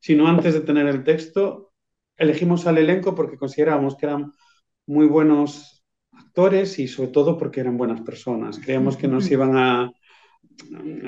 sino 0.00 0.26
antes 0.26 0.54
de 0.54 0.60
tener 0.60 0.86
el 0.86 1.04
texto 1.04 1.72
elegimos 2.16 2.66
al 2.66 2.78
elenco 2.78 3.14
porque 3.14 3.36
considerábamos 3.36 3.96
que 3.96 4.06
eran 4.06 4.32
muy 4.86 5.06
buenos 5.06 5.84
actores 6.12 6.78
y 6.78 6.88
sobre 6.88 7.10
todo 7.10 7.38
porque 7.38 7.60
eran 7.60 7.76
buenas 7.76 8.00
personas. 8.00 8.58
Creíamos 8.58 8.96
que 8.96 9.08
nos 9.08 9.30
iban 9.30 9.56
a, 9.56 9.92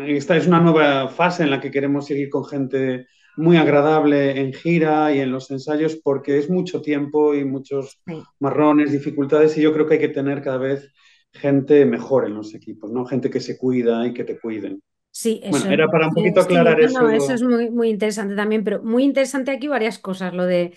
esta 0.07 0.37
es 0.37 0.47
una 0.47 0.61
nueva 0.61 1.09
fase 1.09 1.43
en 1.43 1.51
la 1.51 1.61
que 1.61 1.71
queremos 1.71 2.07
seguir 2.07 2.31
con 2.31 2.45
gente 2.45 3.07
muy 3.37 3.57
agradable 3.57 4.39
en 4.41 4.53
gira 4.53 5.15
y 5.15 5.21
en 5.21 5.33
los 5.33 5.51
ensayos 5.51 5.97
porque 6.03 6.39
es 6.39 6.51
mucho 6.51 6.83
tiempo 6.83 7.35
y 7.35 7.45
muchos 7.45 8.01
marrones, 8.41 8.93
dificultades 8.93 9.57
y 9.57 9.63
yo 9.63 9.73
creo 9.73 9.87
que 9.87 9.95
hay 9.95 10.01
que 10.01 10.09
tener 10.09 10.43
cada 10.43 10.59
vez 10.59 10.93
gente 11.33 11.87
mejor 11.87 12.27
en 12.27 12.35
los 12.35 12.55
equipos, 12.55 12.93
¿no? 12.93 13.07
Gente 13.07 13.31
que 13.31 13.41
se 13.41 13.57
cuida 13.57 14.07
y 14.07 14.13
que 14.13 14.25
te 14.25 14.39
cuiden. 14.39 14.83
Sí, 15.15 15.41
eso 15.45 15.51
bueno, 15.51 15.71
era 15.71 15.89
para 15.89 16.09
un 16.09 16.15
poquito 16.15 16.41
aclarar 16.41 16.81
eso. 16.81 17.09
eso 17.11 17.35
es 17.35 17.43
muy, 17.43 17.71
muy 17.71 17.91
interesante 17.91 18.35
también, 18.35 18.65
pero 18.65 18.83
muy 18.83 19.05
interesante 19.05 19.51
aquí 19.51 19.69
varias 19.69 19.99
cosas, 19.99 20.33
lo 20.33 20.47
de 20.47 20.75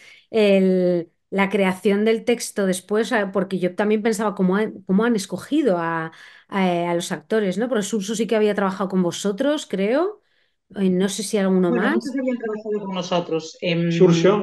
la 1.30 1.50
creación 1.50 2.06
del 2.06 2.26
texto 2.26 2.66
después, 2.66 3.14
porque 3.32 3.60
yo 3.60 3.76
también 3.76 4.02
pensaba 4.02 4.36
cómo, 4.36 4.58
cómo 4.86 5.06
han 5.06 5.16
escogido 5.16 5.78
a, 5.78 6.12
a, 6.50 6.94
los 6.94 7.12
actores, 7.12 7.58
¿no? 7.58 7.70
Porque 7.70 7.84
Surso 7.84 8.14
sí 8.14 8.28
que 8.28 8.36
había 8.36 8.56
trabajado 8.56 8.90
con 8.90 9.04
vosotros, 9.04 9.66
creo. 9.66 10.22
No 10.70 11.10
sé 11.10 11.24
si 11.24 11.38
alguno 11.38 11.70
bueno, 11.70 11.84
más. 11.84 11.96
Muchos 11.96 12.12
habían 12.20 12.38
trabajado 12.38 12.86
con 12.86 12.96
nosotros. 12.96 13.58
Eh, 13.62 13.92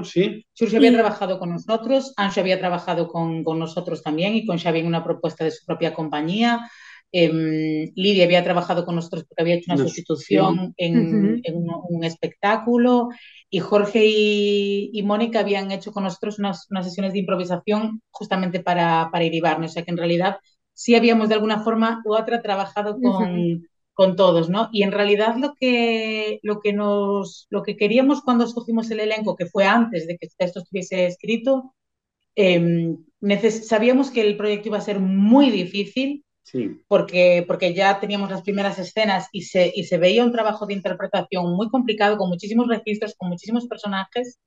sí. 0.05 0.47
Surso 0.53 0.77
había 0.77 0.93
trabajado 0.93 1.39
con 1.39 1.51
nosotros, 1.51 2.15
Ancho 2.17 2.41
había 2.41 2.59
trabajado 2.59 3.09
con, 3.09 3.45
con, 3.45 3.59
nosotros 3.59 4.03
también 4.03 4.35
y 4.35 4.47
con 4.47 4.59
Xavi 4.59 4.81
en 4.81 4.87
una 4.87 5.05
propuesta 5.05 5.45
de 5.45 5.51
su 5.51 5.67
propia 5.67 5.93
compañía. 5.93 6.61
Em, 7.15 7.93
Lidia 7.95 8.25
había 8.25 8.43
trabajado 8.43 8.87
con 8.87 8.95
nosotros 8.95 9.25
porque 9.25 9.43
había 9.43 9.57
hecho 9.57 9.71
una 9.71 9.83
sustitución 9.83 10.73
en, 10.79 11.43
en 11.45 11.57
un, 11.57 12.05
espectáculo 12.05 13.11
y 13.51 13.59
Jorge 13.59 14.03
y, 14.07 15.03
Mónica 15.05 15.41
habían 15.41 15.71
hecho 15.73 15.93
con 15.93 16.05
nosotros 16.05 16.39
unas, 16.39 16.67
unas, 16.71 16.87
sesiones 16.87 17.13
de 17.13 17.19
improvisación 17.19 18.01
justamente 18.11 18.61
para, 18.61 19.11
para 19.13 19.27
O 19.27 19.69
sea 19.69 19.83
que 19.83 19.91
en 19.91 19.99
realidad 19.99 20.39
sí 20.73 20.95
habíamos 20.95 21.29
de 21.29 21.35
alguna 21.35 21.63
forma 21.63 22.01
u 22.07 22.15
otra 22.15 22.41
trabajado 22.41 22.99
con, 22.99 23.69
con 23.93 24.17
todos, 24.17 24.49
¿no? 24.49 24.71
Y 24.73 24.83
en 24.83 24.93
realidad 24.93 25.37
lo 25.37 25.55
que, 25.55 26.41
lo, 26.43 26.61
que 26.61 26.73
nos, 26.73 27.47
lo 27.51 27.63
que 27.63 27.77
queríamos 27.77 28.23
cuando 28.23 28.45
escogimos 28.45 28.91
el 28.91 29.01
elenco, 29.01 29.37
que 29.37 29.47
fue 29.47 29.67
antes 29.67 30.07
de 30.07 30.17
que 30.17 30.29
esto 30.39 30.61
estuviese 30.61 31.07
escrito, 31.07 31.75
em, 32.35 32.97
sabíamos 33.51 34.11
que 34.11 34.23
el 34.23 34.39
proyecto 34.39 34.69
iba 34.69 34.79
a 34.79 34.81
ser 34.81 34.99
muy 34.99 35.51
difícil, 35.51 36.25
sí. 36.43 36.83
porque, 36.89 37.45
porque 37.47 37.75
ya 37.75 38.01
teníamos 38.01 38.31
las 38.31 38.43
primeras 38.43 38.79
escenas 38.79 39.29
y 39.33 39.43
se, 39.43 39.73
y 39.75 39.85
se 39.85 39.99
veía 39.99 40.25
un 40.25 40.33
trabajo 40.33 40.67
de 40.67 40.75
interpretación 40.75 41.55
muy 41.55 41.69
complicado, 41.69 42.17
con 42.17 42.29
muchísimos 42.29 42.69
registros, 42.69 43.15
con 43.17 43.29
muchísimos 43.29 43.67
personajes, 43.67 44.41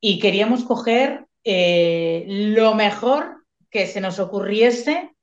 y 0.00 0.18
queríamos 0.18 0.64
coger 0.64 1.26
eh, 1.44 2.24
lo 2.26 2.74
mejor 2.74 3.44
que 3.70 3.86
se 3.86 4.00
nos 4.00 4.18
ocurriese 4.18 5.14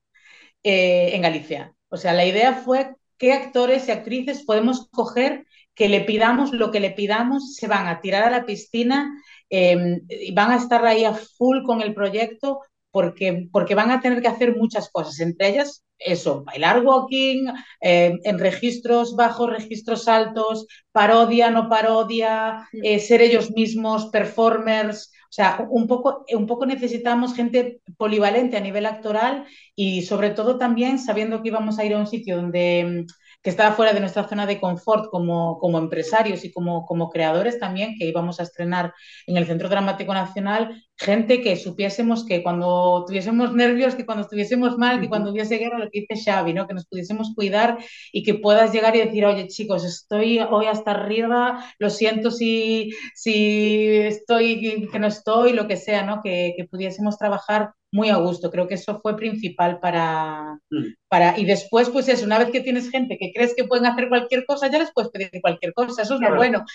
eh, 0.63 1.11
en 1.13 1.21
Galicia. 1.21 1.73
O 1.89 1.97
sea, 1.97 2.13
la 2.13 2.25
idea 2.25 2.53
fue 2.53 2.95
qué 3.17 3.33
actores 3.33 3.87
y 3.87 3.91
actrices 3.91 4.43
podemos 4.43 4.87
coger 4.89 5.45
que 5.73 5.89
le 5.89 6.01
pidamos 6.01 6.53
lo 6.53 6.71
que 6.71 6.79
le 6.79 6.91
pidamos, 6.91 7.55
se 7.55 7.67
van 7.67 7.87
a 7.87 8.01
tirar 8.01 8.23
a 8.23 8.31
la 8.31 8.45
piscina 8.45 9.13
em, 9.49 10.01
y 10.09 10.33
van 10.33 10.51
a 10.51 10.57
estar 10.57 10.83
ahí 10.85 11.05
a 11.05 11.13
full 11.13 11.63
con 11.63 11.81
el 11.81 11.93
proyecto 11.93 12.61
porque, 12.97 13.47
porque 13.51 13.75
van 13.75 13.91
a 13.91 14.01
tener 14.01 14.23
que 14.23 14.27
hacer 14.27 14.55
muchas 14.55 14.89
cosas, 14.89 15.19
entre 15.19 15.49
ellas 15.49 15.83
eso, 15.99 16.43
bailar 16.43 16.83
walking, 16.83 17.45
em, 17.79 18.19
en 18.23 18.39
registros 18.39 19.15
bajos, 19.15 19.51
registros 19.51 20.07
altos, 20.07 20.65
parodia, 20.91 21.51
no 21.51 21.69
parodia, 21.69 22.67
eh, 22.71 22.97
ser 22.99 23.21
ellos 23.21 23.51
mismos, 23.51 24.07
performers, 24.07 25.11
o 25.29 25.33
sea, 25.37 25.67
un 25.69 25.85
poco, 25.85 26.25
un 26.33 26.47
poco 26.47 26.65
necesitamos 26.65 27.35
gente 27.35 27.81
polivalente 27.97 28.57
a 28.57 28.61
nivel 28.61 28.87
actoral 28.87 29.45
y 29.75 30.01
sobre 30.01 30.31
todo 30.31 30.57
también 30.57 30.97
sabiendo 30.97 31.43
que 31.43 31.49
íbamos 31.49 31.77
a 31.77 31.85
ir 31.85 31.93
a 31.93 31.99
un 31.99 32.07
sitio 32.07 32.37
donde 32.37 33.05
que 33.43 33.51
estaba 33.51 33.75
fuera 33.75 33.93
de 33.93 33.99
nuestra 33.99 34.27
zona 34.27 34.45
de 34.45 34.59
confort 34.59 35.09
como, 35.09 35.57
como 35.59 35.77
empresarios 35.77 36.43
y 36.43 36.51
como, 36.51 36.85
como 36.85 37.09
creadores 37.09 37.59
también, 37.59 37.95
que 37.97 38.05
íbamos 38.05 38.39
a 38.39 38.43
estrenar 38.43 38.93
en 39.25 39.37
el 39.37 39.45
Centro 39.45 39.69
Dramático 39.69 40.13
Nacional, 40.13 40.83
gente 40.97 41.41
que 41.41 41.55
supiésemos 41.55 42.25
que 42.25 42.41
cuando 42.41 43.05
tuviésemos 43.05 43.53
nervios, 43.53 43.95
que 43.95 44.05
cuando 44.05 44.23
estuviésemos 44.23 44.77
mal, 44.77 44.99
que 44.99 45.09
cuando 45.09 45.31
hubiese 45.31 45.57
guerra, 45.57 45.77
lo 45.77 45.89
que 45.91 46.01
dice 46.01 46.23
Xavi, 46.23 46.53
¿no? 46.53 46.67
que 46.67 46.73
nos 46.73 46.87
pudiésemos 46.87 47.33
cuidar 47.35 47.77
y 48.11 48.23
que 48.23 48.33
puedas 48.33 48.73
llegar 48.73 48.95
y 48.95 48.99
decir, 48.99 49.25
oye 49.25 49.47
chicos, 49.47 49.85
estoy 49.85 50.39
hoy 50.39 50.65
hasta 50.65 50.91
arriba, 50.91 51.63
lo 51.77 51.89
siento 51.89 52.31
si, 52.31 52.91
si 53.13 53.87
estoy, 53.87 54.87
que 54.91 54.99
no 54.99 55.07
estoy, 55.07 55.53
lo 55.53 55.67
que 55.67 55.77
sea, 55.77 56.03
¿no? 56.03 56.21
que, 56.23 56.53
que 56.57 56.65
pudiésemos 56.65 57.17
trabajar 57.17 57.73
muy 57.91 58.09
a 58.09 58.17
gusto. 58.17 58.51
Creo 58.51 58.67
que 58.67 58.75
eso 58.75 58.99
fue 59.01 59.15
principal 59.15 59.79
para, 59.79 60.59
mm. 60.69 60.83
para... 61.07 61.39
Y 61.39 61.45
después, 61.45 61.89
pues 61.89 62.07
eso, 62.09 62.25
una 62.25 62.39
vez 62.39 62.51
que 62.51 62.61
tienes 62.61 62.89
gente 62.89 63.17
que 63.17 63.31
crees 63.33 63.53
que 63.55 63.63
pueden 63.63 63.85
hacer 63.85 64.09
cualquier 64.09 64.45
cosa, 64.45 64.67
ya 64.69 64.79
les 64.79 64.91
puedes 64.91 65.11
pedir 65.11 65.29
cualquier 65.41 65.73
cosa. 65.73 66.01
Eso 66.01 66.15
es 66.15 66.21
lo 66.21 66.35
bueno. 66.35 66.65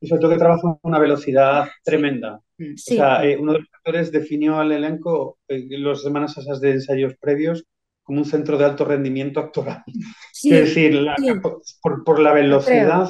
Y 0.00 0.08
sobre 0.08 0.20
todo 0.20 0.30
que 0.30 0.38
trabajan 0.38 0.70
a 0.70 0.78
una 0.82 0.98
velocidad 0.98 1.68
tremenda. 1.84 2.40
Mm. 2.58 2.74
O 2.74 2.78
sea, 2.78 3.24
eh, 3.24 3.36
uno 3.38 3.52
de 3.52 3.58
los 3.60 3.68
actores 3.72 4.10
definió 4.10 4.58
al 4.58 4.72
elenco 4.72 5.38
en 5.46 5.72
eh, 5.72 5.78
las 5.78 6.02
semanas 6.02 6.36
esas 6.38 6.60
de 6.60 6.72
ensayos 6.72 7.14
previos 7.20 7.64
como 8.02 8.20
un 8.20 8.24
centro 8.24 8.58
de 8.58 8.64
alto 8.64 8.84
rendimiento 8.84 9.40
actoral. 9.40 9.82
es 10.42 10.50
decir, 10.50 11.06
por, 11.82 12.04
por, 12.04 12.18
la 12.18 12.32
velocidad, 12.32 13.08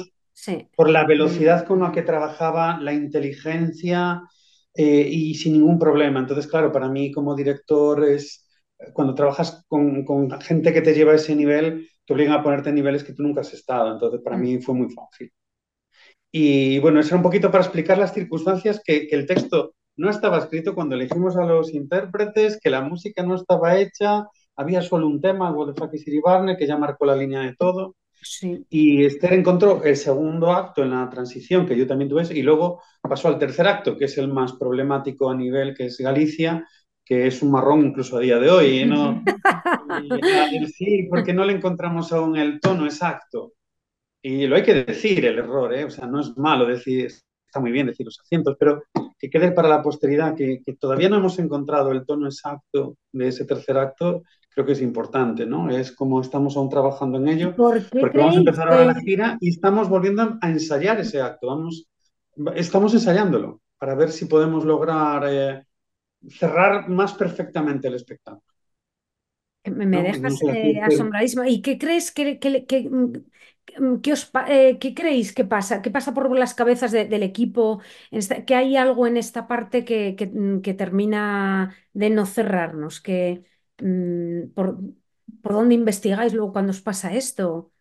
por 0.75 0.89
la 0.89 1.05
velocidad 1.05 1.65
con 1.65 1.79
la 1.79 1.91
que 1.91 2.01
trabajaba, 2.01 2.79
la 2.79 2.93
inteligencia, 2.93 4.21
eh, 4.73 5.07
y 5.09 5.35
sin 5.35 5.53
ningún 5.53 5.77
problema. 5.77 6.19
Entonces, 6.19 6.47
claro, 6.47 6.71
para 6.71 6.89
mí 6.89 7.11
como 7.11 7.35
director 7.35 8.05
es, 8.05 8.47
cuando 8.93 9.13
trabajas 9.13 9.65
con, 9.67 10.05
con, 10.05 10.29
gente 10.41 10.71
que 10.73 10.81
te 10.81 10.93
lleva 10.93 11.11
a 11.11 11.15
ese 11.15 11.35
nivel, 11.35 11.89
te 12.05 12.13
obligan 12.13 12.33
a 12.33 12.43
ponerte 12.43 12.69
en 12.69 12.75
niveles 12.75 13.03
que 13.03 13.13
tú 13.13 13.23
nunca 13.23 13.41
has 13.41 13.53
estado. 13.53 13.93
Entonces, 13.93 14.21
para 14.23 14.37
mm. 14.37 14.41
mí 14.41 14.61
fue 14.61 14.75
muy 14.75 14.89
fácil. 14.89 15.31
Y 16.31 16.79
bueno, 16.79 16.99
eso 16.99 17.09
era 17.09 17.17
un 17.17 17.23
poquito 17.23 17.51
para 17.51 17.63
explicar 17.63 17.97
las 17.97 18.13
circunstancias 18.13 18.81
que, 18.83 19.07
que 19.07 19.15
el 19.15 19.25
texto 19.25 19.73
no 19.97 20.09
estaba 20.09 20.37
escrito 20.37 20.73
cuando 20.73 20.95
elegimos 20.95 21.35
a 21.37 21.45
los 21.45 21.73
intérpretes, 21.73 22.59
que 22.61 22.69
la 22.69 22.81
música 22.81 23.23
no 23.23 23.35
estaba 23.35 23.77
hecha, 23.77 24.25
había 24.55 24.81
solo 24.81 25.07
un 25.07 25.21
tema, 25.21 25.51
What 25.51 25.73
the 25.73 25.79
fuck 25.79 25.93
is 25.93 26.05
Barney, 26.23 26.55
que 26.57 26.67
ya 26.67 26.77
marcó 26.77 27.05
la 27.05 27.15
línea 27.15 27.41
de 27.41 27.55
todo. 27.55 27.95
Y 28.69 29.03
Esther 29.03 29.33
encontró 29.33 29.83
el 29.83 29.95
segundo 29.95 30.51
acto 30.51 30.83
en 30.83 30.91
la 30.91 31.09
transición, 31.09 31.65
que 31.65 31.75
yo 31.75 31.87
también 31.87 32.09
tuve, 32.09 32.23
y 32.33 32.43
luego 32.43 32.81
pasó 33.01 33.27
al 33.27 33.39
tercer 33.39 33.67
acto, 33.67 33.97
que 33.97 34.05
es 34.05 34.17
el 34.17 34.27
más 34.27 34.53
problemático 34.53 35.29
a 35.29 35.35
nivel, 35.35 35.73
que 35.75 35.85
es 35.85 35.97
Galicia, 35.97 36.67
que 37.03 37.27
es 37.27 37.41
un 37.41 37.51
marrón 37.51 37.87
incluso 37.87 38.17
a 38.17 38.21
día 38.21 38.37
de 38.37 38.49
hoy. 38.49 38.85
¿no? 38.85 39.23
sí, 40.75 41.07
porque 41.09 41.33
no 41.33 41.43
le 41.45 41.53
encontramos 41.53 42.13
aún 42.13 42.37
el 42.37 42.59
tono 42.59 42.85
exacto. 42.85 43.53
Y 44.21 44.47
lo 44.47 44.55
hay 44.55 44.63
que 44.63 44.83
decir, 44.83 45.25
el 45.25 45.39
error, 45.39 45.73
¿eh? 45.73 45.85
o 45.85 45.89
sea, 45.89 46.05
no 46.05 46.21
es 46.21 46.37
malo 46.37 46.65
decir, 46.65 47.05
está 47.45 47.59
muy 47.59 47.71
bien 47.71 47.87
decir 47.87 48.05
los 48.05 48.19
acentos, 48.19 48.55
pero 48.59 48.83
que 49.17 49.29
quede 49.29 49.51
para 49.51 49.67
la 49.67 49.81
posteridad 49.81 50.35
que, 50.35 50.61
que 50.63 50.73
todavía 50.73 51.09
no 51.09 51.17
hemos 51.17 51.39
encontrado 51.39 51.91
el 51.91 52.05
tono 52.05 52.27
exacto 52.27 52.97
de 53.11 53.27
ese 53.27 53.45
tercer 53.45 53.77
acto 53.77 54.23
creo 54.53 54.65
que 54.65 54.73
es 54.73 54.81
importante, 54.81 55.45
¿no? 55.45 55.69
Es 55.69 55.91
como 55.91 56.21
estamos 56.21 56.57
aún 56.57 56.69
trabajando 56.69 57.17
en 57.17 57.29
ello, 57.29 57.55
porque 57.55 58.17
vamos 58.17 58.35
a 58.35 58.39
empezar 58.39 58.69
ahora 58.69 58.85
la 58.85 58.99
gira 58.99 59.37
y 59.39 59.49
estamos 59.49 59.89
volviendo 59.89 60.37
a 60.41 60.49
ensayar 60.49 60.99
ese 60.99 61.21
acto, 61.21 61.47
vamos, 61.47 61.87
estamos 62.55 62.93
ensayándolo 62.93 63.61
para 63.77 63.95
ver 63.95 64.11
si 64.11 64.25
podemos 64.25 64.65
lograr 64.65 65.23
eh, 65.27 65.63
cerrar 66.29 66.89
más 66.89 67.13
perfectamente 67.13 67.87
el 67.87 67.95
espectáculo. 67.95 68.43
Me, 69.63 69.85
dejas 69.85 70.41
eh, 70.47 70.81
asombradísima. 70.81 71.47
¿Y 71.47 71.61
qué 71.61 71.77
crees 71.77 72.11
que, 72.11 72.39
que, 72.39 72.89
os, 74.13 74.31
eh, 74.47 74.77
¿Qué 74.79 74.93
creéis 74.93 75.33
que 75.33 75.45
pasa? 75.45 75.81
¿Qué 75.81 75.91
pasa 75.91 76.13
por 76.13 76.37
las 76.37 76.53
cabezas 76.53 76.91
del 76.91 77.23
equipo? 77.23 77.81
¿Que 78.45 78.55
hay 78.55 78.75
algo 78.77 79.07
en 79.07 79.17
esta 79.17 79.47
parte 79.47 79.85
que, 79.85 80.15
termina 80.77 81.75
de 81.93 82.09
no 82.09 82.25
cerrarnos? 82.25 83.01
Que, 83.01 83.43
Mm, 83.81 84.53
¿por, 84.53 84.77
dónde 85.43 85.75
investigáis 85.75 86.33
luego 86.33 86.53
cuando 86.53 86.71
os 86.71 86.81
pasa 86.81 87.13
esto? 87.13 87.71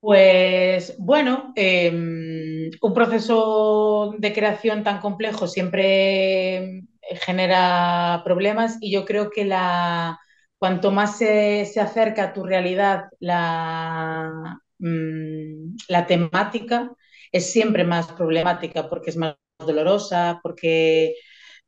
Pues 0.00 0.94
bueno, 0.98 1.52
em, 1.56 2.70
un 2.80 2.94
proceso 2.94 4.14
de 4.18 4.32
creación 4.32 4.84
tan 4.84 5.00
complejo 5.00 5.48
siempre 5.48 6.84
genera 7.24 8.22
problemas 8.24 8.78
y 8.80 8.92
yo 8.92 9.04
creo 9.04 9.30
que 9.30 9.44
la, 9.44 10.20
cuanto 10.58 10.92
más 10.92 11.18
se, 11.18 11.62
acerca 11.80 12.24
a 12.24 12.32
tu 12.32 12.44
realidad 12.44 13.06
la, 13.18 14.60
mm, 14.78 15.76
la 15.88 16.06
temática, 16.06 16.92
es 17.32 17.50
siempre 17.50 17.84
más 17.84 18.12
problemática 18.12 18.88
porque 18.88 19.10
es 19.10 19.16
más 19.16 19.36
dolorosa, 19.58 20.40
porque 20.42 21.16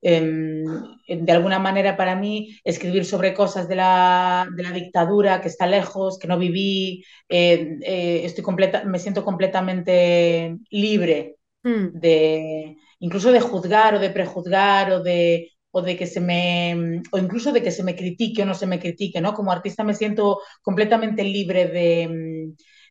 Em, 0.01 0.65
de 1.09 1.33
alguna 1.33 1.59
manera 1.59 1.97
para 1.97 2.15
mí 2.15 2.57
escribir 2.63 3.05
sobre 3.05 3.35
cosas 3.35 3.69
de 3.69 3.75
la, 3.75 4.49
de 4.55 4.63
la 4.63 4.71
dictadura 4.71 5.41
que 5.41 5.49
está 5.49 5.67
lejos, 5.67 6.19
que 6.19 6.29
no 6.29 6.39
viví, 6.39 7.05
eh, 7.29 7.79
eh, 7.83 8.21
estoy 8.25 8.45
completa, 8.45 8.85
me 8.85 9.01
siento 9.01 9.25
completamente 9.25 10.57
libre 10.71 11.37
hmm. 11.65 11.99
de 11.99 12.77
incluso 13.01 13.33
de 13.33 13.41
juzgar 13.41 13.97
o 13.97 13.99
de 13.99 14.11
prejuzgar 14.11 14.93
o 14.93 15.03
de 15.03 15.51
o 15.71 15.83
de 15.83 15.97
que 15.97 16.07
se 16.07 16.21
me 16.21 17.03
o 17.11 17.19
incluso 17.19 17.53
de 17.53 17.63
que 17.63 17.71
se 17.73 17.83
me 17.83 17.97
critique 17.97 18.43
o 18.43 18.47
no 18.47 18.55
se 18.55 18.67
me 18.67 18.79
critique, 18.79 19.21
¿no? 19.21 19.35
Como 19.35 19.53
artista 19.53 19.85
me 19.85 19.95
siento 19.95 20.41
completamente 20.63 21.25
libre 21.25 21.67
de, 21.67 22.38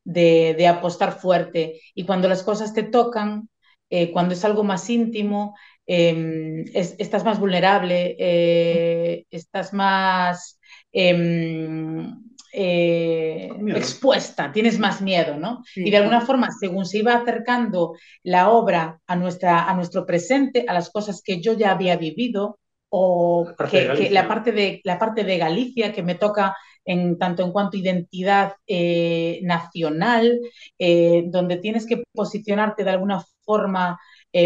de, 0.08 0.56
de 0.58 0.68
apostar 0.68 1.20
fuerte. 1.20 1.82
Y 1.94 2.06
cuando 2.06 2.28
las 2.28 2.44
cosas 2.44 2.74
te 2.74 2.84
tocan, 2.84 3.50
eh, 3.90 4.12
cuando 4.12 4.34
es 4.34 4.44
algo 4.44 4.64
más 4.64 4.90
íntimo, 4.90 5.56
Em, 5.90 6.66
estás 6.74 7.24
más 7.24 7.40
vulnerable, 7.40 8.18
eh, 8.20 9.26
estás 9.32 9.72
más 9.72 10.60
em, 10.92 12.14
eh, 12.52 13.50
expuesta, 13.74 14.52
tienes 14.52 14.80
más 14.80 15.02
miedo, 15.02 15.38
¿no? 15.38 15.64
Y 15.76 15.90
de 15.90 15.96
alguna 15.96 16.20
forma, 16.20 16.50
según 16.60 16.86
se 16.86 16.98
iba 16.98 17.14
acercando 17.14 17.94
la 18.22 18.50
obra 18.50 19.00
a, 19.08 19.16
nuestra, 19.16 19.70
a 19.70 19.74
nuestro 19.76 20.06
presente, 20.06 20.66
a 20.68 20.74
las 20.74 20.90
cosas 20.90 21.22
que 21.24 21.40
yo 21.42 21.54
ya 21.54 21.72
había 21.72 21.96
vivido, 21.96 22.60
o 22.90 23.48
que, 23.70 24.10
la, 24.12 24.28
parte 24.28 24.52
de, 24.52 24.82
la 24.84 24.98
parte 24.98 25.24
de 25.24 25.38
Galicia 25.38 25.94
que 25.94 26.04
me 26.04 26.16
toca 26.16 26.56
en 26.86 27.18
tanto 27.18 27.44
en 27.44 27.52
cuanto 27.52 27.78
identidad 27.78 28.54
eh, 28.66 29.40
nacional, 29.44 30.40
donde 31.26 31.58
tienes 31.58 31.86
que 31.86 32.04
posicionarte 32.14 32.86
de 32.86 32.92
alguna 32.92 33.26
forma 33.44 34.00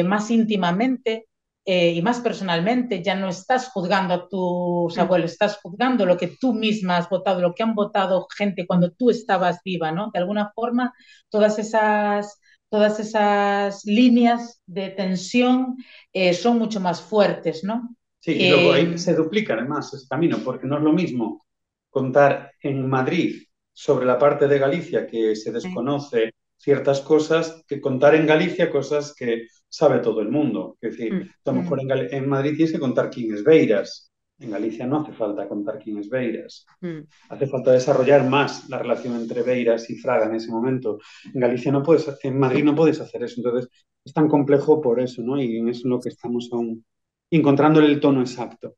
más 0.04 0.32
íntimamente, 0.32 1.28
eh, 1.64 1.92
y 1.94 2.02
más 2.02 2.20
personalmente, 2.22 3.04
ya 3.04 3.14
no 3.16 3.30
estás 3.30 3.70
juzgando 3.70 4.14
a 4.16 4.28
tus 4.28 4.98
abuelos, 4.98 5.32
estás 5.32 5.58
juzgando 5.62 6.06
lo 6.08 6.18
que 6.18 6.36
tú 6.40 6.54
misma 6.54 6.98
has 6.98 7.08
votado, 7.10 7.40
lo 7.40 7.54
que 7.54 7.62
han 7.62 7.76
votado 7.76 8.28
gente 8.36 8.66
cuando 8.66 8.92
tú 8.92 9.12
estabas 9.12 9.60
viva, 9.64 9.92
¿no? 9.92 10.10
De 10.12 10.20
alguna 10.20 10.52
forma, 10.56 10.94
todas 11.30 11.60
esas, 11.60 12.40
todas 12.70 13.00
esas 13.00 13.86
líneas 13.86 14.62
de 14.66 14.90
tensión 14.90 15.78
eh, 16.14 16.34
son 16.34 16.58
mucho 16.58 16.80
más 16.80 17.02
fuertes, 17.02 17.64
¿no? 17.64 17.96
Sí, 18.22 18.34
y 18.34 18.50
luego 18.50 18.72
ahí 18.72 18.98
se 19.00 19.16
duplica 19.16 19.56
además 19.56 19.92
ese 19.94 20.08
camino, 20.08 20.38
porque 20.46 20.68
no 20.68 20.78
es 20.78 20.84
lo 20.84 20.94
mismo 20.94 21.48
contar 21.90 22.52
en 22.62 22.88
Madrid 22.88 23.44
sobre 23.74 24.06
la 24.06 24.20
parte 24.20 24.48
de 24.48 24.60
Galicia 24.60 25.08
que 25.08 25.36
se 25.36 25.52
desconoce 25.52 26.32
ciertas 26.56 27.02
cosas 27.02 27.64
que 27.68 27.82
contar 27.82 28.14
en 28.14 28.28
Galicia 28.28 28.70
cosas 28.70 29.16
que 29.18 29.48
sabe 29.68 30.00
todo 30.00 30.22
el 30.22 30.30
mundo. 30.30 30.78
Es 30.80 30.92
decir, 30.92 31.14
mm, 31.14 31.30
a 31.46 31.52
lo 31.52 31.62
mejor 31.62 31.84
mm. 31.84 31.92
en, 32.12 32.30
Madrid 32.30 32.56
tienes 32.56 32.72
que 32.72 32.80
contar 32.80 33.10
quién 33.10 33.34
es 33.34 33.44
Beiras. 33.44 34.12
En 34.38 34.52
Galicia 34.52 34.86
no 34.86 35.02
hace 35.02 35.14
falta 35.14 35.48
contar 35.48 35.80
quién 35.80 35.98
es 35.98 36.08
Beiras. 36.08 36.66
Mm. 36.82 37.00
Hace 37.30 37.48
falta 37.48 37.72
desarrollar 37.72 38.28
más 38.30 38.70
la 38.70 38.78
relación 38.78 39.16
entre 39.16 39.42
Beiras 39.42 39.90
y 39.90 39.96
Fraga 39.96 40.28
en 40.28 40.36
ese 40.36 40.52
momento. 40.52 41.00
En 41.34 41.42
Galicia 41.42 41.72
no 41.72 41.82
puedes, 41.82 42.08
en 42.22 42.38
Madrid 42.38 42.64
no 42.64 42.76
puedes 42.76 43.02
hacer 43.02 43.24
eso. 43.24 43.36
Entonces 43.38 43.68
es 44.06 44.14
tan 44.14 44.28
complejo 44.28 44.80
por 44.80 45.00
eso, 45.00 45.24
¿no? 45.24 45.42
Y 45.42 45.58
en 45.58 45.70
eso 45.70 45.80
es 45.80 45.86
lo 45.86 46.00
que 46.00 46.10
estamos 46.10 46.50
aún 46.52 46.86
encontrando 47.32 47.80
el 47.80 48.00
tono 48.00 48.22
exacto. 48.22 48.76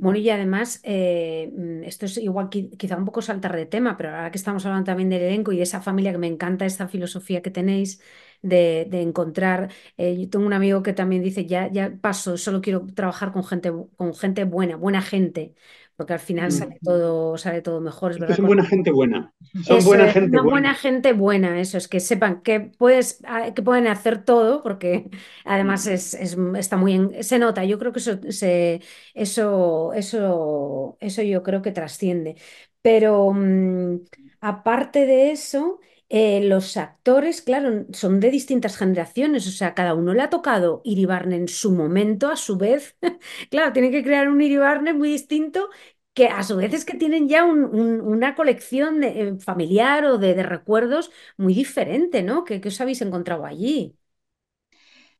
Bueno, 0.00 0.18
y 0.18 0.28
además, 0.30 0.80
eh, 0.84 1.50
mm, 1.56 1.82
esto 1.84 2.06
es 2.06 2.16
igual 2.18 2.48
qui- 2.50 2.76
quizá 2.76 2.96
un 2.96 3.04
poco 3.04 3.22
saltar 3.22 3.54
de 3.56 3.66
tema, 3.66 3.96
pero 3.96 4.10
ahora 4.10 4.30
que 4.30 4.38
estamos 4.38 4.64
hablando 4.66 4.86
también 4.86 5.08
del 5.10 5.22
elenco 5.22 5.52
y 5.52 5.56
de 5.56 5.62
esa 5.64 5.80
familia 5.80 6.12
que 6.12 6.18
me 6.18 6.26
encanta, 6.26 6.66
esta 6.66 6.88
filosofía 6.88 7.42
que 7.42 7.50
tenéis 7.50 8.00
de, 8.42 8.86
de 8.90 9.00
encontrar, 9.02 9.72
eh, 9.96 10.18
yo 10.20 10.28
tengo 10.30 10.46
un 10.46 10.52
amigo 10.52 10.82
que 10.82 10.92
también 10.92 11.22
dice, 11.22 11.46
ya, 11.46 11.70
ya 11.70 11.96
paso, 12.00 12.36
solo 12.36 12.60
quiero 12.60 12.86
trabajar 12.94 13.32
con 13.32 13.44
gente, 13.44 13.72
con 13.96 14.14
gente 14.14 14.44
buena, 14.44 14.76
buena 14.76 15.00
gente, 15.02 15.54
porque 15.96 16.12
al 16.14 16.20
final 16.20 16.50
Mm. 16.50 16.52
sale 16.52 16.80
todo, 16.82 17.38
sale 17.38 17.62
todo 17.62 17.80
mejor, 17.80 18.12
es 18.12 18.18
Es 18.18 18.24
que 18.24 18.32
verdad. 18.32 18.34
son 18.34 18.46
buena 18.46 18.64
gente 18.64 18.90
buena. 18.90 19.32
Son 19.60 19.82
Eso 19.82 19.84
buena 19.84 20.08
es, 20.08 20.16
gente 20.16 20.38
una 20.38 20.42
buena 20.42 20.74
buena. 20.74 20.74
gente 20.74 21.12
buena, 21.14 21.58
eso 21.60 21.78
es, 21.78 21.88
que 21.88 22.00
sepan 22.00 22.42
que 22.42 22.60
puedes, 22.60 23.20
ah, 23.26 23.52
que 23.54 23.62
pueden 23.62 23.86
hacer 23.86 24.22
todo, 24.24 24.62
porque 24.62 25.08
además 25.44 25.86
Mm. 25.86 25.88
es, 25.88 26.12
es- 26.14 26.36
está 26.56 26.76
muy 26.76 26.92
en- 26.94 27.24
se 27.24 27.38
nota, 27.38 27.64
yo 27.64 27.78
creo 27.78 27.92
que 27.92 27.98
eso, 28.00 28.18
se, 28.30 28.82
eso, 29.14 29.92
eso, 29.94 30.96
eso 31.00 31.22
yo 31.22 31.42
creo 31.42 31.62
que 31.62 31.72
trasciende. 31.72 32.36
Pero 32.82 33.32
mm, 33.32 34.00
aparte 34.40 35.06
de 35.06 35.30
eso, 35.32 35.80
eh, 36.16 36.42
los 36.44 36.76
actores, 36.76 37.42
claro, 37.42 37.86
son 37.92 38.20
de 38.20 38.30
distintas 38.30 38.76
generaciones, 38.76 39.46
o 39.48 39.50
sea, 39.50 39.74
cada 39.74 39.94
uno 39.94 40.14
le 40.14 40.22
ha 40.22 40.30
tocado 40.30 40.80
Iribarne 40.84 41.36
en 41.36 41.48
su 41.48 41.72
momento, 41.72 42.28
a 42.30 42.36
su 42.36 42.56
vez, 42.56 42.96
claro, 43.50 43.72
tiene 43.72 43.90
que 43.90 44.04
crear 44.04 44.28
un 44.28 44.40
Iribarne 44.42 44.92
muy 44.94 45.10
distinto 45.10 45.70
que 46.14 46.28
a 46.28 46.42
su 46.44 46.56
vez 46.56 46.72
es 46.74 46.84
que 46.84 46.96
tienen 46.96 47.28
ya 47.28 47.44
un- 47.44 47.64
un- 47.64 48.00
una 48.00 48.34
colección 48.36 49.02
eh, 49.02 49.36
familiar 49.40 50.04
o 50.04 50.18
de, 50.18 50.34
de 50.34 50.42
recuerdos 50.44 51.10
muy 51.36 51.54
diferente, 51.54 52.22
¿no? 52.22 52.44
¿Qué, 52.44 52.60
qué 52.60 52.68
os 52.68 52.80
habéis 52.80 53.02
encontrado 53.02 53.44
allí? 53.46 53.96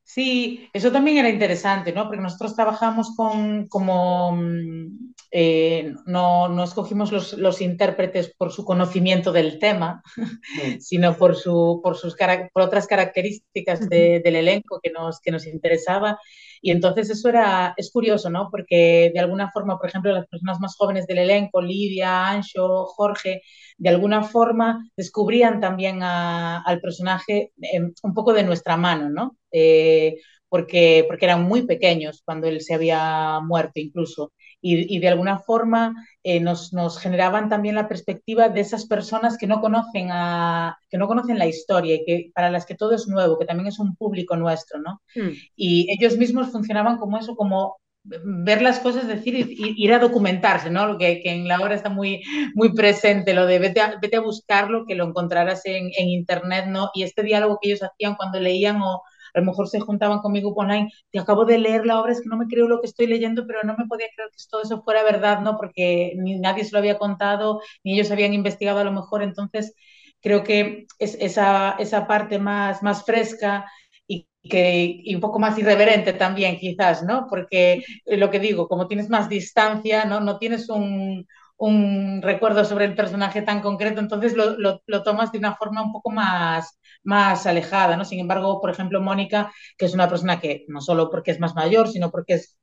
Sí, 0.03 0.69
eso 0.73 0.93
también 0.93 1.19
era 1.19 1.31
interesante, 1.31 1.93
¿no? 1.93 2.05
Porque 2.07 2.21
nosotros 2.23 2.55
trabajamos 2.55 3.15
con, 3.17 3.67
como, 3.69 4.33
mm, 4.33 5.14
eh, 5.37 5.93
no, 6.07 6.49
no 6.49 6.63
escogimos 6.65 7.11
los, 7.13 7.33
los 7.35 7.61
intérpretes 7.61 8.33
por 8.39 8.53
su 8.53 8.65
conocimiento 8.65 9.33
del 9.33 9.59
tema, 9.59 10.03
sino 10.81 11.17
por, 11.17 11.37
su, 11.37 11.81
por, 11.83 11.97
sus, 11.97 12.17
por 12.53 12.63
otras 12.63 12.87
características 12.87 13.89
de- 13.89 14.21
del 14.25 14.37
elenco 14.37 14.81
que 14.83 14.91
nos, 14.93 15.21
que 15.21 15.33
nos 15.33 15.47
interesaba. 15.47 16.19
Y 16.63 16.71
entonces 16.71 17.11
eso 17.11 17.29
era, 17.29 17.75
es 17.77 17.91
curioso, 17.91 18.31
¿no? 18.31 18.49
Porque 18.51 19.11
de 19.13 19.21
alguna 19.21 19.51
forma, 19.51 19.79
por 19.79 19.89
ejemplo, 19.89 20.13
las 20.13 20.27
personas 20.29 20.61
más 20.61 20.77
jóvenes 20.77 21.07
del 21.07 21.19
elenco, 21.19 21.61
Lidia, 21.61 22.29
Ancho, 22.29 22.87
Jorge, 22.87 23.43
de 23.79 23.89
alguna 23.89 24.23
forma 24.23 24.89
descubrían 24.97 25.61
también 25.61 26.03
a- 26.03 26.63
al 26.63 26.81
personaje 26.81 27.53
eh, 27.63 27.81
un 28.03 28.15
poco 28.15 28.33
de 28.33 28.45
nuestra 28.45 28.77
mano, 28.77 29.11
¿no? 29.11 29.37
Eh, 29.53 30.17
porque, 30.49 31.05
porque 31.09 31.25
eran 31.25 31.43
muy 31.45 31.63
pequeños 31.67 32.23
cuando 32.25 32.47
él 32.47 32.61
se 32.61 32.75
había 32.75 33.41
muerto 33.41 33.81
incluso. 33.81 34.33
Y, 34.67 34.97
y 34.97 34.99
de 34.99 35.09
alguna 35.09 35.41
forma 35.41 35.95
eh, 36.23 36.41
nos, 36.41 36.73
nos, 36.73 36.99
generaban 36.99 37.51
también 37.51 37.75
la 37.75 37.87
perspectiva 37.87 38.49
de 38.49 38.63
esas 38.63 38.87
personas 38.87 39.37
que 39.37 39.47
no, 39.47 39.61
conocen 39.61 40.09
a, 40.11 40.79
que 40.89 40.97
no 40.97 41.07
conocen 41.07 41.39
la 41.39 41.47
historia 41.47 41.97
y 41.97 42.05
que 42.07 42.31
para 42.35 42.51
las 42.51 42.65
que 42.65 42.75
todo 42.75 42.95
es 42.95 43.07
nuevo, 43.07 43.39
que 43.39 43.45
también 43.45 43.67
es 43.67 43.79
un 43.79 43.95
público 43.95 44.37
nuestro, 44.37 44.81
¿no? 44.81 45.03
Mm, 45.15 45.33
Y 45.55 45.87
ellos 45.93 46.17
mismos 46.17 46.51
funcionaban 46.51 46.97
como 46.97 47.19
eso, 47.19 47.37
como 47.37 47.77
ver 48.05 48.63
las 48.63 48.81
cosas, 48.81 49.07
decir, 49.07 49.35
ir, 49.59 49.93
a 49.93 49.99
documentarse, 49.99 50.71
¿no? 50.71 50.87
Lo 50.87 50.97
que, 50.97 51.21
que, 51.23 51.31
en 51.31 51.47
la 51.47 51.61
hora 51.61 51.75
está 51.75 51.91
muy, 51.91 52.23
muy 52.55 52.73
presente, 52.73 53.35
lo 53.35 53.47
de 53.47 53.59
vete 53.59 53.81
a, 53.83 53.99
vete 54.01 54.17
a 54.17 54.21
buscarlo, 54.21 54.87
que 54.87 54.95
lo 54.95 55.05
encontrarás 55.05 55.67
en, 55.67 55.91
en, 55.97 56.09
internet, 56.09 56.67
¿no? 56.69 56.91
Y 56.95 57.03
este 57.03 57.23
diálogo 57.23 57.59
que 57.61 57.69
ellos 57.69 57.83
hacían 57.83 58.15
cuando 58.15 58.41
leían 58.41 58.81
o 58.83 59.03
a 59.35 59.41
lo 59.41 59.47
mejor 59.47 59.69
se 59.69 59.81
juntaban 59.81 60.21
conmigo 60.21 60.53
online, 60.55 60.91
te 61.11 61.19
acabo 61.19 61.45
de 61.45 61.59
leer 61.59 61.87
la 61.87 62.01
obra, 62.01 62.13
es 62.13 62.21
que 62.23 62.29
no 62.29 62.37
me 62.37 62.47
creo 62.47 62.69
lo 62.69 62.81
que 62.81 62.87
estoy 62.87 63.07
leyendo, 63.07 63.47
pero 63.47 63.61
no 63.65 63.75
me 63.77 63.87
podía 63.87 64.07
creer 64.15 64.31
que 64.31 64.43
todo 64.51 64.63
eso 64.63 64.83
fuera 64.83 65.03
verdad, 65.03 65.41
¿no? 65.41 65.57
Porque 65.57 66.15
ni 66.17 66.39
nadie 66.39 66.65
se 66.65 66.73
lo 66.73 66.79
había 66.79 66.99
contado, 66.99 67.61
ni 67.85 67.95
ellos 67.95 68.11
habían 68.11 68.35
investigado 68.35 68.79
a 68.81 68.85
lo 68.85 68.93
mejor, 68.93 69.23
entonces 69.23 69.75
creo 70.21 70.43
que 70.45 70.87
es 70.99 71.17
esa, 71.21 71.77
esa 71.79 72.07
parte 72.07 72.39
más, 72.39 72.83
más 72.83 73.05
fresca 73.05 73.67
y, 74.07 74.27
que, 74.43 75.01
y 75.05 75.15
un 75.15 75.21
poco 75.21 75.39
más 75.39 75.59
irreverente 75.59 76.13
también, 76.15 76.57
quizás, 76.59 77.03
¿no? 77.03 77.27
Porque 77.29 77.85
lo 78.07 78.31
que 78.31 78.39
digo, 78.41 78.69
como 78.69 78.89
tienes 78.89 79.09
más 79.11 79.29
distancia, 79.29 80.05
no, 80.05 80.21
no 80.21 80.39
tienes 80.39 80.69
un, 80.69 81.27
un, 81.57 82.21
recuerdo 82.23 82.65
sobre 82.65 82.85
el 82.87 82.95
personaje 82.95 83.43
tan 83.43 83.61
concreto, 83.61 84.01
entonces 84.01 84.35
lo, 84.35 84.57
lo, 84.59 84.81
lo, 84.87 85.03
tomas 85.03 85.33
de 85.33 85.39
una 85.39 85.57
forma 85.57 85.83
un 85.83 85.93
poco 85.93 86.11
más, 86.11 86.79
más 87.05 87.47
alejada, 87.47 87.97
¿no? 87.97 88.05
Sin 88.05 88.19
embargo, 88.19 88.61
por 88.61 88.71
ejemplo, 88.71 89.01
Mónica, 89.01 89.53
que 89.79 89.87
es 89.87 89.95
una 89.95 90.09
persona 90.09 90.41
que 90.41 90.65
no 90.69 90.81
solo 90.81 91.11
porque 91.11 91.31
es 91.31 91.41
más 91.41 91.55
mayor, 91.55 91.89
sino 91.89 92.11
porque 92.11 92.35
es 92.35 92.59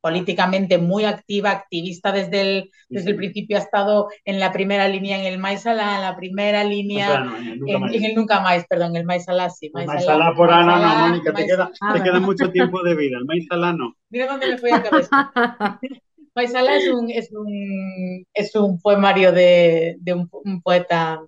políticamente 0.00 0.78
muy 0.78 1.04
activa, 1.04 1.50
activista 1.50 2.12
desde 2.12 2.40
el, 2.40 2.70
desde 2.88 3.10
el 3.10 3.16
principio, 3.16 3.56
ha 3.56 3.60
estado 3.60 4.08
en 4.24 4.40
la 4.40 4.52
primera 4.52 4.88
línea 4.88 5.18
en 5.18 5.26
el 5.26 5.38
Maisala, 5.38 5.96
en 5.96 6.02
la 6.02 6.16
primera 6.16 6.64
línea, 6.64 7.08
o 7.08 7.12
sea, 7.12 7.20
no, 7.20 7.36
en, 7.36 7.46
el 7.46 7.68
en, 7.68 7.94
en, 7.94 8.04
el 8.04 8.14
Nunca 8.14 8.40
Más, 8.40 8.66
perdón, 8.66 8.96
el 8.96 9.04
Maisala 9.04 9.50
sí. 9.50 9.70
Maisala, 9.72 9.98
Maisala 9.98 10.34
por 10.34 10.50
Ana, 10.50 10.78
no, 10.78 11.08
Mónica, 11.08 11.32
te 11.32 11.46
queda, 11.46 11.70
te 11.92 12.02
queda 12.02 12.20
mucho 12.20 12.50
tiempo 12.50 12.82
de 12.82 12.94
vida, 12.94 13.18
el 13.18 13.24
Maisala 13.24 13.72
no. 13.72 13.94
Mira 14.10 14.26
dónde 14.26 14.48
me 14.48 14.58
fui 14.58 14.70
a 14.70 14.82
cabeza. 14.82 15.32
Maisala 16.34 16.76
es 16.76 16.88
un, 16.88 17.10
es 17.10 17.30
un, 17.32 18.26
es 18.32 18.54
un 18.56 18.80
poemario 18.80 19.32
de, 19.32 19.96
de 20.00 20.14
un, 20.14 20.28
un, 20.30 20.62
poeta, 20.62 21.20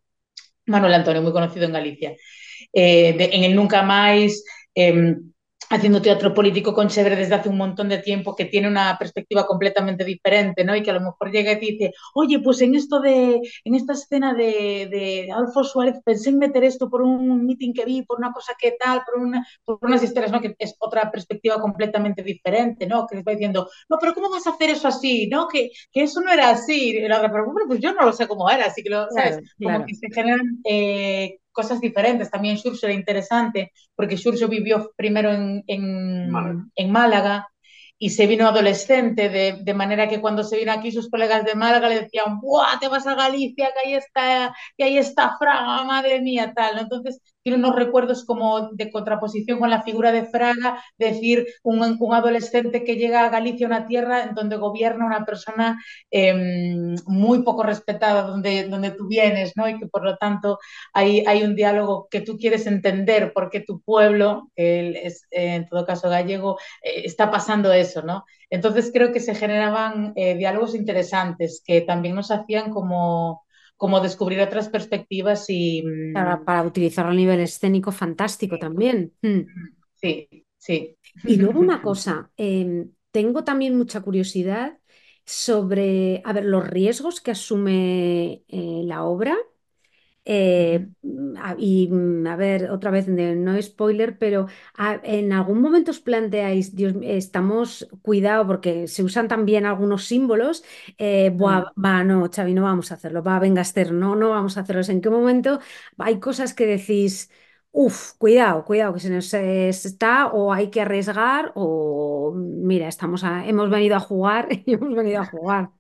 Manuel 0.66 0.94
Antonio, 0.94 1.20
muy 1.20 1.32
conocido 1.32 1.66
en 1.66 1.72
Galicia. 1.72 2.16
Eh, 2.75 3.14
de, 3.16 3.31
en 3.33 3.45
el 3.45 3.55
Nunca 3.55 3.83
Más, 3.83 4.43
eh, 4.75 5.16
haciendo 5.70 6.03
teatro 6.03 6.35
político 6.35 6.75
con 6.75 6.89
Chévere 6.89 7.16
desde 7.16 7.35
hace 7.35 7.49
un 7.49 7.57
montón 7.57 7.89
de 7.89 7.99
tiempo, 7.99 8.35
que 8.35 8.45
tiene 8.45 8.68
una 8.68 8.97
perspectiva 8.99 9.47
completamente 9.47 10.05
diferente, 10.05 10.64
¿no? 10.64 10.77
Y 10.77 10.83
que 10.83 10.91
a 10.91 10.95
lo 10.95 11.01
mejor 11.01 11.31
llega 11.31 11.53
y 11.53 11.59
te 11.59 11.66
dice, 11.66 11.93
oye, 12.14 12.41
pues 12.41 12.61
en 12.62 12.75
esto 12.75 13.01
de, 13.01 13.41
en 13.64 13.75
esta 13.75 13.95
escena 13.95 14.35
de, 14.35 14.89
de 14.91 15.29
Adolfo 15.33 15.64
Suárez 15.64 15.97
pensé 16.05 16.31
en 16.31 16.39
meter 16.39 16.64
esto 16.64 16.91
por 16.91 17.03
un 17.03 17.47
meeting 17.47 17.72
que 17.72 17.85
vi, 17.85 18.03
por 18.03 18.18
una 18.18 18.33
cosa 18.33 18.53
que 18.59 18.77
tal, 18.79 19.03
por, 19.05 19.22
una, 19.22 19.47
por 19.64 19.79
unas 19.83 20.03
historias, 20.03 20.33
¿no? 20.33 20.41
Que 20.41 20.55
es 20.59 20.77
otra 20.79 21.11
perspectiva 21.11 21.61
completamente 21.61 22.22
diferente, 22.22 22.87
¿no? 22.87 23.07
Que 23.07 23.16
les 23.16 23.25
va 23.25 23.33
diciendo, 23.33 23.68
no, 23.89 23.97
pero 24.01 24.14
¿cómo 24.14 24.31
vas 24.31 24.47
a 24.47 24.51
hacer 24.51 24.70
eso 24.70 24.89
así? 24.89 25.29
¿No? 25.29 25.49
Que, 25.49 25.70
que 25.93 26.03
eso 26.03 26.20
no 26.20 26.31
era 26.33 26.51
así. 26.51 26.91
Y 26.91 27.09
la 27.09 27.18
otra, 27.18 27.33
pero 27.33 27.47
bueno, 27.47 27.66
pues 27.66 27.81
yo 27.81 27.93
no 27.95 28.05
lo 28.05 28.12
sé 28.12 28.29
cómo 28.29 28.49
era, 28.51 28.66
así 28.66 28.83
que 28.83 28.91
lo, 28.91 29.09
¿sabes? 29.11 29.37
Claro, 29.37 29.47
claro. 29.59 29.75
Como 29.79 29.87
que 29.87 29.95
se 29.95 30.11
generan 30.12 30.59
eh, 30.64 31.39
cosas 31.55 31.80
diferentes. 31.80 32.30
También 32.30 32.59
Xurxo 32.59 32.86
era 32.86 32.94
interesante, 32.94 33.72
porque 33.96 34.18
Xurxo 34.18 34.48
vivió 34.48 34.92
primero 34.96 35.32
en, 35.32 35.64
en, 35.66 36.30
Málaga. 36.30 36.66
en 36.76 36.90
Málaga 36.90 37.48
y 37.98 38.11
se 38.11 38.26
vino 38.26 38.46
adolescente, 38.46 39.28
de, 39.30 39.59
de, 39.62 39.74
manera 39.74 40.09
que 40.09 40.20
cuando 40.20 40.44
se 40.44 40.59
vino 40.59 40.72
aquí 40.72 40.90
sus 40.92 41.09
colegas 41.09 41.44
de 41.44 41.55
Málaga 41.55 41.88
le 41.88 42.02
decían, 42.02 42.40
¡buah, 42.40 42.78
te 42.80 42.88
vas 42.88 43.07
a 43.07 43.14
Galicia, 43.14 43.70
que 43.72 43.88
ahí 43.88 43.94
está, 43.94 44.55
que 44.76 44.84
ahí 44.84 44.98
está 44.98 45.36
Fraga, 45.38 45.84
madre 45.84 46.20
mía, 46.20 46.52
tal. 46.55 46.74
¿no? 46.76 46.82
Entonces 46.82 47.20
tiene 47.45 47.59
unos 47.59 47.76
recuerdos 47.76 48.24
como 48.24 48.70
de 48.72 48.90
contraposición 48.90 49.61
con 49.61 49.70
la 49.70 49.82
figura 49.82 50.11
de 50.11 50.26
Fraga, 50.26 50.82
de 50.99 51.07
decir, 51.12 51.47
un, 51.62 51.84
adolescente 52.12 52.82
que 52.82 52.97
llega 52.97 53.24
a 53.24 53.28
Galicia, 53.30 53.66
una 53.66 53.86
tierra 53.86 54.24
en 54.24 54.34
donde 54.34 54.57
gobierna 54.57 55.07
una 55.07 55.24
persona 55.24 55.80
eh, 56.11 56.97
muy 57.07 57.42
poco 57.42 57.62
respetada 57.62 58.22
donde, 58.22 58.64
donde 58.68 58.90
tú 58.90 59.07
vienes, 59.07 59.53
¿no? 59.57 59.68
Y 59.68 59.78
que 59.78 59.86
por 59.86 60.05
lo 60.05 60.16
tanto 60.16 60.59
hay, 60.92 61.22
hay 61.26 61.45
un 61.45 61.55
diálogo 61.55 62.09
que 62.11 62.20
tú 62.22 62.36
quieres 62.36 62.66
entender 62.66 63.32
porque 63.32 63.61
tu 63.61 63.80
pueblo, 63.80 64.51
que 64.57 65.07
es 65.07 65.26
eh, 65.30 65.55
en 65.57 65.68
todo 65.68 65.86
caso 65.86 66.09
gallego, 66.09 66.59
eh, 66.82 67.03
está 67.05 67.30
pasando 67.30 67.72
eso, 67.72 68.03
¿no? 68.03 68.24
Entonces 68.51 68.90
creo 68.92 69.12
que 69.12 69.20
se 69.20 69.34
generaban 69.34 70.12
eh, 70.16 70.36
diálogos 70.36 70.74
interesantes 70.74 71.62
que 71.64 71.80
también 71.80 72.14
nos 72.14 72.30
hacían 72.30 72.70
como, 72.70 73.45
como 73.77 74.01
descubrir 74.01 74.41
otras 74.41 74.68
perspectivas 74.68 75.47
y... 75.49 75.83
Para, 76.12 76.45
para 76.45 76.62
utilizarlo 76.62 77.12
a 77.12 77.14
nivel 77.14 77.41
escénico 77.41 77.93
fantástico 77.93 78.59
también. 78.59 79.12
Mm. 79.22 79.41
Sí, 79.95 80.29
sí. 80.59 80.97
Y 81.25 81.37
luego 81.37 81.61
una 81.61 81.81
cosa, 81.83 82.31
eh, 82.37 82.87
tengo 83.11 83.45
también 83.45 83.77
mucha 83.77 84.01
curiosidad 84.01 84.79
sobre, 85.25 86.22
a 86.25 86.33
ver, 86.33 86.45
los 86.45 86.66
riesgos 86.66 87.20
que 87.20 87.31
asume 87.31 88.45
eh, 88.49 88.83
la 88.85 89.05
obra. 89.05 89.37
Eh, 90.27 90.89
y 91.59 91.89
mm, 91.91 92.27
a 92.27 92.37
ver, 92.37 92.70
otra 92.70 92.91
vez, 92.91 93.09
no 93.09 93.55
es 93.57 93.66
spoiler, 93.66 94.18
pero 94.18 94.47
a- 94.77 95.01
en 95.05 95.33
algún 95.33 95.61
momento 95.61 95.91
os 95.91 96.01
planteáis, 96.01 96.75
Dios, 96.75 96.95
estamos, 97.03 97.89
cuidado, 98.03 98.47
porque 98.47 98.89
se 98.89 99.03
usan 99.03 99.29
también 99.29 99.66
algunos 99.66 100.05
símbolos. 100.07 100.64
eh, 100.99 101.31
buah, 101.35 101.72
va, 101.83 102.05
no, 102.05 102.29
Xavi, 102.35 102.55
no 102.55 102.62
vamos 102.62 102.91
a 102.91 102.95
hacerlo. 102.95 103.22
Va, 103.22 103.39
venga, 103.39 103.62
Esther, 103.62 103.93
no, 103.93 104.16
no 104.16 104.31
vamos 104.31 104.57
a 104.57 104.61
hacerlo. 104.61 104.83
¿En 104.89 105.01
qué 105.01 105.11
momento 105.11 105.61
hay 105.99 106.18
cosas 106.20 106.55
que 106.55 106.66
decís, 106.66 107.31
uff, 107.72 108.12
cuidado, 108.18 108.64
cuidado, 108.64 108.95
que 108.95 109.01
se 109.01 109.11
nos 109.11 109.33
está, 109.35 110.27
o 110.29 110.53
hay 110.53 110.70
que 110.70 110.81
arriesgar, 110.81 111.53
o 111.55 112.33
mira, 112.37 112.89
estamos 112.89 113.25
a- 113.25 113.47
hemos 113.47 113.70
venido 113.70 113.97
a 113.97 114.01
jugar 114.01 114.49
y 114.66 114.75
hemos 114.75 114.95
venido 114.95 115.20
a 115.20 115.25
jugar? 115.27 115.70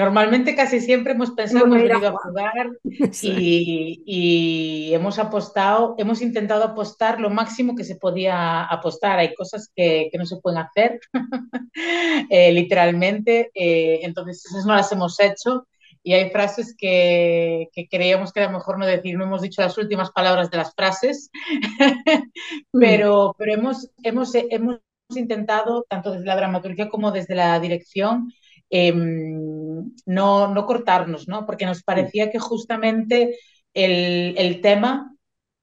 Normalmente 0.00 0.54
casi 0.56 0.80
siempre 0.80 1.12
hemos 1.12 1.32
pensado, 1.32 1.66
hemos 1.66 1.82
venido 1.82 2.08
a 2.08 2.12
jugar 2.12 2.70
y, 3.22 4.90
hemos 4.94 5.18
apostado, 5.18 5.94
hemos 5.98 6.22
intentado 6.22 6.64
apostar 6.64 7.20
lo 7.20 7.28
máximo 7.28 7.76
que 7.76 7.84
se 7.84 7.96
podía 7.96 8.62
apostar. 8.64 9.18
Hay 9.18 9.34
cosas 9.34 9.70
que, 9.76 10.10
no 10.18 10.24
se 10.24 10.38
pueden 10.38 10.60
hacer, 10.60 11.00
eh, 12.30 12.50
literalmente, 12.50 13.50
eh, 13.54 14.00
entonces 14.02 14.42
esas 14.46 14.64
no 14.64 14.74
las 14.74 14.90
hemos 14.90 15.20
hecho 15.20 15.66
y 16.02 16.14
hay 16.14 16.30
frases 16.30 16.74
que, 16.78 17.68
creíamos 17.90 18.32
que 18.32 18.40
era 18.40 18.50
mejor 18.50 18.78
no 18.78 18.86
decir, 18.86 19.18
no 19.18 19.24
hemos 19.24 19.42
dicho 19.42 19.60
las 19.60 19.76
últimas 19.76 20.10
palabras 20.12 20.50
de 20.50 20.56
las 20.56 20.74
frases, 20.74 21.30
mm. 22.72 22.80
pero, 22.80 23.34
pero 23.36 23.52
hemos, 23.52 23.90
hemos, 24.02 24.34
hemos 24.34 24.78
intentado, 25.10 25.84
tanto 25.90 26.12
desde 26.12 26.24
la 26.24 26.36
dramaturgia 26.36 26.88
como 26.88 27.12
desde 27.12 27.34
la 27.34 27.60
dirección, 27.60 28.32
em, 28.70 29.92
no, 30.06 30.48
no, 30.48 30.66
cortarnos, 30.66 31.28
¿no? 31.28 31.46
porque 31.46 31.66
nos 31.66 31.82
parecía 31.82 32.30
que 32.30 32.38
justamente 32.38 33.36
el, 33.74 34.34
el 34.38 34.60
tema 34.60 35.14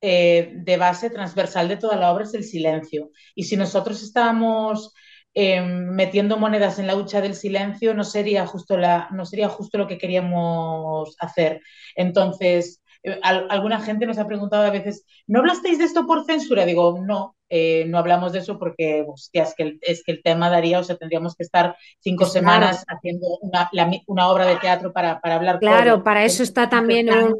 eh, 0.01 0.51
de 0.55 0.77
base 0.77 1.09
transversal 1.09 1.67
de 1.67 1.77
toda 1.77 1.95
la 1.95 2.11
obra 2.11 2.25
es 2.25 2.33
el 2.33 2.43
silencio. 2.43 3.11
Y 3.35 3.43
si 3.45 3.57
nosotros 3.57 4.03
estábamos 4.03 4.93
Em, 5.39 5.91
metiendo 5.93 6.37
monedas 6.39 6.79
en 6.79 6.87
la 6.87 6.95
hucha 6.95 7.21
del 7.21 7.35
silencio 7.35 7.93
no 7.93 8.03
sería 8.03 8.47
justo, 8.47 8.75
la, 8.75 9.07
no 9.11 9.23
sería 9.23 9.47
justo 9.49 9.77
lo 9.77 9.85
que 9.87 9.99
queríamos 9.99 11.15
hacer. 11.19 11.61
Entonces, 11.95 12.81
eh, 13.07 13.19
alguna 13.23 13.79
gente 13.79 14.05
nos 14.05 14.17
ha 14.17 14.27
preguntado 14.27 14.63
a 14.63 14.69
veces, 14.69 15.05
¿no 15.27 15.39
hablasteis 15.39 15.77
de 15.77 15.85
esto 15.85 16.05
por 16.05 16.25
censura? 16.25 16.65
Digo, 16.65 16.99
no, 17.05 17.35
eh, 17.49 17.85
no 17.87 17.97
hablamos 17.97 18.33
de 18.33 18.39
eso 18.39 18.59
porque 18.59 19.05
es, 19.33 19.53
que 19.55 19.63
el, 19.63 19.79
es 19.81 20.03
que 20.03 20.11
el 20.11 20.21
tema 20.21 20.49
daría, 20.49 20.79
o 20.79 20.83
sea, 20.83 20.97
tendríamos 20.97 21.35
que 21.35 21.43
estar 21.43 21.77
cinco 21.99 22.25
semanas 22.25 22.83
haciendo 22.87 23.25
una, 23.41 23.69
una, 24.07 24.27
obra 24.29 24.45
de 24.45 24.57
teatro 24.57 24.91
para, 24.91 25.21
para 25.21 25.35
hablar. 25.35 25.59
Claro, 25.59 26.03
para 26.03 26.25
eso 26.25 26.43
está 26.43 26.67
también 26.67 27.09
un, 27.09 27.35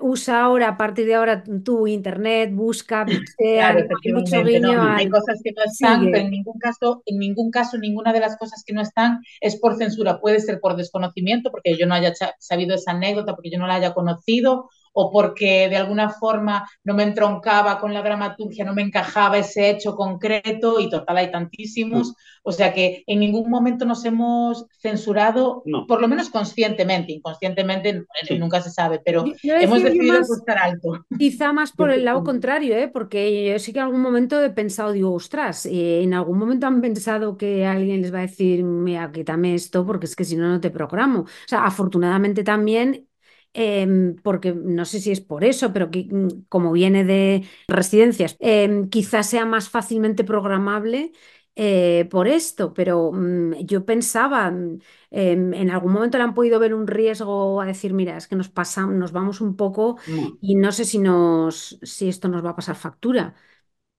usa 0.00 0.42
ahora, 0.42 0.68
a 0.68 0.76
partir 0.76 1.06
de 1.06 1.14
ahora, 1.14 1.42
tu 1.64 1.86
internet, 1.86 2.50
busca, 2.52 3.04
claro, 3.38 3.86
mucho 4.12 4.44
guiño 4.44 4.82
Hay 4.82 5.08
cosas 5.08 5.40
que 5.42 5.52
no 5.52 5.62
están, 5.64 6.04
pero 6.04 6.18
en 6.18 6.30
ningún 6.30 6.58
caso, 6.58 7.02
en 7.06 7.18
ningún 7.18 7.50
caso, 7.50 7.78
ninguna 7.78 8.12
de 8.12 8.20
las 8.20 8.36
cosas 8.36 8.62
que 8.64 8.72
no 8.72 8.80
están 8.80 9.20
es 9.40 9.56
por 9.56 9.76
censura. 9.76 10.20
Puede 10.20 10.40
ser 10.40 10.60
por 10.60 10.76
desconocimiento, 10.76 11.50
porque 11.50 11.76
yo 11.76 11.86
no 11.86 11.94
haya 11.94 12.12
sabido 12.38 12.74
esa 12.74 12.92
anécdota, 12.92 13.34
porque 13.34 13.50
yo 13.50 13.58
no 13.58 13.66
la 13.66 13.74
haya 13.74 13.94
conocido, 13.94 14.70
o 14.98 15.12
porque 15.12 15.68
de 15.68 15.76
alguna 15.76 16.08
forma 16.08 16.66
no 16.82 16.94
me 16.94 17.02
entroncaba 17.02 17.78
con 17.78 17.92
la 17.92 18.02
dramaturgia, 18.02 18.64
no 18.64 18.74
me 18.74 18.80
encajaba 18.80 19.36
ese 19.36 19.68
hecho 19.68 19.94
concreto 19.94 20.80
y 20.80 20.88
total 20.88 21.18
hay 21.18 21.30
tantísimos. 21.30 22.14
O 22.42 22.50
sea 22.50 22.72
que 22.72 23.04
en 23.06 23.20
ningún 23.20 23.50
momento 23.50 23.84
nos 23.84 24.04
hemos 24.06 24.64
censurado, 24.80 25.62
por 25.86 26.00
lo 26.00 26.08
menos 26.08 26.30
conscientemente, 26.30 27.12
inconscientemente 27.12 28.04
nunca 28.38 28.62
se 28.62 28.70
sabe, 28.70 29.02
pero 29.04 29.24
hemos 29.42 29.82
decidido 29.82 30.20
estar 30.20 30.56
alto. 30.56 31.04
Quizá 31.18 31.52
más 31.52 31.72
por 31.72 31.90
el 31.90 32.04
lado 32.04 32.24
contrario, 32.24 32.74
¿eh? 32.74 32.88
porque 32.88 33.50
yo 33.52 33.58
sí 33.58 33.74
que 33.74 33.80
en 33.80 33.84
algún 33.84 34.00
momento 34.00 34.42
he 34.42 34.50
pensado, 34.50 34.92
digo, 34.92 35.12
ostras, 35.12 35.66
eh, 35.66 36.02
en 36.02 36.14
algún 36.14 36.38
momento 36.38 36.66
han 36.66 36.80
pensado 36.80 37.36
que 37.36 37.66
alguien 37.66 38.00
les 38.00 38.14
va 38.14 38.20
a 38.20 38.22
decir, 38.22 38.64
mira, 38.64 39.12
quítame 39.12 39.54
esto, 39.54 39.84
porque 39.84 40.06
es 40.06 40.16
que 40.16 40.24
si 40.24 40.36
no, 40.36 40.48
no 40.48 40.58
te 40.58 40.70
programo. 40.70 41.20
O 41.20 41.48
sea, 41.48 41.66
afortunadamente 41.66 42.42
también 42.44 43.06
Em, 43.54 44.16
porque 44.22 44.52
no 44.54 44.84
sé 44.84 45.00
si 45.00 45.10
es 45.12 45.20
por 45.22 45.42
eso, 45.44 45.72
pero 45.72 45.90
que, 45.90 46.06
mm, 46.10 46.44
como 46.48 46.72
viene 46.72 47.04
de 47.04 47.44
residencias, 47.68 48.36
em, 48.40 48.88
quizás 48.90 49.28
sea 49.30 49.46
más 49.46 49.68
fácilmente 49.70 50.24
programable 50.24 51.12
eh, 51.58 52.06
por 52.10 52.28
esto, 52.28 52.74
pero 52.74 53.12
mm, 53.12 53.54
yo 53.64 53.86
pensaba, 53.86 54.50
mm, 54.50 54.78
em, 55.10 55.54
en 55.54 55.70
algún 55.70 55.92
momento 55.92 56.18
le 56.18 56.24
han 56.24 56.34
podido 56.34 56.58
ver 56.60 56.74
un 56.74 56.86
riesgo 56.86 57.60
a 57.60 57.66
decir, 57.66 57.94
mira, 57.94 58.16
es 58.18 58.26
que 58.28 58.36
nos 58.36 58.50
pasamos, 58.50 58.94
nos 58.94 59.12
vamos 59.12 59.40
un 59.40 59.56
poco 59.56 59.96
y 60.40 60.54
no 60.56 60.70
sé 60.72 60.84
si, 60.84 60.98
nos, 60.98 61.78
si 61.82 62.08
esto 62.08 62.28
nos 62.28 62.44
va 62.44 62.50
a 62.50 62.56
pasar 62.56 62.76
factura. 62.76 63.34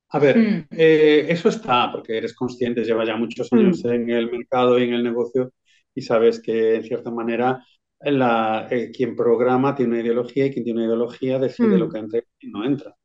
A 0.10 0.20
ver, 0.20 0.50
eh, 0.72 1.26
eso 1.30 1.50
está, 1.50 1.92
porque 1.92 2.18
eres 2.18 2.34
consciente, 2.36 2.84
lleva 2.84 3.06
ya 3.06 3.18
muchos 3.18 3.52
años 3.54 3.84
en 3.86 4.10
el 4.10 4.32
mercado 4.32 4.80
y 4.80 4.84
en 4.84 4.94
el 4.94 5.04
negocio 5.04 5.52
y 5.94 6.02
sabes 6.02 6.42
que 6.42 6.76
en 6.76 6.84
cierta 6.84 7.12
manera 7.12 7.64
la, 8.00 8.68
eh, 8.70 8.92
quien 8.92 9.16
programa 9.16 9.76
tiene 9.76 9.94
una 9.94 10.02
ideología 10.02 10.46
y 10.46 10.52
quien 10.52 10.64
tiene 10.64 10.80
una 10.80 10.88
ideología 10.88 11.40
decide 11.40 11.78
lo 11.78 11.88
mm. 11.88 11.92
que 11.92 12.00
entra 12.00 12.22
y 12.40 12.48
no 12.48 12.64
entra. 12.66 12.96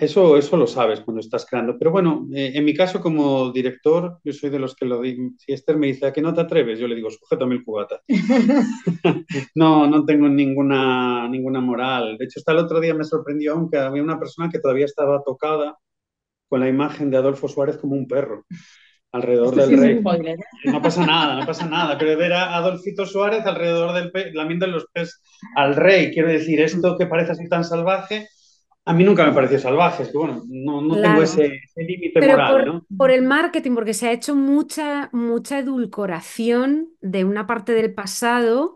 eso, 0.00 0.36
eso 0.36 0.56
lo 0.56 0.66
sabes 0.66 1.00
cuando 1.00 1.20
estás 1.20 1.46
creando. 1.46 1.78
Pero 1.78 1.90
bueno, 1.90 2.26
eh, 2.34 2.52
en 2.54 2.64
mi 2.64 2.74
caso 2.74 3.00
como 3.00 3.50
director, 3.52 4.18
yo 4.24 4.32
soy 4.32 4.50
de 4.50 4.58
los 4.58 4.74
que 4.74 4.84
lo 4.84 5.00
digo. 5.00 5.30
Si 5.38 5.52
Esther 5.52 5.76
me 5.76 5.88
dice, 5.88 6.06
¿a 6.06 6.12
qué 6.12 6.20
no 6.22 6.34
te 6.34 6.42
atreves? 6.42 6.78
Yo 6.78 6.88
le 6.88 6.94
digo, 6.94 7.10
sujeto 7.10 7.46
mil 7.46 7.64
cubatas. 7.64 8.00
no, 9.54 9.86
no 9.86 10.04
tengo 10.04 10.28
ninguna, 10.28 11.28
ninguna 11.28 11.60
moral. 11.60 12.18
De 12.18 12.26
hecho, 12.26 12.40
hasta 12.40 12.52
el 12.52 12.58
otro 12.58 12.80
día 12.80 12.94
me 12.94 13.04
sorprendió, 13.04 13.54
aunque 13.54 13.78
había 13.78 14.02
una 14.02 14.18
persona 14.18 14.50
que 14.50 14.60
todavía 14.60 14.86
estaba 14.86 15.22
tocada 15.24 15.78
con 16.48 16.60
la 16.60 16.68
imagen 16.68 17.10
de 17.10 17.16
Adolfo 17.16 17.48
Suárez 17.48 17.78
como 17.78 17.94
un 17.94 18.06
perro 18.06 18.44
alrededor 19.12 19.54
del 19.54 19.78
rey. 19.78 20.02
No 20.64 20.82
pasa 20.82 21.06
nada, 21.06 21.38
no 21.38 21.46
pasa 21.46 21.66
nada. 21.66 21.96
Pero 21.98 22.18
ver 22.18 22.32
a 22.32 22.56
Adolfito 22.56 23.06
Suárez 23.06 23.44
alrededor 23.46 23.92
del 23.92 24.10
pe 24.10 24.32
de 24.32 24.66
los 24.66 24.86
pies 24.92 25.22
al 25.54 25.76
rey, 25.76 26.12
quiero 26.12 26.28
decir, 26.28 26.60
esto 26.60 26.96
que 26.98 27.06
parece 27.06 27.32
así 27.32 27.48
tan 27.48 27.64
salvaje, 27.64 28.28
a 28.84 28.92
mí 28.92 29.04
nunca 29.04 29.24
me 29.24 29.32
pareció 29.32 29.60
salvaje, 29.60 30.02
es 30.02 30.08
que 30.10 30.18
bueno, 30.18 30.42
no, 30.48 31.00
tengo 31.00 31.22
ese, 31.22 31.60
límite 31.76 32.20
moral. 32.20 32.52
Por, 32.52 32.66
¿no? 32.66 32.86
por 32.96 33.10
el 33.12 33.22
marketing, 33.22 33.74
porque 33.74 33.94
se 33.94 34.08
ha 34.08 34.12
hecho 34.12 34.34
mucha, 34.34 35.08
mucha 35.12 35.60
edulcoración 35.60 36.88
de 37.00 37.24
una 37.24 37.46
parte 37.46 37.72
del 37.72 37.94
pasado 37.94 38.74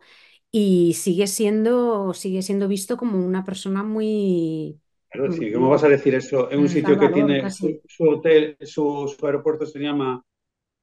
y 0.52 0.94
sigue 0.94 1.26
siendo, 1.26 2.14
sigue 2.14 2.42
siendo 2.42 2.68
visto 2.68 2.96
como 2.96 3.18
una 3.18 3.44
persona 3.44 3.82
muy, 3.82 4.78
Claro, 5.16 5.32
sí, 5.32 5.52
¿cómo 5.52 5.70
vas 5.70 5.84
a 5.84 5.88
decir 5.88 6.14
eso 6.14 6.50
en 6.50 6.60
un 6.60 6.68
sitio 6.68 6.98
que 6.98 7.08
tiene 7.08 7.50
su, 7.50 8.08
hotel, 8.08 8.56
su, 8.60 9.16
aeropuerto 9.22 9.64
se 9.66 9.78
llama 9.78 10.22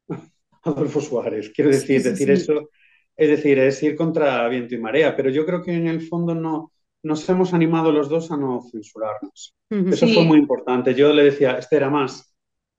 Adolfo 0.63 1.01
Suárez? 1.01 1.51
Quiero 1.55 1.69
decir, 1.69 2.01
decir 2.01 2.31
eso, 2.31 2.69
es 3.15 3.29
decir, 3.29 3.59
es 3.59 3.81
ir 3.83 3.95
contra 3.95 4.47
viento 4.49 4.75
y 4.75 4.79
marea, 4.79 5.15
pero 5.15 5.29
yo 5.29 5.45
creo 5.45 5.61
que 5.61 5.73
en 5.73 5.87
el 5.87 6.01
fondo 6.01 6.33
no 6.33 6.71
nos 7.03 7.27
hemos 7.29 7.53
animado 7.53 7.91
los 7.91 8.09
dos 8.09 8.31
a 8.31 8.37
no 8.37 8.61
censurarnos. 8.71 9.53
Eso 9.69 10.07
fue 10.07 10.23
muy 10.23 10.39
importante. 10.39 10.95
Yo 10.95 11.11
le 11.13 11.25
decía, 11.25 11.57
este 11.57 11.75
era 11.75 11.89
más, 11.89 12.32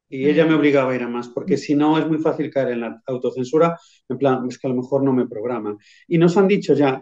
y 0.09 0.29
ella 0.29 0.47
me 0.47 0.55
obligaba 0.55 0.93
a 0.93 0.95
ir 0.95 1.03
a 1.03 1.09
más, 1.09 1.29
porque 1.29 1.57
si 1.57 1.75
no 1.75 1.99
es 1.99 2.07
muy 2.07 2.19
fácil 2.19 2.51
caer 2.51 2.73
en 2.73 2.81
la 2.81 3.03
autocensura, 3.07 3.79
en 4.09 4.19
plan, 4.19 4.47
es 4.49 4.59
que 4.59 4.67
a 4.67 4.71
lo 4.71 4.77
mejor 4.77 5.03
no 5.03 5.13
me 5.13 5.27
programan. 5.27 5.79
Y 6.07 6.19
nos 6.19 6.37
han 6.37 6.47
dicho 6.47 6.75
ya, 6.75 7.01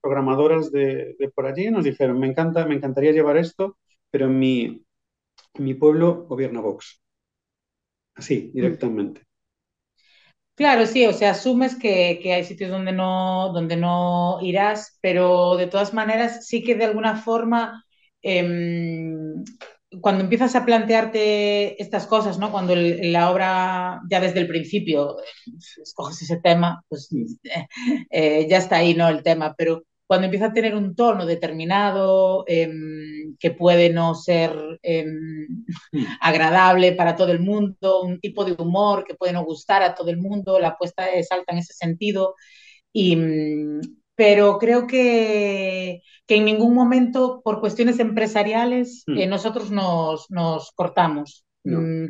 programadoras 0.00 0.70
de, 0.72 1.16
por 1.34 1.46
allí 1.46 1.70
nos 1.70 1.84
dijeron, 1.84 2.18
me, 2.18 2.26
encanta, 2.26 2.66
me 2.66 2.74
encantaría 2.74 3.12
llevar 3.12 3.36
esto, 3.36 3.78
pero 4.10 4.26
en 4.26 4.38
mi, 4.38 4.84
mi 5.58 5.74
pueblo 5.74 6.26
gobierna 6.26 6.60
Vox. 6.60 7.00
Así, 8.14 8.50
directamente. 8.52 9.22
Claro, 10.56 10.86
sí, 10.86 11.04
o 11.04 11.12
sea, 11.12 11.32
asumes 11.32 11.76
que, 11.76 12.18
hay 12.32 12.44
sitios 12.44 12.70
donde 12.70 12.92
no, 12.92 13.52
donde 13.52 13.76
no 13.76 14.38
irás, 14.40 14.98
pero 15.02 15.56
de 15.56 15.66
todas 15.66 15.92
maneras 15.92 16.46
sí 16.46 16.62
que 16.64 16.74
de 16.74 16.86
alguna 16.86 17.16
forma 17.16 17.84
em, 18.22 19.44
cuando 20.00 20.24
empiezas 20.24 20.54
a 20.56 20.64
plantearte 20.64 21.80
estas 21.82 22.06
cosas, 22.06 22.38
¿no? 22.38 22.50
Cuando 22.50 22.74
la 22.76 23.30
obra 23.30 24.00
ya 24.10 24.20
desde 24.20 24.40
el 24.40 24.48
principio 24.48 25.16
escoges 25.82 26.22
ese 26.22 26.38
tema, 26.38 26.82
pues 26.88 27.08
eh, 28.10 28.46
ya 28.48 28.58
está 28.58 28.76
ahí, 28.76 28.94
¿no? 28.94 29.08
El 29.08 29.22
tema, 29.22 29.54
pero 29.56 29.82
cuando 30.06 30.26
empieza 30.26 30.46
a 30.46 30.52
tener 30.52 30.74
un 30.74 30.94
tono 30.94 31.26
determinado 31.26 32.44
em, 32.46 33.36
que 33.38 33.50
puede 33.50 33.90
no 33.90 34.14
ser 34.14 34.52
mm. 34.82 35.92
agradable 36.20 36.92
para 36.92 37.16
todo 37.16 37.32
el 37.32 37.40
mundo, 37.40 38.02
un 38.02 38.20
tipo 38.20 38.44
de 38.44 38.52
humor 38.52 39.04
que 39.04 39.14
puede 39.14 39.32
no 39.32 39.44
gustar 39.44 39.82
a 39.82 39.94
todo 39.94 40.10
el 40.10 40.18
mundo, 40.18 40.58
la 40.58 40.68
apuesta 40.68 41.06
es 41.10 41.30
alta 41.32 41.52
en 41.52 41.58
ese 41.58 41.74
sentido. 41.74 42.34
Y, 42.92 43.16
mm, 43.16 43.80
pero 44.16 44.58
creo 44.58 44.86
que, 44.86 46.02
que, 46.26 46.36
en 46.36 46.46
ningún 46.46 46.74
momento, 46.74 47.42
por 47.44 47.60
cuestiones 47.60 48.00
empresariales, 48.00 49.04
hmm. 49.06 49.18
eh, 49.18 49.26
nosotros 49.26 49.70
nos, 49.70 50.30
nos 50.30 50.72
cortamos. 50.72 51.44
Mm, 51.64 52.06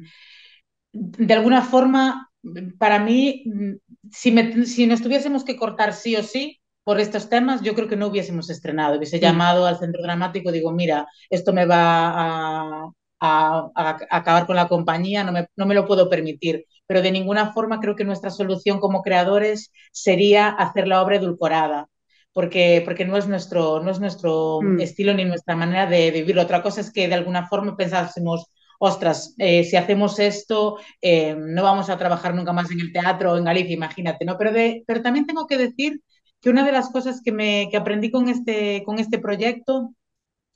de 0.93 1.35
alguna 1.35 1.63
forma, 1.63 2.31
para 2.79 3.01
mí, 3.01 3.43
mm, 3.47 3.73
si, 4.11 4.31
me, 4.33 4.65
si 4.67 4.87
nos 4.87 5.03
tuviésemos 5.03 5.45
que 5.45 5.57
cortar 5.57 5.93
sí 5.93 6.17
o 6.17 6.23
sí 6.23 6.61
por 6.85 7.01
estos 7.01 7.29
temas, 7.29 7.63
yo 7.63 7.75
creo 7.75 7.89
que 7.89 7.97
no 7.97 8.07
hubiésemos 8.07 8.49
estrenado. 8.51 8.97
Hubiese 8.97 9.19
llamado 9.19 9.67
al 9.67 9.79
centro 9.79 10.03
dramático, 10.03 10.53
digo, 10.53 10.73
mira, 10.73 11.09
esto 11.29 11.53
me 11.53 11.67
va 11.67 12.09
a, 12.09 12.91
a, 13.21 13.71
a, 13.75 13.99
acabar 14.11 14.47
con 14.47 14.57
la 14.57 14.69
compañía, 14.69 15.25
no 15.25 15.33
me, 15.33 15.49
no 15.57 15.67
me, 15.67 15.75
lo 15.75 15.87
puedo 15.87 16.09
permitir. 16.09 16.67
Pero 16.87 17.03
de 17.03 17.11
ninguna 17.11 17.53
forma 17.53 17.81
creo 17.81 17.97
que 17.97 18.05
nuestra 18.05 18.31
solución 18.31 18.79
como 18.79 19.03
creadores 19.03 19.73
sería 19.91 20.49
hacer 20.49 20.87
la 20.87 21.03
obra 21.03 21.17
edulcorada 21.17 21.89
porque, 22.37 22.83
porque 22.85 23.07
no 23.07 23.17
es 23.17 23.27
nuestro, 23.27 23.83
no 23.83 23.91
es 23.91 23.99
nuestro 23.99 24.61
mm. 24.61 24.81
estilo 24.81 25.15
ni 25.15 25.25
nuestra 25.25 25.57
manera 25.57 25.87
de 25.87 26.11
vivirlo. 26.11 26.43
Otra 26.43 26.63
cosa 26.63 26.83
es 26.83 26.93
que 26.93 27.09
de 27.09 27.15
alguna 27.15 27.49
forma 27.49 27.79
pensásemos, 27.79 28.45
ostras, 28.79 29.35
eh, 29.39 29.65
si 29.65 29.77
hacemos 29.77 30.19
esto, 30.19 30.77
eh, 31.01 31.35
no 31.35 31.63
vamos 31.63 31.89
a 31.89 31.97
trabajar 31.97 32.35
nunca 32.35 32.53
más 32.53 32.71
en 32.71 32.81
el 32.81 32.93
teatro 32.93 33.39
en 33.39 33.45
Galicia, 33.45 33.73
imagínate, 33.73 34.27
¿no? 34.27 34.37
Pero, 34.37 34.53
de, 34.53 34.85
pero 34.87 35.01
también 35.01 35.25
tengo 35.25 35.47
que 35.47 35.57
decir 35.57 36.03
que 36.39 36.51
una 36.51 36.63
de 36.63 36.73
las 36.73 36.91
cosas 36.91 37.23
que, 37.25 37.33
me, 37.33 37.69
que 37.71 37.79
aprendí 37.79 38.11
con 38.11 38.29
este, 38.29 38.83
con 38.85 38.99
este 38.99 39.19
proyecto 39.19 39.95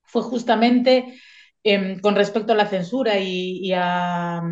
fue 0.03 0.21
justamente 0.21 1.19
eh, 1.65 1.97
con 2.03 2.15
respecto 2.15 2.53
a 2.53 2.57
la 2.57 2.67
censura 2.67 3.19
y, 3.21 3.59
y, 3.67 3.73
a, 3.75 4.43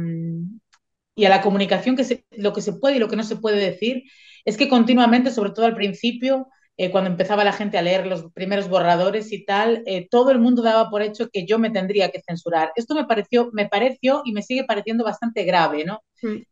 y 1.15 1.25
a 1.27 1.29
la 1.29 1.43
comunicación, 1.43 1.95
que 1.95 2.05
se, 2.05 2.25
lo 2.31 2.55
que 2.55 2.63
se 2.63 2.73
puede 2.73 2.97
y 2.97 3.01
lo 3.01 3.09
que 3.09 3.17
no 3.17 3.23
se 3.23 3.37
puede 3.37 3.59
decir, 3.59 4.05
es 4.47 4.57
que 4.57 4.71
continuamente, 4.71 5.31
sobre 5.31 5.51
todo 5.51 5.67
al 5.67 5.75
principio, 5.75 6.49
eh, 6.81 6.93
cuando 6.93 7.11
empezaba 7.11 7.43
la 7.43 7.53
gente 7.53 7.77
a 7.77 7.83
leer 7.83 8.07
los 8.07 8.31
primeros 8.33 8.69
borradores 8.69 9.33
y 9.33 9.45
tal, 9.45 9.83
eh, 9.85 10.07
todo 10.09 10.31
el 10.31 10.39
mundo 10.39 10.63
daba 10.63 10.89
por 10.89 11.03
hecho 11.03 11.29
que 11.29 11.45
yo 11.45 11.59
me 11.59 11.71
tendría 11.71 12.11
que 12.11 12.23
censurar. 12.23 12.71
Esto 12.77 12.95
me 12.95 13.05
pareció, 13.05 13.51
me 13.53 13.69
pareció 13.69 14.23
y 14.25 14.33
me 14.33 14.43
sigue 14.43 14.63
pareciendo 14.63 15.03
bastante 15.03 15.43
grave, 15.43 15.85
¿no? 15.85 16.03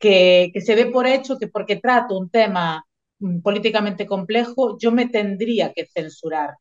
Que, 0.01 0.51
que, 0.53 0.61
se 0.61 0.75
dé 0.75 0.87
por 0.87 1.07
hecho 1.07 1.39
que 1.39 1.47
porque 1.47 1.77
trato 1.77 2.19
un 2.19 2.29
tema 2.29 2.85
mm, 3.21 3.41
políticamente 3.41 4.05
complejo, 4.05 4.77
yo 4.79 4.91
me 4.91 5.09
tendría 5.09 5.73
que 5.73 5.87
censurar. 5.87 6.57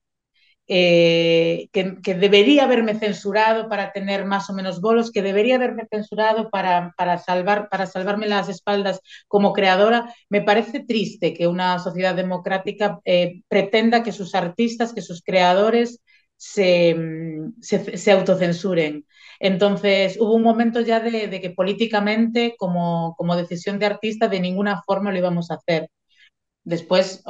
Eh, 0.67 1.69
que, 1.71 2.01
que, 2.01 2.15
debería 2.15 2.63
haberme 2.63 2.95
censurado 2.95 3.69
para 3.69 3.91
tener 3.91 4.25
más 4.25 4.49
o 4.49 4.53
menos 4.53 4.81
bolos, 4.81 5.11
que 5.11 5.21
debería 5.21 5.55
haberme 5.57 5.85
censurado 5.91 6.49
para, 6.49 6.93
para, 6.97 7.19
salvar, 7.19 7.69
para 7.69 7.85
salvarme 7.85 8.27
las 8.27 8.49
espaldas 8.49 8.99
como 9.27 9.53
creadora. 9.53 10.11
Me 10.29 10.41
parece 10.41 10.79
triste 10.79 11.33
que 11.35 11.47
una 11.47 11.77
sociedad 11.79 12.15
democrática 12.15 12.99
eh, 13.05 13.43
pretenda 13.47 14.01
que 14.01 14.11
sus 14.11 14.33
artistas, 14.33 14.93
que 14.93 15.01
sus 15.01 15.21
creadores 15.21 16.01
se, 16.37 16.95
se, 17.61 17.97
se 17.97 18.11
autocensuren. 18.11 19.05
Entonces, 19.39 20.17
hubo 20.19 20.33
un 20.33 20.43
momento 20.43 20.81
ya 20.81 20.99
de, 20.99 21.27
de 21.27 21.41
que 21.41 21.49
políticamente, 21.51 22.55
como, 22.57 23.15
como 23.17 23.35
decisión 23.35 23.79
de 23.79 23.85
artista, 23.87 24.27
de 24.27 24.39
ninguna 24.39 24.81
forma 24.83 25.11
lo 25.11 25.17
íbamos 25.17 25.51
a 25.51 25.55
hacer. 25.55 25.89
Después, 26.63 27.23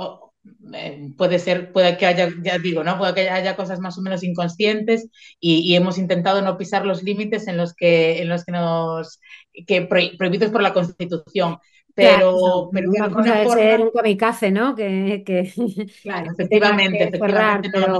eh, 0.73 1.09
puede 1.17 1.39
ser, 1.39 1.71
puede 1.71 1.97
que 1.97 2.05
haya, 2.05 2.29
ya 2.41 2.57
digo, 2.57 2.83
¿no? 2.83 2.97
Puede 2.97 3.13
que 3.13 3.29
haya 3.29 3.55
cosas 3.55 3.79
más 3.79 3.97
o 3.97 4.01
menos 4.01 4.23
inconscientes 4.23 5.09
y, 5.39 5.59
y 5.59 5.75
hemos 5.75 5.97
intentado 5.97 6.41
no 6.41 6.57
pisar 6.57 6.85
los 6.85 7.03
límites 7.03 7.47
en 7.47 7.57
los 7.57 7.73
que, 7.73 8.21
en 8.21 8.29
los 8.29 8.45
que 8.45 8.51
nos, 8.51 9.19
que 9.67 9.81
pro, 9.83 10.01
prohibidos 10.17 10.51
por 10.51 10.61
la 10.61 10.73
Constitución. 10.73 11.57
Pero, 11.93 12.37
claro, 12.37 12.69
pero 12.73 12.89
una 12.89 13.09
cosa 13.09 13.43
forma, 13.43 13.53
ser 13.53 13.81
un 13.81 13.91
kamikaze, 13.91 14.51
¿no? 14.51 14.75
Que, 14.75 15.23
que 15.25 15.53
claro, 16.03 16.31
efectivamente, 16.37 16.97
que 16.97 17.03
efectivamente 17.05 17.69
pero... 17.71 17.87
no, 17.87 17.99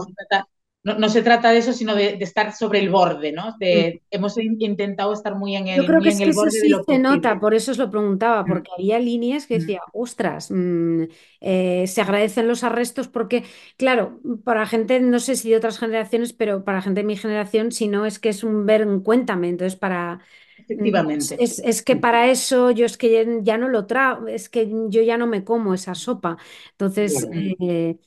no, 0.86 1.00
no, 1.00 1.10
se 1.10 1.24
trata 1.24 1.50
de 1.52 1.58
eso, 1.58 1.74
sino 1.74 1.96
de, 1.96 2.16
de 2.16 2.24
estar 2.24 2.54
sobre 2.54 2.78
el 2.78 2.92
borde, 2.92 3.32
¿no? 3.32 3.56
De, 3.60 4.02
mm. 4.04 4.06
Hemos 4.12 4.38
intentado 4.38 5.14
estar 5.14 5.36
muy 5.36 5.56
en 5.56 5.68
el, 5.68 5.82
Yo 5.82 5.88
creo 5.88 6.00
que 6.00 6.10
es 6.10 6.20
que 6.20 6.30
eso 6.30 6.48
sí 6.52 6.72
se 6.88 7.00
nota, 7.00 7.40
por 7.40 7.56
eso 7.56 7.72
os 7.72 7.80
lo 7.80 7.90
preguntaba, 7.90 8.44
Mm. 8.44 8.48
porque 8.48 8.70
había 8.78 9.00
líneas 9.00 9.48
que 9.48 9.58
decía, 9.58 9.82
ostras, 9.94 10.52
mmm, 10.52 11.06
eh, 11.42 11.86
se 11.88 12.02
agradecen 12.02 12.48
los 12.48 12.64
arrestos 12.64 13.08
porque, 13.08 13.44
claro, 13.78 14.20
para 14.44 14.68
gente, 14.68 15.00
no 15.00 15.20
sé 15.20 15.36
si 15.36 15.50
de 15.50 15.58
otras 15.58 15.80
generaciones, 15.80 16.34
pero 16.34 16.64
para 16.64 16.84
gente 16.84 17.02
de 17.02 17.08
mi 17.08 17.18
generación, 17.18 17.72
si 17.72 17.88
no, 17.88 18.06
es 18.06 18.20
que 18.20 18.30
es 18.30 18.44
un 18.44 18.68
ver 18.68 18.82
en 18.82 19.00
cuéntame, 19.00 19.50
entonces 19.50 19.76
para... 19.76 20.20
Efectivamente. 20.58 21.36
Es, 21.40 21.60
es, 21.60 21.82
que 21.84 21.96
para 21.96 22.30
eso 22.30 22.72
yo 22.72 22.86
es 22.86 22.98
que 22.98 23.40
ya, 23.44 23.58
no 23.58 23.70
lo 23.70 23.86
trago, 23.86 24.28
es 24.28 24.50
que 24.50 24.72
yo 24.90 25.02
ya 25.02 25.18
no 25.18 25.28
me 25.28 25.44
como 25.44 25.74
esa 25.74 25.96
sopa. 25.96 26.38
Entonces, 26.72 27.28
eh, 27.60 27.98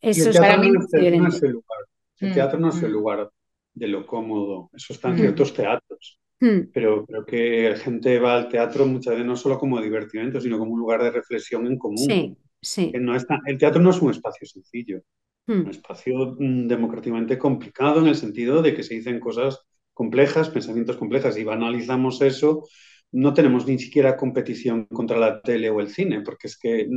eso 0.00 0.30
es 0.30 0.38
para 0.38 0.56
mí 0.56 0.70
no 0.70 0.80
es 1.28 1.42
el 1.42 1.52
lugar. 1.52 1.86
El 2.20 2.30
Mm, 2.30 2.32
teatro 2.32 2.58
no 2.58 2.70
es 2.70 2.82
el 2.82 2.92
mm, 2.92 2.92
lugar 2.92 3.30
de 3.74 3.88
lo 3.88 4.06
cómodo. 4.06 4.70
Eso 4.74 4.92
está 4.92 5.10
en 5.10 5.18
Mm, 5.18 5.20
ciertos 5.20 5.54
teatros. 5.54 6.20
mm, 6.40 6.72
Pero 6.72 7.06
creo 7.06 7.24
que 7.26 7.70
la 7.70 7.76
gente 7.78 8.18
va 8.20 8.36
al 8.36 8.48
teatro 8.48 8.86
muchas 8.86 9.14
veces 9.14 9.26
no 9.26 9.36
solo 9.36 9.58
como 9.58 9.80
divertimento, 9.80 10.40
sino 10.40 10.58
como 10.58 10.72
un 10.74 10.80
lugar 10.80 11.02
de 11.02 11.10
reflexión 11.12 11.66
en 11.66 11.78
común. 11.78 12.18
Sí, 12.18 12.36
Que 12.90 13.00
sí. 13.00 13.00
no 13.00 13.16
está, 13.16 13.38
el 13.46 13.58
teatro 13.58 13.82
no 13.82 13.90
es 13.90 14.00
un 14.02 14.10
espacio 14.10 14.46
sencillo, 14.46 15.00
un 15.64 15.70
espacio 15.70 16.36
democráticamente 16.40 17.38
complicado 17.38 18.00
en 18.00 18.08
el 18.08 18.16
sentido 18.16 18.62
de 18.62 18.74
que 18.74 18.82
se 18.82 18.94
dicen 18.94 19.20
cosas 19.20 19.60
complejas, 19.94 20.50
pensamientos 20.50 20.96
complejos, 20.96 21.36
y 21.38 21.44
banalizamos 21.44 22.22
eso, 22.22 22.64
no 23.12 23.34
tenemos 23.34 23.66
ni 23.66 23.78
siquiera 23.78 24.16
competición 24.16 24.86
contra 24.86 25.18
la 25.18 25.40
tele 25.42 25.70
o 25.70 25.80
el 25.80 25.88
cine, 25.90 26.22
porque 26.22 26.48
es 26.48 26.58
que 26.58 26.88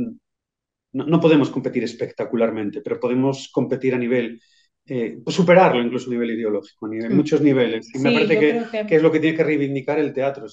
no, 0.92 1.04
no 1.06 1.20
podemos 1.20 1.50
competir 1.50 1.84
espectacularmente, 1.84 2.80
pero 2.82 3.00
podemos 3.00 3.50
competir 3.52 3.94
a 3.94 3.98
nivel, 3.98 4.40
eh, 4.86 5.18
superarlo 5.26 5.82
incluso 5.82 6.08
a 6.10 6.12
nivel 6.12 6.30
ideológico, 6.30 6.86
a 6.86 6.88
nivel, 6.90 7.12
mm. 7.12 7.14
muchos 7.14 7.40
niveles. 7.40 7.94
Y 7.94 7.98
me 7.98 8.12
parece 8.12 8.38
que, 8.38 8.62
que 8.70 8.86
que 8.86 8.96
es 8.96 9.02
lo 9.02 9.12
que 9.12 9.20
tiene 9.20 9.36
que 9.36 9.44
reivindicar 9.44 9.98
el 9.98 10.12
teatro. 10.12 10.46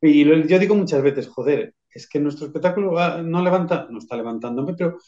Y 0.00 0.24
lo- 0.24 0.46
yo 0.46 0.58
digo 0.58 0.74
muchas 0.74 1.02
veces, 1.02 1.28
joder, 1.28 1.74
es 1.90 2.08
que 2.08 2.20
nuestro 2.20 2.46
espectáculo 2.46 2.92
va- 2.92 3.22
no 3.22 3.42
levanta, 3.42 3.86
no 3.90 3.98
está 3.98 4.16
levantándome, 4.16 4.74
pero, 4.76 4.98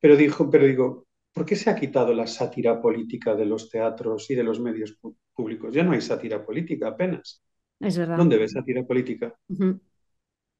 pero, 0.00 0.16
dijo, 0.16 0.50
pero 0.50 0.66
digo, 0.66 1.06
¿por 1.32 1.46
qué 1.46 1.56
se 1.56 1.70
ha 1.70 1.76
quitado 1.76 2.14
la 2.14 2.26
sátira 2.26 2.80
política 2.80 3.34
de 3.34 3.46
los 3.46 3.70
teatros 3.70 4.30
y 4.30 4.34
de 4.36 4.44
los 4.44 4.60
medios 4.60 4.98
públicos? 5.34 5.74
Ya 5.74 5.84
no 5.84 5.92
hay 5.92 6.00
sátira 6.00 6.44
política 6.44 6.88
apenas. 6.88 7.42
Es 7.80 7.96
verdad. 7.96 8.22
¿Dónde 8.22 8.38
ves 8.38 8.52
sátira 8.52 8.84
política? 8.84 9.34
Ujú. 9.48 9.80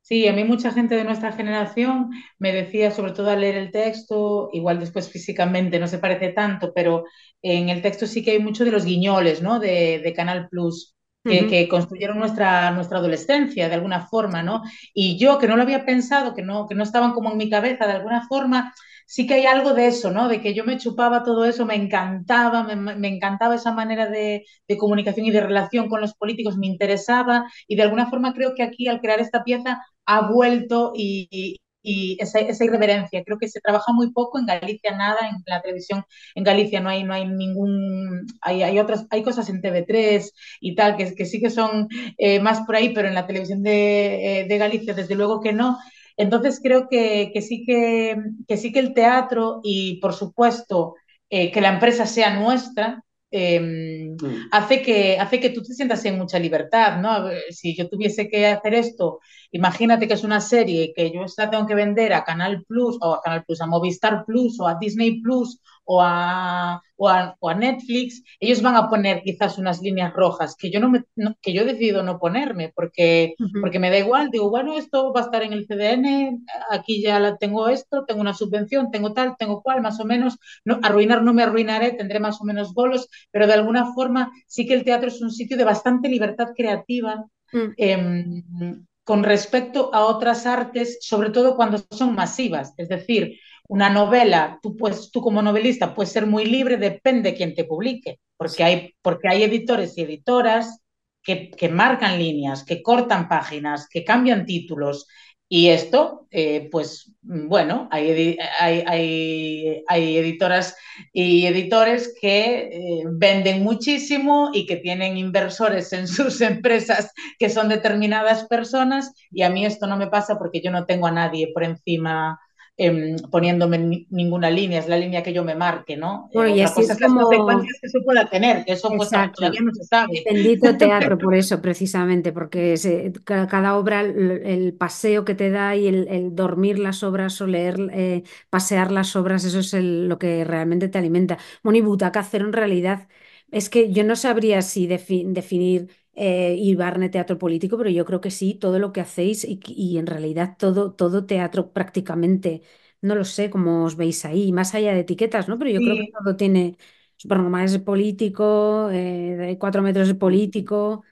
Sí, 0.09 0.29
a 0.29 0.33
mí 0.33 0.45
mucha 0.45 0.71
gente 0.73 0.95
de 0.95 1.03
nuestra 1.03 1.33
generación 1.33 2.11
me 2.39 2.53
decía, 2.53 2.93
sobre 2.93 3.11
todo 3.13 3.29
al 3.31 3.41
leer 3.41 3.57
el 3.57 3.73
texto, 3.73 4.51
igual 4.53 4.79
después 4.79 5.11
físicamente 5.11 5.81
no 5.81 5.89
se 5.89 5.99
parece 5.99 6.29
tanto, 6.33 6.73
pero 6.73 7.05
en 7.43 7.69
el 7.71 7.83
texto 7.83 8.07
sí 8.07 8.23
que 8.23 8.31
hay 8.33 8.39
mucho 8.39 8.65
de 8.65 8.71
los 8.71 8.85
guiñoles, 8.85 9.43
¿no? 9.43 9.59
De, 9.59 9.99
de 10.05 10.13
Canal 10.15 10.49
Plus, 10.49 10.95
que, 11.27 11.49
que 11.49 11.67
construyeron 11.69 12.19
nuestra, 12.21 12.71
nuestra 12.71 12.99
adolescencia 12.99 13.69
de 13.69 13.75
alguna 13.75 14.07
forma, 14.07 14.45
¿no? 14.45 14.63
Y 14.95 15.19
yo, 15.19 15.39
que 15.39 15.49
no 15.49 15.57
lo 15.57 15.63
había 15.65 15.85
pensado, 15.85 16.35
que 16.37 16.43
no, 16.43 16.69
que 16.69 16.77
no 16.77 16.85
estaban 16.85 17.13
como 17.13 17.33
en 17.33 17.37
mi 17.39 17.51
cabeza 17.51 17.87
de 17.87 17.95
alguna 17.95 18.29
forma, 18.29 18.73
sí 19.07 19.27
que 19.27 19.35
hay 19.35 19.47
algo 19.47 19.75
de 19.75 19.89
eso, 19.89 20.11
¿no? 20.13 20.29
De 20.29 20.41
que 20.41 20.55
yo 20.55 20.65
me 20.65 20.79
chupaba 20.79 21.25
todo 21.25 21.45
eso, 21.45 21.67
me 21.67 21.75
encantaba, 21.75 22.63
me, 22.63 22.77
me 22.77 23.09
encantaba 23.09 23.55
esa 23.57 23.73
manera 23.73 24.07
de, 24.09 24.45
de 24.69 24.77
comunicación 24.79 25.27
y 25.27 25.31
de 25.33 25.41
relación 25.41 25.89
con 25.89 26.01
los 26.01 26.15
políticos, 26.15 26.57
me 26.57 26.67
interesaba, 26.69 27.47
y 27.67 27.75
de 27.77 27.83
alguna 27.83 28.09
forma 28.09 28.33
creo 28.35 28.55
que 28.55 28.63
aquí 28.63 28.87
al 28.89 29.01
crear 29.01 29.21
esta 29.21 29.43
pieza 29.45 29.81
ha 30.07 30.31
vuelto 30.31 30.93
y, 30.97 31.59
y, 31.83 32.17
esa, 32.21 32.41
esa, 32.41 32.65
irreverencia. 32.65 33.23
Creo 33.25 33.39
que 33.39 33.49
se 33.49 33.61
trabaja 33.61 33.93
muy 33.93 34.13
poco 34.13 34.39
en 34.39 34.47
Galicia, 34.47 34.97
nada, 34.97 35.29
en 35.29 35.37
la 35.47 35.63
televisión 35.63 36.05
en 36.35 36.45
Galicia 36.45 36.81
no 36.81 36.89
hay, 36.89 37.05
no 37.05 37.15
hay 37.15 37.27
ningún, 37.29 38.27
hay, 38.41 38.63
hay 38.63 38.79
otras, 38.79 39.07
hay 39.11 39.23
cosas 39.23 39.49
en 39.49 39.61
TV3 39.61 40.33
y 40.61 40.75
tal, 40.75 40.97
que, 40.97 41.15
que 41.15 41.27
sí 41.27 41.41
que 41.41 41.51
son 41.51 41.89
eh, 42.19 42.41
más 42.41 42.61
por 42.67 42.77
ahí, 42.77 42.93
pero 42.95 43.09
en 43.09 43.15
la 43.15 43.27
televisión 43.27 43.63
de, 43.63 44.41
eh, 44.41 44.45
de 44.49 44.59
Galicia 44.59 44.95
desde 44.95 45.15
luego 45.15 45.41
que 45.41 45.53
no. 45.53 45.79
Entonces 46.17 46.61
creo 46.63 46.89
que, 46.89 47.31
que, 47.33 47.43
sí 47.43 47.65
que, 47.67 48.17
que 48.49 48.57
sí 48.57 48.73
que 48.73 48.79
el 48.81 48.95
teatro 48.95 49.61
y 49.63 50.01
por 50.01 50.15
supuesto 50.15 50.95
eh, 51.31 51.51
que 51.53 51.61
la 51.61 51.71
empresa 51.75 52.07
sea 52.07 52.35
nuestra, 52.39 53.05
eh, 53.39 53.61
mm. 53.61 54.49
hace, 54.51 54.81
que, 54.83 55.19
hace 55.19 55.39
que 55.39 55.51
tú 55.51 55.63
te 55.63 55.75
sientas 55.75 56.05
en 56.07 56.17
mucha 56.17 56.39
libertad, 56.39 57.01
¿no? 57.01 57.29
Si 57.51 57.77
yo 57.77 57.89
tuviese 57.89 58.29
que 58.29 58.47
hacer 58.47 58.75
esto, 58.75 59.21
imagínate 59.53 60.09
que 60.09 60.15
es 60.15 60.25
una 60.25 60.41
serie 60.41 60.93
que 60.97 61.13
yo 61.13 61.21
la 61.37 61.51
tengo 61.51 61.67
que 61.67 61.75
vender 61.75 62.15
a 62.15 62.25
Canal 62.25 62.65
Plus 62.65 62.97
o 63.01 63.15
a 63.15 63.21
Canal 63.21 63.45
Plus, 63.45 63.61
a 63.61 63.67
Movistar 63.67 64.25
Plus 64.25 64.59
o 64.61 64.67
a 64.67 64.77
Disney 64.81 65.21
Plus 65.21 65.61
o 65.85 66.01
a, 66.03 66.81
o 66.97 67.09
a, 67.09 67.37
o 67.41 67.49
a 67.49 67.55
Netflix, 67.55 68.23
ellos 68.41 68.63
van 68.63 68.77
a 68.77 68.89
poner 68.89 69.23
quizás 69.23 69.59
unas 69.59 69.81
líneas 69.81 70.13
rojas 70.15 70.57
que 70.57 70.71
yo, 70.71 70.81
no 70.81 70.89
me, 70.89 71.05
no, 71.15 71.37
que 71.41 71.53
yo 71.53 71.63
he 71.63 71.65
decidido 71.65 72.03
no 72.03 72.19
ponerme 72.19 72.73
porque, 72.75 73.35
uh 73.39 73.45
-huh. 73.45 73.61
porque 73.61 73.79
me 73.79 73.91
da 73.91 73.99
igual, 73.99 74.31
digo, 74.31 74.51
bueno, 74.51 74.77
esto 74.77 75.13
va 75.13 75.21
a 75.21 75.25
estar 75.25 75.43
en 75.43 75.53
el 75.53 75.67
CDN, 75.67 76.45
aquí 76.71 77.03
ya 77.03 77.19
la, 77.21 77.37
tengo 77.37 77.69
esto, 77.69 78.05
tengo 78.07 78.21
una 78.21 78.35
subvención, 78.35 78.91
tengo 78.91 79.13
tal, 79.13 79.37
tengo 79.39 79.63
cual, 79.63 79.83
más 79.83 80.01
o 80.01 80.05
menos, 80.05 80.39
no, 80.65 80.79
arruinar 80.83 81.23
no 81.23 81.35
me 81.35 81.43
arruinaré, 81.43 81.93
tendré 81.93 82.19
más 82.21 82.41
o 82.41 82.45
menos 82.45 82.73
bolos, 82.73 83.09
pero 83.31 83.47
de 83.47 83.55
alguna 83.55 83.93
forma 83.95 84.31
sí 84.47 84.67
que 84.67 84.75
el 84.75 84.85
teatro 84.85 85.09
es 85.09 85.21
un 85.21 85.31
sitio 85.31 85.57
de 85.57 85.65
bastante 85.65 86.09
libertad 86.09 86.49
creativa. 86.57 87.27
Uh 87.53 87.57
-huh. 87.57 87.75
eh, 87.79 88.83
con 89.07 89.23
respecto 89.23 89.95
a 89.95 90.05
otras 90.05 90.47
artes, 90.47 90.99
sobre 91.01 91.31
todo 91.31 91.55
cuando 91.55 91.79
son 91.93 92.17
masivas, 92.17 92.75
es 92.77 92.89
decir, 92.89 93.39
una 93.69 93.91
novela, 93.91 94.59
tú, 94.63 94.77
pues, 94.77 95.11
tú 95.11 95.21
como 95.21 95.43
novelista 95.43 95.95
puedes 95.95 96.13
ser 96.13 96.27
muy 96.27 96.47
libre, 96.47 96.77
depende 96.77 97.31
de 97.31 97.37
quién 97.37 97.55
te 97.55 97.65
publique, 97.65 98.21
porque 98.37 98.65
hay, 98.65 98.95
porque 99.03 99.29
hay 99.29 99.43
editores 99.45 99.97
y 99.99 100.03
editoras 100.03 100.81
que, 101.23 101.51
que 101.51 101.69
marcan 101.69 102.19
líneas, 102.19 102.65
que 102.65 102.83
cortan 102.83 103.29
páginas, 103.29 103.89
que 103.89 104.05
cambian 104.05 104.47
títulos, 104.47 105.07
y 105.49 105.69
esto, 105.69 106.27
eh, 106.33 106.69
pues 106.73 107.13
bueno, 107.23 107.89
hay, 107.93 108.37
hay, 108.59 108.83
hay, 108.85 109.85
hay, 109.87 110.17
editoras 110.17 110.77
y 111.13 111.47
editores 111.47 112.17
que 112.21 112.69
eh, 112.73 113.05
venden 113.13 113.63
muchísimo 113.63 114.51
y 114.53 114.67
que 114.67 114.77
tienen 114.77 115.17
inversores 115.17 115.93
en 115.93 116.09
sus 116.09 116.41
empresas 116.41 117.13
que 117.39 117.49
son 117.49 117.69
determinadas 117.69 118.47
personas 118.49 119.13
y 119.31 119.43
a 119.43 119.51
mí 119.51 119.65
esto 119.65 119.87
no 119.87 119.97
me 119.97 120.09
pasa 120.09 120.37
porque 120.37 120.61
yo 120.61 120.73
no 120.73 120.85
tengo 120.85 121.07
a 121.07 121.13
nadie 121.13 121.53
por 121.55 121.63
encima 121.63 122.41
em, 122.77 123.17
poniéndome 123.31 124.07
ninguna 124.11 124.51
línea, 124.51 124.79
es 124.81 124.89
la 124.89 124.97
línea 124.99 125.23
que 125.23 125.33
yo 125.33 125.45
me 125.45 125.55
marque, 125.55 125.97
¿no? 125.97 126.29
Bueno, 126.33 126.51
y 126.51 126.61
Otra 126.61 126.65
así 126.65 126.83
cosa 126.83 126.93
es 126.93 126.99
que 126.99 127.05
las 127.05 127.13
como- 127.13 127.29
consecuencias 127.29 127.79
que 127.81 127.87
eso 127.89 127.99
pueda 128.05 128.29
tener, 128.29 128.65
que 128.65 128.73
eso 128.73 128.89
pues 128.97 129.11
todavía 129.11 129.61
no 129.63 129.73
se 129.75 129.85
sabe. 129.85 130.25
Bendito 130.29 130.77
teatro 130.77 131.19
por 131.19 131.35
eso, 131.37 131.63
precisamente, 131.63 132.33
porque 132.33 132.77
se- 132.77 133.13
cada, 133.25 133.77
obra, 133.77 134.01
el, 134.01 134.43
el 134.45 134.75
paseo 134.75 135.25
que 135.25 135.35
te 135.37 135.51
da 135.51 135.77
y 135.77 135.87
el, 135.87 136.09
el 136.09 136.35
dormir 136.35 136.79
las 136.81 137.03
obras 137.05 137.41
o 137.41 137.47
leer, 137.47 137.77
eh, 137.93 138.25
pasear 138.51 138.91
las 138.91 139.15
obras, 139.17 139.45
eso 139.45 139.61
es 139.61 139.73
el- 139.75 140.09
lo 140.09 140.19
que 140.19 140.45
realmente 140.45 140.89
te 140.89 140.99
alimenta. 140.99 141.39
Bueno, 141.63 141.79
y 141.79 141.83
Butaca 141.83 142.23
Cero 142.25 142.47
en 142.47 142.53
realidad 142.53 143.09
es 143.53 143.69
que 143.71 143.93
yo 143.93 144.05
no 144.05 144.17
sabría 144.17 144.63
si 144.63 144.89
defi- 144.89 145.25
definir 145.33 145.89
eh, 146.17 146.57
Ibarne 146.59 147.09
teatro 147.11 147.39
político, 147.39 147.79
pero 147.79 147.91
yo 147.91 148.05
creo 148.05 148.21
que 148.21 148.31
sí, 148.33 148.55
todo 148.55 148.79
lo 148.79 148.93
que 148.93 149.01
hacéis 149.03 149.45
y, 149.45 149.61
y 149.67 149.99
en 149.99 150.07
realidad 150.07 150.57
todo, 150.59 150.93
todo 150.93 151.27
teatro 151.27 151.73
prácticamente, 151.73 152.63
no 153.03 153.15
lo 153.15 153.25
sé 153.25 153.51
cómo 153.51 153.85
os 153.85 153.97
veis 153.97 154.25
ahí, 154.25 154.53
más 154.53 154.75
allá 154.75 154.95
de 154.95 155.01
etiquetas, 155.01 155.49
¿no? 155.49 155.59
Pero 155.59 155.71
yo 155.71 155.83
creo 155.83 155.99
que 155.99 156.05
todo 156.07 156.37
tiene 156.37 156.77
Supernormal 157.19 157.65
es 157.65 157.79
político, 157.79 158.91
eh, 158.91 159.37
de 159.37 159.59
cuatro 159.59 159.83
metros 159.83 160.09
es 160.09 160.15
político. 160.15 161.03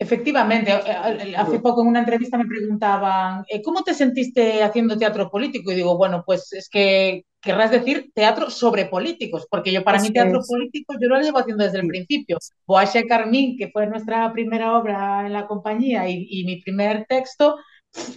Efectivamente, 0.00 0.70
eh, 0.72 1.34
hace 1.36 1.58
poco 1.58 1.82
en 1.82 1.88
una 1.88 1.98
entrevista 2.00 2.38
me 2.38 2.46
preguntaban, 2.46 3.44
eh, 3.48 3.60
¿cómo 3.62 3.82
te 3.82 3.94
sentiste 3.94 4.62
haciendo 4.62 4.96
teatro 4.96 5.28
político? 5.28 5.72
Y 5.72 5.74
digo, 5.74 5.96
bueno, 5.96 6.22
pues 6.24 6.52
es 6.52 6.68
que 6.68 7.24
querrás 7.40 7.72
decir 7.72 8.12
teatro 8.14 8.48
sobre 8.50 8.86
políticos, 8.86 9.46
porque 9.50 9.72
yo 9.72 9.82
para 9.82 9.98
mí 10.00 10.12
teatro 10.12 10.40
es. 10.40 10.46
político 10.46 10.94
yo 11.00 11.08
lo 11.08 11.20
llevo 11.20 11.38
haciendo 11.38 11.64
desde 11.64 11.78
el 11.78 11.84
Sí. 11.84 11.88
principio. 11.88 12.38
Boache 12.64 13.06
Carmín, 13.08 13.56
que 13.58 13.70
fue 13.72 13.88
nuestra 13.88 14.32
primera 14.32 14.78
obra 14.78 15.26
en 15.26 15.32
la 15.32 15.46
compañía 15.48 16.08
y, 16.08 16.28
y 16.30 16.44
mi 16.44 16.60
primer 16.62 17.04
texto, 17.08 17.56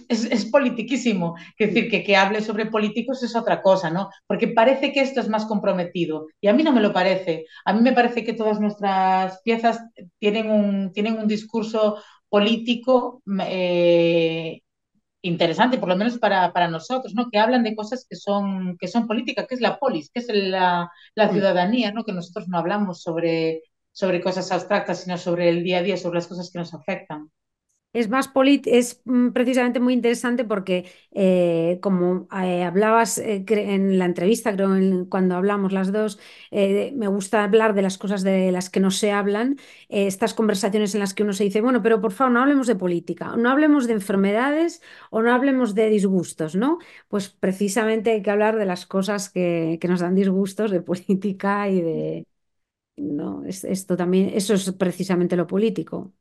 es, 0.08 0.24
es 0.24 0.44
politiquísimo. 0.46 1.36
Es 1.58 1.68
decir, 1.68 1.90
que, 1.90 2.04
que 2.04 2.16
hable 2.16 2.40
sobre 2.40 2.66
políticos 2.66 3.22
es 3.22 3.36
otra 3.36 3.62
cosa, 3.62 3.90
¿no? 3.90 4.10
Porque 4.26 4.48
parece 4.48 4.92
que 4.92 5.00
esto 5.00 5.20
es 5.20 5.28
más 5.28 5.46
comprometido 5.46 6.26
y 6.40 6.48
a 6.48 6.52
mí 6.52 6.62
no 6.62 6.72
me 6.72 6.80
lo 6.80 6.92
parece. 6.92 7.46
A 7.64 7.72
mí 7.72 7.80
me 7.80 7.92
parece 7.92 8.24
que 8.24 8.32
todas 8.34 8.60
nuestras 8.60 9.40
piezas 9.42 9.80
tienen 10.18 10.50
un, 10.50 10.92
tienen 10.92 11.18
un 11.18 11.28
discurso 11.28 12.02
político 12.28 13.22
eh, 13.46 14.60
interesante, 15.22 15.78
por 15.78 15.88
lo 15.88 15.96
menos 15.96 16.18
para, 16.18 16.52
para, 16.52 16.68
nosotros, 16.68 17.14
¿no? 17.14 17.28
Que 17.30 17.38
hablan 17.38 17.62
de 17.62 17.76
cosas 17.76 18.06
que 18.08 18.16
son, 18.16 18.76
que 18.78 18.88
son 18.88 19.06
políticas, 19.06 19.46
que 19.46 19.54
es 19.54 19.60
la 19.60 19.78
polis, 19.78 20.10
que 20.12 20.20
es 20.20 20.28
la, 20.28 20.90
la 21.14 21.28
ciudadanía, 21.30 21.92
¿no? 21.92 22.04
Que 22.04 22.12
nosotros 22.12 22.48
no 22.48 22.58
hablamos 22.58 23.02
sobre, 23.02 23.62
sobre 23.92 24.20
cosas 24.20 24.50
abstractas, 24.52 25.00
sino 25.04 25.18
sobre 25.18 25.48
el 25.48 25.62
día 25.62 25.78
a 25.78 25.82
día, 25.82 25.96
sobre 25.96 26.16
las 26.16 26.26
cosas 26.26 26.50
que 26.50 26.58
nos 26.58 26.74
afectan. 26.74 27.30
Es 27.92 28.08
más 28.08 28.26
polit 28.28 28.66
es 28.66 29.02
mm, 29.04 29.30
precisamente 29.32 29.78
muy 29.78 29.92
interesante 29.92 30.44
porque, 30.44 30.90
eh, 31.12 31.78
como 31.82 32.26
eh, 32.42 32.64
hablabas 32.64 33.18
eh, 33.18 33.44
en 33.48 33.98
la 33.98 34.06
entrevista, 34.06 34.54
creo, 34.54 34.70
cuando 35.10 35.36
hablamos 35.36 35.72
las 35.72 35.92
dos, 35.92 36.18
me 36.50 37.06
gusta 37.08 37.44
hablar 37.44 37.74
de 37.74 37.82
las 37.82 37.98
cosas 37.98 38.22
de 38.22 38.50
las 38.50 38.70
que 38.70 38.80
no 38.80 38.90
se 38.90 39.12
hablan, 39.12 39.58
estas 39.88 40.32
conversaciones 40.34 40.94
en 40.94 41.00
las 41.00 41.12
que 41.14 41.22
uno 41.22 41.32
se 41.34 41.44
dice, 41.44 41.60
bueno, 41.60 41.82
pero 41.82 42.00
por 42.00 42.12
favor, 42.12 42.32
no 42.32 42.40
hablemos 42.40 42.66
de 42.66 42.76
política, 42.76 43.36
no 43.36 43.50
hablemos 43.50 43.86
de 43.86 43.92
enfermedades 43.94 44.80
o 45.10 45.20
no 45.22 45.32
hablemos 45.34 45.74
de 45.74 45.90
disgustos, 45.90 46.54
¿no? 46.56 46.78
Pues 47.08 47.28
precisamente 47.28 48.10
hay 48.12 48.22
que 48.22 48.30
hablar 48.30 48.56
de 48.56 48.64
las 48.66 48.86
cosas 48.86 49.28
que, 49.30 49.78
que 49.80 49.88
nos 49.88 50.00
dan 50.00 50.14
disgustos, 50.14 50.70
de 50.70 50.80
política 50.80 51.68
y 51.68 51.80
de... 51.82 52.26
No, 52.96 53.44
es, 53.46 53.64
esto 53.64 53.96
también, 53.96 54.30
eso 54.34 54.54
es 54.54 54.72
precisamente 54.72 55.36
lo 55.36 55.46
político. 55.46 56.12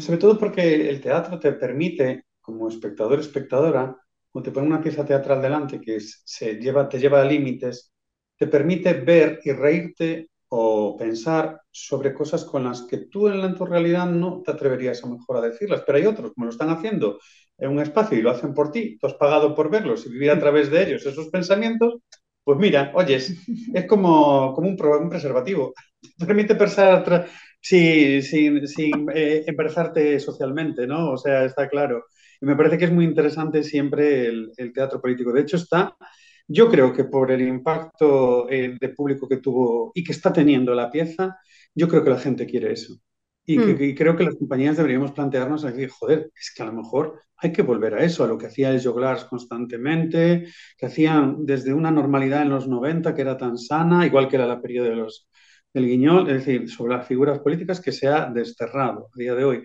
Sobre 0.00 0.18
todo 0.18 0.38
porque 0.38 0.88
el 0.90 1.00
teatro 1.00 1.38
te 1.38 1.52
permite, 1.52 2.24
como 2.40 2.68
espectador, 2.68 3.20
espectadora, 3.20 3.96
cuando 4.30 4.50
te 4.50 4.52
pone 4.54 4.66
una 4.66 4.80
pieza 4.82 5.04
teatral 5.04 5.40
delante 5.40 5.80
que 5.80 5.98
se 6.00 6.54
lleva, 6.56 6.88
te 6.88 6.98
lleva 6.98 7.22
a 7.22 7.24
límites, 7.24 7.92
te 8.36 8.46
permite 8.48 8.94
ver 8.94 9.40
y 9.44 9.52
reírte 9.52 10.30
o 10.48 10.96
pensar 10.96 11.60
sobre 11.70 12.12
cosas 12.14 12.44
con 12.44 12.64
las 12.64 12.82
que 12.82 12.98
tú 13.06 13.28
en 13.28 13.54
tu 13.54 13.64
realidad 13.66 14.06
no 14.06 14.42
te 14.42 14.50
atreverías 14.52 15.02
a 15.04 15.08
mejor 15.08 15.36
a 15.38 15.40
decirlas, 15.40 15.82
pero 15.86 15.98
hay 15.98 16.06
otros 16.06 16.32
como 16.34 16.46
lo 16.46 16.50
están 16.52 16.70
haciendo 16.70 17.18
en 17.58 17.70
un 17.70 17.80
espacio 17.80 18.18
y 18.18 18.22
lo 18.22 18.30
hacen 18.30 18.54
por 18.54 18.70
ti, 18.70 18.98
tú 18.98 19.06
has 19.06 19.14
pagado 19.14 19.54
por 19.54 19.70
verlos 19.70 20.06
y 20.06 20.10
vivir 20.10 20.30
a 20.30 20.38
través 20.38 20.70
de 20.70 20.82
ellos 20.84 21.06
esos 21.06 21.28
pensamientos, 21.28 21.94
pues 22.44 22.58
mira, 22.58 22.92
oyes, 22.94 23.34
es 23.74 23.86
como, 23.86 24.52
como 24.54 24.68
un, 24.68 24.76
un 25.02 25.10
preservativo, 25.10 25.74
te 26.18 26.26
permite 26.26 26.54
pensar 26.54 27.26
sin, 27.60 28.22
sin, 28.22 28.66
sin 28.68 29.08
eh, 29.14 29.44
embarazarte 29.46 30.18
socialmente, 30.20 30.86
¿no? 30.86 31.12
O 31.12 31.16
sea, 31.18 31.44
está 31.44 31.68
claro. 31.68 32.04
Y 32.40 32.46
me 32.46 32.56
parece 32.56 32.78
que 32.78 32.84
es 32.86 32.92
muy 32.92 33.04
interesante 33.04 33.62
siempre 33.62 34.26
el, 34.26 34.52
el 34.56 34.72
teatro 34.72 35.00
político. 35.00 35.32
De 35.32 35.40
hecho, 35.42 35.56
está, 35.56 35.96
yo 36.48 36.68
creo 36.70 36.92
que 36.92 37.04
por 37.04 37.30
el 37.30 37.42
impacto 37.42 38.48
eh, 38.50 38.76
de 38.80 38.88
público 38.90 39.28
que 39.28 39.38
tuvo 39.38 39.90
y 39.94 40.04
que 40.04 40.12
está 40.12 40.32
teniendo 40.32 40.74
la 40.74 40.90
pieza, 40.90 41.38
yo 41.74 41.88
creo 41.88 42.04
que 42.04 42.10
la 42.10 42.18
gente 42.20 42.46
quiere 42.46 42.72
eso. 42.72 42.94
Y, 43.44 43.60
Mm. 43.60 43.62
que, 43.62 43.84
y 43.86 43.94
creo 43.94 44.16
que 44.16 44.24
las 44.24 44.34
compañías 44.36 44.76
deberíamos 44.76 45.12
plantearnos 45.12 45.64
aquí, 45.64 45.86
joder, 45.88 46.30
es 46.38 46.52
que 46.54 46.62
a 46.62 46.66
lo 46.66 46.72
mejor 46.72 47.20
hay 47.36 47.52
que 47.52 47.62
volver 47.62 47.94
a 47.94 48.04
eso, 48.04 48.24
a 48.24 48.26
lo 48.26 48.36
que 48.38 48.46
hacía 48.46 48.70
el 48.70 48.82
Joglars 48.82 49.24
constantemente, 49.24 50.46
que 50.76 50.86
hacían 50.86 51.44
desde 51.46 51.72
una 51.74 51.90
normalidad 51.90 52.42
en 52.42 52.50
los 52.50 52.66
90 52.68 53.14
que 53.14 53.22
era 53.22 53.36
tan 53.36 53.56
sana, 53.58 54.04
igual 54.06 54.28
que 54.28 54.36
era 54.36 54.46
la 54.46 54.60
periodo 54.60 54.88
de 54.88 54.96
los 54.96 55.28
del 55.76 55.86
Guiñol, 55.86 56.30
es 56.30 56.44
decir, 56.46 56.70
sobre 56.70 56.96
las 56.96 57.06
figuras 57.06 57.38
políticas 57.40 57.80
que 57.80 57.92
se 57.92 58.08
ha 58.08 58.30
desterrado 58.30 59.10
a 59.14 59.18
día 59.18 59.34
de 59.34 59.44
hoy. 59.44 59.62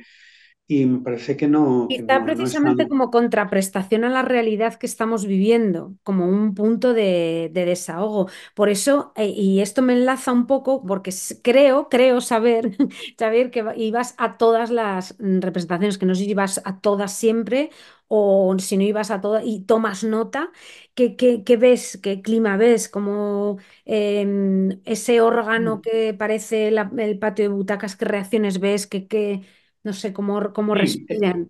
Y 0.74 0.86
me 0.86 0.99
parece 1.01 1.36
que 1.38 1.47
no. 1.47 1.93
Que 1.95 2.01
Quizá 2.01 2.24
no, 2.24 2.24
precisamente 2.24 2.88
no 2.88 2.88
como 2.88 3.11
contraprestación 3.11 4.05
a 4.05 4.09
la 4.09 4.22
realidad 4.22 4.76
que 4.76 4.86
estamos 4.86 5.26
viviendo, 5.26 5.93
como 6.03 6.26
un 6.30 6.55
punto 6.55 6.93
de, 6.93 7.49
de 7.51 7.65
desahogo. 7.65 8.30
Por 8.55 8.69
eso, 8.69 9.11
eh, 9.17 9.28
y 9.28 9.59
esto 9.59 9.82
me 9.82 9.91
enlaza 9.93 10.32
un 10.32 10.47
poco, 10.47 10.82
porque 10.86 11.11
creo, 11.43 11.89
creo 11.89 12.22
saber, 12.22 12.78
saber 13.19 13.51
que 13.51 13.65
ibas 13.76 14.15
a 14.17 14.38
todas 14.38 14.72
las 14.72 15.15
representaciones, 15.19 15.97
que 15.97 16.05
no 16.05 16.15
sé 16.15 16.24
si 16.24 16.30
ibas 16.32 16.61
a 16.63 16.80
todas 16.80 17.11
siempre 17.13 17.72
o 18.07 18.55
si 18.59 18.78
no 18.78 18.84
ibas 18.84 19.11
a 19.11 19.19
todas 19.22 19.43
y 19.45 19.61
tomas 19.65 20.03
nota, 20.05 20.51
¿qué, 20.95 21.15
qué, 21.17 21.43
qué 21.43 21.57
ves? 21.57 21.99
¿Qué 22.01 22.22
clima 22.22 22.55
ves? 22.57 22.88
Como 22.89 23.57
eh, 23.86 24.80
ese 24.86 25.22
órgano 25.22 25.82
que 25.82 26.13
parece 26.13 26.72
la, 26.72 26.89
el 26.97 27.19
patio 27.19 27.45
de 27.45 27.49
butacas, 27.55 27.95
¿qué 27.95 28.05
reacciones 28.05 28.59
ves? 28.59 28.88
¿Qué, 28.88 29.07
qué, 29.07 29.41
no 29.84 29.94
sé 29.94 30.14
cómo, 30.14 30.54
cómo 30.54 30.76
Sí, 30.76 30.82
respiran. 30.82 31.50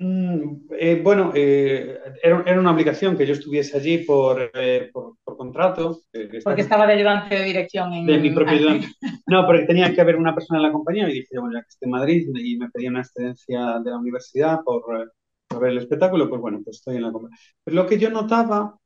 Mm, 0.00 0.68
eh, 0.78 1.00
bueno, 1.02 1.32
eh, 1.34 1.98
era, 2.22 2.44
era, 2.46 2.60
una 2.60 2.70
obligación 2.70 3.16
que 3.16 3.26
yo 3.26 3.32
estuviese 3.32 3.76
allí 3.76 3.98
por, 3.98 4.50
eh, 4.54 4.90
por, 4.92 5.16
por 5.24 5.36
contrato. 5.36 6.02
Eh, 6.12 6.40
porque 6.44 6.62
estaba 6.62 6.86
de 6.86 6.92
ayudante 6.92 7.34
de 7.34 7.44
dirección 7.44 7.92
en... 7.92 8.06
De 8.06 8.18
mi 8.18 8.30
propio 8.30 8.54
ayudante. 8.54 8.86
No, 9.26 9.44
porque 9.44 9.66
tenía 9.66 9.92
que 9.92 10.00
haber 10.00 10.16
una 10.16 10.34
persona 10.34 10.60
en 10.60 10.66
la 10.66 10.72
compañía 10.72 11.08
y 11.08 11.14
dije, 11.14 11.38
bueno, 11.38 11.58
ya 11.58 11.62
que 11.62 11.68
esté 11.68 11.86
en 11.86 11.90
Madrid 11.90 12.28
y 12.34 12.56
me 12.56 12.70
pedía 12.70 12.90
una 12.90 13.00
excedencia 13.00 13.80
de 13.84 13.90
la 13.90 13.98
universidad 13.98 14.60
por, 14.64 15.12
por 15.48 15.60
ver 15.60 15.72
el 15.72 15.78
espectáculo, 15.78 16.28
pues 16.28 16.40
bueno, 16.40 16.60
pues 16.62 16.76
estoy 16.76 16.96
en 16.96 17.02
la 17.02 17.12
compañía. 17.12 17.38
Pero 17.64 17.74
lo 17.74 17.86
que 17.86 17.98
yo 17.98 18.10
notaba 18.10 18.78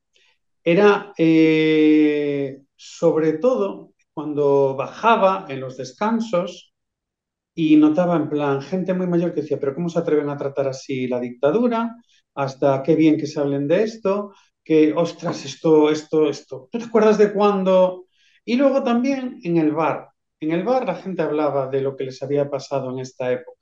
era, 0.64 1.12
eh, 1.18 2.62
sobre 2.76 3.34
todo, 3.34 3.92
cuando 4.14 4.76
bajaba 4.76 5.46
en 5.48 5.60
los 5.60 5.76
descansos, 5.76 6.71
y 7.54 7.76
notaba 7.76 8.16
en 8.16 8.28
plan 8.28 8.62
gente 8.62 8.94
muy 8.94 9.06
mayor 9.06 9.34
que 9.34 9.42
decía, 9.42 9.60
pero 9.60 9.74
¿cómo 9.74 9.88
se 9.88 9.98
atreven 9.98 10.28
a 10.30 10.36
tratar 10.36 10.68
así 10.68 11.06
la 11.06 11.20
dictadura? 11.20 11.96
Hasta 12.34 12.82
qué 12.82 12.96
bien 12.96 13.18
que 13.18 13.26
se 13.26 13.40
hablen 13.40 13.68
de 13.68 13.82
esto, 13.82 14.32
que 14.64 14.92
ostras, 14.94 15.44
esto, 15.44 15.90
esto, 15.90 16.28
esto. 16.28 16.68
¿Tú 16.70 16.78
te 16.78 16.84
acuerdas 16.84 17.18
de 17.18 17.32
cuándo? 17.32 18.06
Y 18.44 18.56
luego 18.56 18.82
también 18.82 19.40
en 19.42 19.58
el 19.58 19.72
bar. 19.72 20.08
En 20.40 20.52
el 20.52 20.64
bar 20.64 20.86
la 20.86 20.96
gente 20.96 21.22
hablaba 21.22 21.68
de 21.68 21.82
lo 21.82 21.96
que 21.96 22.04
les 22.04 22.22
había 22.22 22.48
pasado 22.50 22.90
en 22.90 23.00
esta 23.00 23.30
época. 23.30 23.58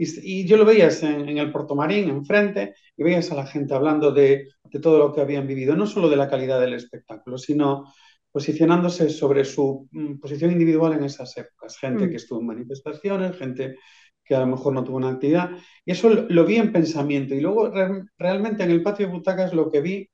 Y, 0.00 0.46
yo 0.46 0.56
lo 0.56 0.64
veías 0.64 1.02
en, 1.02 1.28
en, 1.28 1.38
el 1.38 1.50
Portomarín, 1.50 2.08
enfrente, 2.08 2.74
y 2.96 3.02
veías 3.02 3.32
a 3.32 3.34
la 3.34 3.46
gente 3.46 3.74
hablando 3.74 4.12
de, 4.12 4.46
de 4.62 4.80
todo 4.80 4.98
lo 4.98 5.12
que 5.12 5.20
habían 5.20 5.46
vivido, 5.46 5.74
no 5.74 5.86
solo 5.86 6.08
de 6.08 6.16
la 6.16 6.28
calidad 6.28 6.60
del 6.60 6.74
espectáculo, 6.74 7.36
sino 7.36 7.92
posicionándose 8.38 9.10
sobre 9.10 9.44
su 9.44 9.88
mm, 9.90 10.20
posición 10.20 10.52
individual 10.52 10.92
en 10.92 11.02
esas 11.02 11.36
épocas. 11.36 11.76
Gente 11.76 12.06
Mm. 12.06 12.10
que 12.10 12.16
estuvo 12.16 12.38
en 12.40 12.46
manifestaciones, 12.46 13.36
gente 13.36 13.74
que 14.24 14.36
a 14.36 14.40
lo 14.40 14.46
mejor 14.46 14.72
no 14.72 14.84
tuvo 14.84 14.98
una 14.98 15.10
actividad. 15.10 15.50
Y 15.84 15.90
eso 15.90 16.08
lo, 16.08 16.44
vi 16.44 16.56
en 16.56 16.70
pensamiento. 16.70 17.34
Y 17.34 17.40
luego 17.40 17.68
re, 17.68 18.04
realmente 18.16 18.62
en 18.62 18.70
el 18.70 18.84
patio 18.84 19.06
de 19.06 19.12
butacas 19.12 19.52
lo 19.54 19.72
que 19.72 19.80
vi 19.80 20.08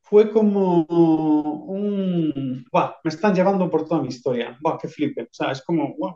fue 0.00 0.30
como 0.30 0.84
un... 0.84 2.64
¡Buah! 2.72 2.94
Me 3.04 3.10
están 3.10 3.34
llevando 3.34 3.68
por 3.70 3.86
toda 3.86 4.00
mi 4.00 4.08
historia. 4.08 4.56
¡Buah! 4.62 4.78
¡Qué 4.80 4.88
flipe! 4.88 5.24
O 5.24 5.28
sea, 5.30 5.52
es 5.52 5.60
como... 5.62 5.94
¡Buah! 5.98 6.14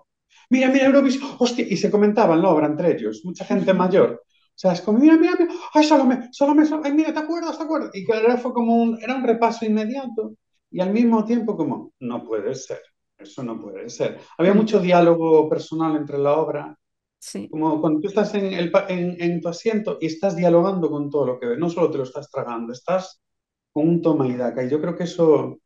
Mira, 0.48 0.68
mira, 0.70 0.86
Eurovisión. 0.86 1.28
¡Hostia! 1.38 1.66
Y 1.68 1.76
se 1.76 1.90
comentaban 1.90 2.40
la 2.40 2.48
obra 2.48 2.66
entre 2.66 2.92
ellos. 2.94 3.20
Mucha 3.22 3.44
gente 3.44 3.74
mayor. 3.74 4.22
O 4.24 4.58
sea, 4.60 4.72
es 4.72 4.80
como, 4.80 4.98
mira, 4.98 5.16
mira, 5.18 5.34
mira. 5.38 5.52
¡Ay, 5.74 5.84
Salomé! 5.84 6.30
Salomé, 6.32 6.64
Salomé! 6.64 6.88
Ay, 6.88 6.94
mira, 6.94 7.12
¿te 7.12 7.20
acuerdas? 7.20 7.58
¿Te 7.58 7.64
acuerdas? 7.64 7.90
Y 7.92 8.06
claro, 8.06 8.38
fue 8.38 8.54
como 8.54 8.82
un... 8.82 8.98
Era 9.02 9.14
un 9.14 9.24
repaso 9.24 9.66
inmediato 9.66 10.32
y 10.70 10.80
al 10.80 10.92
mismo 10.92 11.24
tiempo 11.24 11.56
como, 11.56 11.92
no 12.00 12.24
puede 12.24 12.54
ser, 12.54 12.80
eso 13.18 13.42
no 13.42 13.60
puede 13.60 13.88
ser. 13.90 14.20
Había 14.38 14.54
mucho 14.54 14.80
diálogo 14.80 15.48
personal 15.48 15.96
entre 15.96 16.18
la 16.18 16.34
obra, 16.36 16.78
Sí. 17.20 17.48
como 17.50 17.80
cuando 17.80 18.00
tú 18.00 18.08
estás 18.08 18.34
en, 18.34 18.52
el, 18.52 18.72
en, 18.88 19.16
en, 19.22 19.40
tu 19.40 19.48
asiento 19.48 19.98
y 20.00 20.06
estás 20.06 20.36
dialogando 20.36 20.90
con 20.90 21.10
todo 21.10 21.26
lo 21.26 21.40
que 21.40 21.46
ves, 21.46 21.58
no 21.58 21.70
solo 21.70 21.90
te 21.90 21.98
lo 21.98 22.04
estás 22.04 22.30
tragando, 22.30 22.72
estás 22.72 23.20
con 23.72 23.88
un 23.88 24.02
toma 24.02 24.28
y 24.28 24.36
daca. 24.36 24.64
Y 24.64 24.70
yo 24.70 24.80
creo 24.80 24.96
que 24.96 25.04
eso 25.04 25.58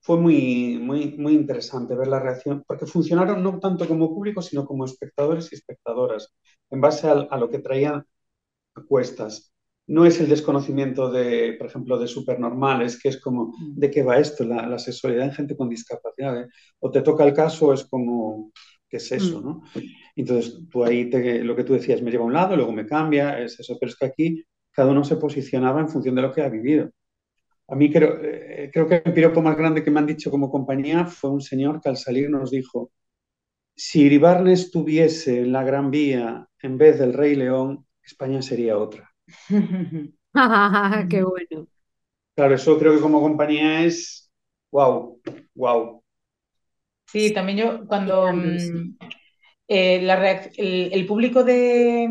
fue 0.00 0.18
muy, 0.18 0.78
muy, 0.80 1.16
muy 1.18 1.34
interesante 1.34 1.94
ver 1.96 2.08
la 2.08 2.20
reacción, 2.20 2.64
porque 2.66 2.86
funcionaron 2.86 3.42
no 3.42 3.58
tanto 3.60 3.86
como 3.88 4.08
público, 4.14 4.42
sino 4.42 4.66
como 4.66 4.84
espectadores 4.84 5.52
y 5.52 5.56
espectadoras, 5.56 6.34
en 6.70 6.80
base 6.80 7.08
a, 7.08 7.12
a 7.12 7.38
lo 7.38 7.50
que 7.50 7.58
traían 7.60 8.04
a 8.76 8.82
cuestas. 8.84 9.52
No 9.90 10.06
es 10.06 10.20
el 10.20 10.28
desconocimiento 10.28 11.10
de, 11.10 11.54
por 11.58 11.66
ejemplo, 11.66 11.98
de 11.98 12.06
supernormales, 12.06 13.00
que 13.00 13.08
es 13.08 13.20
como, 13.20 13.52
¿de 13.74 13.90
qué 13.90 14.02
va 14.02 14.18
esto? 14.18 14.44
La, 14.44 14.66
la 14.66 14.78
sexualidad 14.78 15.26
en 15.26 15.32
gente 15.32 15.56
con 15.56 15.68
discapacidad. 15.68 16.42
¿eh? 16.42 16.46
O 16.78 16.90
te 16.90 17.02
toca 17.02 17.24
el 17.24 17.34
caso, 17.34 17.72
es 17.72 17.84
como, 17.84 18.52
¿qué 18.88 18.98
es 18.98 19.10
eso? 19.12 19.40
¿no? 19.40 19.62
Entonces, 20.14 20.60
tú 20.70 20.84
ahí, 20.84 21.10
te, 21.10 21.42
lo 21.42 21.56
que 21.56 21.64
tú 21.64 21.72
decías, 21.72 22.02
me 22.02 22.10
lleva 22.10 22.24
a 22.24 22.26
un 22.26 22.32
lado, 22.32 22.56
luego 22.56 22.72
me 22.72 22.86
cambia, 22.86 23.40
es 23.40 23.58
eso, 23.58 23.76
pero 23.80 23.90
es 23.90 23.96
que 23.96 24.06
aquí 24.06 24.44
cada 24.70 24.90
uno 24.92 25.02
se 25.02 25.16
posicionaba 25.16 25.80
en 25.80 25.88
función 25.88 26.14
de 26.14 26.22
lo 26.22 26.32
que 26.32 26.42
ha 26.42 26.48
vivido. 26.48 26.90
A 27.68 27.74
mí 27.76 27.90
creo, 27.90 28.18
eh, 28.22 28.70
creo 28.72 28.86
que 28.88 29.02
el 29.04 29.12
piropo 29.12 29.42
más 29.42 29.56
grande 29.56 29.82
que 29.82 29.90
me 29.90 30.00
han 30.00 30.06
dicho 30.06 30.30
como 30.30 30.50
compañía 30.50 31.06
fue 31.06 31.30
un 31.30 31.40
señor 31.40 31.80
que 31.80 31.88
al 31.88 31.96
salir 31.96 32.30
nos 32.30 32.50
dijo, 32.50 32.92
si 33.76 34.02
Iribarne 34.02 34.52
estuviese 34.52 35.40
en 35.40 35.52
la 35.52 35.64
Gran 35.64 35.90
Vía 35.90 36.46
en 36.62 36.78
vez 36.78 36.98
del 36.98 37.12
Rey 37.12 37.34
León, 37.34 37.86
España 38.02 38.42
sería 38.42 38.76
otra. 38.76 39.09
Qué 41.08 41.22
bueno. 41.22 41.66
Claro, 42.34 42.54
eso 42.54 42.78
creo 42.78 42.94
que 42.94 43.00
como 43.00 43.20
compañía 43.20 43.84
es 43.84 44.30
wow, 44.70 45.20
wow. 45.54 46.02
Sí, 47.06 47.32
también 47.34 47.58
yo 47.58 47.86
cuando 47.86 48.32
mm, 48.32 48.96
eh, 49.66 50.00
la 50.02 50.42
el, 50.56 50.90
el, 50.92 51.06
público 51.06 51.42
de, 51.42 52.08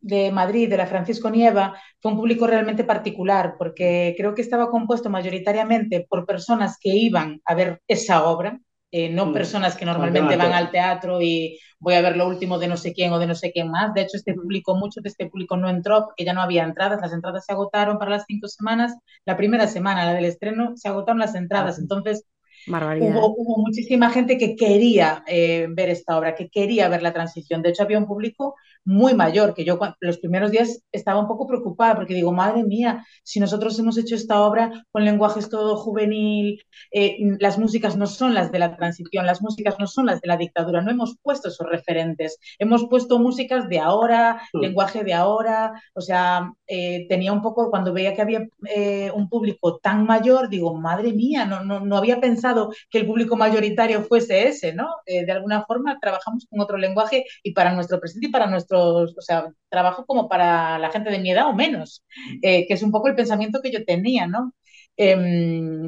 de, 0.00 0.32
Madrid, 0.32 0.68
de 0.68 0.76
la 0.76 0.86
Francisco 0.86 1.28
Nieva, 1.28 1.74
fue 2.00 2.12
un 2.12 2.18
público 2.18 2.46
realmente 2.46 2.84
particular, 2.84 3.56
porque 3.58 4.14
creo 4.16 4.34
que 4.34 4.42
estaba 4.42 4.70
compuesto 4.70 5.10
mayoritariamente 5.10 6.06
por 6.08 6.24
personas 6.24 6.78
que 6.80 6.90
iban 6.90 7.40
a 7.44 7.54
ver 7.54 7.82
esa 7.88 8.24
obra, 8.24 8.60
eh, 8.90 9.10
no 9.10 9.26
mm. 9.26 9.32
personas 9.32 9.76
que 9.76 9.84
normalmente 9.84 10.36
van 10.36 10.52
al 10.52 10.70
teatro 10.70 11.20
y 11.20 11.58
voy 11.78 11.94
a 11.94 12.00
ver 12.00 12.16
lo 12.16 12.26
último 12.26 12.58
de 12.58 12.68
no 12.68 12.76
sé 12.76 12.92
quién 12.92 13.12
o 13.12 13.18
de 13.18 13.26
no 13.26 13.34
sé 13.34 13.52
quién 13.52 13.70
más. 13.70 13.92
De 13.94 14.02
hecho, 14.02 14.16
este 14.16 14.34
público, 14.34 14.74
mucho 14.74 15.00
de 15.00 15.08
este 15.08 15.26
público 15.26 15.56
no 15.56 15.68
entró 15.68 16.06
porque 16.06 16.24
ya 16.24 16.32
no 16.32 16.42
había 16.42 16.64
entradas. 16.64 17.00
Las 17.00 17.12
entradas 17.12 17.44
se 17.44 17.52
agotaron 17.52 17.98
para 17.98 18.12
las 18.12 18.24
cinco 18.26 18.48
semanas. 18.48 18.94
La 19.24 19.36
primera 19.36 19.66
semana, 19.66 20.06
la 20.06 20.14
del 20.14 20.24
estreno, 20.24 20.72
se 20.76 20.88
agotaron 20.88 21.18
las 21.18 21.34
entradas. 21.34 21.78
Entonces, 21.78 22.24
Hubo, 22.66 23.34
hubo, 23.36 23.62
muchísima 23.62 24.10
gente 24.10 24.36
que 24.36 24.54
quería 24.54 25.22
eh, 25.26 25.68
ver 25.70 25.88
esta 25.88 26.18
obra, 26.18 26.34
que 26.34 26.50
quería 26.50 26.88
ver 26.88 27.02
la 27.02 27.14
transición. 27.14 27.62
De 27.62 27.70
hecho, 27.70 27.82
había 27.82 27.98
un 27.98 28.06
público 28.06 28.56
muy 28.88 29.12
mayor, 29.12 29.52
que 29.52 29.66
yo 29.66 29.78
los 30.00 30.16
primeros 30.16 30.50
días 30.50 30.82
estaba 30.92 31.20
un 31.20 31.28
poco 31.28 31.46
preocupada 31.46 31.94
porque 31.94 32.14
digo, 32.14 32.32
madre 32.32 32.64
mía, 32.64 33.04
si 33.22 33.38
nosotros 33.38 33.78
hemos 33.78 33.98
hecho 33.98 34.14
esta 34.14 34.40
obra 34.40 34.82
con 34.90 35.04
lenguajes 35.04 35.50
todo 35.50 35.76
juvenil, 35.76 36.62
eh, 36.90 37.18
las 37.38 37.58
músicas 37.58 37.98
no 37.98 38.06
son 38.06 38.32
las 38.32 38.50
de 38.50 38.58
la 38.58 38.76
transición, 38.76 39.26
las 39.26 39.42
músicas 39.42 39.74
no 39.78 39.86
son 39.86 40.06
las 40.06 40.22
de 40.22 40.28
la 40.28 40.38
dictadura, 40.38 40.80
no 40.80 40.90
hemos 40.90 41.18
puesto 41.20 41.48
esos 41.48 41.68
referentes, 41.68 42.38
hemos 42.58 42.88
puesto 42.88 43.18
músicas 43.18 43.68
de 43.68 43.78
ahora, 43.78 44.40
lenguaje 44.54 45.04
de 45.04 45.12
ahora, 45.12 45.82
o 45.92 46.00
sea, 46.00 46.50
eh, 46.66 47.04
tenía 47.10 47.34
un 47.34 47.42
poco, 47.42 47.68
cuando 47.68 47.92
veía 47.92 48.14
que 48.14 48.22
había 48.22 48.48
eh, 48.74 49.10
un 49.14 49.28
público 49.28 49.76
tan 49.82 50.06
mayor, 50.06 50.48
digo, 50.48 50.72
madre 50.74 51.12
mía, 51.12 51.44
no, 51.44 51.62
no, 51.62 51.80
no 51.80 51.98
había 51.98 52.22
pensado 52.22 52.72
que 52.88 53.00
el 53.00 53.06
público 53.06 53.36
mayoritario 53.36 54.02
fuese 54.04 54.48
ese, 54.48 54.72
¿no? 54.72 54.88
de 55.04 55.30
alguna 55.32 55.64
forma 55.66 55.98
trabajamos 56.00 56.46
con 56.48 56.60
otro 56.60 56.78
lenguaje 56.78 57.24
y 57.42 57.52
para 57.52 57.74
nuestro 57.74 58.00
presente 58.00 58.28
y 58.28 58.30
para 58.30 58.46
nuestro 58.46 58.77
o 58.78 59.20
sea, 59.20 59.50
trabajo 59.68 60.06
como 60.06 60.28
para 60.28 60.78
la 60.78 60.90
gente 60.90 61.10
de 61.10 61.18
mi 61.18 61.30
edad 61.30 61.48
o 61.48 61.54
menos, 61.54 62.04
eh, 62.42 62.66
que 62.66 62.74
es 62.74 62.82
un 62.82 62.92
poco 62.92 63.08
el 63.08 63.14
pensamiento 63.16 63.60
que 63.62 63.70
yo 63.72 63.84
tenía, 63.84 64.26
¿no? 64.26 64.54
Eh, 64.96 65.14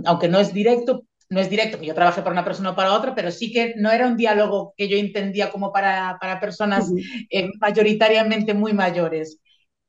aunque 0.04 0.28
no 0.28 0.38
es 0.38 0.52
directo, 0.52 1.04
no 1.28 1.40
es 1.40 1.50
directo 1.50 1.78
que 1.78 1.86
yo 1.86 1.94
trabajé 1.94 2.22
para 2.22 2.32
una 2.32 2.44
persona 2.44 2.70
o 2.70 2.76
para 2.76 2.92
otra, 2.94 3.14
pero 3.14 3.30
sí 3.30 3.52
que 3.52 3.74
no 3.76 3.90
era 3.90 4.06
un 4.06 4.16
diálogo 4.16 4.74
que 4.76 4.88
yo 4.88 4.96
entendía 4.96 5.50
como 5.50 5.72
para, 5.72 6.18
para 6.20 6.40
personas 6.40 6.90
eh, 7.30 7.48
mayoritariamente 7.60 8.54
muy 8.54 8.72
mayores. 8.72 9.40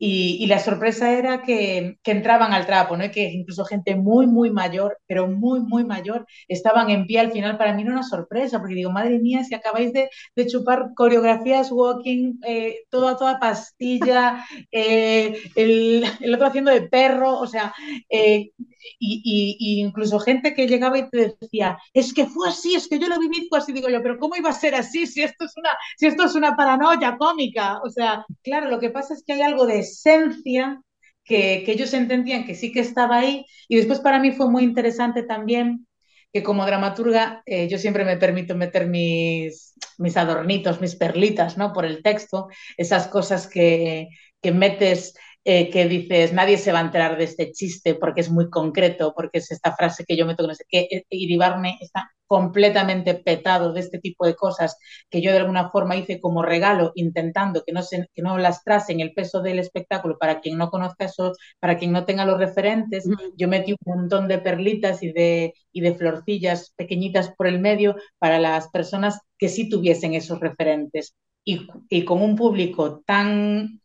Y, 0.04 0.48
la 0.48 0.58
sorpresa 0.58 1.12
era 1.12 1.44
que, 1.44 2.00
entraban 2.06 2.54
al 2.54 2.66
trapo, 2.66 2.98
¿no? 2.98 3.12
Que 3.12 3.30
incluso 3.32 3.66
gente 3.66 3.96
muy, 3.96 4.26
muy 4.26 4.50
mayor, 4.50 4.98
pero 5.06 5.28
muy, 5.28 5.60
muy 5.60 5.84
mayor, 5.84 6.26
estaban 6.48 6.90
en 6.90 7.06
pie 7.06 7.20
al 7.20 7.32
final. 7.32 7.56
Para 7.56 7.74
mí 7.74 7.84
era 7.84 7.92
una 7.92 8.02
sorpresa, 8.02 8.58
porque 8.60 8.74
digo, 8.74 8.92
madre 8.92 9.20
mía, 9.20 9.44
si 9.44 9.54
acabáis 9.54 9.94
de, 9.94 10.10
chupar 10.48 10.90
coreografías 10.96 11.72
walking, 11.72 12.40
eh, 12.48 12.80
toda, 12.90 13.16
toda 13.16 13.40
pastilla, 13.40 14.44
eh, 14.72 15.38
el, 15.56 16.04
el, 16.20 16.34
otro 16.34 16.48
haciendo 16.48 16.72
de 16.72 16.82
perro, 16.82 17.38
o 17.38 17.46
sea, 17.46 17.72
eh, 18.10 18.50
y, 19.00 19.22
y, 19.60 19.82
incluso 19.82 20.20
gente 20.20 20.54
que 20.54 20.68
llegaba 20.68 20.98
y 21.00 21.10
te 21.10 21.36
decía, 21.40 21.78
es 21.94 22.14
que 22.14 22.26
fue 22.26 22.50
así, 22.50 22.76
es 22.76 22.88
que 22.88 23.00
yo 23.00 23.08
lo 23.08 23.20
viví, 23.20 23.48
fue 23.50 23.60
así, 23.60 23.72
digo 23.74 23.90
yo, 23.90 24.02
pero 24.02 24.18
¿cómo 24.20 24.36
iba 24.36 24.50
a 24.50 24.54
ser 24.54 24.76
así 24.76 25.08
si 25.08 25.22
esto 25.24 25.46
es 25.46 25.54
una, 25.58 25.70
si 25.98 26.08
esto 26.08 26.26
es 26.26 26.36
una 26.36 26.56
paranoia 26.56 27.18
cómica? 27.18 27.80
O 27.84 27.90
sea, 27.90 28.26
claro, 28.44 28.70
lo 28.70 28.80
que 28.80 28.90
pasa 28.90 29.14
es 29.14 29.24
que 29.26 29.34
hay 29.34 29.42
algo 29.42 29.66
de 29.66 29.80
esencia 29.80 30.82
que, 31.24 31.64
que 31.66 31.72
ellos 31.74 31.94
entendían 31.94 32.46
que 32.46 32.56
sí 32.56 32.72
que 32.72 32.80
estaba 32.82 33.20
ahí 33.20 33.46
y 33.68 33.78
después 33.78 34.00
para 34.00 34.20
mí 34.20 34.32
fue 34.32 34.50
muy 34.50 34.64
interesante 34.64 35.24
también 35.24 35.88
que 36.34 36.44
como 36.44 36.66
dramaturga 36.66 37.44
eh, 37.46 37.68
yo 37.68 37.78
siempre 37.78 38.06
me 38.06 38.18
permito 38.18 38.56
meter 38.56 38.88
mis, 38.88 39.74
mis 39.98 40.18
adornitos, 40.18 40.82
mis 40.82 40.96
perlitas, 40.96 41.58
¿no? 41.58 41.74
Por 41.74 41.86
el 41.86 42.02
texto, 42.04 42.48
esas 42.78 43.08
cosas 43.08 43.48
que, 43.48 44.08
que 44.42 44.52
metes 44.52 45.14
eh, 45.44 45.70
que 45.72 45.88
dices, 45.88 46.34
nadie 46.34 46.58
se 46.58 46.72
va 46.72 46.80
a 46.80 46.84
enterar 46.84 47.18
de 47.18 47.24
este 47.26 47.52
chiste 47.52 47.96
porque 47.96 48.22
es 48.22 48.30
muy 48.32 48.50
concreto, 48.50 49.14
porque 49.16 49.40
es 49.40 49.52
esta 49.52 49.76
frase 49.76 50.06
que 50.06 50.16
yo 50.18 50.26
meto, 50.26 50.46
no 50.48 50.54
sé 50.56 50.66
qué, 50.70 50.88
eh, 50.92 51.06
Iribarne 51.10 51.78
está 51.82 52.12
completamente 52.28 53.16
petado 53.16 53.74
de 53.74 53.82
este 53.82 54.00
tipo 54.00 54.26
de 54.26 54.36
cosas 54.36 54.78
que 55.10 55.22
yo 55.22 55.32
de 55.32 55.40
alguna 55.40 55.70
forma 55.70 55.98
hice 55.98 56.22
como 56.22 56.44
regalo, 56.44 56.94
intentando 56.96 57.64
que 57.66 57.74
no, 57.74 57.82
se, 57.84 58.08
que 58.14 58.22
no 58.22 58.38
lastrasen 58.38 59.02
el 59.02 59.14
peso 59.14 59.42
del 59.42 59.60
espectáculo 59.60 60.18
para 60.18 60.40
quien 60.40 60.58
no 60.58 60.70
conozca 60.70 61.06
eso, 61.06 61.34
para 61.60 61.78
quien 61.78 61.92
no 61.92 62.06
tenga 62.06 62.26
los 62.26 62.38
referentes. 62.40 63.06
Yo 63.36 63.48
metí 63.50 63.74
un 63.74 63.78
montón 63.96 64.28
de 64.30 64.38
perlitas 64.40 65.04
y 65.04 65.12
de, 65.12 65.54
y 65.74 65.82
de 65.82 65.96
florcillas 65.96 66.72
pequeñitas 66.78 67.34
por 67.36 67.48
el 67.48 67.60
medio 67.60 67.96
para 68.18 68.40
las 68.40 68.70
personas 68.70 69.20
que 69.38 69.50
sí 69.50 69.68
tuviesen 69.68 70.14
esos 70.14 70.40
referentes. 70.40 71.16
Y, 71.44 71.68
y 71.90 72.06
con 72.06 72.22
un 72.22 72.36
público 72.36 73.02
tan 73.06 73.81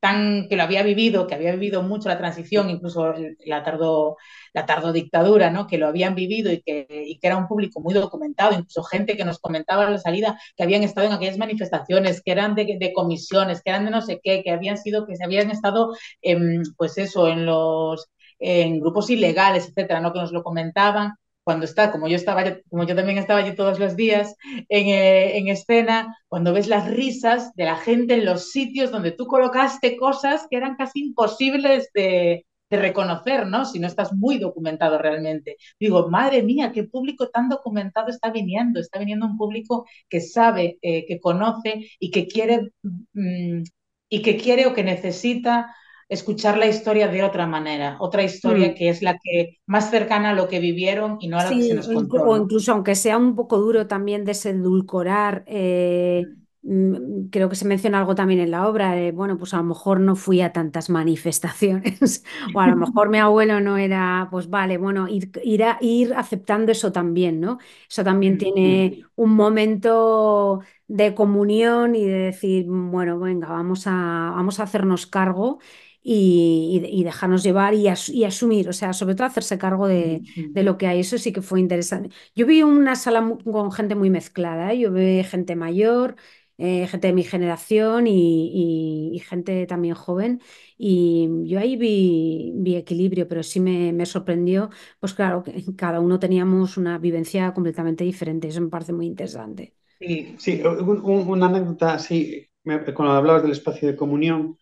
tan, 0.00 0.48
que 0.48 0.56
lo 0.56 0.62
había 0.64 0.82
vivido, 0.82 1.26
que 1.26 1.34
había 1.34 1.52
vivido 1.52 1.82
mucho 1.82 2.08
la 2.08 2.18
transición, 2.18 2.68
incluso 2.70 3.14
la 3.46 3.62
tardo, 3.62 4.16
la 4.52 4.66
tardo 4.66 4.92
dictadura, 4.92 5.50
¿no? 5.50 5.66
que 5.66 5.78
lo 5.78 5.86
habían 5.88 6.14
vivido 6.14 6.52
y 6.52 6.60
que, 6.60 6.86
y 6.90 7.18
que 7.18 7.26
era 7.26 7.36
un 7.36 7.48
público 7.48 7.80
muy 7.80 7.94
documentado, 7.94 8.52
incluso 8.52 8.82
gente 8.82 9.16
que 9.16 9.24
nos 9.24 9.38
comentaba 9.38 9.86
a 9.86 9.90
la 9.90 9.98
salida 9.98 10.38
que 10.56 10.62
habían 10.62 10.82
estado 10.82 11.06
en 11.06 11.14
aquellas 11.14 11.38
manifestaciones, 11.38 12.22
que 12.22 12.32
eran 12.32 12.54
de, 12.54 12.76
de 12.78 12.92
comisiones, 12.92 13.62
que 13.62 13.70
eran 13.70 13.86
de 13.86 13.90
no 13.92 14.02
sé 14.02 14.20
qué, 14.22 14.42
que 14.42 14.50
habían 14.50 14.76
sido, 14.78 15.06
que 15.06 15.16
se 15.16 15.24
habían 15.24 15.50
estado, 15.50 15.94
en, 16.20 16.62
pues 16.76 16.98
eso, 16.98 17.28
en 17.28 17.46
los 17.46 18.08
en 18.38 18.80
grupos 18.80 19.10
ilegales, 19.10 19.68
etcétera, 19.68 20.00
¿no? 20.00 20.12
que 20.12 20.18
nos 20.18 20.32
lo 20.32 20.42
comentaban 20.42 21.14
cuando 21.44 21.66
está, 21.66 21.92
como 21.92 22.08
yo 22.08 22.16
estaba, 22.16 22.42
como 22.68 22.84
yo 22.84 22.96
también 22.96 23.18
estaba 23.18 23.40
allí 23.40 23.54
todos 23.54 23.78
los 23.78 23.96
días 23.96 24.34
en, 24.68 24.88
eh, 24.88 25.38
en, 25.38 25.48
escena, 25.48 26.16
cuando 26.28 26.52
ves 26.52 26.66
las 26.66 26.90
risas 26.90 27.54
de 27.54 27.64
la 27.64 27.76
gente 27.76 28.14
en 28.14 28.24
los 28.24 28.50
sitios 28.50 28.90
donde 28.90 29.12
tú 29.12 29.26
colocaste 29.26 29.96
cosas 29.96 30.46
que 30.50 30.56
eran 30.56 30.76
casi 30.76 31.00
imposibles 31.00 31.90
de, 31.92 32.46
de 32.70 32.76
reconocer, 32.78 33.46
¿no? 33.46 33.64
Si 33.64 33.78
no 33.78 33.86
estás 33.86 34.12
muy 34.14 34.38
documentado 34.38 34.98
realmente. 34.98 35.56
Digo, 35.78 36.08
madre 36.08 36.42
mía, 36.42 36.72
qué 36.72 36.84
público 36.84 37.28
tan 37.28 37.48
documentado 37.48 38.08
está 38.08 38.30
viniendo. 38.30 38.80
Está 38.80 38.98
viniendo 38.98 39.26
un 39.26 39.36
público 39.36 39.86
que 40.08 40.20
sabe, 40.20 40.78
eh, 40.82 41.04
que 41.06 41.20
conoce 41.20 41.86
y 41.98 42.10
que 42.10 42.26
quiere, 42.26 42.70
mmm, 42.82 43.62
y 44.08 44.22
que 44.22 44.36
quiere 44.36 44.66
o 44.66 44.74
que 44.74 44.84
necesita 44.84 45.74
escuchar 46.14 46.56
la 46.56 46.66
historia 46.66 47.08
de 47.08 47.22
otra 47.22 47.46
manera, 47.46 47.96
otra 48.00 48.22
historia 48.22 48.68
mm. 48.68 48.74
que 48.74 48.88
es 48.88 49.02
la 49.02 49.18
que 49.22 49.58
más 49.66 49.90
cercana 49.90 50.30
a 50.30 50.34
lo 50.34 50.48
que 50.48 50.58
vivieron 50.60 51.18
y 51.20 51.28
no 51.28 51.38
a 51.38 51.44
lo 51.44 51.50
sí, 51.50 51.56
que 51.56 51.62
se 51.64 51.74
nos 51.74 51.88
contó. 51.88 52.22
O 52.22 52.36
incluso 52.36 52.72
aunque 52.72 52.94
sea 52.94 53.18
un 53.18 53.34
poco 53.34 53.58
duro 53.58 53.86
también 53.86 54.24
desedulcorar, 54.24 55.44
eh, 55.46 56.24
mm. 56.62 57.26
creo 57.30 57.48
que 57.48 57.56
se 57.56 57.66
menciona 57.66 57.98
algo 57.98 58.14
también 58.14 58.40
en 58.40 58.50
la 58.50 58.66
obra, 58.66 58.92
de, 58.92 59.12
bueno, 59.12 59.36
pues 59.36 59.52
a 59.54 59.58
lo 59.58 59.64
mejor 59.64 60.00
no 60.00 60.16
fui 60.16 60.40
a 60.40 60.52
tantas 60.52 60.88
manifestaciones, 60.90 62.24
o 62.54 62.60
a 62.60 62.68
lo 62.68 62.76
mejor 62.76 63.10
mi 63.10 63.18
abuelo 63.18 63.60
no 63.60 63.76
era, 63.76 64.28
pues 64.30 64.48
vale, 64.48 64.78
bueno, 64.78 65.08
ir, 65.08 65.30
ir, 65.42 65.64
a, 65.64 65.78
ir 65.80 66.14
aceptando 66.14 66.72
eso 66.72 66.92
también, 66.92 67.40
¿no? 67.40 67.58
Eso 67.90 68.02
también 68.02 68.34
mm. 68.34 68.38
tiene 68.38 69.04
un 69.16 69.34
momento 69.34 70.60
de 70.86 71.14
comunión 71.14 71.94
y 71.94 72.04
de 72.04 72.18
decir, 72.18 72.66
bueno, 72.68 73.18
venga, 73.18 73.48
vamos 73.48 73.86
a, 73.86 74.32
vamos 74.34 74.60
a 74.60 74.64
hacernos 74.64 75.06
cargo 75.06 75.58
y, 76.06 76.82
y, 76.86 77.02
dejarnos 77.02 77.42
llevar 77.42 77.72
y, 77.72 77.88
as, 77.88 78.10
y, 78.10 78.24
asumir, 78.24 78.68
o 78.68 78.74
sea, 78.74 78.92
sobre 78.92 79.14
todo 79.14 79.26
hacerse 79.26 79.56
cargo 79.56 79.88
de, 79.88 80.20
de, 80.50 80.62
lo 80.62 80.76
que 80.76 80.86
hay. 80.86 81.00
Eso 81.00 81.16
sí 81.16 81.32
que 81.32 81.40
fue 81.40 81.60
interesante. 81.60 82.10
Yo 82.36 82.46
vi 82.46 82.62
una 82.62 82.94
sala 82.94 83.38
con 83.42 83.72
gente 83.72 83.94
muy 83.94 84.10
mezclada, 84.10 84.72
¿eh? 84.74 84.80
yo 84.80 84.92
vi 84.92 85.24
gente 85.24 85.56
mayor, 85.56 86.16
eh, 86.58 86.86
gente 86.88 87.06
de 87.06 87.14
mi 87.14 87.24
generación 87.24 88.06
y, 88.06 89.18
gente 89.26 89.66
también 89.66 89.94
joven. 89.94 90.42
Y 90.76 91.26
yo 91.44 91.58
ahí 91.58 91.76
vi, 91.76 92.76
equilibrio, 92.76 93.26
pero 93.26 93.42
sí 93.42 93.60
me, 93.60 94.04
sorprendió, 94.04 94.68
pues 95.00 95.14
claro, 95.14 95.42
que 95.42 95.64
cada 95.74 96.00
uno 96.00 96.18
teníamos 96.18 96.76
una 96.76 96.98
vivencia 96.98 97.54
completamente 97.54 98.04
diferente. 98.04 98.48
Eso 98.48 98.60
me 98.60 98.68
parece 98.68 98.92
muy 98.92 99.06
interesante. 99.06 99.74
Sí, 99.98 100.34
sí 100.36 100.62
una 100.62 101.46
anécdota 101.46 101.94
así, 101.94 102.46
cuando 102.94 103.14
hablabas 103.14 103.42
del 103.42 103.52
espacio 103.52 103.88
de 103.88 103.96
comunión, 103.96 104.58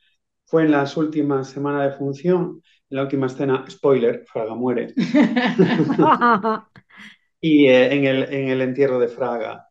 fue 0.53 0.65
en 0.65 0.73
las 0.73 0.99
últimas 0.99 1.49
semanas 1.49 1.91
de 1.91 1.97
función, 1.97 2.63
en 2.91 2.97
la 2.99 3.05
última 3.05 3.27
escena, 3.27 3.65
spoiler, 3.71 4.23
Fraga 4.27 4.55
muere. 4.55 4.93
y 7.41 7.69
eh, 7.69 7.95
en, 7.95 8.05
el, 8.05 8.25
en 8.25 8.49
el 8.51 8.61
entierro 8.61 8.99
de 8.99 9.09
Fraga. 9.09 9.67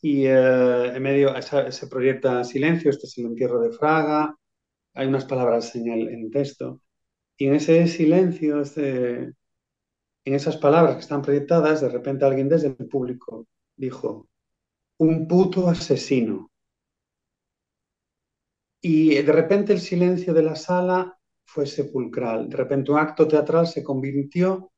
Y 0.00 0.24
eh, 0.24 0.96
en 0.96 1.02
medio 1.02 1.30
se 1.42 1.86
proyecta 1.88 2.42
silencio, 2.42 2.88
este 2.88 3.06
es 3.06 3.18
el 3.18 3.26
entierro 3.26 3.60
de 3.60 3.72
Fraga, 3.72 4.34
hay 4.94 5.06
unas 5.06 5.26
palabras 5.26 5.76
en 5.76 5.92
el, 5.92 6.30
texto. 6.30 6.80
Y 7.36 7.48
en 7.48 7.56
ese 7.56 7.86
silencio, 7.86 8.62
este, 8.62 9.24
en 9.24 10.34
esas 10.34 10.56
palabras 10.56 10.94
que 10.94 11.02
están 11.02 11.20
proyectadas, 11.20 11.82
de 11.82 11.90
repente 11.90 12.24
alguien 12.24 12.48
desde 12.48 12.68
el 12.68 12.88
público 12.88 13.46
dijo, 13.76 14.26
un 14.96 15.28
puto 15.28 15.68
asesino. 15.68 16.50
Y 18.86 19.14
de 19.22 19.32
repente 19.32 19.72
el 19.72 19.80
silencio 19.80 20.34
de 20.34 20.42
la 20.42 20.56
sala 20.56 21.18
fue 21.46 21.64
sepulcral. 21.66 22.50
De 22.50 22.56
repente 22.58 22.92
un 22.92 22.98
acto 22.98 23.26
teatral 23.26 23.66
se 23.66 23.82
convirtió 23.82 24.72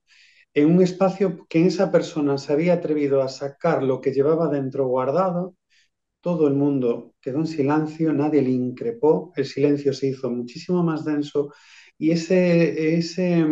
en 0.55 0.71
un 0.71 0.81
espacio 0.81 1.45
que 1.49 1.67
esa 1.67 1.91
persona 1.91 2.39
se 2.39 2.53
había 2.53 2.75
atrevido 2.75 3.21
a 3.21 3.29
sacar 3.29 3.83
lo 3.83 4.01
que 4.01 4.13
llevaba 4.13 4.49
dentro 4.49 4.87
guardado, 4.87 5.57
todo 6.21 6.47
el 6.47 6.55
mundo 6.55 7.15
quedó 7.21 7.39
en 7.39 7.49
silencio, 7.49 8.13
nadie 8.13 8.43
le 8.43 8.51
increpó, 8.51 9.33
el 9.35 9.45
silencio 9.45 9.93
se 9.93 10.07
hizo 10.07 10.31
muchísimo 10.31 10.85
más 10.85 11.05
denso 11.05 11.53
y 11.99 12.13
ese, 12.13 12.95
ese, 12.97 13.45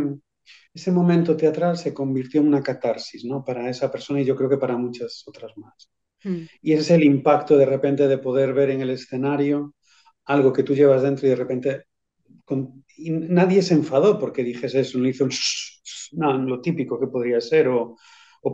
ese 0.72 0.92
momento 0.92 1.36
teatral 1.36 1.76
se 1.76 1.92
convirtió 1.92 2.40
en 2.40 2.46
una 2.46 2.62
catarsis 2.62 3.24
¿no? 3.24 3.42
para 3.44 3.68
esa 3.68 3.90
persona 3.90 4.20
y 4.20 4.24
yo 4.24 4.36
creo 4.36 4.48
que 4.48 4.58
para 4.58 4.76
muchas 4.76 5.24
otras 5.26 5.50
más. 5.56 5.90
Mm. 6.22 6.44
Y 6.62 6.74
ese 6.74 6.80
es 6.80 6.90
el 6.92 7.02
impacto 7.02 7.56
de 7.58 7.66
repente 7.66 8.06
de 8.06 8.18
poder 8.18 8.54
ver 8.54 8.70
en 8.70 8.82
el 8.82 8.90
escenario 8.90 9.74
algo 10.26 10.52
que 10.52 10.62
tú 10.62 10.74
llevas 10.74 11.02
dentro 11.02 11.26
y 11.26 11.30
de 11.30 11.36
repente 11.36 11.84
nadie 12.98 13.62
se 13.62 13.74
enfadó 13.74 14.18
porque 14.18 14.44
dijes 14.44 14.74
eso, 14.74 14.98
no 14.98 15.08
hizo 15.08 15.24
un 15.24 16.46
lo 16.46 16.60
típico 16.60 16.98
que 16.98 17.06
podría 17.06 17.40
ser, 17.40 17.68
o, 17.68 17.96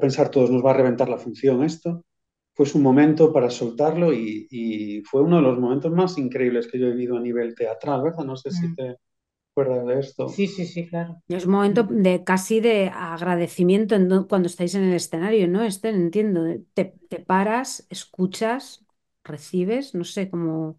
pensar 0.01 0.31
todos 0.31 0.51
nos 0.51 0.65
va 0.65 0.71
a 0.71 0.75
reventar 0.75 1.09
la 1.09 1.19
función 1.19 1.65
esto. 1.65 2.05
Fue 2.55 2.67
un 2.75 2.83
momento 2.83 3.33
para 3.33 3.51
soltarlo 3.51 4.13
y, 4.13 5.03
fue 5.05 5.23
uno 5.23 5.37
de 5.37 5.43
los 5.43 5.59
momentos 5.59 5.93
más 5.93 6.17
increíbles 6.19 6.69
que 6.69 6.79
yo 6.79 6.87
he 6.87 6.93
vivido 6.93 7.17
a 7.17 7.21
nivel 7.21 7.55
teatral, 7.55 8.03
¿verdad? 8.03 8.25
No 8.25 8.37
sé 8.37 8.51
si 8.51 8.69
mm. 8.69 8.75
te 8.75 8.97
acuerdas 9.53 9.87
de 9.87 9.99
esto. 9.99 10.29
Sí, 10.29 10.47
sí, 10.47 10.67
sí, 10.67 10.87
claro. 10.87 11.21
Es 11.29 11.47
un 11.47 11.53
momento 11.53 11.83
de 11.83 12.23
casi 12.23 12.61
de 12.61 12.89
agradecimiento 12.89 13.97
cuando 14.29 14.47
estáis 14.47 14.75
en 14.75 14.85
el 14.85 14.95
escenario, 14.95 15.49
¿no? 15.49 15.65
Este, 15.65 15.89
entiendo, 15.89 16.45
te, 16.75 16.95
te 17.09 17.19
paras, 17.19 17.87
escuchas, 17.91 18.87
recibes, 19.25 19.95
no 19.95 20.05
sé, 20.05 20.31
cómo... 20.31 20.79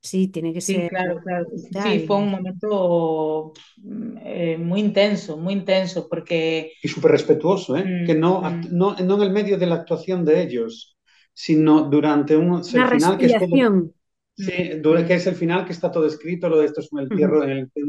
Sí, 0.00 0.28
tiene 0.28 0.52
que 0.52 0.60
sí, 0.60 0.88
Claro, 0.88 1.20
claro. 1.20 1.46
Sí, 1.56 2.04
fue 2.06 2.16
un 2.16 2.30
momento 2.30 3.52
mm, 3.78 4.18
eh, 4.22 4.58
muy 4.58 4.80
intenso, 4.80 5.36
muy 5.36 5.54
intenso, 5.54 6.08
porque... 6.08 6.72
Y 6.82 6.88
súper 6.88 7.10
respetuoso, 7.12 7.76
¿eh? 7.76 8.04
que 8.06 8.14
no, 8.14 8.40
mm, 8.40 8.44
mm. 8.44 8.68
no, 8.70 8.96
no, 8.96 9.16
en 9.16 9.22
el 9.22 9.30
medio 9.32 9.58
de 9.58 9.66
la 9.66 9.76
actuación 9.76 10.24
de 10.24 10.42
ellos, 10.42 10.96
sino 11.32 11.88
durante 11.90 12.36
un... 12.36 12.50
Una 12.50 12.88
final 12.88 13.18
que 13.18 13.26
es 13.26 13.32
sí, 14.36 14.52
que 15.06 15.14
es 15.14 15.26
el 15.26 15.34
final 15.34 15.64
que 15.64 15.72
está 15.72 15.90
todo 15.90 16.06
escrito, 16.06 16.48
lo 16.48 16.58
de 16.58 16.66
esto 16.66 16.80
es 16.80 16.92
un 16.92 17.00
entierro, 17.00 17.42
en 17.42 17.50
el 17.50 17.70
que 17.74 17.82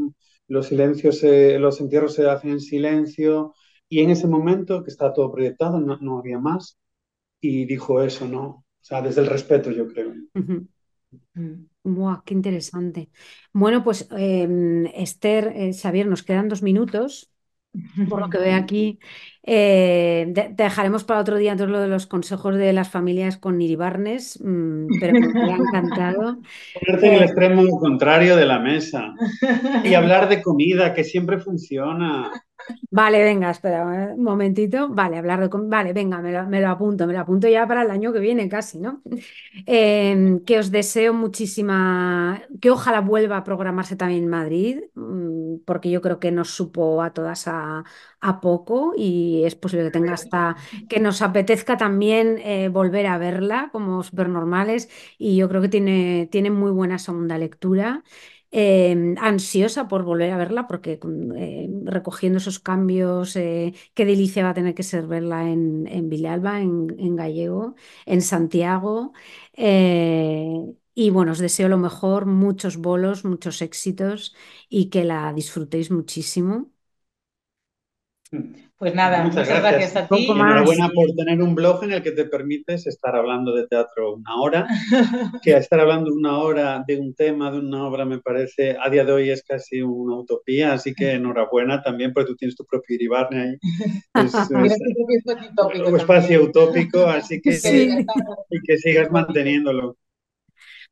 los 0.48 0.66
silencios, 0.66 1.22
los 1.22 1.80
entierros 1.80 2.14
se 2.14 2.28
hacen 2.28 2.50
en 2.50 2.60
silencio, 2.60 3.54
y 3.88 4.00
en 4.00 4.10
ese 4.10 4.26
momento 4.26 4.82
que 4.82 4.90
está 4.90 5.12
todo 5.12 5.30
proyectado, 5.30 5.80
no, 5.80 5.98
no 6.00 6.18
había 6.18 6.38
más, 6.38 6.78
y 7.40 7.64
dijo 7.64 8.02
eso, 8.02 8.26
¿no? 8.26 8.44
O 8.44 8.64
sea, 8.80 9.02
desde 9.02 9.20
el 9.20 9.26
respeto, 9.26 9.70
yo 9.70 9.86
creo. 9.86 10.12
Buah, 11.84 12.22
qué 12.24 12.34
interesante. 12.34 13.10
Bueno, 13.52 13.82
pues 13.82 14.08
em, 14.10 14.86
Esther, 14.86 15.52
eh, 15.54 15.72
Xavier, 15.72 16.06
nos 16.06 16.22
quedan 16.22 16.48
dos 16.48 16.62
minutos, 16.62 17.32
por 18.08 18.20
lo 18.20 18.28
que 18.28 18.38
veo 18.38 18.56
aquí. 18.56 18.98
Eh, 19.42 20.32
te 20.34 20.54
dejaremos 20.56 21.04
para 21.04 21.20
otro 21.20 21.36
día 21.36 21.56
todo 21.56 21.68
lo 21.68 21.80
de 21.80 21.88
los 21.88 22.06
consejos 22.06 22.56
de 22.56 22.72
las 22.72 22.90
familias 22.90 23.38
con 23.38 23.60
Iribarnes, 23.60 24.38
mm, 24.42 24.86
pero 25.00 25.14
me 25.18 25.52
ha 25.52 25.56
encantado. 25.56 26.38
Ponerte 26.74 27.06
en 27.06 27.14
el 27.14 27.22
eh, 27.22 27.24
extremo 27.24 27.78
contrario 27.78 28.36
de 28.36 28.46
la 28.46 28.58
mesa 28.58 29.14
y 29.84 29.94
hablar 29.94 30.28
de 30.28 30.42
comida, 30.42 30.92
que 30.92 31.04
siempre 31.04 31.38
funciona. 31.38 32.30
Vale, 32.90 33.22
venga, 33.22 33.50
espera 33.50 33.84
un 34.14 34.22
momentito. 34.22 34.88
Vale, 34.88 35.18
hablar 35.18 35.40
de... 35.40 35.48
Vale, 35.68 35.92
venga, 35.92 36.20
me 36.20 36.60
lo, 36.60 36.68
apunto, 36.68 37.06
me 37.06 37.12
lo 37.12 37.20
apunto 37.20 37.48
ya 37.48 37.66
para 37.66 37.82
el 37.82 37.90
año 37.90 38.12
que 38.12 38.18
viene 38.20 38.48
casi, 38.48 38.78
¿no? 38.78 39.02
Em, 39.66 40.44
que 40.44 40.58
os 40.58 40.70
deseo 40.70 41.12
muchísima... 41.14 42.42
Que 42.60 42.70
ojalá 42.70 43.00
vuelva 43.00 43.38
a 43.38 43.44
programarse 43.44 43.96
también 43.96 44.24
en 44.24 44.28
Madrid, 44.30 44.80
mm, 44.94 45.58
porque 45.64 45.90
yo 45.90 46.00
creo 46.00 46.18
que 46.18 46.30
nos 46.30 46.50
supo 46.50 47.02
a 47.02 47.12
todas 47.12 47.46
a, 47.48 47.84
poco 48.42 48.92
y 48.96 49.44
es 49.44 49.54
posible 49.54 49.84
que 49.86 49.90
tenga 49.90 50.12
hasta... 50.14 50.56
que 50.88 51.00
nos 51.00 51.22
apetezca 51.22 51.76
también 51.76 52.38
eh, 52.38 52.68
volver 52.68 53.06
a 53.06 53.18
verla 53.18 53.68
como 53.72 54.02
supernormales 54.02 54.88
y 55.18 55.36
yo 55.36 55.48
creo 55.48 55.62
que 55.62 55.68
tiene, 55.68 56.28
tiene 56.30 56.50
muy 56.50 56.70
buena 56.72 56.98
segunda 56.98 57.38
lectura. 57.38 58.02
Em, 58.50 59.14
ansiosa 59.18 59.88
por 59.88 60.02
volver 60.04 60.30
a 60.32 60.38
verla 60.38 60.66
porque 60.68 60.98
eh, 61.36 61.68
recogiendo 61.84 62.38
esos 62.38 62.58
cambios, 62.60 63.36
eh, 63.36 63.74
qué 63.94 64.04
delicia 64.06 64.42
va 64.44 64.50
a 64.50 64.54
tener 64.54 64.74
que 64.74 64.82
ser 64.82 65.06
verla 65.06 65.50
en, 65.50 65.86
en 65.86 66.08
Villalba, 66.08 66.60
en, 66.62 66.86
gallego, 67.16 67.74
en 68.06 68.22
Santiago. 68.22 69.12
Eh, 69.54 70.48
y 70.94 71.10
bueno, 71.10 71.32
os 71.32 71.38
deseo 71.38 71.68
lo 71.68 71.78
mejor, 71.78 72.26
muchos 72.26 72.76
bolos, 72.78 73.24
muchos 73.24 73.60
éxitos 73.62 74.34
y 74.68 74.88
que 74.90 75.04
la 75.04 75.32
disfrutéis 75.34 75.90
muchísimo. 75.90 76.70
Pues 78.78 78.94
nada, 78.94 79.24
muchas, 79.24 79.48
gracias. 79.48 79.96
a 79.96 80.06
ti. 80.06 80.26
Enhorabuena 80.30 80.88
por 80.90 81.10
tener 81.16 81.42
un 81.42 81.54
blog 81.54 81.82
en 81.82 81.92
el 81.92 82.02
que 82.02 82.12
te 82.12 82.26
permites 82.26 82.86
estar 82.86 83.16
hablando 83.16 83.52
de 83.52 83.66
teatro 83.66 84.14
una 84.14 84.36
hora, 84.40 84.68
que 85.42 85.56
estar 85.56 85.80
hablando 85.80 86.12
una 86.12 86.38
hora 86.38 86.84
de 86.86 86.96
un 86.96 87.14
tema, 87.14 87.50
de 87.50 87.58
una 87.58 87.84
obra, 87.86 88.04
me 88.04 88.18
parece, 88.18 88.76
a 88.80 88.88
día 88.88 89.04
de 89.04 89.12
hoy 89.12 89.30
es 89.30 89.42
casi 89.42 89.82
una 89.82 90.16
utopía, 90.16 90.74
así 90.74 90.94
que 90.94 91.12
enhorabuena 91.12 91.82
también 91.82 92.12
porque 92.12 92.28
tú 92.28 92.36
tienes 92.36 92.54
tu 92.54 92.64
propio 92.66 92.94
Iribarne 92.94 93.40
ahí. 93.40 93.56
Es, 94.24 94.32
un 95.86 95.96
espacio 95.96 96.44
utópico, 96.44 97.04
así 97.06 97.40
que, 97.40 97.50
y 97.50 98.62
que 98.64 98.76
sigas 98.78 99.10
manteniéndolo. 99.10 99.96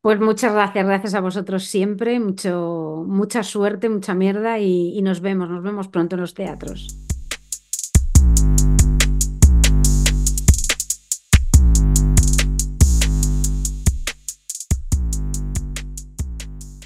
Pues 0.00 0.18
muchas 0.18 0.52
gracias, 0.54 0.86
gracias 0.86 1.14
a 1.14 1.20
vosotros 1.20 1.64
siempre, 1.64 2.18
mucho, 2.18 3.04
mucha 3.06 3.42
suerte, 3.42 3.88
mucha 3.88 4.14
mierda 4.14 4.58
y 4.58 5.00
nos 5.02 5.20
vemos, 5.20 5.48
nos 5.48 5.62
vemos 5.62 5.88
pronto 5.88 6.16
en 6.16 6.22
los 6.22 6.34
teatros. 6.34 7.06
you 8.26 8.55